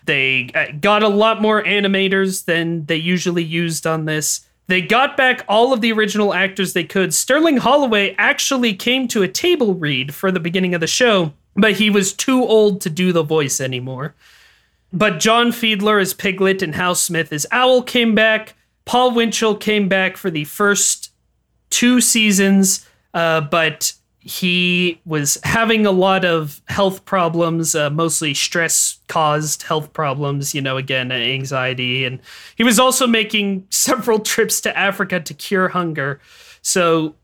They 0.09 0.49
uh, 0.55 0.71
got 0.81 1.03
a 1.03 1.07
lot 1.07 1.39
more 1.39 1.61
animators 1.61 2.45
than 2.45 2.87
they 2.87 2.95
usually 2.95 3.43
used 3.43 3.85
on 3.85 4.05
this. 4.05 4.43
They 4.65 4.81
got 4.81 5.15
back 5.15 5.45
all 5.47 5.71
of 5.71 5.81
the 5.81 5.91
original 5.91 6.33
actors 6.33 6.73
they 6.73 6.83
could. 6.83 7.13
Sterling 7.13 7.57
Holloway 7.57 8.15
actually 8.17 8.73
came 8.73 9.07
to 9.09 9.21
a 9.21 9.27
table 9.27 9.75
read 9.75 10.15
for 10.15 10.31
the 10.31 10.39
beginning 10.39 10.73
of 10.73 10.81
the 10.81 10.87
show, 10.87 11.33
but 11.55 11.73
he 11.73 11.91
was 11.91 12.11
too 12.11 12.41
old 12.43 12.81
to 12.81 12.89
do 12.89 13.13
the 13.13 13.21
voice 13.21 13.61
anymore. 13.61 14.15
But 14.91 15.19
John 15.19 15.51
Fiedler 15.51 16.01
as 16.01 16.15
Piglet 16.15 16.63
and 16.63 16.73
Hal 16.73 16.95
Smith 16.95 17.31
as 17.31 17.45
Owl 17.51 17.83
came 17.83 18.15
back. 18.15 18.55
Paul 18.85 19.11
Winchell 19.13 19.57
came 19.57 19.87
back 19.87 20.17
for 20.17 20.31
the 20.31 20.45
first 20.45 21.11
two 21.69 22.01
seasons, 22.01 22.89
uh, 23.13 23.41
but 23.41 23.93
he 24.29 25.01
was 25.05 25.39
having 25.43 25.87
a 25.87 25.91
lot 25.91 26.23
of 26.23 26.61
health 26.67 27.03
problems, 27.03 27.73
uh, 27.73 27.89
mostly 27.89 28.35
stress 28.35 28.99
caused 29.07 29.63
health 29.63 29.91
problems, 29.91 30.53
you 30.53 30.61
know, 30.61 30.77
again, 30.77 31.11
anxiety. 31.11 32.05
And 32.05 32.19
he 32.55 32.63
was 32.63 32.77
also 32.77 33.07
making 33.07 33.65
several 33.71 34.19
trips 34.19 34.61
to 34.61 34.77
Africa 34.77 35.19
to 35.19 35.33
cure 35.33 35.69
hunger. 35.69 36.21
So 36.61 37.15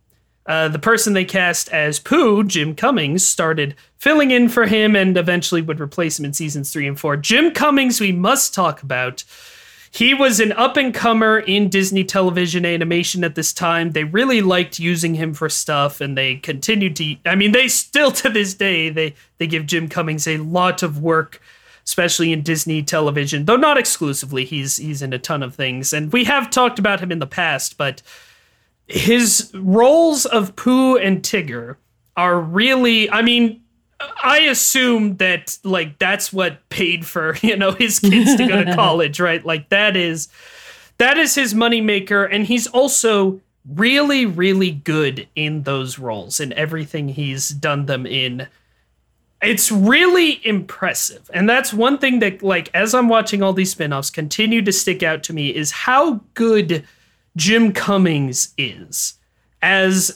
uh, 0.47 0.67
the 0.69 0.79
person 0.79 1.13
they 1.13 1.25
cast 1.25 1.69
as 1.69 1.99
Pooh, 1.99 2.43
Jim 2.43 2.73
Cummings, 2.73 3.23
started 3.23 3.75
filling 3.99 4.31
in 4.31 4.49
for 4.49 4.65
him 4.65 4.95
and 4.95 5.15
eventually 5.15 5.61
would 5.61 5.79
replace 5.79 6.17
him 6.17 6.25
in 6.25 6.33
seasons 6.33 6.73
three 6.73 6.87
and 6.87 6.99
four. 6.99 7.17
Jim 7.17 7.51
Cummings, 7.51 8.01
we 8.01 8.13
must 8.13 8.55
talk 8.55 8.81
about 8.81 9.23
he 9.95 10.13
was 10.13 10.41
an 10.41 10.51
up 10.51 10.75
and 10.75 10.93
comer 10.93 11.39
in 11.39 11.69
Disney 11.69 12.03
television 12.03 12.65
animation 12.65 13.23
at 13.23 13.35
this 13.35 13.53
time. 13.53 13.91
They 13.91 14.03
really 14.03 14.41
liked 14.41 14.77
using 14.77 15.15
him 15.15 15.33
for 15.33 15.47
stuff, 15.47 16.01
and 16.01 16.17
they 16.17 16.35
continued 16.35 16.97
to. 16.97 17.15
I 17.25 17.35
mean, 17.35 17.53
they 17.53 17.69
still 17.69 18.11
to 18.11 18.29
this 18.29 18.53
day 18.53 18.89
they 18.89 19.15
they 19.37 19.47
give 19.47 19.65
Jim 19.65 19.87
Cummings 19.87 20.27
a 20.27 20.35
lot 20.37 20.83
of 20.83 20.99
work, 20.99 21.41
especially 21.85 22.33
in 22.33 22.41
Disney 22.41 22.83
television, 22.83 23.45
though 23.45 23.55
not 23.55 23.77
exclusively. 23.77 24.43
He's 24.43 24.75
he's 24.75 25.01
in 25.01 25.13
a 25.13 25.19
ton 25.19 25.41
of 25.41 25.55
things, 25.55 25.93
and 25.93 26.11
we 26.11 26.25
have 26.25 26.49
talked 26.49 26.77
about 26.77 26.99
him 26.99 27.11
in 27.11 27.19
the 27.19 27.25
past, 27.25 27.77
but 27.77 28.01
his 28.87 29.49
roles 29.55 30.25
of 30.25 30.57
Pooh 30.57 30.97
and 30.97 31.23
Tigger 31.23 31.77
are 32.17 32.37
really. 32.37 33.09
I 33.09 33.21
mean, 33.21 33.61
I 33.99 34.39
assume 34.39 35.17
that 35.17 35.57
like 35.63 35.99
that's 35.99 36.33
what 36.33 36.67
paid 36.69 37.05
for 37.05 37.37
you 37.41 37.55
know 37.55 37.71
his 37.71 37.99
kids 37.99 38.35
to 38.35 38.47
go 38.47 38.63
to 38.63 38.75
college, 38.75 39.19
right? 39.19 39.45
Like 39.45 39.69
that 39.69 39.95
is 39.95 40.27
that 40.97 41.17
is 41.17 41.35
his 41.35 41.53
moneymaker, 41.53 42.27
and 42.29 42.45
he's 42.45 42.67
also 42.67 43.41
really 43.73 44.25
really 44.25 44.71
good 44.71 45.27
in 45.35 45.63
those 45.63 45.97
roles 45.97 46.39
and 46.39 46.53
everything 46.53 47.09
he's 47.09 47.49
done 47.49 47.85
them 47.85 48.05
in. 48.05 48.47
It's 49.41 49.71
really 49.71 50.45
impressive, 50.45 51.29
and 51.33 51.47
that's 51.47 51.73
one 51.73 51.97
thing 51.97 52.19
that 52.19 52.41
like 52.41 52.69
as 52.73 52.93
I'm 52.93 53.09
watching 53.09 53.43
all 53.43 53.53
these 53.53 53.73
spinoffs 53.73 54.11
continue 54.11 54.61
to 54.63 54.71
stick 54.71 55.03
out 55.03 55.23
to 55.23 55.33
me 55.33 55.55
is 55.55 55.71
how 55.71 56.21
good 56.33 56.85
Jim 57.35 57.73
Cummings 57.73 58.53
is 58.57 59.14
as 59.65 60.15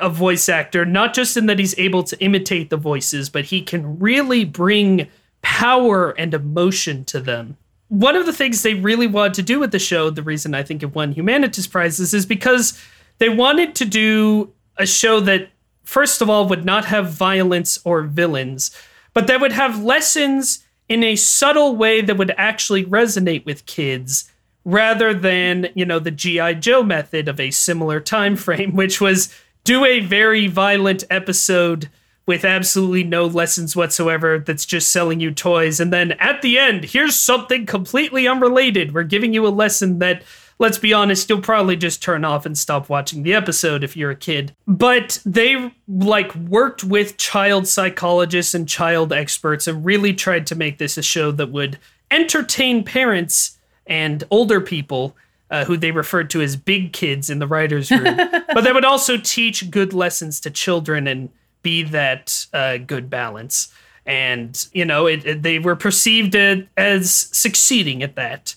a 0.00 0.08
voice 0.08 0.48
actor, 0.48 0.84
not 0.84 1.14
just 1.14 1.36
in 1.36 1.46
that 1.46 1.60
he's 1.60 1.78
able 1.78 2.02
to 2.02 2.18
imitate 2.20 2.68
the 2.68 2.76
voices, 2.76 3.30
but 3.30 3.44
he 3.44 3.62
can 3.62 4.00
really 4.00 4.44
bring 4.44 5.06
power 5.40 6.10
and 6.18 6.34
emotion 6.34 7.04
to 7.04 7.20
them. 7.20 7.56
One 7.86 8.16
of 8.16 8.26
the 8.26 8.32
things 8.32 8.62
they 8.62 8.74
really 8.74 9.06
wanted 9.06 9.34
to 9.34 9.42
do 9.44 9.60
with 9.60 9.70
the 9.70 9.78
show, 9.78 10.10
the 10.10 10.24
reason 10.24 10.52
I 10.52 10.64
think 10.64 10.82
it 10.82 10.96
won 10.96 11.14
Humanitas 11.14 11.70
Prizes, 11.70 12.12
is 12.12 12.26
because 12.26 12.76
they 13.18 13.28
wanted 13.28 13.76
to 13.76 13.84
do 13.84 14.52
a 14.76 14.84
show 14.84 15.20
that, 15.20 15.50
first 15.84 16.20
of 16.20 16.28
all, 16.28 16.48
would 16.48 16.64
not 16.64 16.84
have 16.86 17.12
violence 17.12 17.78
or 17.84 18.02
villains, 18.02 18.76
but 19.14 19.28
that 19.28 19.40
would 19.40 19.52
have 19.52 19.80
lessons 19.80 20.64
in 20.88 21.04
a 21.04 21.14
subtle 21.14 21.76
way 21.76 22.00
that 22.00 22.16
would 22.16 22.34
actually 22.36 22.84
resonate 22.84 23.44
with 23.44 23.64
kids 23.66 24.28
rather 24.68 25.14
than 25.14 25.70
you 25.74 25.86
know 25.86 25.98
the 25.98 26.10
GI 26.10 26.56
Joe 26.56 26.82
method 26.82 27.26
of 27.26 27.40
a 27.40 27.50
similar 27.50 28.00
time 28.00 28.36
frame, 28.36 28.72
which 28.76 29.00
was 29.00 29.34
do 29.64 29.84
a 29.84 30.00
very 30.00 30.46
violent 30.46 31.04
episode 31.10 31.88
with 32.26 32.44
absolutely 32.44 33.02
no 33.02 33.24
lessons 33.24 33.74
whatsoever 33.74 34.38
that's 34.38 34.66
just 34.66 34.90
selling 34.90 35.18
you 35.18 35.30
toys. 35.30 35.80
And 35.80 35.90
then 35.90 36.12
at 36.12 36.42
the 36.42 36.58
end, 36.58 36.84
here's 36.84 37.16
something 37.16 37.64
completely 37.64 38.28
unrelated. 38.28 38.92
We're 38.92 39.04
giving 39.04 39.32
you 39.32 39.46
a 39.46 39.48
lesson 39.48 39.98
that, 40.00 40.22
let's 40.58 40.76
be 40.76 40.92
honest, 40.92 41.30
you'll 41.30 41.40
probably 41.40 41.74
just 41.74 42.02
turn 42.02 42.26
off 42.26 42.44
and 42.44 42.56
stop 42.56 42.90
watching 42.90 43.22
the 43.22 43.32
episode 43.32 43.82
if 43.82 43.96
you're 43.96 44.10
a 44.10 44.16
kid. 44.16 44.54
But 44.66 45.22
they 45.24 45.72
like 45.86 46.34
worked 46.34 46.84
with 46.84 47.16
child 47.16 47.66
psychologists 47.66 48.52
and 48.52 48.68
child 48.68 49.10
experts 49.10 49.66
and 49.66 49.82
really 49.82 50.12
tried 50.12 50.46
to 50.48 50.54
make 50.54 50.76
this 50.76 50.98
a 50.98 51.02
show 51.02 51.30
that 51.32 51.50
would 51.50 51.78
entertain 52.10 52.84
parents 52.84 53.57
and 53.88 54.22
older 54.30 54.60
people 54.60 55.16
uh, 55.50 55.64
who 55.64 55.76
they 55.76 55.90
referred 55.90 56.30
to 56.30 56.42
as 56.42 56.56
big 56.56 56.92
kids 56.92 57.30
in 57.30 57.38
the 57.38 57.46
writers' 57.46 57.90
room, 57.90 58.04
but 58.54 58.62
they 58.62 58.72
would 58.72 58.84
also 58.84 59.16
teach 59.16 59.70
good 59.70 59.92
lessons 59.92 60.40
to 60.40 60.50
children 60.50 61.06
and 61.06 61.30
be 61.62 61.82
that 61.82 62.46
uh, 62.52 62.76
good 62.76 63.10
balance. 63.10 63.72
And 64.06 64.66
you 64.72 64.84
know, 64.84 65.06
it, 65.06 65.24
it, 65.26 65.42
they 65.42 65.58
were 65.58 65.76
perceived 65.76 66.34
as 66.76 67.14
succeeding 67.14 68.02
at 68.02 68.14
that. 68.16 68.54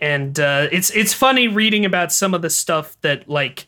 And 0.00 0.38
uh, 0.38 0.68
it's 0.70 0.90
it's 0.90 1.12
funny 1.12 1.48
reading 1.48 1.84
about 1.84 2.12
some 2.12 2.34
of 2.34 2.42
the 2.42 2.50
stuff 2.50 2.96
that 3.02 3.28
like 3.28 3.66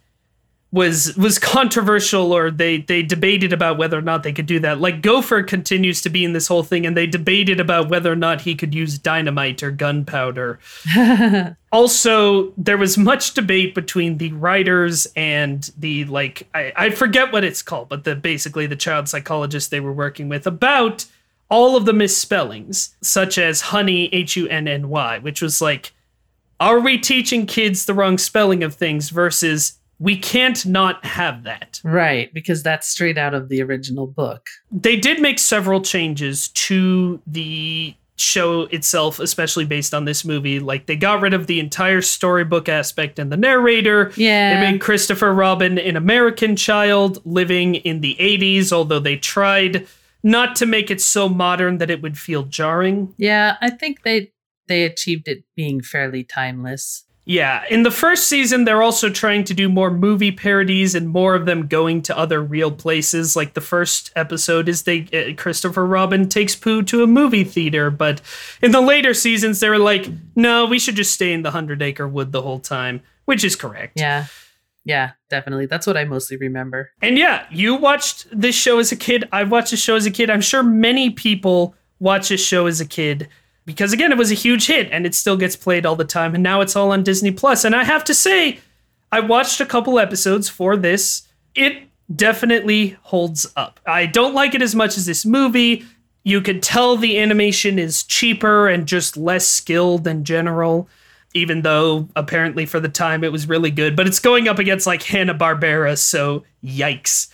was 0.72 1.16
was 1.16 1.38
controversial 1.38 2.32
or 2.32 2.48
they 2.50 2.78
they 2.78 3.02
debated 3.02 3.52
about 3.52 3.76
whether 3.76 3.98
or 3.98 4.02
not 4.02 4.22
they 4.22 4.32
could 4.32 4.46
do 4.46 4.60
that. 4.60 4.80
Like 4.80 5.02
Gopher 5.02 5.42
continues 5.42 6.00
to 6.02 6.10
be 6.10 6.24
in 6.24 6.32
this 6.32 6.46
whole 6.46 6.62
thing 6.62 6.86
and 6.86 6.96
they 6.96 7.06
debated 7.06 7.58
about 7.58 7.88
whether 7.88 8.12
or 8.12 8.16
not 8.16 8.42
he 8.42 8.54
could 8.54 8.72
use 8.72 8.96
dynamite 8.96 9.64
or 9.64 9.72
gunpowder. 9.72 10.60
also, 11.72 12.52
there 12.56 12.78
was 12.78 12.96
much 12.96 13.34
debate 13.34 13.74
between 13.74 14.18
the 14.18 14.32
writers 14.32 15.08
and 15.16 15.72
the 15.76 16.04
like 16.04 16.48
I, 16.54 16.72
I 16.76 16.90
forget 16.90 17.32
what 17.32 17.42
it's 17.42 17.62
called, 17.62 17.88
but 17.88 18.04
the 18.04 18.14
basically 18.14 18.66
the 18.66 18.76
child 18.76 19.08
psychologist 19.08 19.72
they 19.72 19.80
were 19.80 19.92
working 19.92 20.28
with 20.28 20.46
about 20.46 21.06
all 21.48 21.76
of 21.76 21.84
the 21.84 21.92
misspellings, 21.92 22.94
such 23.00 23.38
as 23.38 23.60
honey 23.60 24.08
H 24.12 24.36
U 24.36 24.46
N 24.46 24.68
N 24.68 24.88
Y, 24.88 25.18
which 25.18 25.42
was 25.42 25.60
like 25.60 25.92
are 26.60 26.78
we 26.78 26.98
teaching 26.98 27.46
kids 27.46 27.86
the 27.86 27.94
wrong 27.94 28.18
spelling 28.18 28.62
of 28.62 28.74
things 28.74 29.08
versus 29.08 29.79
we 30.00 30.16
can't 30.16 30.66
not 30.66 31.04
have 31.04 31.44
that. 31.44 31.80
Right, 31.84 32.32
because 32.34 32.62
that's 32.62 32.88
straight 32.88 33.18
out 33.18 33.34
of 33.34 33.48
the 33.48 33.62
original 33.62 34.06
book. 34.06 34.48
They 34.72 34.96
did 34.96 35.20
make 35.20 35.38
several 35.38 35.82
changes 35.82 36.48
to 36.48 37.20
the 37.26 37.94
show 38.16 38.62
itself, 38.62 39.18
especially 39.18 39.64
based 39.64 39.94
on 39.94 40.06
this 40.06 40.24
movie. 40.24 40.58
Like 40.58 40.86
they 40.86 40.96
got 40.96 41.20
rid 41.20 41.34
of 41.34 41.46
the 41.46 41.60
entire 41.60 42.02
storybook 42.02 42.68
aspect 42.68 43.18
and 43.18 43.30
the 43.30 43.36
narrator. 43.36 44.10
Yeah. 44.16 44.54
They 44.54 44.72
made 44.72 44.80
Christopher 44.80 45.32
Robin 45.32 45.78
an 45.78 45.96
American 45.96 46.56
child 46.56 47.24
living 47.24 47.76
in 47.76 48.00
the 48.00 48.16
80s, 48.18 48.72
although 48.72 48.98
they 48.98 49.16
tried 49.16 49.86
not 50.22 50.56
to 50.56 50.66
make 50.66 50.90
it 50.90 51.00
so 51.00 51.28
modern 51.28 51.78
that 51.78 51.90
it 51.90 52.02
would 52.02 52.18
feel 52.18 52.42
jarring. 52.44 53.14
Yeah, 53.16 53.56
I 53.60 53.70
think 53.70 54.02
they 54.02 54.32
they 54.68 54.84
achieved 54.84 55.28
it 55.28 55.44
being 55.56 55.82
fairly 55.82 56.22
timeless. 56.24 57.04
Yeah, 57.26 57.62
in 57.70 57.82
the 57.82 57.90
first 57.90 58.26
season, 58.28 58.64
they're 58.64 58.82
also 58.82 59.10
trying 59.10 59.44
to 59.44 59.54
do 59.54 59.68
more 59.68 59.90
movie 59.90 60.32
parodies 60.32 60.94
and 60.94 61.08
more 61.08 61.34
of 61.34 61.46
them 61.46 61.66
going 61.66 62.02
to 62.02 62.18
other 62.18 62.42
real 62.42 62.72
places. 62.72 63.36
Like 63.36 63.54
the 63.54 63.60
first 63.60 64.10
episode 64.16 64.68
is 64.68 64.82
they 64.82 65.06
uh, 65.12 65.40
Christopher 65.40 65.86
Robin 65.86 66.28
takes 66.28 66.56
Pooh 66.56 66.82
to 66.84 67.02
a 67.02 67.06
movie 67.06 67.44
theater, 67.44 67.90
but 67.90 68.20
in 68.62 68.72
the 68.72 68.80
later 68.80 69.14
seasons, 69.14 69.60
they 69.60 69.68
were 69.68 69.78
like, 69.78 70.08
no, 70.34 70.66
we 70.66 70.78
should 70.78 70.96
just 70.96 71.12
stay 71.12 71.32
in 71.32 71.42
the 71.42 71.50
Hundred 71.50 71.82
Acre 71.82 72.08
Wood 72.08 72.32
the 72.32 72.42
whole 72.42 72.58
time, 72.58 73.02
which 73.26 73.44
is 73.44 73.54
correct. 73.54 73.92
Yeah. 73.96 74.26
Yeah, 74.84 75.12
definitely. 75.28 75.66
That's 75.66 75.86
what 75.86 75.98
I 75.98 76.04
mostly 76.04 76.38
remember. 76.38 76.90
And 77.02 77.18
yeah, 77.18 77.46
you 77.50 77.74
watched 77.74 78.26
this 78.32 78.54
show 78.54 78.78
as 78.78 78.92
a 78.92 78.96
kid. 78.96 79.28
I 79.30 79.44
watched 79.44 79.72
this 79.72 79.82
show 79.82 79.94
as 79.94 80.06
a 80.06 80.10
kid. 80.10 80.30
I'm 80.30 80.40
sure 80.40 80.62
many 80.62 81.10
people 81.10 81.74
watch 81.98 82.30
this 82.30 82.44
show 82.44 82.66
as 82.66 82.80
a 82.80 82.86
kid 82.86 83.28
because 83.64 83.92
again, 83.92 84.12
it 84.12 84.18
was 84.18 84.30
a 84.30 84.34
huge 84.34 84.66
hit 84.66 84.88
and 84.90 85.06
it 85.06 85.14
still 85.14 85.36
gets 85.36 85.56
played 85.56 85.86
all 85.86 85.96
the 85.96 86.04
time. 86.04 86.34
And 86.34 86.42
now 86.42 86.60
it's 86.60 86.76
all 86.76 86.92
on 86.92 87.02
Disney 87.02 87.30
Plus. 87.30 87.64
And 87.64 87.74
I 87.74 87.84
have 87.84 88.04
to 88.04 88.14
say, 88.14 88.58
I 89.12 89.20
watched 89.20 89.60
a 89.60 89.66
couple 89.66 89.98
episodes 89.98 90.48
for 90.48 90.76
this. 90.76 91.22
It 91.54 91.82
definitely 92.14 92.96
holds 93.02 93.46
up. 93.56 93.80
I 93.86 94.06
don't 94.06 94.34
like 94.34 94.54
it 94.54 94.62
as 94.62 94.74
much 94.74 94.96
as 94.96 95.06
this 95.06 95.24
movie. 95.24 95.84
You 96.24 96.40
could 96.40 96.62
tell 96.62 96.96
the 96.96 97.18
animation 97.18 97.78
is 97.78 98.02
cheaper 98.02 98.68
and 98.68 98.86
just 98.86 99.16
less 99.16 99.46
skilled 99.46 100.06
in 100.06 100.24
general, 100.24 100.88
even 101.34 101.62
though 101.62 102.08
apparently 102.14 102.66
for 102.66 102.80
the 102.80 102.88
time 102.88 103.24
it 103.24 103.32
was 103.32 103.48
really 103.48 103.70
good. 103.70 103.96
But 103.96 104.06
it's 104.06 104.18
going 104.18 104.48
up 104.48 104.58
against 104.58 104.86
like 104.86 105.02
Hanna 105.02 105.34
Barbera, 105.34 105.96
so 105.98 106.44
yikes. 106.62 107.30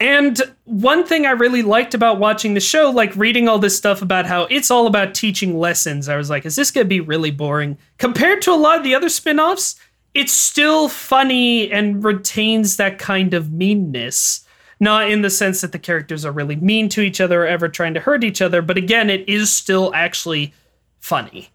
And 0.00 0.40
one 0.64 1.04
thing 1.04 1.26
I 1.26 1.32
really 1.32 1.62
liked 1.62 1.92
about 1.92 2.20
watching 2.20 2.54
the 2.54 2.60
show, 2.60 2.90
like 2.90 3.14
reading 3.16 3.48
all 3.48 3.58
this 3.58 3.76
stuff 3.76 4.00
about 4.00 4.26
how 4.26 4.44
it's 4.44 4.70
all 4.70 4.86
about 4.86 5.14
teaching 5.14 5.58
lessons, 5.58 6.08
I 6.08 6.16
was 6.16 6.30
like, 6.30 6.46
is 6.46 6.54
this 6.54 6.70
going 6.70 6.84
to 6.84 6.88
be 6.88 7.00
really 7.00 7.32
boring? 7.32 7.76
Compared 7.98 8.40
to 8.42 8.52
a 8.52 8.54
lot 8.54 8.78
of 8.78 8.84
the 8.84 8.94
other 8.94 9.08
spin 9.08 9.40
offs, 9.40 9.74
it's 10.14 10.32
still 10.32 10.88
funny 10.88 11.70
and 11.70 12.04
retains 12.04 12.76
that 12.76 12.98
kind 12.98 13.34
of 13.34 13.52
meanness. 13.52 14.44
Not 14.80 15.10
in 15.10 15.22
the 15.22 15.30
sense 15.30 15.60
that 15.62 15.72
the 15.72 15.78
characters 15.80 16.24
are 16.24 16.30
really 16.30 16.54
mean 16.54 16.88
to 16.90 17.00
each 17.00 17.20
other 17.20 17.42
or 17.42 17.46
ever 17.46 17.68
trying 17.68 17.94
to 17.94 18.00
hurt 18.00 18.22
each 18.22 18.40
other, 18.40 18.62
but 18.62 18.78
again, 18.78 19.10
it 19.10 19.28
is 19.28 19.52
still 19.52 19.92
actually 19.92 20.54
funny. 21.00 21.48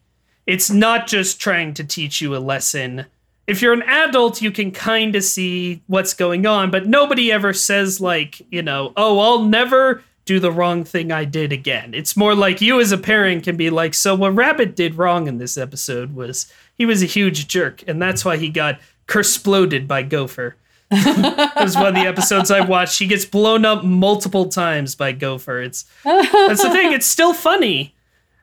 It's 0.46 0.70
not 0.70 1.08
just 1.08 1.40
trying 1.40 1.74
to 1.76 1.86
teach 1.86 2.20
you 2.20 2.36
a 2.36 2.40
lesson 2.40 3.06
if 3.48 3.62
you're 3.62 3.74
an 3.74 3.84
adult, 3.84 4.42
you 4.42 4.52
can 4.52 4.72
kind 4.72 5.16
of 5.16 5.24
see 5.24 5.82
what's 5.88 6.14
going 6.14 6.46
on, 6.46 6.72
but 6.72 6.88
nobody 6.88 7.32
ever 7.32 7.54
says, 7.54 8.00
like, 8.00 8.42
you 8.52 8.62
know, 8.62 8.94
oh, 8.96 9.20
I'll 9.20 9.44
never 9.44 10.02
do 10.26 10.40
the 10.40 10.52
wrong 10.52 10.86
thing 10.86 11.12
I 11.12 11.26
did 11.26 11.52
again. 11.52 11.94
It's 11.94 12.16
more 12.16 12.34
like 12.34 12.62
you 12.62 12.80
as 12.80 12.94
a 12.94 12.98
parent 12.98 13.44
can 13.44 13.58
be 13.58 13.70
like, 13.70 13.94
so 13.94 14.16
what 14.16 14.36
Rabbit 14.36 14.76
did 14.76 14.96
wrong 14.96 15.28
in 15.28 15.38
this 15.38 15.58
episode 15.58 16.16
was 16.16 16.52
he 16.78 16.86
was 16.86 17.04
a 17.04 17.08
huge 17.08 17.48
jerk, 17.48 17.84
and 17.88 18.02
that's 18.02 18.24
why 18.24 18.38
he 18.38 18.50
got 18.50 18.80
kersploded 19.08 19.88
by 19.88 20.04
Gopher. 20.04 20.56
that 20.90 21.56
was 21.60 21.76
one 21.76 21.88
of 21.88 21.96
the 21.96 22.02
episodes 22.02 22.52
I 22.52 22.62
watched. 22.62 23.00
He 23.00 23.08
gets 23.08 23.26
blown 23.26 23.66
up 23.66 23.84
multiple 23.84 24.48
times 24.48 24.96
by 24.96 25.12
Gopher. 25.12 25.60
It's 25.62 25.86
that's 26.04 26.62
the 26.62 26.70
thing. 26.70 26.94
It's 26.94 27.08
still 27.08 27.34
funny. 27.34 27.96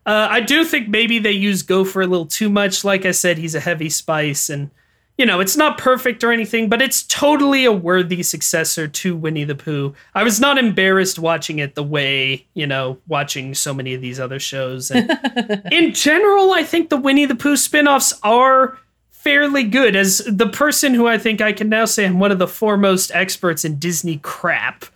Uh, 0.05 0.27
I 0.31 0.41
do 0.41 0.65
think 0.65 0.89
maybe 0.89 1.19
they 1.19 1.33
use 1.33 1.63
Gopher 1.63 2.03
a 2.03 2.07
little 2.07 2.27
too 2.27 2.51
much. 2.51 2.85
Like 2.85 3.07
I 3.07 3.13
said, 3.13 3.39
he's 3.39 3.55
a 3.55 3.61
heavy 3.61 3.89
spice, 3.89 4.51
and 4.51 4.71
you 5.19 5.27
know, 5.27 5.41
it's 5.41 5.57
not 5.57 5.77
perfect 5.77 6.25
or 6.25 6.33
anything, 6.33 6.69
but 6.69 6.81
it's 6.81 7.03
totally 7.03 7.67
a 7.67 7.73
worthy 7.73 8.23
successor 8.23 8.89
to 8.89 9.15
Winnie 9.15 9.45
the 9.45 9.55
Pooh. 9.55 9.95
I 10.15 10.23
was 10.23 10.41
not 10.41 10.57
embarrassed 10.57 11.19
watching 11.19 11.59
it 11.59 11.75
the 11.75 11.83
way, 11.83 12.47
you 12.55 12.67
know, 12.67 12.99
watching 13.07 13.55
so 13.55 13.75
many 13.75 13.93
of 13.93 14.01
these 14.01 14.19
other 14.19 14.39
shows. 14.39 14.91
And 14.91 15.11
in 15.71 15.93
general, 15.93 16.53
I 16.53 16.65
think 16.65 16.89
the 16.89 16.97
Winnie 16.97 17.27
the 17.27 17.35
Pooh 17.35 17.59
spin-offs 17.59 18.19
are 18.23 18.79
fairly 19.11 19.65
good 19.65 19.95
as 19.95 20.23
the 20.27 20.49
person 20.49 20.95
who 20.95 21.07
I 21.07 21.19
think 21.19 21.43
I 21.43 21.53
can 21.53 21.69
now 21.69 21.85
say 21.85 22.07
I'm 22.07 22.19
one 22.19 22.33
of 22.33 22.39
the 22.39 22.49
foremost 22.49 23.11
experts 23.15 23.65
in 23.67 23.79
Disney 23.79 24.17
crap. 24.23 24.87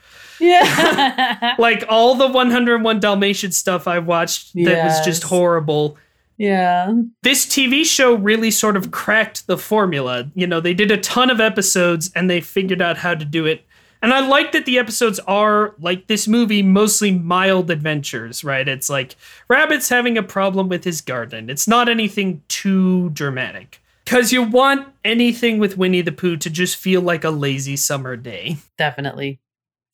Yeah. 0.41 1.55
like 1.59 1.85
all 1.91 2.15
the 2.15 2.29
101 2.29 3.01
Dalmatian 3.01 3.53
stuff 3.53 3.87
I 3.87 3.99
watched 3.99 4.55
that 4.55 4.63
yes. 4.63 4.99
was 4.99 5.07
just 5.07 5.25
horrible 5.25 5.99
yeah. 6.37 6.93
This 7.23 7.47
TV 7.47 7.85
show 7.85 8.15
really 8.15 8.51
sort 8.51 8.77
of 8.77 8.91
cracked 8.91 9.47
the 9.47 9.59
formula. 9.59 10.31
You 10.35 10.47
know, 10.47 10.61
they 10.61 10.75
did 10.75 10.91
a 10.91 10.97
ton 10.97 11.31
of 11.31 11.41
episodes 11.41 12.11
and 12.15 12.29
they 12.29 12.41
figured 12.41 12.83
out 12.83 12.99
how 12.99 13.15
to 13.15 13.25
do 13.25 13.47
it. 13.47 13.65
And 14.03 14.13
I 14.13 14.21
like 14.21 14.53
that 14.53 14.67
the 14.67 14.79
episodes 14.79 15.19
are, 15.21 15.75
like 15.79 16.09
this 16.09 16.29
movie, 16.29 16.63
mostly 16.63 17.11
mild 17.11 17.71
adventures, 17.71 18.45
right? 18.45 18.69
It's 18.69 18.91
like 18.91 19.17
Rabbit's 19.49 19.89
having 19.89 20.19
a 20.19 20.23
problem 20.23 20.69
with 20.69 20.85
his 20.85 21.01
garden. 21.01 21.49
It's 21.49 21.67
not 21.67 21.89
anything 21.89 22.43
too 22.49 23.09
dramatic. 23.11 23.81
Because 24.05 24.31
you 24.31 24.43
want 24.43 24.87
anything 25.05 25.59
with 25.59 25.79
Winnie 25.79 26.03
the 26.03 26.13
Pooh 26.13 26.37
to 26.37 26.51
just 26.51 26.77
feel 26.77 27.01
like 27.01 27.25
a 27.25 27.31
lazy 27.31 27.77
summer 27.77 28.17
day. 28.17 28.59
Definitely. 28.77 29.41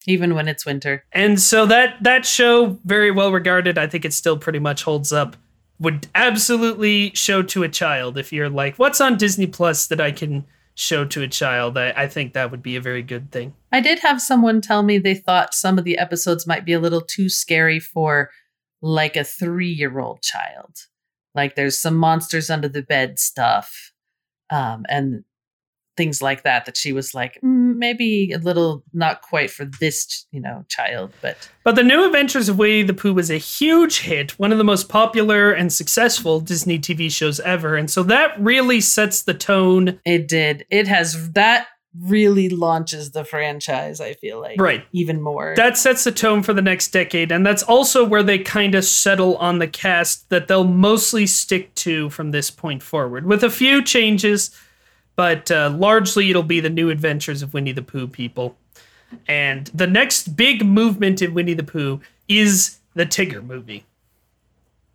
Even 0.06 0.34
when 0.34 0.48
it's 0.48 0.66
winter. 0.66 1.04
And 1.12 1.40
so 1.40 1.64
that 1.66 2.02
that 2.02 2.26
show, 2.26 2.78
very 2.84 3.12
well 3.12 3.30
regarded, 3.30 3.78
I 3.78 3.86
think 3.86 4.04
it 4.04 4.12
still 4.12 4.36
pretty 4.36 4.58
much 4.58 4.82
holds 4.82 5.12
up 5.12 5.36
would 5.80 6.06
absolutely 6.14 7.10
show 7.14 7.42
to 7.42 7.62
a 7.62 7.68
child 7.68 8.18
if 8.18 8.32
you're 8.32 8.50
like, 8.50 8.76
what's 8.76 9.00
on 9.00 9.16
Disney 9.16 9.46
Plus 9.46 9.86
that 9.86 10.00
I 10.00 10.12
can 10.12 10.44
show 10.74 11.04
to 11.06 11.22
a 11.22 11.28
child? 11.28 11.78
I, 11.78 11.92
I 11.96 12.06
think 12.06 12.34
that 12.34 12.50
would 12.50 12.62
be 12.62 12.76
a 12.76 12.80
very 12.80 13.02
good 13.02 13.32
thing. 13.32 13.54
I 13.72 13.80
did 13.80 13.98
have 14.00 14.20
someone 14.20 14.60
tell 14.60 14.82
me 14.82 14.98
they 14.98 15.14
thought 15.14 15.54
some 15.54 15.78
of 15.78 15.84
the 15.84 15.98
episodes 15.98 16.46
might 16.46 16.66
be 16.66 16.74
a 16.74 16.80
little 16.80 17.00
too 17.00 17.30
scary 17.30 17.80
for 17.80 18.30
like 18.82 19.16
a 19.16 19.24
three 19.24 19.72
year 19.72 19.98
old 19.98 20.22
child. 20.22 20.76
Like 21.34 21.54
there's 21.54 21.78
some 21.78 21.96
monsters 21.96 22.50
under 22.50 22.68
the 22.68 22.82
bed 22.82 23.18
stuff. 23.18 23.92
Um, 24.50 24.84
and 24.88 25.24
things 26.00 26.22
like 26.22 26.44
that 26.44 26.64
that 26.64 26.78
she 26.78 26.94
was 26.94 27.14
like 27.14 27.38
mm, 27.44 27.76
maybe 27.76 28.32
a 28.32 28.38
little 28.38 28.82
not 28.94 29.20
quite 29.20 29.50
for 29.50 29.66
this 29.66 30.24
you 30.32 30.40
know 30.40 30.64
child 30.66 31.12
but 31.20 31.50
but 31.62 31.74
the 31.74 31.82
new 31.82 32.06
adventures 32.06 32.48
of 32.48 32.56
winnie 32.56 32.82
the 32.82 32.94
pooh 32.94 33.12
was 33.12 33.30
a 33.30 33.36
huge 33.36 34.00
hit 34.00 34.30
one 34.38 34.50
of 34.50 34.56
the 34.56 34.64
most 34.64 34.88
popular 34.88 35.52
and 35.52 35.70
successful 35.70 36.40
disney 36.40 36.78
tv 36.78 37.12
shows 37.12 37.38
ever 37.40 37.76
and 37.76 37.90
so 37.90 38.02
that 38.02 38.32
really 38.40 38.80
sets 38.80 39.24
the 39.24 39.34
tone 39.34 40.00
it 40.06 40.26
did 40.26 40.64
it 40.70 40.88
has 40.88 41.32
that 41.32 41.66
really 41.98 42.48
launches 42.48 43.10
the 43.10 43.24
franchise, 43.24 44.00
I 44.00 44.14
feel 44.14 44.40
like. 44.40 44.60
Right. 44.60 44.84
Even 44.92 45.20
more. 45.20 45.54
That 45.56 45.76
sets 45.76 46.04
the 46.04 46.12
tone 46.12 46.44
for 46.44 46.52
the 46.52 46.62
next 46.62 46.92
decade, 46.92 47.32
and 47.32 47.44
that's 47.44 47.64
also 47.64 48.04
where 48.04 48.22
they 48.22 48.38
kind 48.38 48.76
of 48.76 48.84
settle 48.84 49.36
on 49.38 49.58
the 49.58 49.66
cast 49.66 50.30
that 50.30 50.46
they'll 50.46 50.62
mostly 50.62 51.26
stick 51.26 51.74
to 51.74 52.08
from 52.10 52.30
this 52.30 52.48
point 52.48 52.84
forward, 52.84 53.26
with 53.26 53.42
a 53.42 53.50
few 53.50 53.82
changes, 53.82 54.52
but 55.16 55.50
uh, 55.50 55.70
largely 55.76 56.30
it'll 56.30 56.42
be 56.42 56.60
the 56.60 56.70
new 56.70 56.90
adventures 56.90 57.42
of 57.42 57.54
Winnie 57.54 57.72
the 57.72 57.82
Pooh 57.82 58.08
people. 58.08 58.56
And 59.26 59.66
the 59.68 59.86
next 59.86 60.36
big 60.36 60.64
movement 60.64 61.20
in 61.20 61.34
Winnie 61.34 61.54
the 61.54 61.62
Pooh 61.62 62.00
is 62.28 62.78
the 62.94 63.06
Tigger 63.06 63.44
movie. 63.44 63.84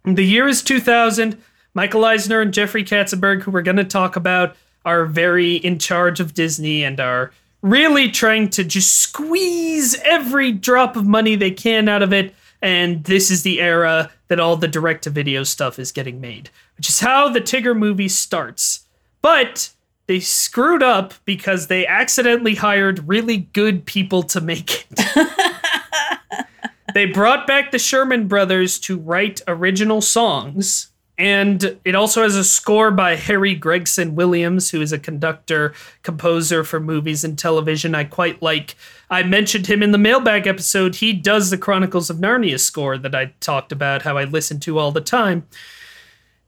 The 0.04 0.24
year 0.24 0.48
is 0.48 0.62
2000. 0.62 1.42
Michael 1.74 2.06
Eisner 2.06 2.40
and 2.42 2.54
Jeffrey 2.54 2.84
Katzenberg, 2.84 3.42
who 3.42 3.52
we're 3.52 3.62
going 3.62 3.76
to 3.76 3.84
talk 3.84 4.16
about, 4.16 4.56
are 4.86 5.06
very 5.06 5.56
in 5.56 5.80
charge 5.80 6.20
of 6.20 6.34
Disney 6.34 6.84
and 6.84 7.00
are 7.00 7.32
really 7.62 8.10
trying 8.12 8.50
to 8.52 8.64
just 8.64 8.96
squeeze 8.96 10.00
every 10.04 10.52
drop 10.52 10.96
of 10.96 11.06
money 11.06 11.36
they 11.36 11.52
can 11.52 11.90
out 11.90 12.04
of 12.04 12.14
it. 12.14 12.34
And 12.62 13.04
this 13.04 13.30
is 13.30 13.44
the 13.44 13.60
era 13.60 14.12
that 14.28 14.40
all 14.40 14.56
the 14.56 14.68
direct 14.68 15.04
to 15.04 15.10
video 15.10 15.44
stuff 15.44 15.80
is 15.80 15.92
getting 15.92 16.22
made, 16.22 16.50
which 16.78 16.88
is 16.88 17.00
how 17.00 17.30
the 17.30 17.42
Tigger 17.42 17.78
movie 17.78 18.08
starts. 18.08 18.86
But 19.22 19.72
they 20.07 20.19
screwed 20.19 20.84
up 20.84 21.14
because 21.26 21.68
they 21.68 21.86
accidentally 21.88 22.56
hired 22.56 23.07
really 23.07 23.38
good 23.38 23.86
people 23.86 24.23
to 24.23 24.41
make 24.41 24.88
it. 24.91 25.30
they 26.94 27.06
brought 27.06 27.48
back 27.48 27.72
the 27.72 27.80
Sherman 27.80 28.27
brothers 28.27 28.80
to 28.80 28.98
write 28.98 29.41
original 29.48 30.02
songs 30.02 30.91
and 31.18 31.77
it 31.86 31.95
also 31.95 32.23
has 32.23 32.36
a 32.36 32.44
score 32.44 32.91
by 32.91 33.15
Harry 33.15 33.56
Gregson 33.56 34.15
Williams, 34.15 34.72
who 34.72 34.82
is 34.82 34.91
a 34.91 34.99
conductor, 34.99 35.73
composer 36.03 36.64
for 36.64 36.80
movies 36.80 37.23
and 37.23 37.40
television 37.40 37.95
I 37.95 38.03
quite 38.03 38.41
like. 38.41 38.76
I 39.10 39.23
mentioned 39.23 39.68
him 39.68 39.82
in 39.82 39.91
the 39.91 39.98
mailbag 39.98 40.45
episode. 40.45 40.95
He 40.95 41.14
does 41.14 41.49
the 41.49 41.57
Chronicles 41.57 42.10
of 42.10 42.18
Narnia 42.18 42.60
score 42.60 42.98
that 42.98 43.15
I 43.15 43.34
talked 43.40 43.72
about, 43.72 44.02
how 44.02 44.18
I 44.18 44.26
listen 44.26 44.60
to 44.61 44.77
all 44.77 44.91
the 44.91 45.02
time 45.02 45.48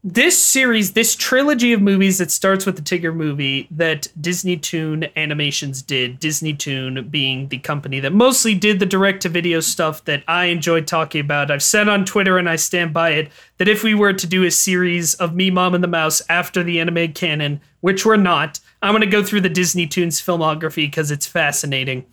this 0.09 0.41
series, 0.41 0.93
this 0.93 1.17
trilogy 1.17 1.73
of 1.73 1.81
movies 1.81 2.17
that 2.17 2.31
starts 2.31 2.65
with 2.65 2.77
the 2.77 2.81
Tigger 2.81 3.13
movie 3.13 3.67
that 3.71 4.07
Disney 4.21 4.55
Toon 4.55 5.07
Animations 5.17 5.81
did, 5.81 6.17
Disney 6.17 6.53
Toon 6.53 7.09
being 7.09 7.49
the 7.49 7.57
company 7.57 7.99
that 7.99 8.13
mostly 8.13 8.55
did 8.55 8.79
the 8.79 8.85
direct 8.85 9.23
to 9.23 9.29
video 9.29 9.59
stuff 9.59 10.05
that 10.05 10.23
I 10.25 10.45
enjoyed 10.45 10.87
talking 10.87 11.19
about. 11.19 11.51
I've 11.51 11.61
said 11.61 11.89
on 11.89 12.05
Twitter 12.05 12.37
and 12.37 12.47
I 12.47 12.55
stand 12.55 12.93
by 12.93 13.09
it 13.09 13.29
that 13.57 13.67
if 13.67 13.83
we 13.83 13.93
were 13.93 14.13
to 14.13 14.25
do 14.25 14.45
a 14.45 14.51
series 14.51 15.13
of 15.15 15.35
Me, 15.35 15.51
Mom, 15.51 15.75
and 15.75 15.83
the 15.83 15.89
Mouse 15.89 16.21
after 16.29 16.63
the 16.63 16.79
animated 16.79 17.13
canon, 17.13 17.59
which 17.81 18.05
we're 18.05 18.15
not, 18.15 18.61
I'm 18.81 18.93
going 18.93 19.01
to 19.01 19.07
go 19.07 19.23
through 19.23 19.41
the 19.41 19.49
Disney 19.49 19.87
Toons 19.87 20.21
filmography 20.21 20.87
because 20.87 21.11
it's 21.11 21.27
fascinating. 21.27 22.05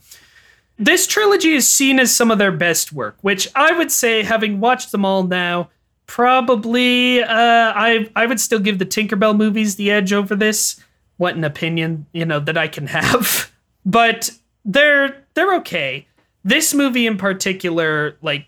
This 0.76 1.06
trilogy 1.06 1.52
is 1.52 1.68
seen 1.68 2.00
as 2.00 2.14
some 2.14 2.32
of 2.32 2.38
their 2.38 2.50
best 2.50 2.92
work, 2.92 3.18
which 3.20 3.46
I 3.54 3.70
would 3.70 3.92
say, 3.92 4.24
having 4.24 4.58
watched 4.58 4.90
them 4.90 5.04
all 5.04 5.22
now, 5.22 5.70
probably 6.06 7.22
uh, 7.22 7.26
I 7.28 8.10
I 8.16 8.26
would 8.26 8.40
still 8.40 8.58
give 8.58 8.78
the 8.78 8.86
Tinkerbell 8.86 9.36
movies 9.36 9.76
the 9.76 9.90
edge 9.90 10.12
over 10.12 10.34
this. 10.34 10.80
What 11.16 11.36
an 11.36 11.44
opinion, 11.44 12.06
you 12.12 12.24
know, 12.24 12.40
that 12.40 12.58
I 12.58 12.68
can 12.68 12.86
have. 12.88 13.50
but 13.86 14.30
they're 14.64 15.22
they're 15.34 15.54
okay. 15.56 16.06
This 16.44 16.74
movie 16.74 17.06
in 17.06 17.16
particular, 17.16 18.16
like 18.22 18.46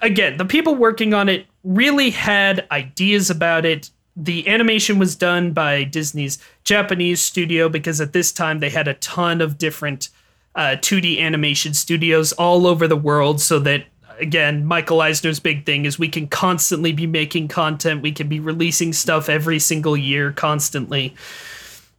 again, 0.00 0.36
the 0.36 0.44
people 0.44 0.74
working 0.74 1.14
on 1.14 1.28
it 1.28 1.46
really 1.62 2.10
had 2.10 2.66
ideas 2.70 3.30
about 3.30 3.64
it. 3.64 3.90
The 4.16 4.46
animation 4.46 4.98
was 4.98 5.16
done 5.16 5.52
by 5.52 5.84
Disney's 5.84 6.38
Japanese 6.62 7.20
studio 7.20 7.68
because 7.68 8.00
at 8.00 8.12
this 8.12 8.32
time 8.32 8.60
they 8.60 8.70
had 8.70 8.86
a 8.86 8.94
ton 8.94 9.40
of 9.40 9.58
different 9.58 10.08
uh, 10.54 10.76
2D 10.80 11.18
animation 11.18 11.74
studios 11.74 12.32
all 12.32 12.66
over 12.66 12.86
the 12.86 12.96
world 12.96 13.40
so 13.40 13.58
that 13.58 13.86
again, 14.18 14.64
Michael 14.64 15.00
Eisner's 15.00 15.40
big 15.40 15.66
thing 15.66 15.84
is 15.84 15.98
we 15.98 16.08
can 16.08 16.26
constantly 16.26 16.92
be 16.92 17.06
making 17.06 17.48
content. 17.48 18.02
We 18.02 18.12
can 18.12 18.28
be 18.28 18.40
releasing 18.40 18.92
stuff 18.92 19.28
every 19.28 19.58
single 19.58 19.96
year 19.96 20.32
constantly. 20.32 21.14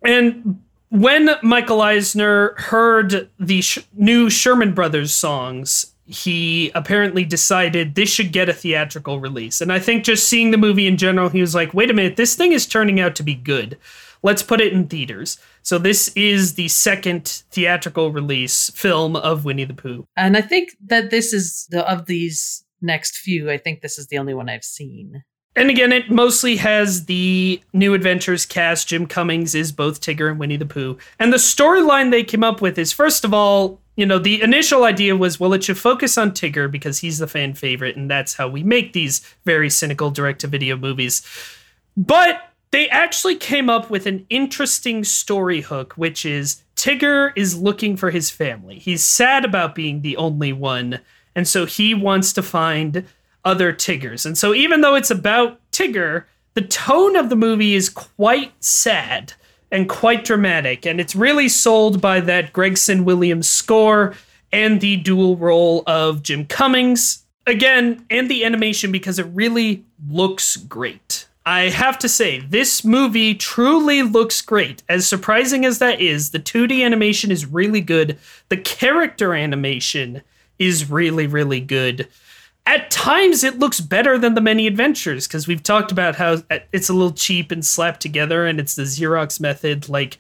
And 0.03 0.61
when 0.89 1.31
Michael 1.41 1.81
Eisner 1.81 2.53
heard 2.57 3.29
the 3.39 3.61
sh- 3.61 3.79
new 3.93 4.29
Sherman 4.29 4.73
Brothers 4.73 5.13
songs, 5.13 5.93
he 6.05 6.71
apparently 6.75 7.25
decided 7.25 7.95
this 7.95 8.09
should 8.09 8.31
get 8.31 8.49
a 8.49 8.53
theatrical 8.53 9.19
release. 9.19 9.59
And 9.59 9.73
I 9.73 9.79
think 9.79 10.03
just 10.03 10.29
seeing 10.29 10.51
the 10.51 10.57
movie 10.57 10.87
in 10.87 10.97
general, 10.97 11.29
he 11.29 11.41
was 11.41 11.55
like, 11.55 11.73
wait 11.73 11.89
a 11.89 11.93
minute, 11.93 12.15
this 12.15 12.35
thing 12.35 12.51
is 12.51 12.67
turning 12.67 12.99
out 12.99 13.15
to 13.15 13.23
be 13.23 13.33
good. 13.33 13.77
Let's 14.21 14.43
put 14.43 14.61
it 14.61 14.73
in 14.73 14.87
theaters. 14.87 15.39
So 15.65 15.79
this 15.79 16.09
is 16.09 16.53
the 16.53 16.67
second 16.67 17.41
theatrical 17.49 18.11
release 18.11 18.69
film 18.69 19.15
of 19.15 19.45
Winnie 19.45 19.63
the 19.63 19.73
Pooh. 19.73 20.07
And 20.15 20.37
I 20.37 20.41
think 20.41 20.69
that 20.85 21.09
this 21.09 21.33
is 21.33 21.65
the 21.71 21.89
of 21.91 22.05
these 22.05 22.63
next 22.81 23.17
few, 23.17 23.49
I 23.49 23.57
think 23.57 23.81
this 23.81 23.97
is 23.97 24.05
the 24.05 24.19
only 24.19 24.35
one 24.35 24.47
I've 24.47 24.63
seen. 24.63 25.23
And 25.55 25.71
again, 25.71 25.91
it 25.91 26.11
mostly 26.11 26.57
has 26.57 27.05
the 27.05 27.59
New 27.73 27.95
Adventures 27.95 28.45
cast. 28.45 28.89
Jim 28.89 29.07
Cummings 29.07 29.55
is 29.55 29.71
both 29.71 30.01
Tigger 30.01 30.29
and 30.29 30.39
Winnie 30.39 30.55
the 30.55 30.67
Pooh. 30.67 30.99
And 31.17 31.33
the 31.33 31.37
storyline 31.37 32.11
they 32.11 32.23
came 32.23 32.43
up 32.43 32.61
with 32.61 32.77
is 32.77 32.91
first 32.93 33.25
of 33.25 33.33
all, 33.33 33.81
you 33.95 34.05
know, 34.05 34.19
the 34.19 34.43
initial 34.43 34.83
idea 34.83 35.17
was, 35.17 35.39
well, 35.39 35.53
it 35.53 35.63
should 35.63 35.79
focus 35.79 36.15
on 36.15 36.29
Tigger 36.29 36.69
because 36.69 36.99
he's 36.99 37.17
the 37.17 37.27
fan 37.27 37.55
favorite, 37.55 37.95
and 37.95 38.11
that's 38.11 38.35
how 38.35 38.47
we 38.47 38.61
make 38.61 38.93
these 38.93 39.21
very 39.45 39.71
cynical 39.71 40.11
direct 40.11 40.41
to 40.41 40.47
video 40.47 40.77
movies. 40.77 41.25
But 41.97 42.51
they 42.76 42.89
actually 42.89 43.38
came 43.38 43.69
up 43.69 43.89
with 43.89 44.06
an 44.06 44.26
interesting 44.30 45.06
story 45.06 45.61
hook, 45.61 45.93
which 45.93 46.26
is 46.26 46.61
Tigger 46.76 47.31
is 47.34 47.57
looking 47.57 47.95
for 47.95 48.11
his 48.11 48.30
family. 48.30 48.80
He's 48.80 49.02
sad 49.02 49.45
about 49.45 49.76
being 49.76 50.02
the 50.02 50.18
only 50.18 50.52
one, 50.52 50.99
and 51.38 51.47
so 51.47 51.65
he 51.65 51.93
wants 51.93 52.34
to 52.34 52.43
find 52.43 53.06
other 53.45 53.72
Tiggers. 53.72 54.26
And 54.26 54.38
so, 54.38 54.53
even 54.53 54.81
though 54.81 54.95
it's 54.95 55.10
about 55.10 55.61
Tigger, 55.72 56.26
the 56.53 56.64
tone 56.64 57.15
of 57.15 57.30
the 57.30 57.38
movie 57.38 57.76
is 57.76 57.88
quite 57.88 58.52
sad 58.61 59.31
and 59.72 59.88
quite 59.88 60.26
dramatic, 60.26 60.85
and 60.85 60.99
it's 60.99 61.15
really 61.15 61.47
sold 61.47 62.02
by 62.02 62.19
that 62.19 62.52
Gregson 62.52 63.06
Williams 63.06 63.47
score 63.47 64.15
and 64.52 64.81
the 64.81 64.97
dual 64.97 65.38
role 65.38 65.81
of 65.88 66.23
Jim 66.23 66.45
Cummings. 66.45 67.23
Again, 67.47 68.06
and 68.10 68.30
the 68.30 68.43
animation 68.43 68.91
because 68.91 69.18
it 69.18 69.27
really 69.27 69.85
looks 70.10 70.57
great. 70.57 71.30
I 71.45 71.69
have 71.69 71.99
to 71.99 72.09
say, 72.09 72.39
this 72.39 72.84
movie 72.84 73.35
truly 73.35 74.01
looks 74.01 74.41
great. 74.41 74.81
As 74.89 75.07
surprising 75.07 75.63
as 75.63 75.77
that 75.77 76.01
is, 76.01 76.31
the 76.31 76.39
2D 76.39 76.84
animation 76.84 77.30
is 77.30 77.45
really 77.45 77.81
good. 77.81 78.17
The 78.49 78.57
character 78.57 79.35
animation 79.35 80.23
is 80.57 80.89
really, 80.89 81.27
really 81.27 81.59
good. 81.59 82.07
At 82.65 82.89
times, 82.89 83.43
it 83.43 83.59
looks 83.59 83.80
better 83.80 84.17
than 84.17 84.34
the 84.34 84.41
many 84.41 84.65
adventures 84.65 85.27
because 85.27 85.47
we've 85.47 85.61
talked 85.61 85.91
about 85.91 86.15
how 86.15 86.41
it's 86.73 86.89
a 86.89 86.93
little 86.93 87.11
cheap 87.11 87.51
and 87.51 87.63
slapped 87.63 88.01
together, 88.01 88.47
and 88.47 88.59
it's 88.59 88.76
the 88.76 88.84
Xerox 88.84 89.39
method. 89.39 89.88
Like, 89.88 90.17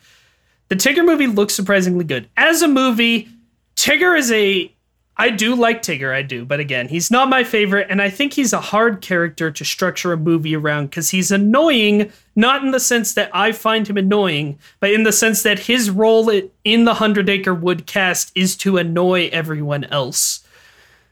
the 0.67 0.75
Tigger 0.75 1.03
movie 1.03 1.25
looks 1.25 1.55
surprisingly 1.55 2.03
good. 2.03 2.29
As 2.37 2.61
a 2.61 2.67
movie, 2.67 3.29
Tigger 3.75 4.15
is 4.15 4.31
a 4.31 4.71
I 5.17 5.29
do 5.29 5.55
like 5.55 5.81
Tigger, 5.81 6.13
I 6.13 6.23
do, 6.23 6.43
but 6.43 6.59
again, 6.59 6.89
he's 6.89 7.09
not 7.09 7.29
my 7.29 7.45
favorite, 7.45 7.87
and 7.89 8.01
I 8.01 8.09
think 8.09 8.33
he's 8.33 8.51
a 8.51 8.59
hard 8.59 9.01
character 9.01 9.49
to 9.49 9.63
structure 9.63 10.11
a 10.11 10.17
movie 10.17 10.55
around 10.55 10.87
because 10.87 11.09
he's 11.09 11.31
annoying, 11.31 12.11
not 12.35 12.65
in 12.65 12.71
the 12.71 12.81
sense 12.81 13.13
that 13.13 13.29
I 13.33 13.53
find 13.53 13.87
him 13.87 13.95
annoying, 13.95 14.59
but 14.81 14.91
in 14.91 15.03
the 15.03 15.13
sense 15.13 15.41
that 15.43 15.59
his 15.59 15.89
role 15.89 16.29
in 16.65 16.83
the 16.83 16.95
Hundred 16.95 17.29
Acre 17.29 17.53
Wood 17.53 17.85
cast 17.85 18.33
is 18.35 18.57
to 18.57 18.77
annoy 18.77 19.29
everyone 19.31 19.85
else. 19.85 20.45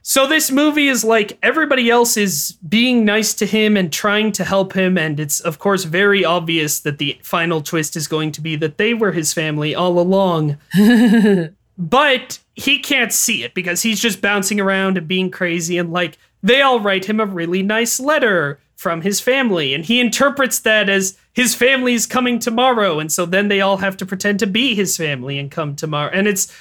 So 0.06 0.28
this 0.28 0.52
movie 0.52 0.90
is 0.90 1.06
like 1.06 1.38
everybody 1.42 1.90
else 1.90 2.18
is 2.18 2.58
being 2.68 3.06
nice 3.06 3.34
to 3.36 3.46
him 3.46 3.78
and 3.78 3.92
trying 3.92 4.34
to 4.34 4.44
help 4.44 4.74
him, 4.74 4.98
and 4.98 5.18
it's 5.18 5.40
of 5.40 5.60
course 5.60 5.86
very 5.86 6.26
obvious 6.26 6.82
that 6.82 6.98
the 6.98 7.18
final 7.24 7.62
twist 7.62 7.96
is 7.96 8.10
going 8.10 8.34
to 8.34 8.42
be 8.42 8.58
that 8.58 8.78
they 8.78 8.94
were 8.94 9.14
his 9.14 9.32
family 9.32 9.74
all 9.74 9.98
along. 9.98 10.58
but 11.78 12.40
he 12.56 12.80
can't 12.80 13.12
see 13.12 13.44
it 13.44 13.54
because 13.54 13.82
he's 13.82 14.00
just 14.00 14.22
bouncing 14.22 14.60
around 14.60 14.98
and 14.98 15.08
being 15.08 15.32
crazy 15.32 15.78
and 15.78 15.92
like 15.92 16.18
they 16.42 16.62
all 16.62 16.80
write 16.80 17.06
him 17.06 17.20
a 17.20 17.26
really 17.26 17.64
nice 17.64 18.00
letter 18.00 18.60
from 18.76 19.02
his 19.02 19.20
family 19.20 19.74
and 19.74 19.86
he 19.86 20.00
interprets 20.00 20.60
that 20.60 20.90
as 20.90 21.18
his 21.34 21.56
family 21.56 21.94
is 21.94 22.06
coming 22.06 22.38
tomorrow 22.38 23.00
and 23.00 23.12
so 23.12 23.26
then 23.26 23.48
they 23.48 23.62
all 23.62 23.78
have 23.78 23.98
to 23.98 24.06
pretend 24.06 24.40
to 24.40 24.48
be 24.48 24.76
his 24.76 24.98
family 24.98 25.40
and 25.40 25.52
come 25.52 25.76
tomorrow. 25.76 26.12
And 26.14 26.28
it's 26.28 26.54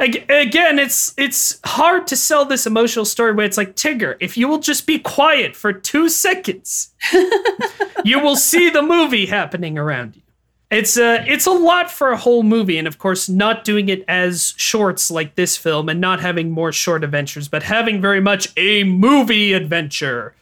again 0.00 0.78
it's 0.78 1.12
it's 1.18 1.60
hard 1.64 2.06
to 2.06 2.16
sell 2.16 2.46
this 2.46 2.66
emotional 2.66 3.04
story 3.04 3.32
where 3.32 3.44
it's 3.44 3.58
like 3.58 3.76
tigger 3.76 4.16
if 4.18 4.36
you 4.36 4.48
will 4.48 4.58
just 4.58 4.86
be 4.86 4.98
quiet 4.98 5.54
for 5.54 5.74
2 5.74 6.08
seconds 6.08 6.94
you 8.04 8.18
will 8.18 8.36
see 8.36 8.70
the 8.70 8.80
movie 8.82 9.26
happening 9.26 9.76
around 9.76 10.16
you 10.16 10.22
it's 10.70 10.96
a 10.96 11.24
it's 11.26 11.46
a 11.46 11.50
lot 11.50 11.90
for 11.90 12.10
a 12.10 12.16
whole 12.16 12.42
movie, 12.42 12.78
and 12.78 12.86
of 12.86 12.98
course, 12.98 13.28
not 13.28 13.64
doing 13.64 13.88
it 13.88 14.04
as 14.06 14.54
shorts 14.56 15.10
like 15.10 15.34
this 15.34 15.56
film, 15.56 15.88
and 15.88 16.00
not 16.00 16.20
having 16.20 16.50
more 16.50 16.72
short 16.72 17.02
adventures, 17.04 17.48
but 17.48 17.62
having 17.64 18.00
very 18.00 18.20
much 18.20 18.48
a 18.56 18.84
movie 18.84 19.52
adventure, 19.52 20.34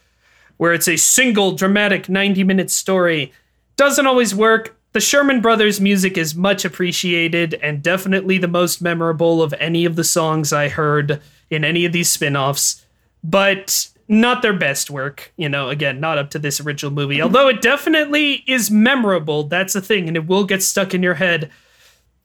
where 0.57 0.73
it's 0.73 0.87
a 0.87 0.97
single 0.97 1.53
dramatic 1.53 2.09
ninety 2.09 2.43
minute 2.43 2.69
story, 2.69 3.33
doesn't 3.75 4.07
always 4.07 4.35
work. 4.35 4.75
the 4.91 4.99
Sherman 4.99 5.39
Brothers 5.39 5.79
music 5.79 6.17
is 6.17 6.33
much 6.35 6.65
appreciated 6.65 7.53
and 7.61 7.83
definitely 7.83 8.37
the 8.39 8.47
most 8.47 8.81
memorable 8.81 9.41
of 9.43 9.53
any 9.59 9.85
of 9.85 9.95
the 9.95 10.03
songs 10.03 10.51
I 10.51 10.67
heard 10.69 11.21
in 11.49 11.63
any 11.63 11.85
of 11.85 11.91
these 11.91 12.09
spin 12.09 12.35
offs, 12.35 12.85
but 13.23 13.87
not 14.09 14.41
their 14.41 14.53
best 14.53 14.89
work. 14.89 15.31
You 15.37 15.47
know, 15.47 15.69
again, 15.69 16.01
not 16.01 16.17
up 16.17 16.31
to 16.31 16.39
this 16.39 16.59
original 16.59 16.91
movie, 16.91 17.21
although 17.21 17.47
it 17.47 17.61
definitely 17.61 18.43
is 18.47 18.69
memorable. 18.69 19.43
That's 19.43 19.75
a 19.75 19.81
thing, 19.81 20.07
and 20.07 20.17
it 20.17 20.27
will 20.27 20.43
get 20.43 20.63
stuck 20.63 20.93
in 20.93 21.03
your 21.03 21.13
head. 21.13 21.49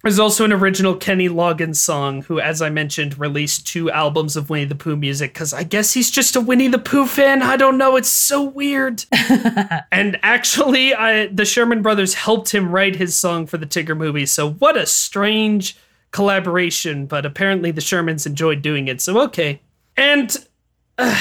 There's 0.03 0.19
also 0.19 0.45
an 0.45 0.53
original 0.53 0.97
Kenny 0.97 1.31
Loggins 1.31 1.77
song, 1.77 2.23
who, 2.23 2.39
as 2.39 2.61
I 2.61 2.69
mentioned, 2.69 3.19
released 3.19 3.67
two 3.67 3.91
albums 3.91 4.37
of 4.37 4.51
Winnie 4.51 4.67
the 4.67 4.75
Pooh 4.75 4.97
music 4.97 5.33
because 5.33 5.55
I 5.55 5.63
guess 5.63 5.95
he's 5.95 6.11
just 6.11 6.37
a 6.37 6.43
Winnie 6.43 6.69
the 6.69 6.79
Pooh 6.79 7.07
fan. 7.07 7.43
I 7.43 7.57
don't 7.57 7.79
know. 7.79 7.97
It's 7.97 8.11
so 8.11 8.43
weird. 8.43 9.05
and 9.91 10.19
actually, 10.23 10.95
I, 10.95 11.29
the 11.29 11.47
Sherman 11.47 11.81
Brothers 11.81 12.13
helped 12.13 12.55
him 12.55 12.71
write 12.71 12.97
his 12.97 13.17
song 13.17 13.47
for 13.47 13.57
the 13.57 13.65
Tigger 13.65 13.97
movie. 13.97 14.27
So, 14.27 14.51
what 14.51 14.77
a 14.77 14.85
strange 14.85 15.75
collaboration. 16.11 17.07
But 17.07 17.25
apparently, 17.25 17.71
the 17.71 17.81
Shermans 17.81 18.27
enjoyed 18.27 18.61
doing 18.61 18.89
it. 18.89 19.01
So, 19.01 19.19
okay. 19.23 19.63
And 19.97 20.37
uh, 20.99 21.19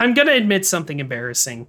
I'm 0.00 0.14
going 0.14 0.26
to 0.26 0.34
admit 0.34 0.66
something 0.66 0.98
embarrassing. 0.98 1.68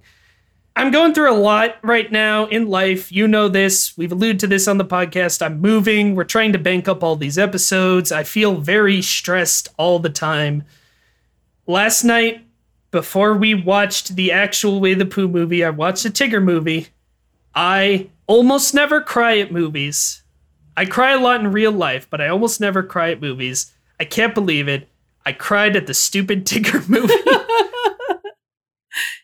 I'm 0.74 0.90
going 0.90 1.12
through 1.12 1.30
a 1.30 1.36
lot 1.36 1.76
right 1.82 2.10
now 2.10 2.46
in 2.46 2.66
life. 2.66 3.12
You 3.12 3.28
know 3.28 3.48
this. 3.48 3.96
We've 3.96 4.10
alluded 4.10 4.40
to 4.40 4.46
this 4.46 4.66
on 4.66 4.78
the 4.78 4.86
podcast. 4.86 5.44
I'm 5.44 5.60
moving. 5.60 6.14
We're 6.14 6.24
trying 6.24 6.52
to 6.54 6.58
bank 6.58 6.88
up 6.88 7.04
all 7.04 7.14
these 7.14 7.36
episodes. 7.36 8.10
I 8.10 8.22
feel 8.22 8.56
very 8.56 9.02
stressed 9.02 9.68
all 9.76 9.98
the 9.98 10.08
time. 10.08 10.64
Last 11.66 12.04
night, 12.04 12.46
before 12.90 13.36
we 13.36 13.54
watched 13.54 14.16
the 14.16 14.32
actual 14.32 14.80
Way 14.80 14.94
the 14.94 15.04
Pooh 15.04 15.28
movie, 15.28 15.62
I 15.62 15.70
watched 15.70 16.06
a 16.06 16.10
Tigger 16.10 16.42
movie. 16.42 16.88
I 17.54 18.08
almost 18.26 18.72
never 18.72 19.02
cry 19.02 19.38
at 19.38 19.52
movies. 19.52 20.22
I 20.74 20.86
cry 20.86 21.12
a 21.12 21.20
lot 21.20 21.40
in 21.40 21.52
real 21.52 21.72
life, 21.72 22.08
but 22.08 22.22
I 22.22 22.28
almost 22.28 22.62
never 22.62 22.82
cry 22.82 23.10
at 23.10 23.20
movies. 23.20 23.72
I 24.00 24.04
can't 24.04 24.34
believe 24.34 24.68
it. 24.68 24.88
I 25.26 25.32
cried 25.32 25.76
at 25.76 25.86
the 25.86 25.92
stupid 25.94 26.46
Tigger 26.46 26.88
movie. 26.88 27.12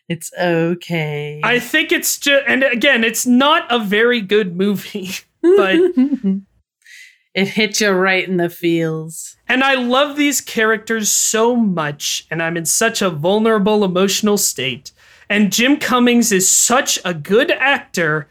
It's 0.09 0.33
okay. 0.37 1.39
I 1.43 1.59
think 1.59 1.91
it's 1.91 2.17
just, 2.17 2.43
and 2.47 2.63
again, 2.63 3.03
it's 3.03 3.27
not 3.27 3.67
a 3.69 3.77
very 3.79 4.21
good 4.21 4.57
movie, 4.57 5.11
but 5.41 5.75
it 7.35 7.47
hit 7.47 7.79
you 7.79 7.91
right 7.91 8.27
in 8.27 8.37
the 8.37 8.49
feels. 8.49 9.37
And 9.47 9.63
I 9.63 9.75
love 9.75 10.17
these 10.17 10.41
characters 10.41 11.09
so 11.09 11.55
much, 11.55 12.25
and 12.31 12.41
I'm 12.41 12.57
in 12.57 12.65
such 12.65 13.01
a 13.01 13.11
vulnerable 13.11 13.83
emotional 13.83 14.37
state. 14.37 14.91
And 15.29 15.53
Jim 15.53 15.77
Cummings 15.77 16.31
is 16.31 16.49
such 16.49 16.99
a 17.05 17.13
good 17.13 17.51
actor 17.51 18.27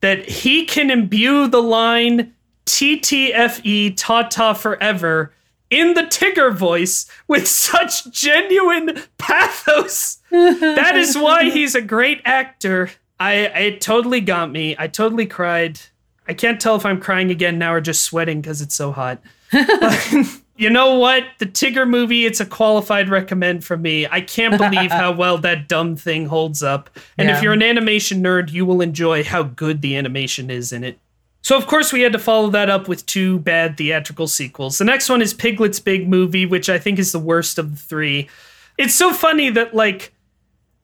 that 0.00 0.28
he 0.28 0.64
can 0.64 0.90
imbue 0.90 1.46
the 1.46 1.62
line 1.62 2.34
TTFE, 2.66 3.94
ta 3.96 4.24
ta 4.24 4.52
forever 4.52 5.32
in 5.70 5.94
the 5.94 6.02
Tigger 6.02 6.52
voice 6.52 7.06
with 7.28 7.46
such 7.66 8.10
genuine 8.10 9.00
pathos. 9.18 10.19
That 10.30 10.96
is 10.96 11.16
why 11.18 11.50
he's 11.50 11.74
a 11.74 11.82
great 11.82 12.20
actor. 12.24 12.90
I 13.18 13.34
it 13.34 13.80
totally 13.80 14.20
got 14.20 14.50
me. 14.50 14.74
I 14.78 14.86
totally 14.86 15.26
cried. 15.26 15.80
I 16.28 16.34
can't 16.34 16.60
tell 16.60 16.76
if 16.76 16.86
I'm 16.86 17.00
crying 17.00 17.30
again 17.30 17.58
now 17.58 17.74
or 17.74 17.80
just 17.80 18.02
sweating 18.04 18.40
because 18.40 18.60
it's 18.62 18.74
so 18.74 18.92
hot. 18.92 19.20
But, 19.52 20.26
you 20.56 20.70
know 20.70 20.94
what? 20.96 21.24
The 21.38 21.46
Tigger 21.46 21.88
movie, 21.88 22.24
it's 22.26 22.38
a 22.38 22.46
qualified 22.46 23.08
recommend 23.08 23.64
from 23.64 23.82
me. 23.82 24.06
I 24.06 24.20
can't 24.20 24.56
believe 24.58 24.90
how 24.92 25.10
well 25.12 25.38
that 25.38 25.68
dumb 25.68 25.96
thing 25.96 26.26
holds 26.26 26.62
up. 26.62 26.90
And 27.18 27.28
Yeah. 27.28 27.36
if 27.36 27.42
you're 27.42 27.54
an 27.54 27.62
animation 27.62 28.22
nerd, 28.22 28.52
you 28.52 28.64
will 28.66 28.80
enjoy 28.80 29.24
how 29.24 29.42
good 29.42 29.80
the 29.82 29.96
animation 29.96 30.50
is 30.50 30.70
in 30.72 30.84
it. 30.84 30.98
So, 31.42 31.56
of 31.56 31.66
course, 31.66 31.92
we 31.92 32.02
had 32.02 32.12
to 32.12 32.18
follow 32.18 32.50
that 32.50 32.68
up 32.70 32.86
with 32.86 33.06
two 33.06 33.38
bad 33.40 33.76
theatrical 33.78 34.28
sequels. 34.28 34.76
The 34.78 34.84
next 34.84 35.08
one 35.08 35.22
is 35.22 35.32
Piglet's 35.34 35.80
Big 35.80 36.06
Movie, 36.06 36.44
which 36.46 36.68
I 36.68 36.78
think 36.78 36.98
is 36.98 37.10
the 37.12 37.18
worst 37.18 37.58
of 37.58 37.70
the 37.72 37.80
three. 37.80 38.28
It's 38.76 38.94
so 38.94 39.12
funny 39.14 39.48
that, 39.50 39.74
like, 39.74 40.12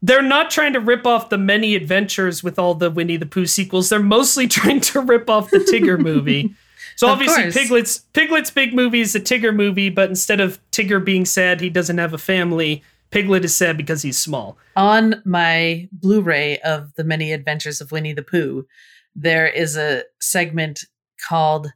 they're 0.02 0.23
not 0.23 0.51
trying 0.51 0.73
to 0.74 0.81
rip 0.81 1.06
off 1.06 1.31
the 1.31 1.39
many 1.39 1.74
adventures 1.74 2.43
with 2.43 2.59
all 2.59 2.74
the 2.74 2.90
Winnie 2.90 3.16
the 3.16 3.27
Pooh 3.27 3.47
sequels. 3.47 3.89
They're 3.89 4.01
mostly 4.01 4.47
trying 4.48 4.81
to 4.81 5.01
rip 5.01 5.28
off 5.28 5.51
the 5.51 5.59
Tigger 5.59 5.98
movie. 5.98 6.55
So 6.97 7.09
obviously 7.09 7.43
course. 7.43 7.55
Piglet's 7.55 7.98
Piglet's 8.14 8.51
big 8.51 8.74
movie 8.74 9.01
is 9.02 9.14
a 9.14 9.20
Tigger 9.20 9.55
movie, 9.55 9.90
but 9.90 10.09
instead 10.09 10.40
of 10.40 10.59
Tigger 10.70 11.05
being 11.05 11.24
sad 11.24 11.60
he 11.60 11.68
doesn't 11.68 11.98
have 11.98 12.14
a 12.14 12.18
family, 12.18 12.82
Piglet 13.10 13.44
is 13.44 13.55
sad 13.55 13.77
because 13.77 14.02
he's 14.02 14.18
small. 14.18 14.56
On 14.77 15.23
my 15.24 15.89
Blu 15.93 16.23
ray 16.23 16.59
of 16.59 16.94
The 16.94 17.05
Many 17.05 17.32
Adventures 17.32 17.81
of 17.81 17.93
Winnie 17.93 18.14
the 18.14 18.23
Pooh, 18.23 18.66
there 19.14 19.47
is 19.47 19.77
a 19.77 20.05
segment 20.20 20.85
called 21.28 21.68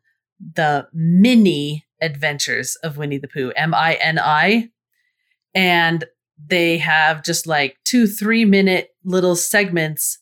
The 0.55 0.89
Mini 0.93 1.87
Adventures 2.01 2.77
of 2.77 2.97
Winnie 2.97 3.19
the 3.19 3.29
Pooh, 3.29 3.53
M 3.57 3.75
I 3.75 3.95
N 3.95 4.19
I. 4.19 4.71
And 5.55 6.05
they 6.47 6.79
have 6.79 7.25
just 7.25 7.47
like 7.47 7.77
two, 7.85 8.07
three 8.07 8.45
minute 8.45 8.91
little 9.05 9.37
segments 9.37 10.19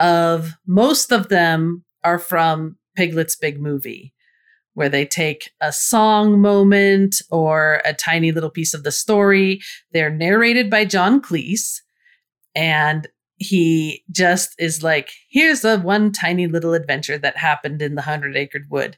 of 0.00 0.52
most 0.66 1.12
of 1.12 1.28
them 1.28 1.84
are 2.04 2.18
from 2.18 2.76
Piglet's 2.96 3.36
Big 3.36 3.60
Movie, 3.60 4.14
where 4.74 4.88
they 4.88 5.04
take 5.04 5.50
a 5.60 5.72
song 5.72 6.40
moment 6.40 7.16
or 7.30 7.82
a 7.84 7.92
tiny 7.92 8.32
little 8.32 8.50
piece 8.50 8.74
of 8.74 8.84
the 8.84 8.92
story. 8.92 9.60
They're 9.92 10.10
narrated 10.10 10.70
by 10.70 10.84
John 10.84 11.20
Cleese, 11.20 11.80
and 12.54 13.08
he 13.36 14.04
just 14.10 14.54
is 14.58 14.82
like, 14.82 15.10
here's 15.30 15.60
the 15.60 15.78
one 15.78 16.12
tiny 16.12 16.46
little 16.46 16.74
adventure 16.74 17.18
that 17.18 17.36
happened 17.36 17.82
in 17.82 17.94
the 17.94 18.02
Hundred 18.02 18.36
Acre 18.36 18.60
Wood. 18.68 18.96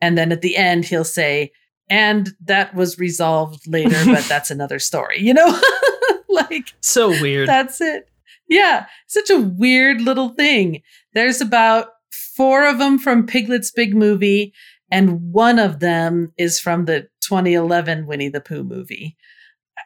And 0.00 0.18
then 0.18 0.32
at 0.32 0.42
the 0.42 0.56
end, 0.56 0.84
he'll 0.84 1.04
say, 1.04 1.50
and 1.88 2.30
that 2.44 2.74
was 2.74 2.98
resolved 2.98 3.66
later, 3.66 4.00
but 4.06 4.24
that's 4.28 4.50
another 4.50 4.78
story, 4.78 5.20
you 5.20 5.34
know? 5.34 5.60
like, 6.28 6.72
So 6.80 7.08
weird. 7.20 7.48
that's 7.48 7.80
it. 7.80 8.08
Yeah, 8.48 8.86
such 9.06 9.30
a 9.30 9.40
weird 9.40 10.00
little 10.02 10.30
thing. 10.30 10.82
There's 11.14 11.40
about 11.40 11.88
four 12.36 12.66
of 12.66 12.78
them 12.78 12.98
from 12.98 13.26
Piglet's 13.26 13.70
Big 13.70 13.94
Movie, 13.94 14.52
and 14.90 15.32
one 15.32 15.58
of 15.58 15.80
them 15.80 16.32
is 16.36 16.60
from 16.60 16.84
the 16.84 17.08
2011 17.22 18.06
Winnie 18.06 18.28
the 18.28 18.40
Pooh 18.40 18.64
movie. 18.64 19.16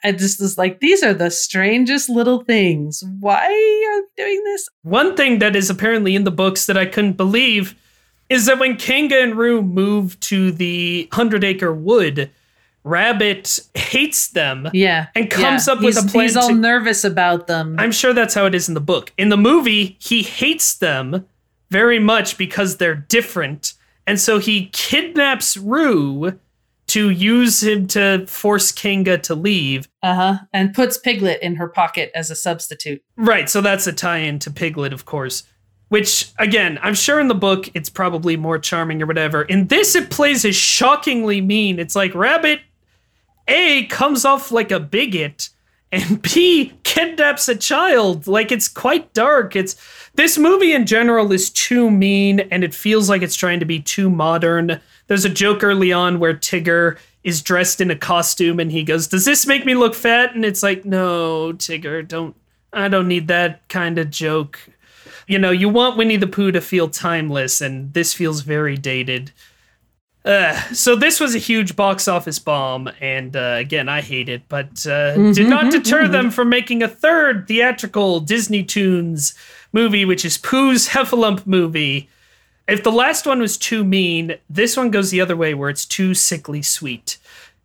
I 0.05 0.13
just 0.13 0.41
was 0.41 0.59
like, 0.59 0.81
these 0.81 1.03
are 1.03 1.15
the 1.15 1.31
strangest 1.31 2.09
little 2.09 2.45
things. 2.45 3.03
Why 3.21 3.45
are 3.47 4.03
they 4.17 4.23
doing 4.25 4.43
this? 4.45 4.69
One 4.83 5.17
thing 5.17 5.39
that 5.39 5.57
is 5.57 5.71
apparently 5.71 6.15
in 6.15 6.25
the 6.25 6.31
books 6.31 6.67
that 6.67 6.77
I 6.79 6.87
couldn't 6.87 7.17
believe 7.17 7.75
is 8.29 8.47
that 8.47 8.59
when 8.59 8.77
Kanga 8.77 9.21
and 9.23 9.37
Roo 9.37 9.63
move 9.63 10.19
to 10.21 10.51
the 10.53 11.09
Hundred 11.13 11.45
Acre 11.45 11.73
Wood, 11.73 12.31
Rabbit 12.85 13.59
hates 13.75 14.29
them. 14.29 14.69
Yeah. 14.73 15.09
And 15.15 15.31
comes 15.31 15.69
up 15.69 15.79
with 15.79 15.97
he's, 15.97 16.05
a 16.05 16.09
plan 16.09 16.25
He's 16.25 16.37
all 16.37 16.49
to- 16.49 16.55
nervous 16.55 17.05
about 17.05 17.47
them. 17.47 17.77
I'm 17.79 17.93
sure 17.93 18.13
that's 18.13 18.35
how 18.35 18.47
it 18.47 18.55
is 18.55 18.69
in 18.69 18.75
the 18.75 18.81
book. 18.81 19.13
In 19.19 19.29
the 19.29 19.37
movie, 19.37 19.97
he 20.01 20.23
hates 20.23 20.75
them 20.77 21.27
very 21.71 21.99
much 21.99 22.39
because 22.39 22.77
they're 22.79 22.95
different. 22.95 23.75
And 24.07 24.19
so 24.19 24.39
he 24.39 24.67
kidnaps 24.73 25.57
Roo 25.57 26.39
to 26.87 27.11
use 27.11 27.63
him 27.63 27.87
to 27.89 28.25
force 28.27 28.73
Kanga 28.73 29.19
to 29.19 29.35
leave. 29.35 29.87
uh 30.03 30.15
huh. 30.15 30.39
And 30.55 30.73
puts 30.73 30.97
Piglet 30.97 31.43
in 31.43 31.57
her 31.57 31.69
pocket 31.69 32.11
as 32.15 32.31
a 32.31 32.35
substitute. 32.37 33.03
Right, 33.17 33.51
so 33.51 33.61
that's 33.61 33.87
a 33.87 33.93
tie-in 33.93 34.39
to 34.39 34.51
Piglet, 34.51 34.95
of 34.95 35.05
course. 35.05 35.43
Which, 35.89 36.33
again, 36.39 36.79
I'm 36.83 36.95
sure 36.95 37.19
in 37.19 37.29
the 37.29 37.35
book 37.35 37.71
it's 37.75 37.89
probably 37.89 38.37
more 38.37 38.59
charming 38.59 39.03
or 39.03 39.07
whatever. 39.07 39.43
In 39.43 39.69
this, 39.69 39.95
it 39.95 40.11
plays 40.11 40.45
as 40.45 40.55
shockingly 40.55 41.41
mean. 41.41 41.79
It's 41.79 41.97
like 41.97 42.15
Rabbit 42.15 42.61
A 43.47 43.87
comes 43.87 44.25
off 44.27 44.53
like 44.53 44.71
a 44.71 44.81
bigot, 44.81 45.49
and 45.91 46.21
B 46.21 46.75
kidnaps 46.85 47.49
a 47.49 47.57
child. 47.57 48.27
Like 48.27 48.53
it's 48.53 48.69
quite 48.69 49.15
dark. 49.15 49.57
It's 49.57 49.77
this 50.15 50.37
movie 50.37 50.75
in 50.75 50.85
general 50.85 51.33
is 51.33 51.49
too 51.49 51.91
mean, 51.91 52.41
and 52.41 52.63
it 52.65 52.75
feels 52.75 53.09
like 53.09 53.23
it's 53.23 53.37
trying 53.37 53.61
to 53.61 53.67
be 53.67 53.81
too 53.81 54.11
modern. 54.11 54.81
There's 55.07 55.25
a 55.25 55.31
joke 55.31 55.65
early 55.65 55.91
on 55.93 56.19
where 56.19 56.35
Tigger 56.35 56.99
is 57.25 57.41
dressed 57.41 57.81
in 57.81 57.91
a 57.91 57.97
costume, 57.97 58.61
and 58.61 58.71
he 58.71 58.83
goes, 58.83 59.07
"Does 59.07 59.25
this 59.25 59.47
make 59.47 59.65
me 59.65 59.75
look 59.75 59.95
fat?" 59.95 60.35
And 60.35 60.45
it's 60.45 60.63
like, 60.63 60.85
"No, 60.85 61.55
Tigger, 61.55 62.07
don't. 62.07 62.37
I 62.75 62.89
don't 62.89 63.09
need 63.09 63.29
that 63.29 63.67
kind 63.69 63.99
of 63.99 64.11
joke." 64.11 64.61
You 65.29 65.39
know, 65.39 65.51
you 65.51 65.69
want 65.69 65.97
Winnie 65.97 66.17
the 66.17 66.27
Pooh 66.27 66.51
to 66.53 66.61
feel 66.61 66.89
timeless, 66.89 67.61
and 67.61 67.93
this 67.93 68.15
feels 68.15 68.41
very 68.41 68.77
dated. 68.77 69.31
Uh, 70.25 70.61
so 70.73 70.97
this 70.97 71.21
was 71.21 71.35
a 71.35 71.39
huge 71.39 71.77
box 71.77 72.09
office 72.09 72.39
bomb, 72.39 72.91
and 73.01 73.37
uh, 73.37 73.57
again, 73.59 73.89
I 73.89 74.01
hate 74.01 74.29
it, 74.29 74.43
but 74.49 74.87
uh, 74.87 75.15
did 75.33 75.49
not 75.49 75.71
deter 75.71 76.09
them 76.09 76.31
from 76.31 76.49
making 76.49 76.83
a 76.83 76.89
third 76.89 77.47
theatrical 77.47 78.21
Disney 78.21 78.65
Toons 78.65 79.35
movie, 79.73 80.05
which 80.05 80.25
is 80.25 80.37
Pooh's 80.37 80.89
Heffalump 80.91 81.47
movie. 81.47 82.09
If 82.67 82.83
the 82.83 82.93
last 82.93 83.27
one 83.27 83.41
was 83.41 83.57
too 83.57 83.85
mean, 83.85 84.37
this 84.51 84.77
one 84.77 84.91
goes 84.91 85.11
the 85.11 85.21
other 85.21 85.37
way, 85.37 85.55
where 85.55 85.71
it's 85.71 85.87
too 85.87 86.15
sickly 86.15 86.63
sweet. 86.63 87.19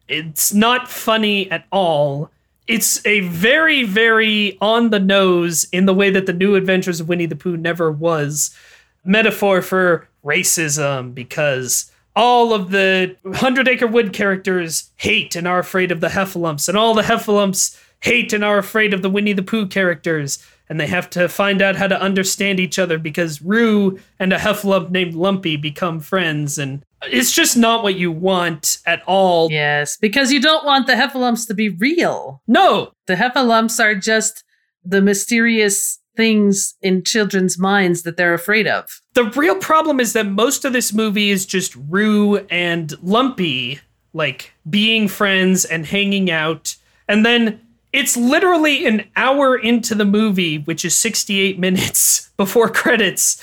It's 0.07 0.53
not 0.53 0.89
funny 0.89 1.49
at 1.49 1.65
all. 1.71 2.29
It's 2.67 3.05
a 3.05 3.21
very, 3.21 3.83
very 3.83 4.57
on 4.61 4.89
the 4.89 4.99
nose 4.99 5.65
in 5.71 5.85
the 5.85 5.93
way 5.93 6.09
that 6.09 6.25
the 6.25 6.33
New 6.33 6.55
Adventures 6.55 6.99
of 6.99 7.09
Winnie 7.09 7.25
the 7.25 7.35
Pooh 7.35 7.57
never 7.57 7.91
was 7.91 8.55
metaphor 9.03 9.61
for 9.61 10.07
racism 10.23 11.13
because 11.13 11.91
all 12.15 12.53
of 12.53 12.71
the 12.71 13.15
Hundred 13.33 13.67
Acre 13.67 13.87
Wood 13.87 14.13
characters 14.13 14.91
hate 14.95 15.35
and 15.35 15.47
are 15.47 15.59
afraid 15.59 15.91
of 15.91 15.99
the 15.99 16.09
Heffalumps, 16.09 16.69
and 16.69 16.77
all 16.77 16.93
the 16.93 17.01
Heffalumps 17.01 17.77
hate 18.01 18.33
and 18.33 18.43
are 18.43 18.57
afraid 18.57 18.93
of 18.93 19.01
the 19.01 19.09
Winnie 19.09 19.33
the 19.33 19.43
Pooh 19.43 19.67
characters. 19.67 20.45
And 20.69 20.79
they 20.79 20.87
have 20.87 21.09
to 21.11 21.27
find 21.27 21.61
out 21.61 21.75
how 21.75 21.87
to 21.87 22.01
understand 22.01 22.59
each 22.59 22.79
other 22.79 22.97
because 22.97 23.41
Roo 23.41 23.99
and 24.17 24.31
a 24.31 24.37
Heffalump 24.37 24.89
named 24.89 25.13
Lumpy 25.13 25.57
become 25.57 25.99
friends. 25.99 26.57
And 26.57 26.83
it's 27.07 27.31
just 27.31 27.57
not 27.57 27.83
what 27.83 27.95
you 27.95 28.11
want 28.11 28.77
at 28.85 29.01
all. 29.07 29.51
Yes, 29.51 29.97
because 29.97 30.31
you 30.31 30.41
don't 30.41 30.65
want 30.65 30.87
the 30.87 30.93
Heffalumps 30.93 31.47
to 31.47 31.53
be 31.53 31.69
real. 31.69 32.41
No, 32.47 32.91
The 33.07 33.15
Heffalumps 33.15 33.83
are 33.83 33.95
just 33.95 34.43
the 34.85 35.01
mysterious 35.01 35.99
things 36.15 36.75
in 36.81 37.03
children's 37.03 37.57
minds 37.57 38.03
that 38.03 38.17
they're 38.17 38.33
afraid 38.35 38.67
of. 38.67 39.01
the 39.15 39.23
real 39.31 39.55
problem 39.55 39.99
is 39.99 40.13
that 40.13 40.27
most 40.27 40.63
of 40.65 40.71
this 40.73 40.93
movie 40.93 41.29
is 41.31 41.45
just 41.45 41.75
Roo 41.89 42.37
and 42.49 42.93
Lumpy 43.01 43.79
like 44.13 44.53
being 44.69 45.07
friends 45.07 45.65
and 45.65 45.85
hanging 45.87 46.29
out. 46.29 46.75
And 47.07 47.25
then 47.25 47.59
it's 47.91 48.15
literally 48.15 48.85
an 48.85 49.05
hour 49.15 49.55
into 49.57 49.95
the 49.95 50.05
movie, 50.05 50.59
which 50.59 50.85
is 50.85 50.95
68 50.95 51.57
minutes 51.57 52.29
before 52.37 52.69
credits, 52.69 53.41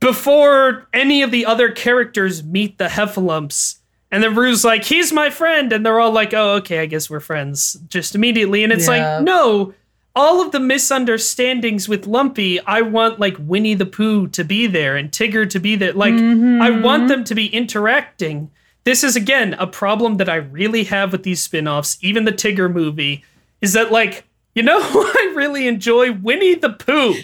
before 0.00 0.86
any 0.92 1.22
of 1.22 1.30
the 1.30 1.44
other 1.46 1.70
characters 1.70 2.42
meet 2.44 2.78
the 2.78 2.86
Heffalumps. 2.86 3.78
And 4.10 4.22
then 4.22 4.34
Roo's 4.34 4.64
like, 4.64 4.84
he's 4.84 5.12
my 5.12 5.28
friend. 5.28 5.72
And 5.72 5.84
they're 5.84 6.00
all 6.00 6.12
like, 6.12 6.32
oh, 6.32 6.54
okay, 6.56 6.80
I 6.80 6.86
guess 6.86 7.10
we're 7.10 7.20
friends 7.20 7.74
just 7.88 8.14
immediately. 8.14 8.64
And 8.64 8.72
it's 8.72 8.88
Yeah. 8.88 9.16
like, 9.16 9.24
no, 9.24 9.74
all 10.14 10.40
of 10.40 10.52
the 10.52 10.60
misunderstandings 10.60 11.88
with 11.88 12.06
Lumpy, 12.06 12.58
I 12.60 12.80
want 12.80 13.20
like 13.20 13.36
Winnie 13.38 13.74
the 13.74 13.86
Pooh 13.86 14.28
to 14.28 14.44
be 14.44 14.66
there 14.66 14.96
and 14.96 15.10
Tigger 15.10 15.48
to 15.50 15.60
be 15.60 15.76
there. 15.76 15.92
Like, 15.92 16.14
I 16.14 16.16
mm-hmm. 16.16 16.82
want 16.82 17.08
them 17.08 17.24
to 17.24 17.34
be 17.34 17.46
interacting. 17.46 18.50
This 18.84 19.04
is, 19.04 19.16
again, 19.16 19.54
a 19.54 19.66
problem 19.66 20.16
that 20.16 20.28
I 20.28 20.36
really 20.36 20.84
have 20.84 21.12
with 21.12 21.22
these 21.22 21.42
spin 21.42 21.68
offs, 21.68 21.98
even 22.00 22.24
the 22.24 22.32
Tigger 22.32 22.72
movie, 22.72 23.24
is 23.60 23.74
that, 23.74 23.92
like, 23.92 24.24
you 24.58 24.64
know 24.64 24.82
who 24.82 25.00
I 25.06 25.32
really 25.36 25.68
enjoy? 25.68 26.12
Winnie 26.12 26.56
the 26.56 26.70
Pooh. 26.70 27.14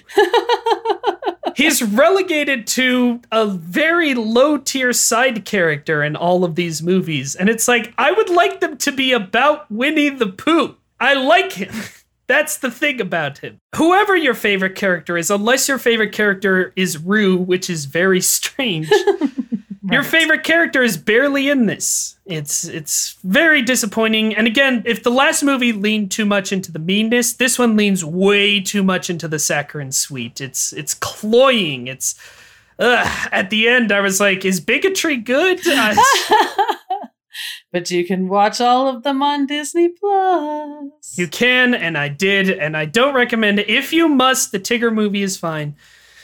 He's 1.57 1.83
relegated 1.83 2.67
to 2.69 3.21
a 3.33 3.47
very 3.47 4.15
low 4.15 4.57
tier 4.57 4.93
side 4.93 5.45
character 5.45 6.03
in 6.03 6.15
all 6.15 6.45
of 6.45 6.55
these 6.55 6.81
movies. 6.81 7.35
And 7.35 7.49
it's 7.49 7.67
like, 7.67 7.93
I 7.99 8.13
would 8.13 8.31
like 8.31 8.61
them 8.61 8.77
to 8.79 8.93
be 8.93 9.13
about 9.13 9.71
Winnie 9.71 10.11
the 10.11 10.29
Pooh. 10.29 10.77
I 11.01 11.15
like 11.15 11.53
him. 11.53 11.75
That's 12.27 12.57
the 12.57 12.71
thing 12.71 13.01
about 13.01 13.39
him. 13.39 13.59
Whoever 13.75 14.17
your 14.17 14.35
favorite 14.35 14.77
character 14.77 15.19
is, 15.19 15.31
unless 15.31 15.69
your 15.69 15.79
favorite 15.79 16.13
character 16.13 16.73
is 16.75 16.99
Roo, 16.99 17.37
which 17.37 17.69
is 17.69 17.85
very 17.85 18.21
strange, 18.21 18.91
your 19.95 20.03
favorite 20.03 20.45
character 20.45 20.83
is 20.83 20.97
barely 20.97 21.49
in 21.49 21.67
this. 21.67 22.17
It's 22.27 22.65
it's 22.65 23.17
very 23.25 23.63
disappointing. 23.63 24.35
And 24.35 24.47
again, 24.47 24.83
if 24.85 25.03
the 25.03 25.11
last 25.11 25.43
movie 25.43 25.73
leaned 25.73 26.11
too 26.11 26.25
much 26.25 26.53
into 26.53 26.71
the 26.71 26.79
meanness, 26.79 27.33
this 27.33 27.59
one 27.59 27.77
leans 27.77 28.05
way 28.05 28.61
too 28.61 28.83
much 28.83 29.09
into 29.09 29.29
the 29.29 29.39
saccharine 29.39 29.93
sweet. 29.93 30.41
It's 30.41 30.73
it's 30.73 30.95
cloying. 30.95 31.87
It's 31.87 32.15
ugh. 32.79 33.29
at 33.33 33.51
the 33.51 33.69
end 33.69 33.93
I 33.93 34.01
was 34.01 34.21
like, 34.21 34.45
is 34.45 34.61
bigotry 34.61 35.17
good? 35.17 35.61
But 37.75 37.91
you 37.91 38.07
can 38.07 38.29
watch 38.29 38.61
all 38.61 38.87
of 38.87 39.03
them 39.03 39.21
on 39.21 39.47
Disney 39.47 39.89
Plus. 39.89 41.19
You 41.19 41.27
can, 41.27 41.75
and 41.75 41.99
I 41.99 42.07
did, 42.07 42.49
and 42.49 42.77
I 42.77 42.85
don't 42.85 43.17
recommend 43.17 43.59
it. 43.59 43.69
If 43.69 43.93
you 43.93 44.09
must, 44.09 44.53
the 44.53 44.61
Tigger 44.61 44.95
movie 44.95 45.23
is 45.23 45.37
fine. 45.37 45.75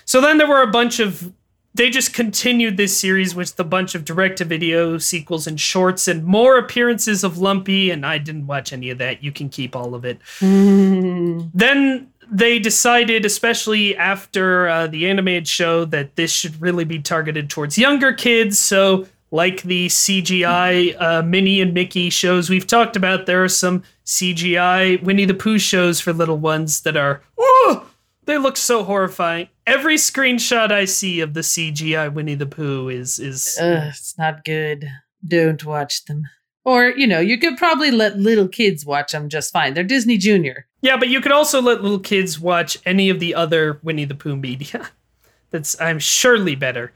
So 0.05 0.21
then 0.21 0.39
there 0.39 0.47
were 0.47 0.63
a 0.63 0.71
bunch 0.71 1.01
of. 1.01 1.33
They 1.75 1.89
just 1.89 2.13
continued 2.13 2.77
this 2.77 2.97
series 2.97 3.35
with 3.35 3.59
a 3.61 3.65
bunch 3.65 3.95
of 3.95 4.05
direct 4.05 4.39
to 4.39 4.45
video 4.45 4.99
sequels 4.99 5.47
and 5.47 5.59
shorts 5.61 6.09
and 6.09 6.25
more 6.25 6.59
appearances 6.59 7.23
of 7.23 7.39
Lumpy, 7.39 7.91
and 7.91 8.05
I 8.05 8.19
didn't 8.19 8.49
watch 8.49 8.73
any 8.73 8.91
of 8.91 8.99
that. 8.99 9.23
You 9.23 9.31
can 9.31 9.49
keep 9.49 9.77
all 9.77 9.95
of 9.95 10.05
it. 10.05 10.19
Mm. 10.41 11.51
Then 11.55 12.11
they 12.31 12.59
decided, 12.59 13.25
especially 13.25 13.97
after 13.97 14.69
uh, 14.69 14.87
the 14.87 15.09
animated 15.09 15.49
show, 15.49 15.85
that 15.87 16.17
this 16.17 16.33
should 16.33 16.61
really 16.61 16.85
be 16.85 17.01
targeted 17.01 17.51
towards 17.51 17.77
younger 17.77 18.13
kids. 18.13 18.59
So, 18.59 19.07
like 19.31 19.63
the 19.63 19.87
CGI 19.87 21.01
uh, 21.01 21.23
Minnie 21.23 21.61
and 21.61 21.75
Mickey 21.75 22.11
shows 22.11 22.51
we've 22.51 22.67
talked 22.67 22.97
about, 22.97 23.27
there 23.27 23.43
are 23.45 23.49
some 23.49 23.83
CGI 24.07 25.03
Winnie 25.03 25.25
the 25.25 25.35
Pooh 25.35 25.59
shows 25.59 26.01
for 26.01 26.13
little 26.13 26.39
ones 26.39 26.83
that 26.83 26.97
are, 26.97 27.23
oh, 27.39 27.87
they 28.25 28.39
look 28.39 28.57
so 28.57 28.85
horrifying. 28.85 29.49
Every 29.71 29.97
screenshot 29.97 30.73
I 30.73 30.85
see 30.85 31.21
of 31.21 31.35
the 31.35 31.43
CGI 31.43 32.13
Winnie 32.13 32.35
the 32.35 32.45
Pooh 32.45 32.89
is 32.89 33.21
is 33.21 33.57
Ugh, 33.61 33.85
it's 33.87 34.19
not 34.19 34.45
good. 34.45 34.91
Don't 35.25 35.65
watch 35.65 36.07
them. 36.07 36.25
Or, 36.65 36.89
you 36.89 37.07
know, 37.07 37.21
you 37.21 37.39
could 37.39 37.57
probably 37.57 37.93
let 37.93 38.19
little 38.19 38.49
kids 38.49 38.85
watch 38.85 39.13
them 39.13 39.29
just 39.29 39.53
fine. 39.53 39.75
They're 39.75 39.85
Disney 39.85 40.19
Junior. 40.19 40.67
Yeah, 40.83 40.97
but 40.97 41.09
you 41.09 41.21
could 41.21 41.31
also 41.31 41.63
let 41.63 41.83
little 41.83 42.01
kids 42.01 42.39
watch 42.39 42.79
any 42.85 43.11
of 43.11 43.21
the 43.21 43.35
other 43.35 43.79
Winnie 43.85 44.05
the 44.05 44.17
Pooh 44.17 44.37
media. 44.37 44.91
That's 45.51 45.81
I'm 45.81 46.01
surely 46.01 46.57
better. 46.57 46.93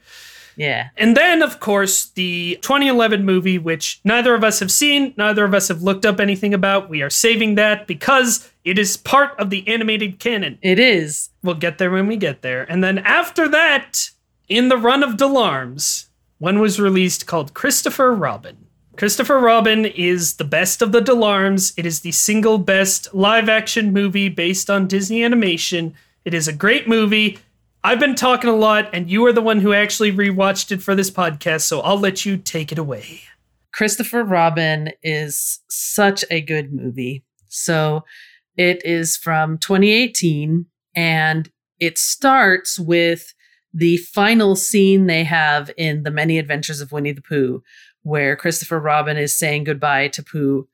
Yeah. 0.55 0.89
And 0.97 1.15
then, 1.15 1.41
of 1.41 1.59
course, 1.59 2.05
the 2.09 2.57
2011 2.61 3.25
movie, 3.25 3.57
which 3.57 3.99
neither 4.03 4.33
of 4.33 4.43
us 4.43 4.59
have 4.59 4.71
seen, 4.71 5.13
neither 5.17 5.43
of 5.45 5.53
us 5.53 5.67
have 5.67 5.81
looked 5.81 6.05
up 6.05 6.19
anything 6.19 6.53
about. 6.53 6.89
We 6.89 7.01
are 7.01 7.09
saving 7.09 7.55
that 7.55 7.87
because 7.87 8.51
it 8.63 8.79
is 8.79 8.97
part 8.97 9.37
of 9.39 9.49
the 9.49 9.67
animated 9.67 10.19
canon. 10.19 10.57
It 10.61 10.79
is. 10.79 11.29
We'll 11.43 11.55
get 11.55 11.77
there 11.77 11.91
when 11.91 12.07
we 12.07 12.17
get 12.17 12.41
there. 12.41 12.63
And 12.69 12.83
then 12.83 12.99
after 12.99 13.47
that, 13.49 14.09
in 14.47 14.69
the 14.69 14.77
run 14.77 15.03
of 15.03 15.17
Delarms, 15.17 16.07
one 16.37 16.59
was 16.59 16.79
released 16.79 17.27
called 17.27 17.53
Christopher 17.53 18.13
Robin. 18.13 18.57
Christopher 18.97 19.39
Robin 19.39 19.85
is 19.85 20.35
the 20.35 20.45
best 20.45 20.81
of 20.81 20.91
the 20.93 21.01
Delarms. 21.01 21.73
It 21.77 21.85
is 21.85 21.99
the 21.99 22.11
single 22.11 22.57
best 22.57 23.13
live 23.13 23.49
action 23.49 23.91
movie 23.91 24.29
based 24.29 24.69
on 24.69 24.87
Disney 24.87 25.23
animation. 25.23 25.93
It 26.23 26.33
is 26.33 26.47
a 26.47 26.53
great 26.53 26.87
movie. 26.87 27.39
I've 27.85 27.99
been 27.99 28.15
talking 28.15 28.49
a 28.49 28.55
lot, 28.55 28.89
and 28.93 29.11
you 29.11 29.23
are 29.27 29.31
the 29.31 29.43
one 29.43 29.59
who 29.59 29.71
actually 29.71 30.11
rewatched 30.11 30.71
it 30.71 30.81
for 30.81 30.95
this 30.95 31.11
podcast, 31.11 31.61
so 31.61 31.81
I'll 31.81 31.99
let 31.99 32.25
you 32.25 32.35
take 32.35 32.71
it 32.71 32.79
away. 32.79 33.19
Christopher 33.71 34.23
Robin 34.23 34.89
is 35.03 35.59
such 35.69 36.25
a 36.31 36.41
good 36.41 36.73
movie. 36.73 37.23
So 37.47 38.03
it 38.57 38.83
is 38.83 39.15
from 39.15 39.59
2018 39.59 40.65
and 40.95 41.51
it 41.79 41.99
starts 41.99 42.79
with 42.79 43.35
the 43.71 43.97
final 43.97 44.55
scene 44.55 45.05
they 45.05 45.23
have 45.23 45.69
in 45.77 46.01
The 46.01 46.09
Many 46.09 46.39
Adventures 46.39 46.81
of 46.81 46.91
Winnie 46.91 47.11
the 47.11 47.21
Pooh, 47.21 47.61
where 48.01 48.35
Christopher 48.35 48.79
Robin 48.79 49.15
is 49.15 49.37
saying 49.37 49.65
goodbye 49.65 50.07
to 50.07 50.23
Pooh 50.23 50.67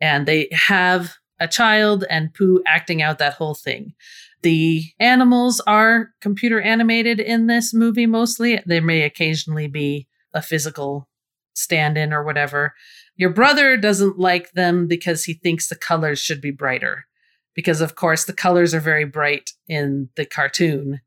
and 0.00 0.24
they 0.24 0.48
have 0.50 1.16
a 1.38 1.46
child 1.46 2.04
and 2.08 2.32
Pooh 2.32 2.62
acting 2.66 3.02
out 3.02 3.18
that 3.18 3.34
whole 3.34 3.54
thing. 3.54 3.92
The 4.44 4.92
animals 5.00 5.62
are 5.66 6.10
computer 6.20 6.60
animated 6.60 7.18
in 7.18 7.46
this 7.46 7.72
movie 7.72 8.04
mostly. 8.04 8.60
There 8.66 8.82
may 8.82 9.00
occasionally 9.00 9.68
be 9.68 10.06
a 10.34 10.42
physical 10.42 11.08
stand 11.54 11.96
in 11.96 12.12
or 12.12 12.22
whatever. 12.22 12.74
Your 13.16 13.30
brother 13.30 13.78
doesn't 13.78 14.18
like 14.18 14.52
them 14.52 14.86
because 14.86 15.24
he 15.24 15.32
thinks 15.32 15.68
the 15.68 15.76
colors 15.76 16.18
should 16.18 16.42
be 16.42 16.50
brighter. 16.50 17.06
Because, 17.54 17.80
of 17.80 17.94
course, 17.94 18.26
the 18.26 18.34
colors 18.34 18.74
are 18.74 18.80
very 18.80 19.06
bright 19.06 19.52
in 19.66 20.10
the 20.14 20.26
cartoon 20.26 21.00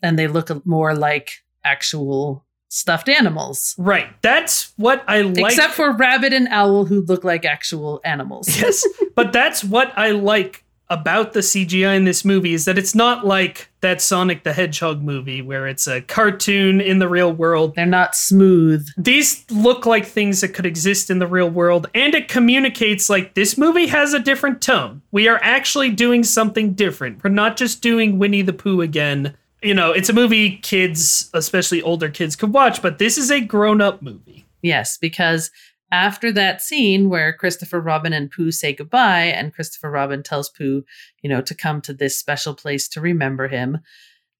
and 0.00 0.16
they 0.16 0.28
look 0.28 0.64
more 0.64 0.94
like 0.94 1.42
actual 1.64 2.46
stuffed 2.68 3.08
animals. 3.08 3.74
Right. 3.76 4.06
That's 4.22 4.72
what 4.76 5.02
I 5.08 5.22
like. 5.22 5.52
Except 5.52 5.74
for 5.74 5.90
Rabbit 5.96 6.32
and 6.32 6.46
Owl, 6.46 6.84
who 6.84 7.00
look 7.00 7.24
like 7.24 7.44
actual 7.44 8.00
animals. 8.04 8.48
yes, 8.56 8.86
but 9.16 9.32
that's 9.32 9.64
what 9.64 9.92
I 9.96 10.12
like 10.12 10.63
about 10.94 11.32
the 11.32 11.40
CGI 11.40 11.96
in 11.96 12.04
this 12.04 12.24
movie 12.24 12.54
is 12.54 12.64
that 12.64 12.78
it's 12.78 12.94
not 12.94 13.26
like 13.26 13.68
that 13.80 14.00
Sonic 14.00 14.44
the 14.44 14.52
Hedgehog 14.52 15.02
movie 15.02 15.42
where 15.42 15.66
it's 15.66 15.86
a 15.86 16.00
cartoon 16.00 16.80
in 16.80 17.00
the 17.00 17.08
real 17.08 17.32
world. 17.32 17.74
They're 17.74 17.84
not 17.84 18.14
smooth. 18.14 18.88
These 18.96 19.44
look 19.50 19.86
like 19.86 20.06
things 20.06 20.40
that 20.40 20.54
could 20.54 20.66
exist 20.66 21.10
in 21.10 21.18
the 21.18 21.26
real 21.26 21.50
world, 21.50 21.88
and 21.94 22.14
it 22.14 22.28
communicates 22.28 23.10
like 23.10 23.34
this 23.34 23.58
movie 23.58 23.88
has 23.88 24.14
a 24.14 24.20
different 24.20 24.62
tone. 24.62 25.02
We 25.10 25.28
are 25.28 25.40
actually 25.42 25.90
doing 25.90 26.22
something 26.22 26.74
different. 26.74 27.22
We're 27.24 27.30
not 27.30 27.56
just 27.56 27.82
doing 27.82 28.18
Winnie 28.18 28.42
the 28.42 28.52
Pooh 28.52 28.80
again. 28.80 29.36
You 29.62 29.74
know, 29.74 29.92
it's 29.92 30.08
a 30.08 30.14
movie 30.14 30.58
kids, 30.58 31.28
especially 31.34 31.82
older 31.82 32.08
kids, 32.08 32.36
could 32.36 32.52
watch, 32.52 32.80
but 32.80 32.98
this 32.98 33.18
is 33.18 33.30
a 33.30 33.40
grown 33.40 33.80
up 33.80 34.00
movie. 34.00 34.46
Yes, 34.62 34.96
because 34.96 35.50
after 35.94 36.32
that 36.32 36.60
scene 36.60 37.08
where 37.08 37.32
Christopher 37.32 37.80
Robin 37.80 38.12
and 38.12 38.28
Pooh 38.28 38.50
say 38.50 38.72
goodbye, 38.72 39.26
and 39.26 39.54
Christopher 39.54 39.92
Robin 39.92 40.24
tells 40.24 40.48
Pooh, 40.48 40.82
you 41.22 41.30
know, 41.30 41.40
to 41.40 41.54
come 41.54 41.80
to 41.82 41.94
this 41.94 42.18
special 42.18 42.52
place 42.52 42.88
to 42.88 43.00
remember 43.00 43.46
him, 43.46 43.78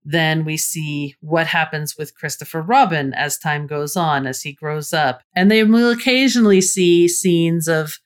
then 0.05 0.45
we 0.45 0.57
see 0.57 1.15
what 1.21 1.47
happens 1.47 1.97
with 1.97 2.17
Christopher 2.17 2.61
Robin 2.61 3.15
as 3.15 3.39
time 3.39 3.69
goes 3.69 3.97
on, 3.97 4.27
as 4.27 4.43
he 4.43 4.53
grows 4.53 4.93
up. 4.93 5.23
And 5.35 5.49
they 5.49 5.63
will 5.63 5.93
occasionally 5.93 6.61
see 6.61 7.07
scenes 7.07 7.69
of 7.69 8.01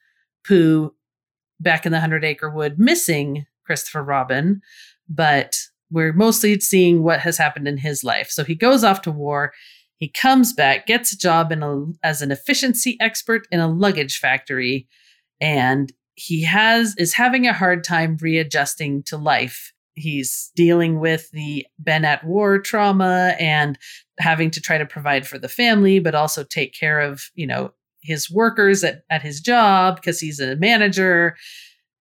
Pooh 0.46 0.94
back 1.58 1.86
in 1.86 1.92
the 1.92 2.00
Hundred 2.00 2.24
Acre 2.24 2.50
Wood 2.50 2.78
missing 2.78 3.46
Christopher 3.64 4.02
Robin, 4.02 4.60
but 5.08 5.56
we're 5.90 6.12
mostly 6.12 6.60
seeing 6.60 7.02
what 7.02 7.20
has 7.20 7.38
happened 7.38 7.66
in 7.66 7.78
his 7.78 8.04
life. 8.04 8.28
So 8.30 8.44
he 8.44 8.54
goes 8.54 8.84
off 8.84 9.00
to 9.02 9.10
war. 9.10 9.54
He 9.98 10.08
comes 10.08 10.52
back, 10.52 10.86
gets 10.86 11.12
a 11.12 11.18
job 11.18 11.50
in 11.50 11.62
a, 11.62 11.84
as 12.02 12.22
an 12.22 12.30
efficiency 12.30 12.96
expert 13.00 13.48
in 13.50 13.60
a 13.60 13.68
luggage 13.68 14.18
factory, 14.18 14.86
and 15.40 15.92
he 16.14 16.42
has 16.44 16.94
is 16.98 17.14
having 17.14 17.46
a 17.46 17.52
hard 17.52 17.84
time 17.84 18.16
readjusting 18.20 19.02
to 19.04 19.16
life. 19.16 19.72
He's 19.94 20.52
dealing 20.54 21.00
with 21.00 21.30
the 21.32 21.66
been 21.82 22.04
at 22.04 22.24
war 22.24 22.60
trauma 22.60 23.34
and 23.40 23.76
having 24.18 24.50
to 24.52 24.60
try 24.60 24.78
to 24.78 24.86
provide 24.86 25.26
for 25.26 25.38
the 25.38 25.48
family, 25.48 25.98
but 25.98 26.14
also 26.14 26.44
take 26.44 26.72
care 26.72 27.00
of, 27.00 27.22
you 27.34 27.46
know, 27.46 27.72
his 28.00 28.30
workers 28.30 28.84
at, 28.84 29.02
at 29.10 29.22
his 29.22 29.40
job 29.40 29.96
because 29.96 30.20
he's 30.20 30.38
a 30.38 30.54
manager. 30.56 31.36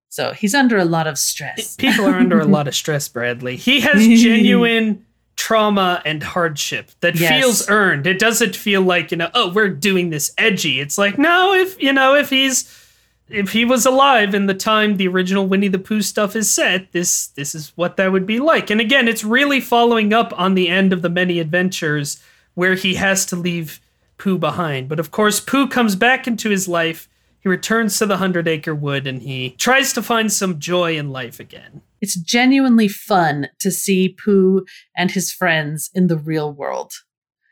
So 0.09 0.33
he's 0.33 0.53
under 0.53 0.77
a 0.77 0.85
lot 0.85 1.07
of 1.07 1.17
stress. 1.17 1.75
People 1.75 2.05
are 2.05 2.15
under 2.15 2.39
a 2.39 2.45
lot 2.45 2.67
of 2.67 2.75
stress, 2.81 3.07
Bradley. 3.07 3.55
He 3.55 3.81
has 3.81 3.99
genuine 3.99 5.05
trauma 5.37 6.01
and 6.03 6.21
hardship 6.21 6.91
that 6.99 7.15
yes. 7.15 7.31
feels 7.31 7.69
earned. 7.69 8.05
It 8.05 8.19
doesn't 8.19 8.55
feel 8.55 8.81
like, 8.81 9.11
you 9.11 9.17
know, 9.17 9.29
oh, 9.33 9.53
we're 9.53 9.69
doing 9.69 10.09
this 10.09 10.33
edgy. 10.37 10.81
It's 10.81 10.97
like, 10.97 11.17
no, 11.17 11.53
if, 11.53 11.81
you 11.81 11.93
know, 11.93 12.15
if 12.15 12.29
he's 12.29 12.83
if 13.29 13.51
he 13.51 13.65
was 13.65 13.85
alive 13.85 14.33
in 14.33 14.45
the 14.45 14.53
time 14.53 14.95
the 14.95 15.07
original 15.07 15.47
Winnie 15.47 15.67
the 15.67 15.79
Pooh 15.79 16.01
stuff 16.01 16.35
is 16.35 16.51
set, 16.51 16.91
this 16.91 17.27
this 17.27 17.53
is 17.53 17.71
what 17.75 17.97
that 17.97 18.11
would 18.11 18.25
be 18.25 18.39
like. 18.39 18.69
And 18.69 18.81
again, 18.81 19.07
it's 19.07 19.23
really 19.23 19.61
following 19.61 20.13
up 20.13 20.37
on 20.37 20.55
the 20.55 20.69
end 20.69 20.91
of 20.91 21.01
the 21.01 21.09
many 21.09 21.39
adventures 21.39 22.21
where 22.55 22.75
he 22.75 22.95
has 22.95 23.25
to 23.27 23.35
leave 23.35 23.79
Pooh 24.17 24.37
behind. 24.37 24.89
But 24.89 24.99
of 24.99 25.11
course, 25.11 25.39
Pooh 25.39 25.67
comes 25.67 25.95
back 25.95 26.25
into 26.25 26.49
his 26.49 26.67
life. 26.67 27.07
He 27.39 27.49
returns 27.49 27.97
to 27.99 28.05
the 28.05 28.17
Hundred 28.17 28.47
Acre 28.47 28.73
Wood 28.73 29.05
and 29.05 29.21
he 29.21 29.51
tries 29.51 29.93
to 29.93 30.01
find 30.01 30.31
some 30.31 30.59
joy 30.59 30.97
in 30.97 31.11
life 31.11 31.39
again. 31.39 31.81
It's 32.01 32.15
genuinely 32.15 32.87
fun 32.87 33.49
to 33.59 33.71
see 33.71 34.09
Pooh 34.09 34.65
and 34.95 35.11
his 35.11 35.31
friends 35.31 35.89
in 35.93 36.07
the 36.07 36.17
real 36.17 36.51
world. 36.53 36.93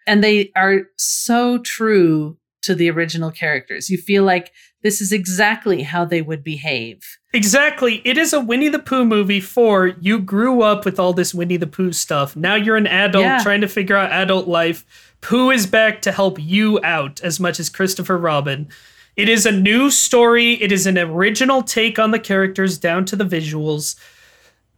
And 0.07 0.23
they 0.23 0.51
are 0.55 0.83
so 0.97 1.57
true 1.59 2.37
to 2.65 2.75
the 2.75 2.89
original 2.89 3.31
characters. 3.31 3.89
You 3.89 3.97
feel 3.97 4.23
like 4.23 4.51
this 4.81 4.99
is 4.99 5.11
exactly 5.11 5.83
how 5.83 6.03
they 6.05 6.21
would 6.21 6.43
behave. 6.43 6.99
Exactly. 7.33 8.01
It 8.05 8.17
is 8.17 8.33
a 8.33 8.39
Winnie 8.39 8.69
the 8.69 8.79
Pooh 8.79 9.05
movie 9.05 9.39
for 9.39 9.87
you 9.99 10.19
grew 10.19 10.61
up 10.61 10.83
with 10.83 10.99
all 10.99 11.13
this 11.13 11.33
Winnie 11.33 11.57
the 11.57 11.67
Pooh 11.67 11.91
stuff. 11.91 12.35
Now 12.35 12.55
you're 12.55 12.75
an 12.75 12.87
adult 12.87 13.23
yeah. 13.23 13.43
trying 13.43 13.61
to 13.61 13.67
figure 13.67 13.95
out 13.95 14.11
adult 14.11 14.47
life. 14.47 14.85
Pooh 15.21 15.51
is 15.51 15.67
back 15.67 16.01
to 16.03 16.11
help 16.11 16.37
you 16.39 16.79
out 16.83 17.21
as 17.21 17.39
much 17.39 17.59
as 17.59 17.69
Christopher 17.69 18.17
Robin. 18.17 18.67
It 19.15 19.29
is 19.29 19.45
a 19.45 19.51
new 19.51 19.89
story. 19.89 20.53
It 20.61 20.71
is 20.71 20.85
an 20.85 20.97
original 20.97 21.61
take 21.61 21.99
on 21.99 22.11
the 22.11 22.19
characters 22.19 22.77
down 22.77 23.05
to 23.05 23.15
the 23.15 23.25
visuals. 23.25 23.95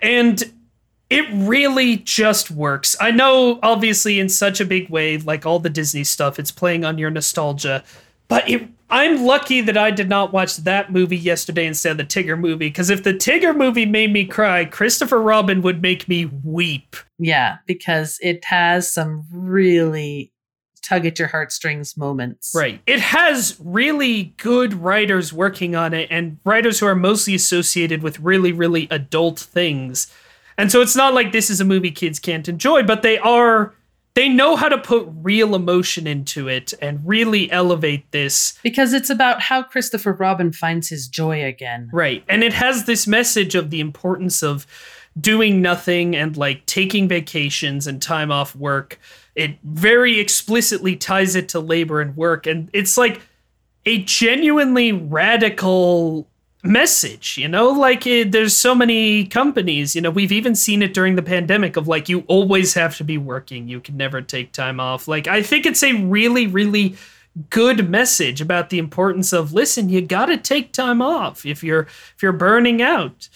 And 0.01 0.43
it 1.09 1.25
really 1.31 1.97
just 1.97 2.51
works. 2.51 2.95
I 2.99 3.11
know, 3.11 3.59
obviously, 3.63 4.19
in 4.19 4.29
such 4.29 4.59
a 4.59 4.65
big 4.65 4.89
way, 4.89 5.17
like 5.17 5.45
all 5.45 5.59
the 5.59 5.69
Disney 5.69 6.03
stuff, 6.03 6.37
it's 6.37 6.51
playing 6.51 6.83
on 6.83 6.97
your 6.97 7.09
nostalgia. 7.09 7.83
But 8.27 8.49
it, 8.49 8.67
I'm 8.89 9.23
lucky 9.23 9.61
that 9.61 9.77
I 9.77 9.91
did 9.91 10.09
not 10.09 10.33
watch 10.33 10.57
that 10.57 10.91
movie 10.91 11.17
yesterday 11.17 11.65
instead 11.65 11.91
of 11.91 11.97
the 11.97 12.03
Tigger 12.03 12.37
movie. 12.37 12.67
Because 12.67 12.89
if 12.89 13.03
the 13.03 13.13
Tigger 13.13 13.55
movie 13.55 13.85
made 13.85 14.11
me 14.11 14.25
cry, 14.25 14.65
Christopher 14.65 15.21
Robin 15.21 15.61
would 15.61 15.81
make 15.81 16.09
me 16.09 16.25
weep. 16.43 16.97
Yeah, 17.17 17.57
because 17.65 18.19
it 18.21 18.43
has 18.45 18.91
some 18.91 19.25
really 19.31 20.33
tug 20.87 21.05
at 21.05 21.19
your 21.19 21.27
heartstrings 21.27 21.97
moments. 21.97 22.53
Right. 22.55 22.81
It 22.87 22.99
has 22.99 23.57
really 23.63 24.35
good 24.37 24.73
writers 24.73 25.33
working 25.33 25.75
on 25.75 25.93
it 25.93 26.07
and 26.11 26.37
writers 26.43 26.79
who 26.79 26.85
are 26.85 26.95
mostly 26.95 27.35
associated 27.35 28.01
with 28.03 28.19
really, 28.19 28.51
really 28.51 28.87
adult 28.89 29.39
things. 29.39 30.13
And 30.57 30.71
so 30.71 30.81
it's 30.81 30.95
not 30.95 31.13
like 31.13 31.31
this 31.31 31.49
is 31.49 31.61
a 31.61 31.65
movie 31.65 31.91
kids 31.91 32.19
can't 32.19 32.47
enjoy, 32.47 32.83
but 32.83 33.01
they 33.01 33.17
are 33.19 33.73
they 34.15 34.27
know 34.27 34.55
how 34.55 34.67
to 34.67 34.79
put 34.79 35.07
real 35.21 35.53
emotion 35.53 36.07
into 36.07 36.47
it 36.47 36.73
and 36.81 36.99
really 37.07 37.51
elevate 37.51 38.11
this 38.11 38.57
because 38.63 38.91
it's 38.91 39.11
about 39.11 39.41
how 39.43 39.61
Christopher 39.61 40.11
Robin 40.11 40.51
finds 40.51 40.89
his 40.89 41.07
joy 41.07 41.45
again. 41.45 41.87
Right. 41.93 42.23
And 42.27 42.43
it 42.43 42.53
has 42.53 42.85
this 42.85 43.05
message 43.05 43.53
of 43.53 43.69
the 43.69 43.79
importance 43.79 44.41
of 44.41 44.65
doing 45.19 45.61
nothing 45.61 46.15
and 46.15 46.35
like 46.35 46.65
taking 46.65 47.07
vacations 47.07 47.85
and 47.85 48.01
time 48.01 48.31
off 48.31 48.55
work. 48.55 48.99
It 49.37 49.57
very 49.63 50.19
explicitly 50.19 50.95
ties 50.95 51.35
it 51.35 51.47
to 51.49 51.59
labor 51.59 52.01
and 52.01 52.17
work. 52.17 52.47
And 52.47 52.69
it's 52.73 52.97
like 52.97 53.21
a 53.85 54.03
genuinely 54.03 54.91
radical 54.91 56.27
message 56.63 57.37
you 57.37 57.47
know? 57.47 57.69
Like 57.69 58.05
it, 58.05 58.31
there's 58.31 58.55
so 58.55 58.75
many 58.75 59.25
companies 59.25 59.95
you 59.95 60.01
know 60.01 60.09
we've 60.09 60.31
even 60.31 60.55
seen 60.55 60.81
it 60.81 60.93
during 60.93 61.15
the 61.15 61.21
pandemic 61.21 61.77
of 61.77 61.87
like 61.87 62.09
you 62.09 62.23
always 62.27 62.73
have 62.73 62.97
to 62.97 63.03
be 63.03 63.17
working. 63.17 63.67
You 63.67 63.79
can 63.79 63.97
never 63.97 64.21
take 64.21 64.51
time 64.51 64.79
off. 64.79 65.07
Like 65.07 65.27
i 65.27 65.41
think 65.41 65.65
it's 65.65 65.83
a 65.83 65.93
really 65.93 66.47
really 66.47 66.95
good 67.51 67.87
message 67.89 68.41
about 68.41 68.71
the 68.71 68.79
importance 68.79 69.31
of 69.31 69.53
listen 69.53 69.89
you 69.89 70.01
got 70.01 70.25
to 70.25 70.37
take 70.37 70.73
time 70.73 71.03
off 71.03 71.45
if 71.45 71.63
you're 71.63 71.83
if 71.83 72.17
you're 72.21 72.33
burning 72.33 72.81
out. 72.81 73.29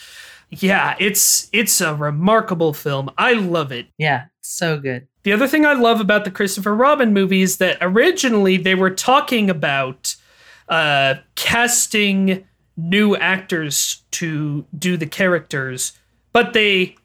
Yeah 0.50 0.96
it's 1.00 1.50
it's 1.54 1.80
a 1.82 1.96
remarkable 1.96 2.74
film. 2.74 3.10
I 3.18 3.34
love 3.34 3.72
it. 3.72 3.88
Yeah 3.98 4.26
so 4.42 4.80
good 4.80 5.08
the 5.24 5.34
other 5.34 5.48
thing 5.48 5.66
i 5.66 5.74
love 5.74 6.00
about 6.00 6.26
the 6.26 6.32
christopher 6.32 6.76
robin 6.76 7.14
movie 7.14 7.42
is 7.42 7.58
that 7.58 7.78
originally 7.82 8.58
they 8.58 8.76
were 8.76 8.90
talking 8.90 9.50
about 9.50 10.16
uh 10.70 11.16
casting 11.36 12.46
new 12.78 13.16
actors 13.16 14.04
to 14.12 14.66
do 14.78 14.98
the 14.98 15.06
characters, 15.06 15.94
but 16.34 16.54
they 16.54 16.96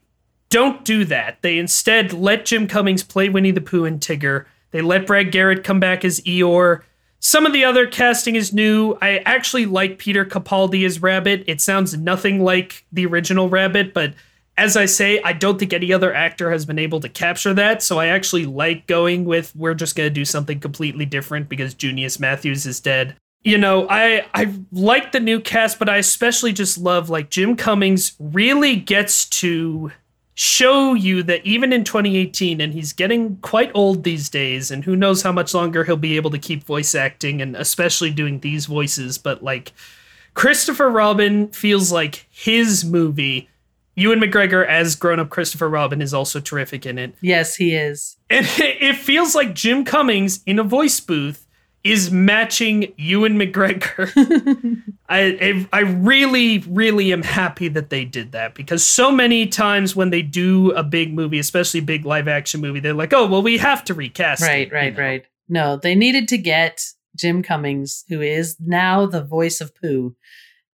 don't 0.48 0.84
do 0.84 1.04
that. 1.04 1.42
They 1.42 1.58
instead 1.58 2.12
let 2.12 2.46
Jim 2.46 2.66
Cummings 2.66 3.02
play 3.02 3.28
Winnie 3.28 3.50
the 3.50 3.60
Pooh 3.60 3.84
and 3.84 4.00
Tigger. 4.00 4.46
They 4.70 4.80
let 4.80 5.06
Brad 5.06 5.32
Garrett 5.32 5.64
come 5.64 5.80
back 5.80 6.04
as 6.04 6.20
Eeyore. 6.20 6.82
Some 7.18 7.46
of 7.46 7.52
the 7.52 7.64
other 7.64 7.86
casting 7.86 8.36
is 8.36 8.52
new. 8.52 8.96
I 9.00 9.18
actually 9.18 9.66
like 9.66 9.98
Peter 9.98 10.24
Capaldi 10.24 10.84
as 10.86 11.02
Rabbit. 11.02 11.44
It 11.46 11.60
sounds 11.60 11.96
nothing 11.96 12.40
like 12.40 12.84
the 12.92 13.06
original 13.06 13.48
Rabbit, 13.48 13.92
but 13.92 14.14
as 14.58 14.76
I 14.76 14.86
say, 14.86 15.20
I 15.22 15.32
don't 15.32 15.58
think 15.58 15.72
any 15.72 15.92
other 15.92 16.14
actor 16.14 16.50
has 16.50 16.64
been 16.64 16.78
able 16.78 17.00
to 17.00 17.08
capture 17.08 17.52
that. 17.54 17.82
So 17.82 17.98
I 17.98 18.06
actually 18.06 18.46
like 18.46 18.86
going 18.86 19.24
with 19.24 19.54
we're 19.54 19.74
just 19.74 19.96
going 19.96 20.06
to 20.08 20.14
do 20.14 20.24
something 20.24 20.60
completely 20.60 21.04
different 21.04 21.48
because 21.48 21.74
Junius 21.74 22.18
Matthews 22.18 22.66
is 22.66 22.80
dead 22.80 23.16
you 23.46 23.58
know, 23.58 23.86
I 23.88 24.26
I 24.34 24.52
like 24.72 25.12
the 25.12 25.20
new 25.20 25.38
cast, 25.38 25.78
but 25.78 25.88
I 25.88 25.98
especially 25.98 26.52
just 26.52 26.78
love 26.78 27.08
like 27.08 27.30
Jim 27.30 27.54
Cummings 27.54 28.16
really 28.18 28.74
gets 28.74 29.24
to 29.26 29.92
show 30.34 30.94
you 30.94 31.22
that 31.22 31.46
even 31.46 31.72
in 31.72 31.84
2018 31.84 32.60
and 32.60 32.74
he's 32.74 32.92
getting 32.92 33.36
quite 33.36 33.70
old 33.72 34.02
these 34.02 34.28
days 34.28 34.72
and 34.72 34.84
who 34.84 34.96
knows 34.96 35.22
how 35.22 35.30
much 35.30 35.54
longer 35.54 35.84
he'll 35.84 35.96
be 35.96 36.16
able 36.16 36.30
to 36.30 36.40
keep 36.40 36.64
voice 36.64 36.94
acting 36.94 37.40
and 37.40 37.56
especially 37.56 38.10
doing 38.10 38.40
these 38.40 38.66
voices 38.66 39.16
but 39.16 39.42
like 39.42 39.72
Christopher 40.34 40.90
Robin 40.90 41.48
feels 41.52 41.90
like 41.90 42.26
his 42.30 42.84
movie 42.84 43.48
Ewan 43.96 44.20
McGregor 44.20 44.66
as 44.66 44.94
grown-up 44.94 45.30
Christopher 45.30 45.68
Robin 45.68 46.02
is 46.02 46.12
also 46.14 46.38
terrific 46.38 46.84
in 46.84 46.98
it. 46.98 47.14
Yes, 47.22 47.56
he 47.56 47.74
is. 47.74 48.16
And 48.30 48.46
it 48.58 48.96
feels 48.96 49.34
like 49.34 49.54
Jim 49.54 49.84
Cummings 49.84 50.40
in 50.44 50.58
a 50.58 50.64
voice 50.64 51.00
booth 51.00 51.46
is 51.82 52.10
matching 52.10 52.92
Ewan 52.96 53.38
McGregor. 53.38 54.12
I, 55.08 55.66
I 55.72 55.80
really 55.80 56.58
really 56.58 57.12
am 57.12 57.22
happy 57.22 57.68
that 57.68 57.90
they 57.90 58.04
did 58.04 58.32
that 58.32 58.54
because 58.54 58.84
so 58.84 59.12
many 59.12 59.46
times 59.46 59.94
when 59.94 60.10
they 60.10 60.20
do 60.20 60.72
a 60.72 60.82
big 60.82 61.14
movie, 61.14 61.38
especially 61.38 61.80
big 61.80 62.04
live 62.04 62.26
action 62.26 62.60
movie, 62.60 62.80
they're 62.80 62.92
like, 62.92 63.12
"Oh, 63.12 63.26
well, 63.26 63.42
we 63.42 63.58
have 63.58 63.84
to 63.84 63.94
recast." 63.94 64.42
Right, 64.42 64.66
it, 64.66 64.72
right, 64.72 64.86
you 64.86 64.90
know? 64.92 64.98
right. 64.98 65.24
No, 65.48 65.76
they 65.76 65.94
needed 65.94 66.26
to 66.28 66.38
get 66.38 66.82
Jim 67.14 67.42
Cummings, 67.42 68.04
who 68.08 68.20
is 68.20 68.56
now 68.58 69.06
the 69.06 69.22
voice 69.22 69.60
of 69.60 69.72
Pooh, 69.76 70.16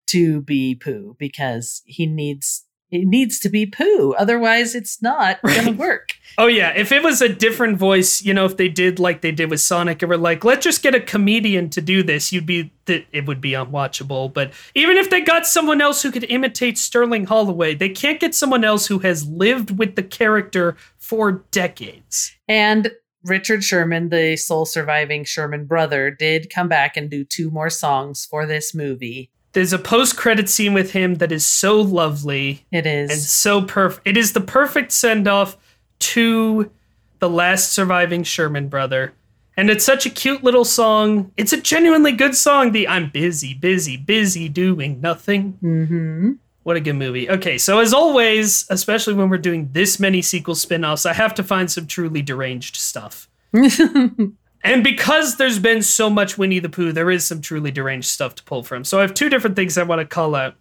to 0.09 0.40
be 0.40 0.74
Pooh 0.74 1.15
because 1.19 1.82
he 1.85 2.07
needs 2.07 2.65
it 2.93 3.06
needs 3.06 3.40
to 3.40 3.48
be 3.48 3.64
Pooh. 3.64 4.14
Otherwise, 4.19 4.74
it's 4.74 5.01
not 5.01 5.39
right. 5.43 5.56
going 5.56 5.66
to 5.74 5.81
work. 5.81 6.10
Oh, 6.36 6.47
yeah. 6.47 6.73
If 6.77 6.93
it 6.93 7.02
was 7.02 7.23
a 7.23 7.28
different 7.28 7.78
voice, 7.78 8.23
you 8.23 8.35
know, 8.35 8.44
if 8.44 8.59
they 8.59 8.69
did 8.69 8.98
like 8.98 9.23
they 9.23 9.32
did 9.32 9.51
with 9.51 9.60
Sonic, 9.60 10.02
and 10.02 10.10
were 10.10 10.19
like, 10.19 10.44
let's 10.44 10.62
just 10.62 10.82
get 10.82 10.94
a 10.94 11.01
comedian 11.01 11.70
to 11.70 11.81
do 11.81 12.02
this, 12.02 12.32
you'd 12.32 12.47
be, 12.47 12.70
that 12.85 13.06
it 13.10 13.27
would 13.27 13.40
be 13.40 13.52
unwatchable. 13.52 14.32
But 14.32 14.52
even 14.74 14.98
if 14.98 15.09
they 15.09 15.23
got 15.23 15.47
someone 15.47 15.81
else 15.81 16.02
who 16.02 16.12
could 16.12 16.24
imitate 16.24 16.77
Sterling 16.77 17.24
Holloway, 17.24 17.74
they 17.74 17.89
can't 17.89 18.20
get 18.20 18.35
someone 18.35 18.62
else 18.62 18.86
who 18.86 18.98
has 18.98 19.27
lived 19.27 19.78
with 19.78 19.97
the 19.97 20.02
character 20.02 20.77
for 20.98 21.44
decades. 21.51 22.32
And 22.47 22.93
Richard 23.24 23.64
Sherman, 23.64 24.10
the 24.10 24.36
sole 24.36 24.66
surviving 24.66 25.24
Sherman 25.24 25.64
brother, 25.64 26.10
did 26.10 26.52
come 26.52 26.69
back 26.69 26.97
and 26.97 27.09
do 27.09 27.24
two 27.24 27.51
more 27.51 27.70
songs 27.70 28.27
for 28.27 28.44
this 28.44 28.74
movie. 28.74 29.31
There's 29.53 29.73
a 29.73 29.79
post 29.79 30.16
credit 30.16 30.49
scene 30.49 30.73
with 30.73 30.93
him 30.93 31.16
that 31.16 31.31
is 31.31 31.45
so 31.45 31.81
lovely. 31.81 32.65
It 32.73 32.87
is. 32.87 33.11
And 33.11 33.20
so 33.20 33.62
perfect. 33.62 34.07
It 34.07 34.16
is 34.16 34.33
the 34.33 34.41
perfect 34.41 34.93
send 34.93 35.29
off 35.29 35.57
to 36.01 36.70
the 37.19 37.29
last 37.29 37.73
surviving 37.73 38.23
Sherman 38.23 38.69
brother. 38.69 39.12
And 39.57 39.69
it's 39.69 39.85
such 39.85 40.07
a 40.07 40.11
cute 40.11 40.43
little 40.43 40.65
song. 40.65 41.31
It's 41.37 41.53
a 41.53 41.61
genuinely 41.61 42.12
good 42.12 42.35
song. 42.35 42.73
The 42.73 42.89
I'm 42.89 43.11
busy, 43.11 43.53
busy, 43.53 43.97
busy 43.97 44.49
doing 44.49 45.01
nothing. 45.01 45.59
Mm-hmm. 45.62 46.33
What 46.62 46.77
a 46.77 46.81
good 46.81 46.95
movie. 46.95 47.29
Okay, 47.29 47.59
so 47.59 47.81
as 47.81 47.93
always, 47.93 48.66
especially 48.70 49.15
when 49.15 49.29
we're 49.29 49.39
doing 49.39 49.69
this 49.73 49.99
many 49.99 50.23
sequel 50.23 50.55
spin 50.55 50.85
offs, 50.85 51.05
I 51.05 51.12
have 51.12 51.35
to 51.35 51.43
find 51.43 51.70
some 51.70 51.87
truly 51.87 52.23
deranged 52.23 52.77
stuff. 52.77 53.29
And 54.64 54.84
because 54.84 55.36
there's 55.36 55.59
been 55.59 55.82
so 55.82 56.09
much 56.09 56.39
Winnie 56.39 56.60
the 56.60 56.68
Pooh, 56.68 56.93
there 56.93 57.10
is 57.10 57.26
some 57.26 57.40
truly 57.40 57.70
deranged 57.70 58.09
stuff 58.09 58.34
to 58.36 58.44
pull 58.44 58.62
from. 58.62 58.84
So 58.84 58.98
I 58.98 59.02
have 59.02 59.14
two 59.14 59.28
different 59.28 59.56
things 59.56 59.76
I 59.76 59.82
want 59.82 60.01
to 60.01 60.06
call 60.06 60.34
out. 60.34 60.55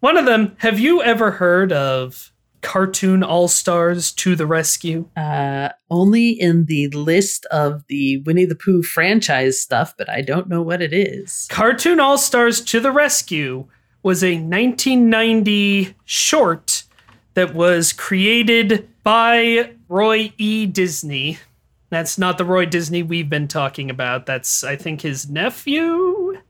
One 0.00 0.16
of 0.16 0.26
them, 0.26 0.56
have 0.58 0.78
you 0.78 1.02
ever 1.02 1.32
heard 1.32 1.72
of 1.72 2.32
Cartoon 2.60 3.22
All 3.22 3.48
Stars 3.48 4.12
to 4.12 4.34
the 4.34 4.46
Rescue? 4.46 5.08
Uh, 5.16 5.68
only 5.90 6.30
in 6.30 6.64
the 6.66 6.88
list 6.88 7.46
of 7.46 7.84
the 7.86 8.18
Winnie 8.18 8.44
the 8.44 8.56
Pooh 8.56 8.82
franchise 8.82 9.60
stuff, 9.60 9.94
but 9.96 10.10
I 10.10 10.22
don't 10.22 10.48
know 10.48 10.62
what 10.62 10.82
it 10.82 10.92
is. 10.92 11.46
Cartoon 11.48 12.00
All 12.00 12.18
Stars 12.18 12.60
to 12.62 12.80
the 12.80 12.90
Rescue 12.90 13.68
was 14.02 14.22
a 14.22 14.34
1990 14.34 15.94
short 16.04 16.84
that 17.34 17.54
was 17.54 17.92
created 17.92 18.88
by 19.02 19.70
Roy 19.88 20.32
E. 20.36 20.66
Disney. 20.66 21.38
That's 21.96 22.18
not 22.18 22.36
the 22.36 22.44
Roy 22.44 22.66
Disney 22.66 23.02
we've 23.02 23.30
been 23.30 23.48
talking 23.48 23.88
about. 23.88 24.26
That's, 24.26 24.62
I 24.62 24.76
think, 24.76 25.00
his 25.00 25.30
nephew. 25.30 26.42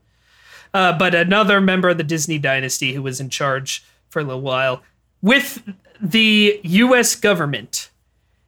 Uh, 0.73 0.97
but 0.97 1.15
another 1.15 1.61
member 1.61 1.87
of 1.87 1.97
the 1.97 2.03
Disney 2.03 2.37
dynasty 2.37 2.91
who 2.91 3.01
was 3.01 3.21
in 3.21 3.29
charge 3.29 3.85
for 4.09 4.19
a 4.19 4.25
little 4.25 4.41
while. 4.41 4.83
With 5.21 5.63
the 6.01 6.59
US 6.63 7.15
government, 7.15 7.91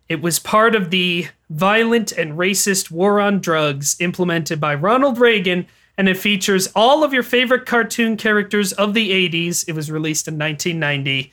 it 0.09 0.21
was 0.21 0.39
part 0.39 0.75
of 0.75 0.89
the 0.89 1.29
violent 1.49 2.11
and 2.11 2.33
racist 2.33 2.91
war 2.91 3.21
on 3.21 3.39
drugs 3.39 3.95
implemented 4.01 4.59
by 4.59 4.75
Ronald 4.75 5.19
Reagan, 5.19 5.67
and 5.97 6.09
it 6.09 6.17
features 6.17 6.67
all 6.75 7.05
of 7.05 7.13
your 7.13 7.23
favorite 7.23 7.65
cartoon 7.65 8.17
characters 8.17 8.73
of 8.73 8.93
the 8.93 9.09
80s. 9.29 9.63
It 9.69 9.73
was 9.73 9.89
released 9.89 10.27
in 10.27 10.37
1990, 10.37 11.31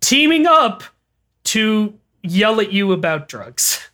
teaming 0.00 0.44
up 0.44 0.82
to 1.44 1.94
yell 2.22 2.60
at 2.60 2.72
you 2.72 2.90
about 2.90 3.28
drugs. 3.28 3.90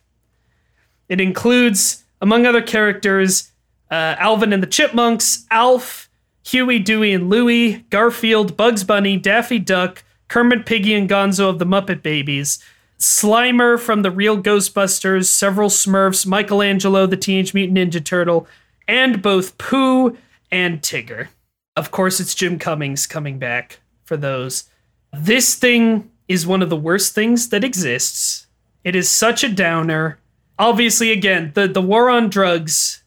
It 1.11 1.19
includes, 1.19 2.05
among 2.21 2.45
other 2.45 2.61
characters, 2.61 3.51
uh, 3.91 4.15
Alvin 4.17 4.53
and 4.53 4.63
the 4.63 4.67
Chipmunks, 4.67 5.45
Alf, 5.51 6.09
Huey, 6.45 6.79
Dewey, 6.79 7.11
and 7.11 7.29
Louie, 7.29 7.79
Garfield, 7.89 8.55
Bugs 8.55 8.85
Bunny, 8.85 9.17
Daffy 9.17 9.59
Duck, 9.59 10.05
Kermit, 10.29 10.65
Piggy, 10.65 10.93
and 10.93 11.09
Gonzo 11.09 11.49
of 11.49 11.59
the 11.59 11.65
Muppet 11.65 12.01
Babies, 12.01 12.63
Slimer 12.97 13.77
from 13.77 14.03
the 14.03 14.09
Real 14.09 14.41
Ghostbusters, 14.41 15.25
several 15.25 15.67
Smurfs, 15.67 16.25
Michelangelo, 16.25 17.05
the 17.05 17.17
Teenage 17.17 17.53
Mutant 17.53 17.77
Ninja 17.77 18.01
Turtle, 18.01 18.47
and 18.87 19.21
both 19.21 19.57
Pooh 19.57 20.15
and 20.49 20.81
Tigger. 20.81 21.27
Of 21.75 21.91
course, 21.91 22.21
it's 22.21 22.33
Jim 22.33 22.57
Cummings 22.57 23.05
coming 23.05 23.37
back 23.37 23.81
for 24.05 24.15
those. 24.15 24.69
This 25.11 25.55
thing 25.55 26.09
is 26.29 26.47
one 26.47 26.61
of 26.61 26.69
the 26.69 26.77
worst 26.77 27.13
things 27.13 27.49
that 27.49 27.65
exists. 27.65 28.47
It 28.85 28.95
is 28.95 29.09
such 29.09 29.43
a 29.43 29.49
downer. 29.49 30.17
Obviously, 30.61 31.11
again, 31.11 31.51
the, 31.55 31.67
the 31.67 31.81
war 31.81 32.07
on 32.11 32.29
drugs 32.29 33.01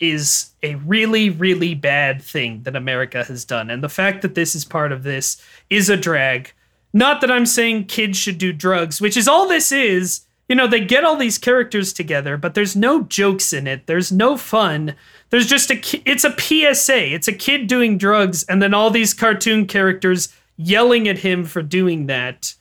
is 0.00 0.50
a 0.62 0.74
really, 0.74 1.30
really 1.30 1.74
bad 1.74 2.20
thing 2.20 2.62
that 2.64 2.76
America 2.76 3.24
has 3.24 3.42
done. 3.46 3.70
And 3.70 3.82
the 3.82 3.88
fact 3.88 4.20
that 4.20 4.34
this 4.34 4.54
is 4.54 4.66
part 4.66 4.92
of 4.92 5.02
this 5.02 5.42
is 5.70 5.88
a 5.88 5.96
drag. 5.96 6.52
Not 6.92 7.22
that 7.22 7.30
I'm 7.30 7.46
saying 7.46 7.86
kids 7.86 8.18
should 8.18 8.36
do 8.36 8.52
drugs, 8.52 9.00
which 9.00 9.16
is 9.16 9.26
all 9.26 9.48
this 9.48 9.72
is. 9.72 10.26
You 10.46 10.56
know, 10.56 10.66
they 10.66 10.80
get 10.80 11.02
all 11.02 11.16
these 11.16 11.38
characters 11.38 11.94
together, 11.94 12.36
but 12.36 12.52
there's 12.52 12.76
no 12.76 13.04
jokes 13.04 13.54
in 13.54 13.66
it. 13.66 13.86
There's 13.86 14.12
no 14.12 14.36
fun. 14.36 14.94
There's 15.30 15.46
just 15.46 15.70
a 15.70 15.80
it's 16.04 16.24
a 16.24 16.36
PSA. 16.38 17.14
It's 17.14 17.28
a 17.28 17.32
kid 17.32 17.66
doing 17.66 17.96
drugs 17.96 18.42
and 18.44 18.60
then 18.60 18.74
all 18.74 18.90
these 18.90 19.14
cartoon 19.14 19.66
characters 19.66 20.28
yelling 20.58 21.08
at 21.08 21.20
him 21.20 21.46
for 21.46 21.62
doing 21.62 22.08
that. 22.08 22.54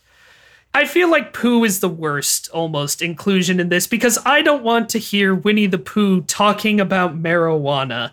I 0.73 0.85
feel 0.85 1.09
like 1.09 1.33
Pooh 1.33 1.63
is 1.63 1.79
the 1.79 1.89
worst 1.89 2.49
almost 2.49 3.01
inclusion 3.01 3.59
in 3.59 3.69
this 3.69 3.87
because 3.87 4.19
I 4.25 4.41
don't 4.41 4.63
want 4.63 4.89
to 4.89 4.99
hear 4.99 5.33
Winnie 5.33 5.65
the 5.65 5.79
Pooh 5.79 6.21
talking 6.21 6.79
about 6.79 7.21
marijuana. 7.21 8.11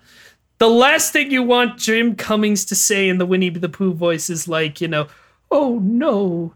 The 0.59 0.71
last 0.71 1.13
thing 1.13 1.31
you 1.31 1.43
want 1.43 1.79
Jim 1.79 2.17
Cummings 2.17 2.65
to 2.67 2.75
say 2.75 3.09
in 3.09 3.19
the 3.19 3.27
Winnie 3.27 3.51
the 3.51 3.69
Pooh 3.69 3.93
voice 3.93 4.31
is 4.31 4.49
like, 4.49 4.81
you 4.81 4.89
know, 4.89 5.07
oh 5.51 5.79
no, 5.81 6.55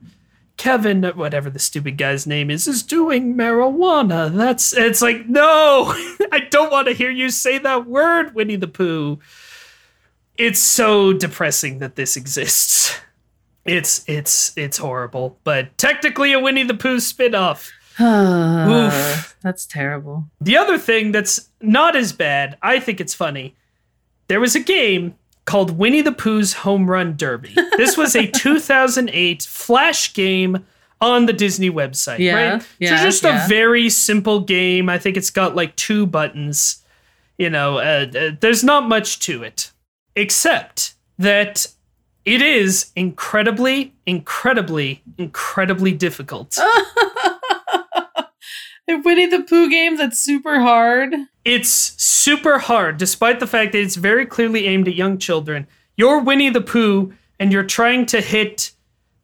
Kevin, 0.57 1.03
whatever 1.03 1.51
the 1.51 1.59
stupid 1.59 1.99
guy's 1.99 2.27
name 2.27 2.51
is, 2.51 2.67
is 2.67 2.83
doing 2.83 3.35
marijuana. 3.35 4.35
That's 4.35 4.73
it's 4.73 5.03
like, 5.03 5.29
no, 5.29 5.85
I 6.33 6.47
don't 6.51 6.73
want 6.73 6.89
to 6.89 6.95
hear 6.95 7.11
you 7.11 7.29
say 7.29 7.59
that 7.59 7.87
word, 7.87 8.35
Winnie 8.35 8.57
the 8.57 8.69
Pooh. 8.69 9.19
It's 10.39 10.61
so 10.61 11.13
depressing 11.13 11.79
that 11.81 11.97
this 11.97 12.17
exists. 12.17 12.99
It's 13.65 14.05
it's 14.09 14.57
it's 14.57 14.79
horrible, 14.79 15.39
but 15.45 15.77
technically 15.77 16.33
a 16.33 16.41
Winnie 16.41 16.63
the 16.63 16.75
Pooh 16.75 17.01
spin-off. 17.01 17.71
Oof. 18.01 19.37
That's 19.43 19.67
terrible. 19.67 20.25
The 20.41 20.57
other 20.57 20.79
thing 20.79 21.13
that's 21.13 21.51
not 21.61 21.95
as 21.97 22.13
bad, 22.13 22.57
I 22.63 22.81
think 22.81 23.01
it's 23.01 23.15
funny. 23.15 23.55
There 24.29 24.41
was 24.41 24.55
a 24.55 24.61
game 24.61 25.15
called 25.45 25.77
Winnie 25.77 26.01
the 26.03 26.13
Pooh's 26.13 26.53
Home 26.55 26.89
Run 26.89 27.17
Derby. 27.17 27.55
This 27.77 27.97
was 27.97 28.15
a 28.17 28.27
2008 28.31 29.43
flash 29.43 30.15
game 30.15 30.65
on 31.01 31.27
the 31.27 31.33
Disney 31.33 31.71
website, 31.71 32.19
Yeah, 32.19 32.53
right? 32.53 32.67
yeah, 32.79 32.97
so 32.99 33.05
just 33.05 33.23
yeah. 33.25 33.45
a 33.45 33.49
very 33.49 33.89
simple 33.91 34.41
game. 34.41 34.89
I 34.89 34.99
think 34.99 35.17
it's 35.17 35.31
got 35.31 35.57
like 35.57 35.75
two 35.77 36.07
buttons. 36.07 36.83
You 37.39 37.51
know, 37.51 37.79
uh, 37.79 38.07
uh, 38.15 38.31
there's 38.41 38.63
not 38.63 38.87
much 38.89 39.19
to 39.21 39.43
it, 39.43 39.73
except 40.15 40.95
that 41.19 41.67
it 42.25 42.43
is 42.43 42.91
incredibly, 42.95 43.95
incredibly, 44.07 45.03
incredibly 45.19 45.93
difficult. 45.93 46.59
A 48.89 48.97
Winnie 48.97 49.27
the 49.27 49.43
Pooh 49.43 49.71
game 49.71 49.97
that's 49.97 50.19
super 50.19 50.59
hard. 50.61 51.15
It's 51.45 51.71
super 51.71 52.59
hard, 52.59 52.97
despite 52.97 53.39
the 53.39 53.47
fact 53.47 53.73
that 53.73 53.79
it's 53.81 53.95
very 53.95 54.27
clearly 54.27 54.67
aimed 54.67 54.89
at 54.89 54.95
young 54.95 55.17
children. 55.17 55.69
You're 55.97 56.21
Winnie 56.21 56.51
the 56.51 56.61
Pooh, 56.61 57.13
and 57.39 57.53
you're 57.53 57.63
trying 57.63 58.07
to 58.07 58.21
hit 58.21 58.73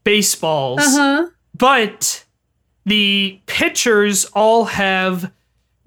baseballs, 0.04 0.80
huh. 0.82 1.26
but 1.52 2.24
the 2.84 3.40
pitchers 3.46 4.24
all 4.26 4.66
have 4.66 5.32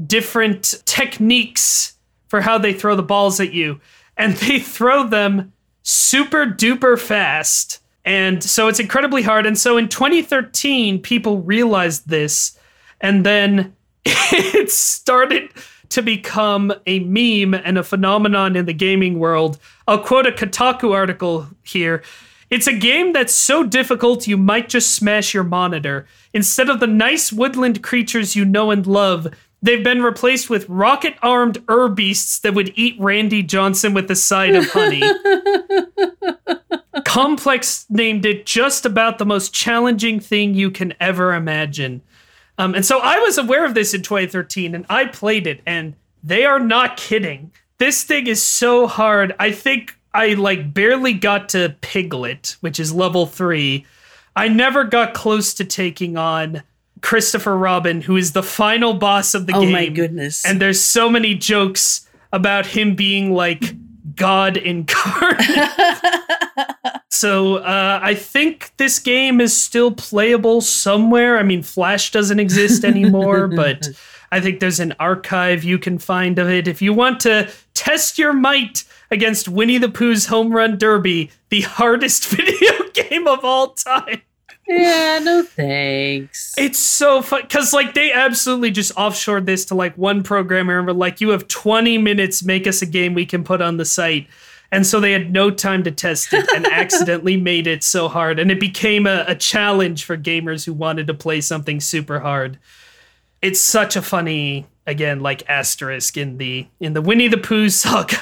different 0.05 0.75
techniques 0.85 1.95
for 2.27 2.41
how 2.41 2.57
they 2.57 2.73
throw 2.73 2.95
the 2.95 3.03
balls 3.03 3.39
at 3.39 3.53
you, 3.53 3.79
and 4.17 4.35
they 4.35 4.59
throw 4.59 5.07
them 5.07 5.53
super 5.83 6.45
duper 6.45 6.99
fast. 6.99 7.79
And 8.05 8.43
so 8.43 8.67
it's 8.67 8.79
incredibly 8.79 9.21
hard. 9.21 9.45
And 9.45 9.57
so 9.57 9.77
in 9.77 9.89
2013, 9.89 11.01
people 11.01 11.41
realized 11.41 12.07
this, 12.07 12.57
and 13.01 13.25
then 13.25 13.75
it 14.05 14.71
started 14.71 15.51
to 15.89 16.01
become 16.01 16.71
a 16.85 16.99
meme 16.99 17.53
and 17.53 17.77
a 17.77 17.83
phenomenon 17.83 18.55
in 18.55 18.65
the 18.65 18.73
gaming 18.73 19.19
world. 19.19 19.57
I'll 19.87 20.03
quote 20.03 20.27
a 20.27 20.31
Kotaku 20.31 20.93
article 20.93 21.47
here. 21.63 22.03
It's 22.49 22.67
a 22.67 22.73
game 22.73 23.13
that's 23.13 23.33
so 23.33 23.63
difficult 23.63 24.27
you 24.27 24.37
might 24.37 24.69
just 24.69 24.95
smash 24.95 25.33
your 25.33 25.43
monitor. 25.43 26.07
Instead 26.33 26.69
of 26.69 26.79
the 26.79 26.87
nice 26.87 27.31
woodland 27.31 27.83
creatures 27.83 28.35
you 28.35 28.43
know 28.43 28.71
and 28.71 28.87
love, 28.87 29.27
they've 29.61 29.83
been 29.83 30.01
replaced 30.01 30.49
with 30.49 30.67
rocket 30.69 31.15
armed 31.21 31.63
ur 31.69 31.89
beasts 31.89 32.39
that 32.39 32.53
would 32.53 32.73
eat 32.75 32.95
Randy 32.99 33.43
Johnson 33.43 33.93
with 33.93 34.09
a 34.11 34.15
side 34.15 34.55
of 34.55 34.69
honey. 34.69 35.03
Complex 37.05 37.85
named 37.89 38.25
it 38.25 38.45
just 38.45 38.85
about 38.85 39.17
the 39.17 39.25
most 39.25 39.53
challenging 39.53 40.19
thing 40.19 40.53
you 40.53 40.69
can 40.69 40.93
ever 40.99 41.33
imagine. 41.33 42.01
Um, 42.57 42.75
and 42.75 42.85
so 42.85 42.99
I 42.99 43.19
was 43.19 43.37
aware 43.37 43.65
of 43.65 43.73
this 43.73 43.93
in 43.93 44.01
2013 44.01 44.75
and 44.75 44.85
I 44.89 45.05
played 45.05 45.47
it, 45.47 45.61
and 45.65 45.95
they 46.23 46.45
are 46.45 46.59
not 46.59 46.97
kidding. 46.97 47.51
This 47.77 48.03
thing 48.03 48.27
is 48.27 48.43
so 48.43 48.85
hard. 48.85 49.33
I 49.39 49.51
think 49.51 49.97
I 50.13 50.33
like 50.33 50.73
barely 50.73 51.13
got 51.13 51.49
to 51.49 51.75
Piglet, 51.81 52.57
which 52.59 52.79
is 52.79 52.93
level 52.93 53.25
three. 53.25 53.85
I 54.35 54.49
never 54.49 54.83
got 54.83 55.13
close 55.13 55.53
to 55.55 55.65
taking 55.65 56.17
on 56.17 56.63
Christopher 57.01 57.57
Robin, 57.57 58.01
who 58.01 58.17
is 58.17 58.33
the 58.33 58.43
final 58.43 58.93
boss 58.93 59.33
of 59.33 59.47
the 59.47 59.53
Oh 59.55 59.61
game. 59.61 59.69
Oh 59.69 59.73
my 59.73 59.87
goodness. 59.87 60.45
And 60.45 60.61
there's 60.61 60.81
so 60.81 61.09
many 61.09 61.35
jokes 61.35 62.07
about 62.31 62.65
him 62.65 62.95
being 62.95 63.33
like 63.33 63.75
God 64.15 64.57
incarnate. 64.57 65.39
so 67.09 67.57
uh, 67.57 67.99
I 68.01 68.15
think 68.15 68.71
this 68.77 68.99
game 68.99 69.41
is 69.41 69.55
still 69.55 69.91
playable 69.91 70.61
somewhere. 70.61 71.37
I 71.37 71.43
mean, 71.43 71.63
Flash 71.63 72.11
doesn't 72.11 72.39
exist 72.39 72.83
anymore, 72.83 73.47
but 73.55 73.87
I 74.31 74.39
think 74.41 74.59
there's 74.59 74.79
an 74.79 74.93
archive 74.99 75.63
you 75.63 75.79
can 75.79 75.97
find 75.97 76.37
of 76.39 76.49
it. 76.49 76.67
If 76.67 76.81
you 76.81 76.93
want 76.93 77.19
to 77.21 77.49
test 77.73 78.17
your 78.17 78.33
might 78.33 78.83
against 79.11 79.47
Winnie 79.47 79.77
the 79.77 79.89
Pooh's 79.89 80.27
Home 80.27 80.51
Run 80.51 80.77
Derby, 80.77 81.31
the 81.49 81.61
hardest 81.61 82.27
video 82.27 82.89
game 82.93 83.27
of 83.27 83.43
all 83.43 83.69
time. 83.69 84.21
Yeah, 84.69 85.19
no 85.23 85.41
thanks. 85.43 86.53
It's 86.57 86.77
so 86.77 87.23
fun 87.23 87.41
because 87.41 87.73
like 87.73 87.95
they 87.95 88.11
absolutely 88.11 88.69
just 88.69 88.93
offshored 88.95 89.45
this 89.45 89.65
to 89.65 89.75
like 89.75 89.97
one 89.97 90.21
programmer 90.21 90.77
and 90.77 90.85
were 90.85 90.93
like, 90.93 91.19
"You 91.19 91.29
have 91.29 91.47
20 91.47 91.97
minutes, 91.97 92.43
make 92.43 92.67
us 92.67 92.83
a 92.83 92.85
game 92.85 93.15
we 93.15 93.25
can 93.25 93.43
put 93.43 93.61
on 93.61 93.77
the 93.77 93.85
site." 93.85 94.27
And 94.71 94.85
so 94.85 94.99
they 94.99 95.11
had 95.11 95.31
no 95.31 95.49
time 95.49 95.83
to 95.83 95.91
test 95.91 96.31
it 96.31 96.47
and 96.55 96.67
accidentally 96.71 97.35
made 97.35 97.65
it 97.65 97.83
so 97.83 98.07
hard, 98.07 98.37
and 98.37 98.51
it 98.51 98.59
became 98.59 99.07
a, 99.07 99.25
a 99.27 99.33
challenge 99.33 100.03
for 100.03 100.15
gamers 100.15 100.65
who 100.65 100.73
wanted 100.73 101.07
to 101.07 101.15
play 101.15 101.41
something 101.41 101.79
super 101.79 102.19
hard. 102.19 102.59
It's 103.41 103.59
such 103.59 103.95
a 103.95 104.03
funny 104.03 104.67
again 104.85 105.19
like 105.19 105.49
asterisk 105.49 106.15
in 106.15 106.37
the 106.37 106.67
in 106.79 106.93
the 106.93 107.01
Winnie 107.01 107.27
the 107.27 107.37
Pooh 107.37 107.69
saga. 107.69 108.17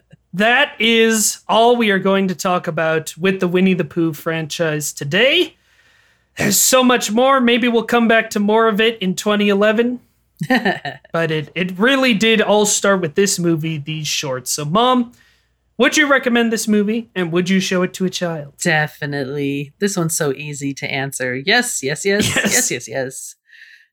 that 0.32 0.74
is 0.78 1.40
all 1.48 1.76
we 1.76 1.90
are 1.90 1.98
going 1.98 2.28
to 2.28 2.34
talk 2.34 2.66
about 2.66 3.16
with 3.16 3.40
the 3.40 3.48
Winnie 3.48 3.74
the 3.74 3.84
Pooh 3.84 4.12
franchise 4.12 4.92
today. 4.92 5.56
There's 6.38 6.58
so 6.58 6.82
much 6.82 7.10
more. 7.10 7.40
Maybe 7.40 7.68
we'll 7.68 7.84
come 7.84 8.08
back 8.08 8.30
to 8.30 8.40
more 8.40 8.68
of 8.68 8.80
it 8.80 8.98
in 9.00 9.14
2011. 9.14 10.00
but 11.12 11.30
it 11.30 11.52
it 11.54 11.78
really 11.78 12.14
did 12.14 12.40
all 12.40 12.66
start 12.66 13.00
with 13.00 13.14
this 13.14 13.38
movie, 13.38 13.78
these 13.78 14.08
shorts. 14.08 14.50
So, 14.50 14.64
mom, 14.64 15.12
would 15.78 15.96
you 15.96 16.08
recommend 16.08 16.52
this 16.52 16.66
movie 16.66 17.10
and 17.14 17.30
would 17.32 17.48
you 17.48 17.60
show 17.60 17.82
it 17.82 17.94
to 17.94 18.04
a 18.06 18.10
child? 18.10 18.54
Definitely. 18.62 19.72
This 19.78 19.96
one's 19.96 20.16
so 20.16 20.32
easy 20.32 20.74
to 20.74 20.90
answer. 20.90 21.34
Yes, 21.36 21.82
yes, 21.82 22.04
yes, 22.04 22.26
Yes. 22.36 22.52
yes, 22.52 22.70
yes, 22.70 22.88
yes. 22.88 23.34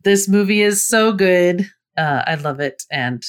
This 0.03 0.27
movie 0.27 0.61
is 0.61 0.85
so 0.85 1.11
good. 1.13 1.69
Uh, 1.95 2.23
I 2.25 2.35
love 2.35 2.59
it 2.59 2.83
and 2.89 3.23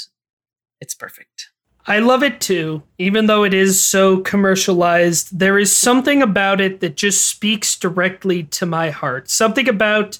it's 0.80 0.94
perfect. 0.94 1.49
I 1.90 1.98
love 1.98 2.22
it 2.22 2.40
too, 2.40 2.82
even 2.98 3.26
though 3.26 3.42
it 3.42 3.52
is 3.52 3.82
so 3.82 4.18
commercialized. 4.20 5.36
There 5.36 5.58
is 5.58 5.74
something 5.74 6.22
about 6.22 6.60
it 6.60 6.78
that 6.80 6.96
just 6.96 7.26
speaks 7.26 7.76
directly 7.76 8.44
to 8.44 8.64
my 8.64 8.90
heart. 8.90 9.28
Something 9.28 9.68
about, 9.68 10.18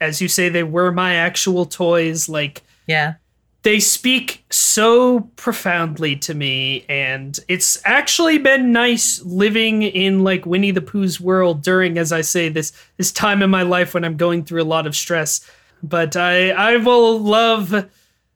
as 0.00 0.22
you 0.22 0.28
say, 0.28 0.48
they 0.48 0.62
were 0.62 0.90
my 0.92 1.14
actual 1.14 1.66
toys. 1.66 2.26
Like, 2.28 2.62
Yeah. 2.86 3.14
they 3.62 3.78
speak 3.80 4.44
so 4.48 5.20
profoundly 5.36 6.16
to 6.16 6.32
me 6.32 6.86
and 6.88 7.38
it's 7.46 7.78
actually 7.84 8.38
been 8.38 8.72
nice 8.72 9.20
living 9.22 9.82
in 9.82 10.24
like 10.24 10.46
Winnie 10.46 10.70
the 10.70 10.80
Pooh's 10.80 11.20
world 11.20 11.62
during 11.62 11.98
as 11.98 12.10
I 12.10 12.22
say 12.22 12.48
this 12.48 12.72
this 12.96 13.12
time 13.12 13.42
in 13.42 13.50
my 13.50 13.62
life 13.62 13.92
when 13.92 14.02
I'm 14.02 14.16
going 14.16 14.44
through 14.44 14.62
a 14.62 14.72
lot 14.74 14.86
of 14.86 14.96
stress 14.96 15.42
but 15.82 16.16
I 16.16 16.50
I 16.52 16.78
will 16.78 17.18
love 17.20 17.84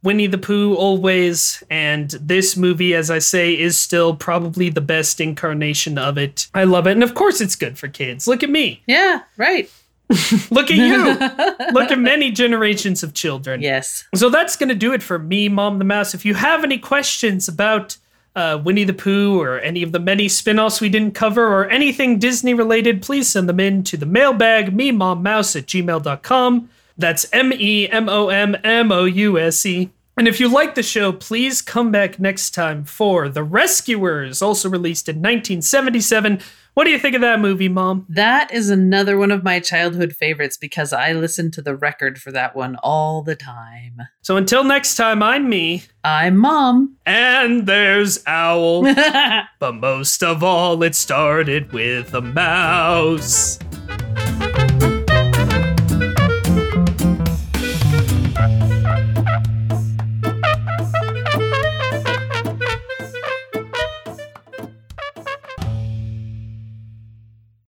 Winnie 0.04 0.26
the 0.26 0.38
Pooh 0.38 0.74
always 0.76 1.64
and 1.70 2.10
this 2.10 2.56
movie 2.56 2.94
as 2.94 3.10
I 3.10 3.18
say 3.18 3.58
is 3.58 3.76
still 3.76 4.14
probably 4.14 4.68
the 4.68 4.80
best 4.82 5.20
incarnation 5.20 5.98
of 5.98 6.18
it. 6.18 6.46
I 6.54 6.64
love 6.64 6.86
it 6.86 6.92
and 6.92 7.02
of 7.02 7.14
course 7.14 7.40
it's 7.40 7.56
good 7.56 7.78
for 7.78 7.88
kids. 7.88 8.28
Look 8.28 8.42
at 8.42 8.50
me. 8.50 8.82
Yeah, 8.86 9.22
right. 9.36 9.70
Look 10.50 10.70
at 10.70 10.76
you. 10.76 11.14
Look 11.72 11.90
at 11.90 11.98
many 11.98 12.30
generations 12.30 13.02
of 13.02 13.14
children. 13.14 13.62
yes. 13.62 14.04
So 14.14 14.28
that's 14.28 14.56
going 14.56 14.68
to 14.68 14.74
do 14.74 14.92
it 14.92 15.02
for 15.02 15.18
me, 15.18 15.48
Mom 15.48 15.78
the 15.78 15.84
Mouse. 15.84 16.14
If 16.14 16.26
you 16.26 16.34
have 16.34 16.62
any 16.62 16.76
questions 16.78 17.48
about 17.48 17.96
uh, 18.36 18.60
Winnie 18.62 18.84
the 18.84 18.92
Pooh 18.92 19.40
or 19.40 19.58
any 19.60 19.82
of 19.82 19.92
the 19.92 19.98
many 19.98 20.28
spin 20.28 20.58
offs 20.58 20.80
we 20.80 20.90
didn't 20.90 21.14
cover 21.14 21.46
or 21.46 21.70
anything 21.70 22.18
Disney 22.18 22.52
related, 22.52 23.00
please 23.00 23.28
send 23.28 23.48
them 23.48 23.60
in 23.60 23.82
to 23.84 23.96
the 23.96 24.06
mailbag, 24.06 24.74
me, 24.74 24.90
mom, 24.90 25.22
mouse 25.22 25.56
at 25.56 25.66
gmail.com. 25.66 26.68
That's 26.96 27.26
M 27.32 27.52
E 27.52 27.88
M 27.88 28.08
O 28.08 28.28
M 28.28 28.56
M 28.64 28.92
O 28.92 29.04
U 29.04 29.38
S 29.38 29.64
E. 29.66 29.90
And 30.16 30.28
if 30.28 30.38
you 30.38 30.48
like 30.48 30.76
the 30.76 30.82
show, 30.82 31.12
please 31.12 31.60
come 31.60 31.90
back 31.90 32.20
next 32.20 32.52
time 32.54 32.84
for 32.84 33.28
The 33.28 33.42
Rescuers, 33.42 34.40
also 34.40 34.68
released 34.68 35.08
in 35.08 35.16
1977. 35.16 36.38
What 36.74 36.84
do 36.84 36.90
you 36.90 37.00
think 37.00 37.16
of 37.16 37.20
that 37.20 37.40
movie, 37.40 37.68
Mom? 37.68 38.06
That 38.08 38.52
is 38.52 38.70
another 38.70 39.16
one 39.18 39.32
of 39.32 39.42
my 39.42 39.58
childhood 39.58 40.14
favorites 40.14 40.56
because 40.56 40.92
I 40.92 41.12
listened 41.12 41.52
to 41.54 41.62
the 41.62 41.74
record 41.76 42.20
for 42.20 42.30
that 42.30 42.54
one 42.54 42.76
all 42.82 43.22
the 43.22 43.34
time. 43.36 44.02
So 44.22 44.36
until 44.36 44.62
next 44.62 44.94
time, 44.96 45.20
I'm 45.22 45.48
me, 45.48 45.84
I'm 46.04 46.36
mom. 46.36 46.96
and 47.06 47.66
there's 47.66 48.22
Owl. 48.26 48.84
But 49.60 49.74
most 49.76 50.22
of 50.22 50.42
all, 50.44 50.82
it 50.82 50.94
started 50.94 51.72
with 51.72 52.12
a 52.14 52.20
mouse. 52.20 53.58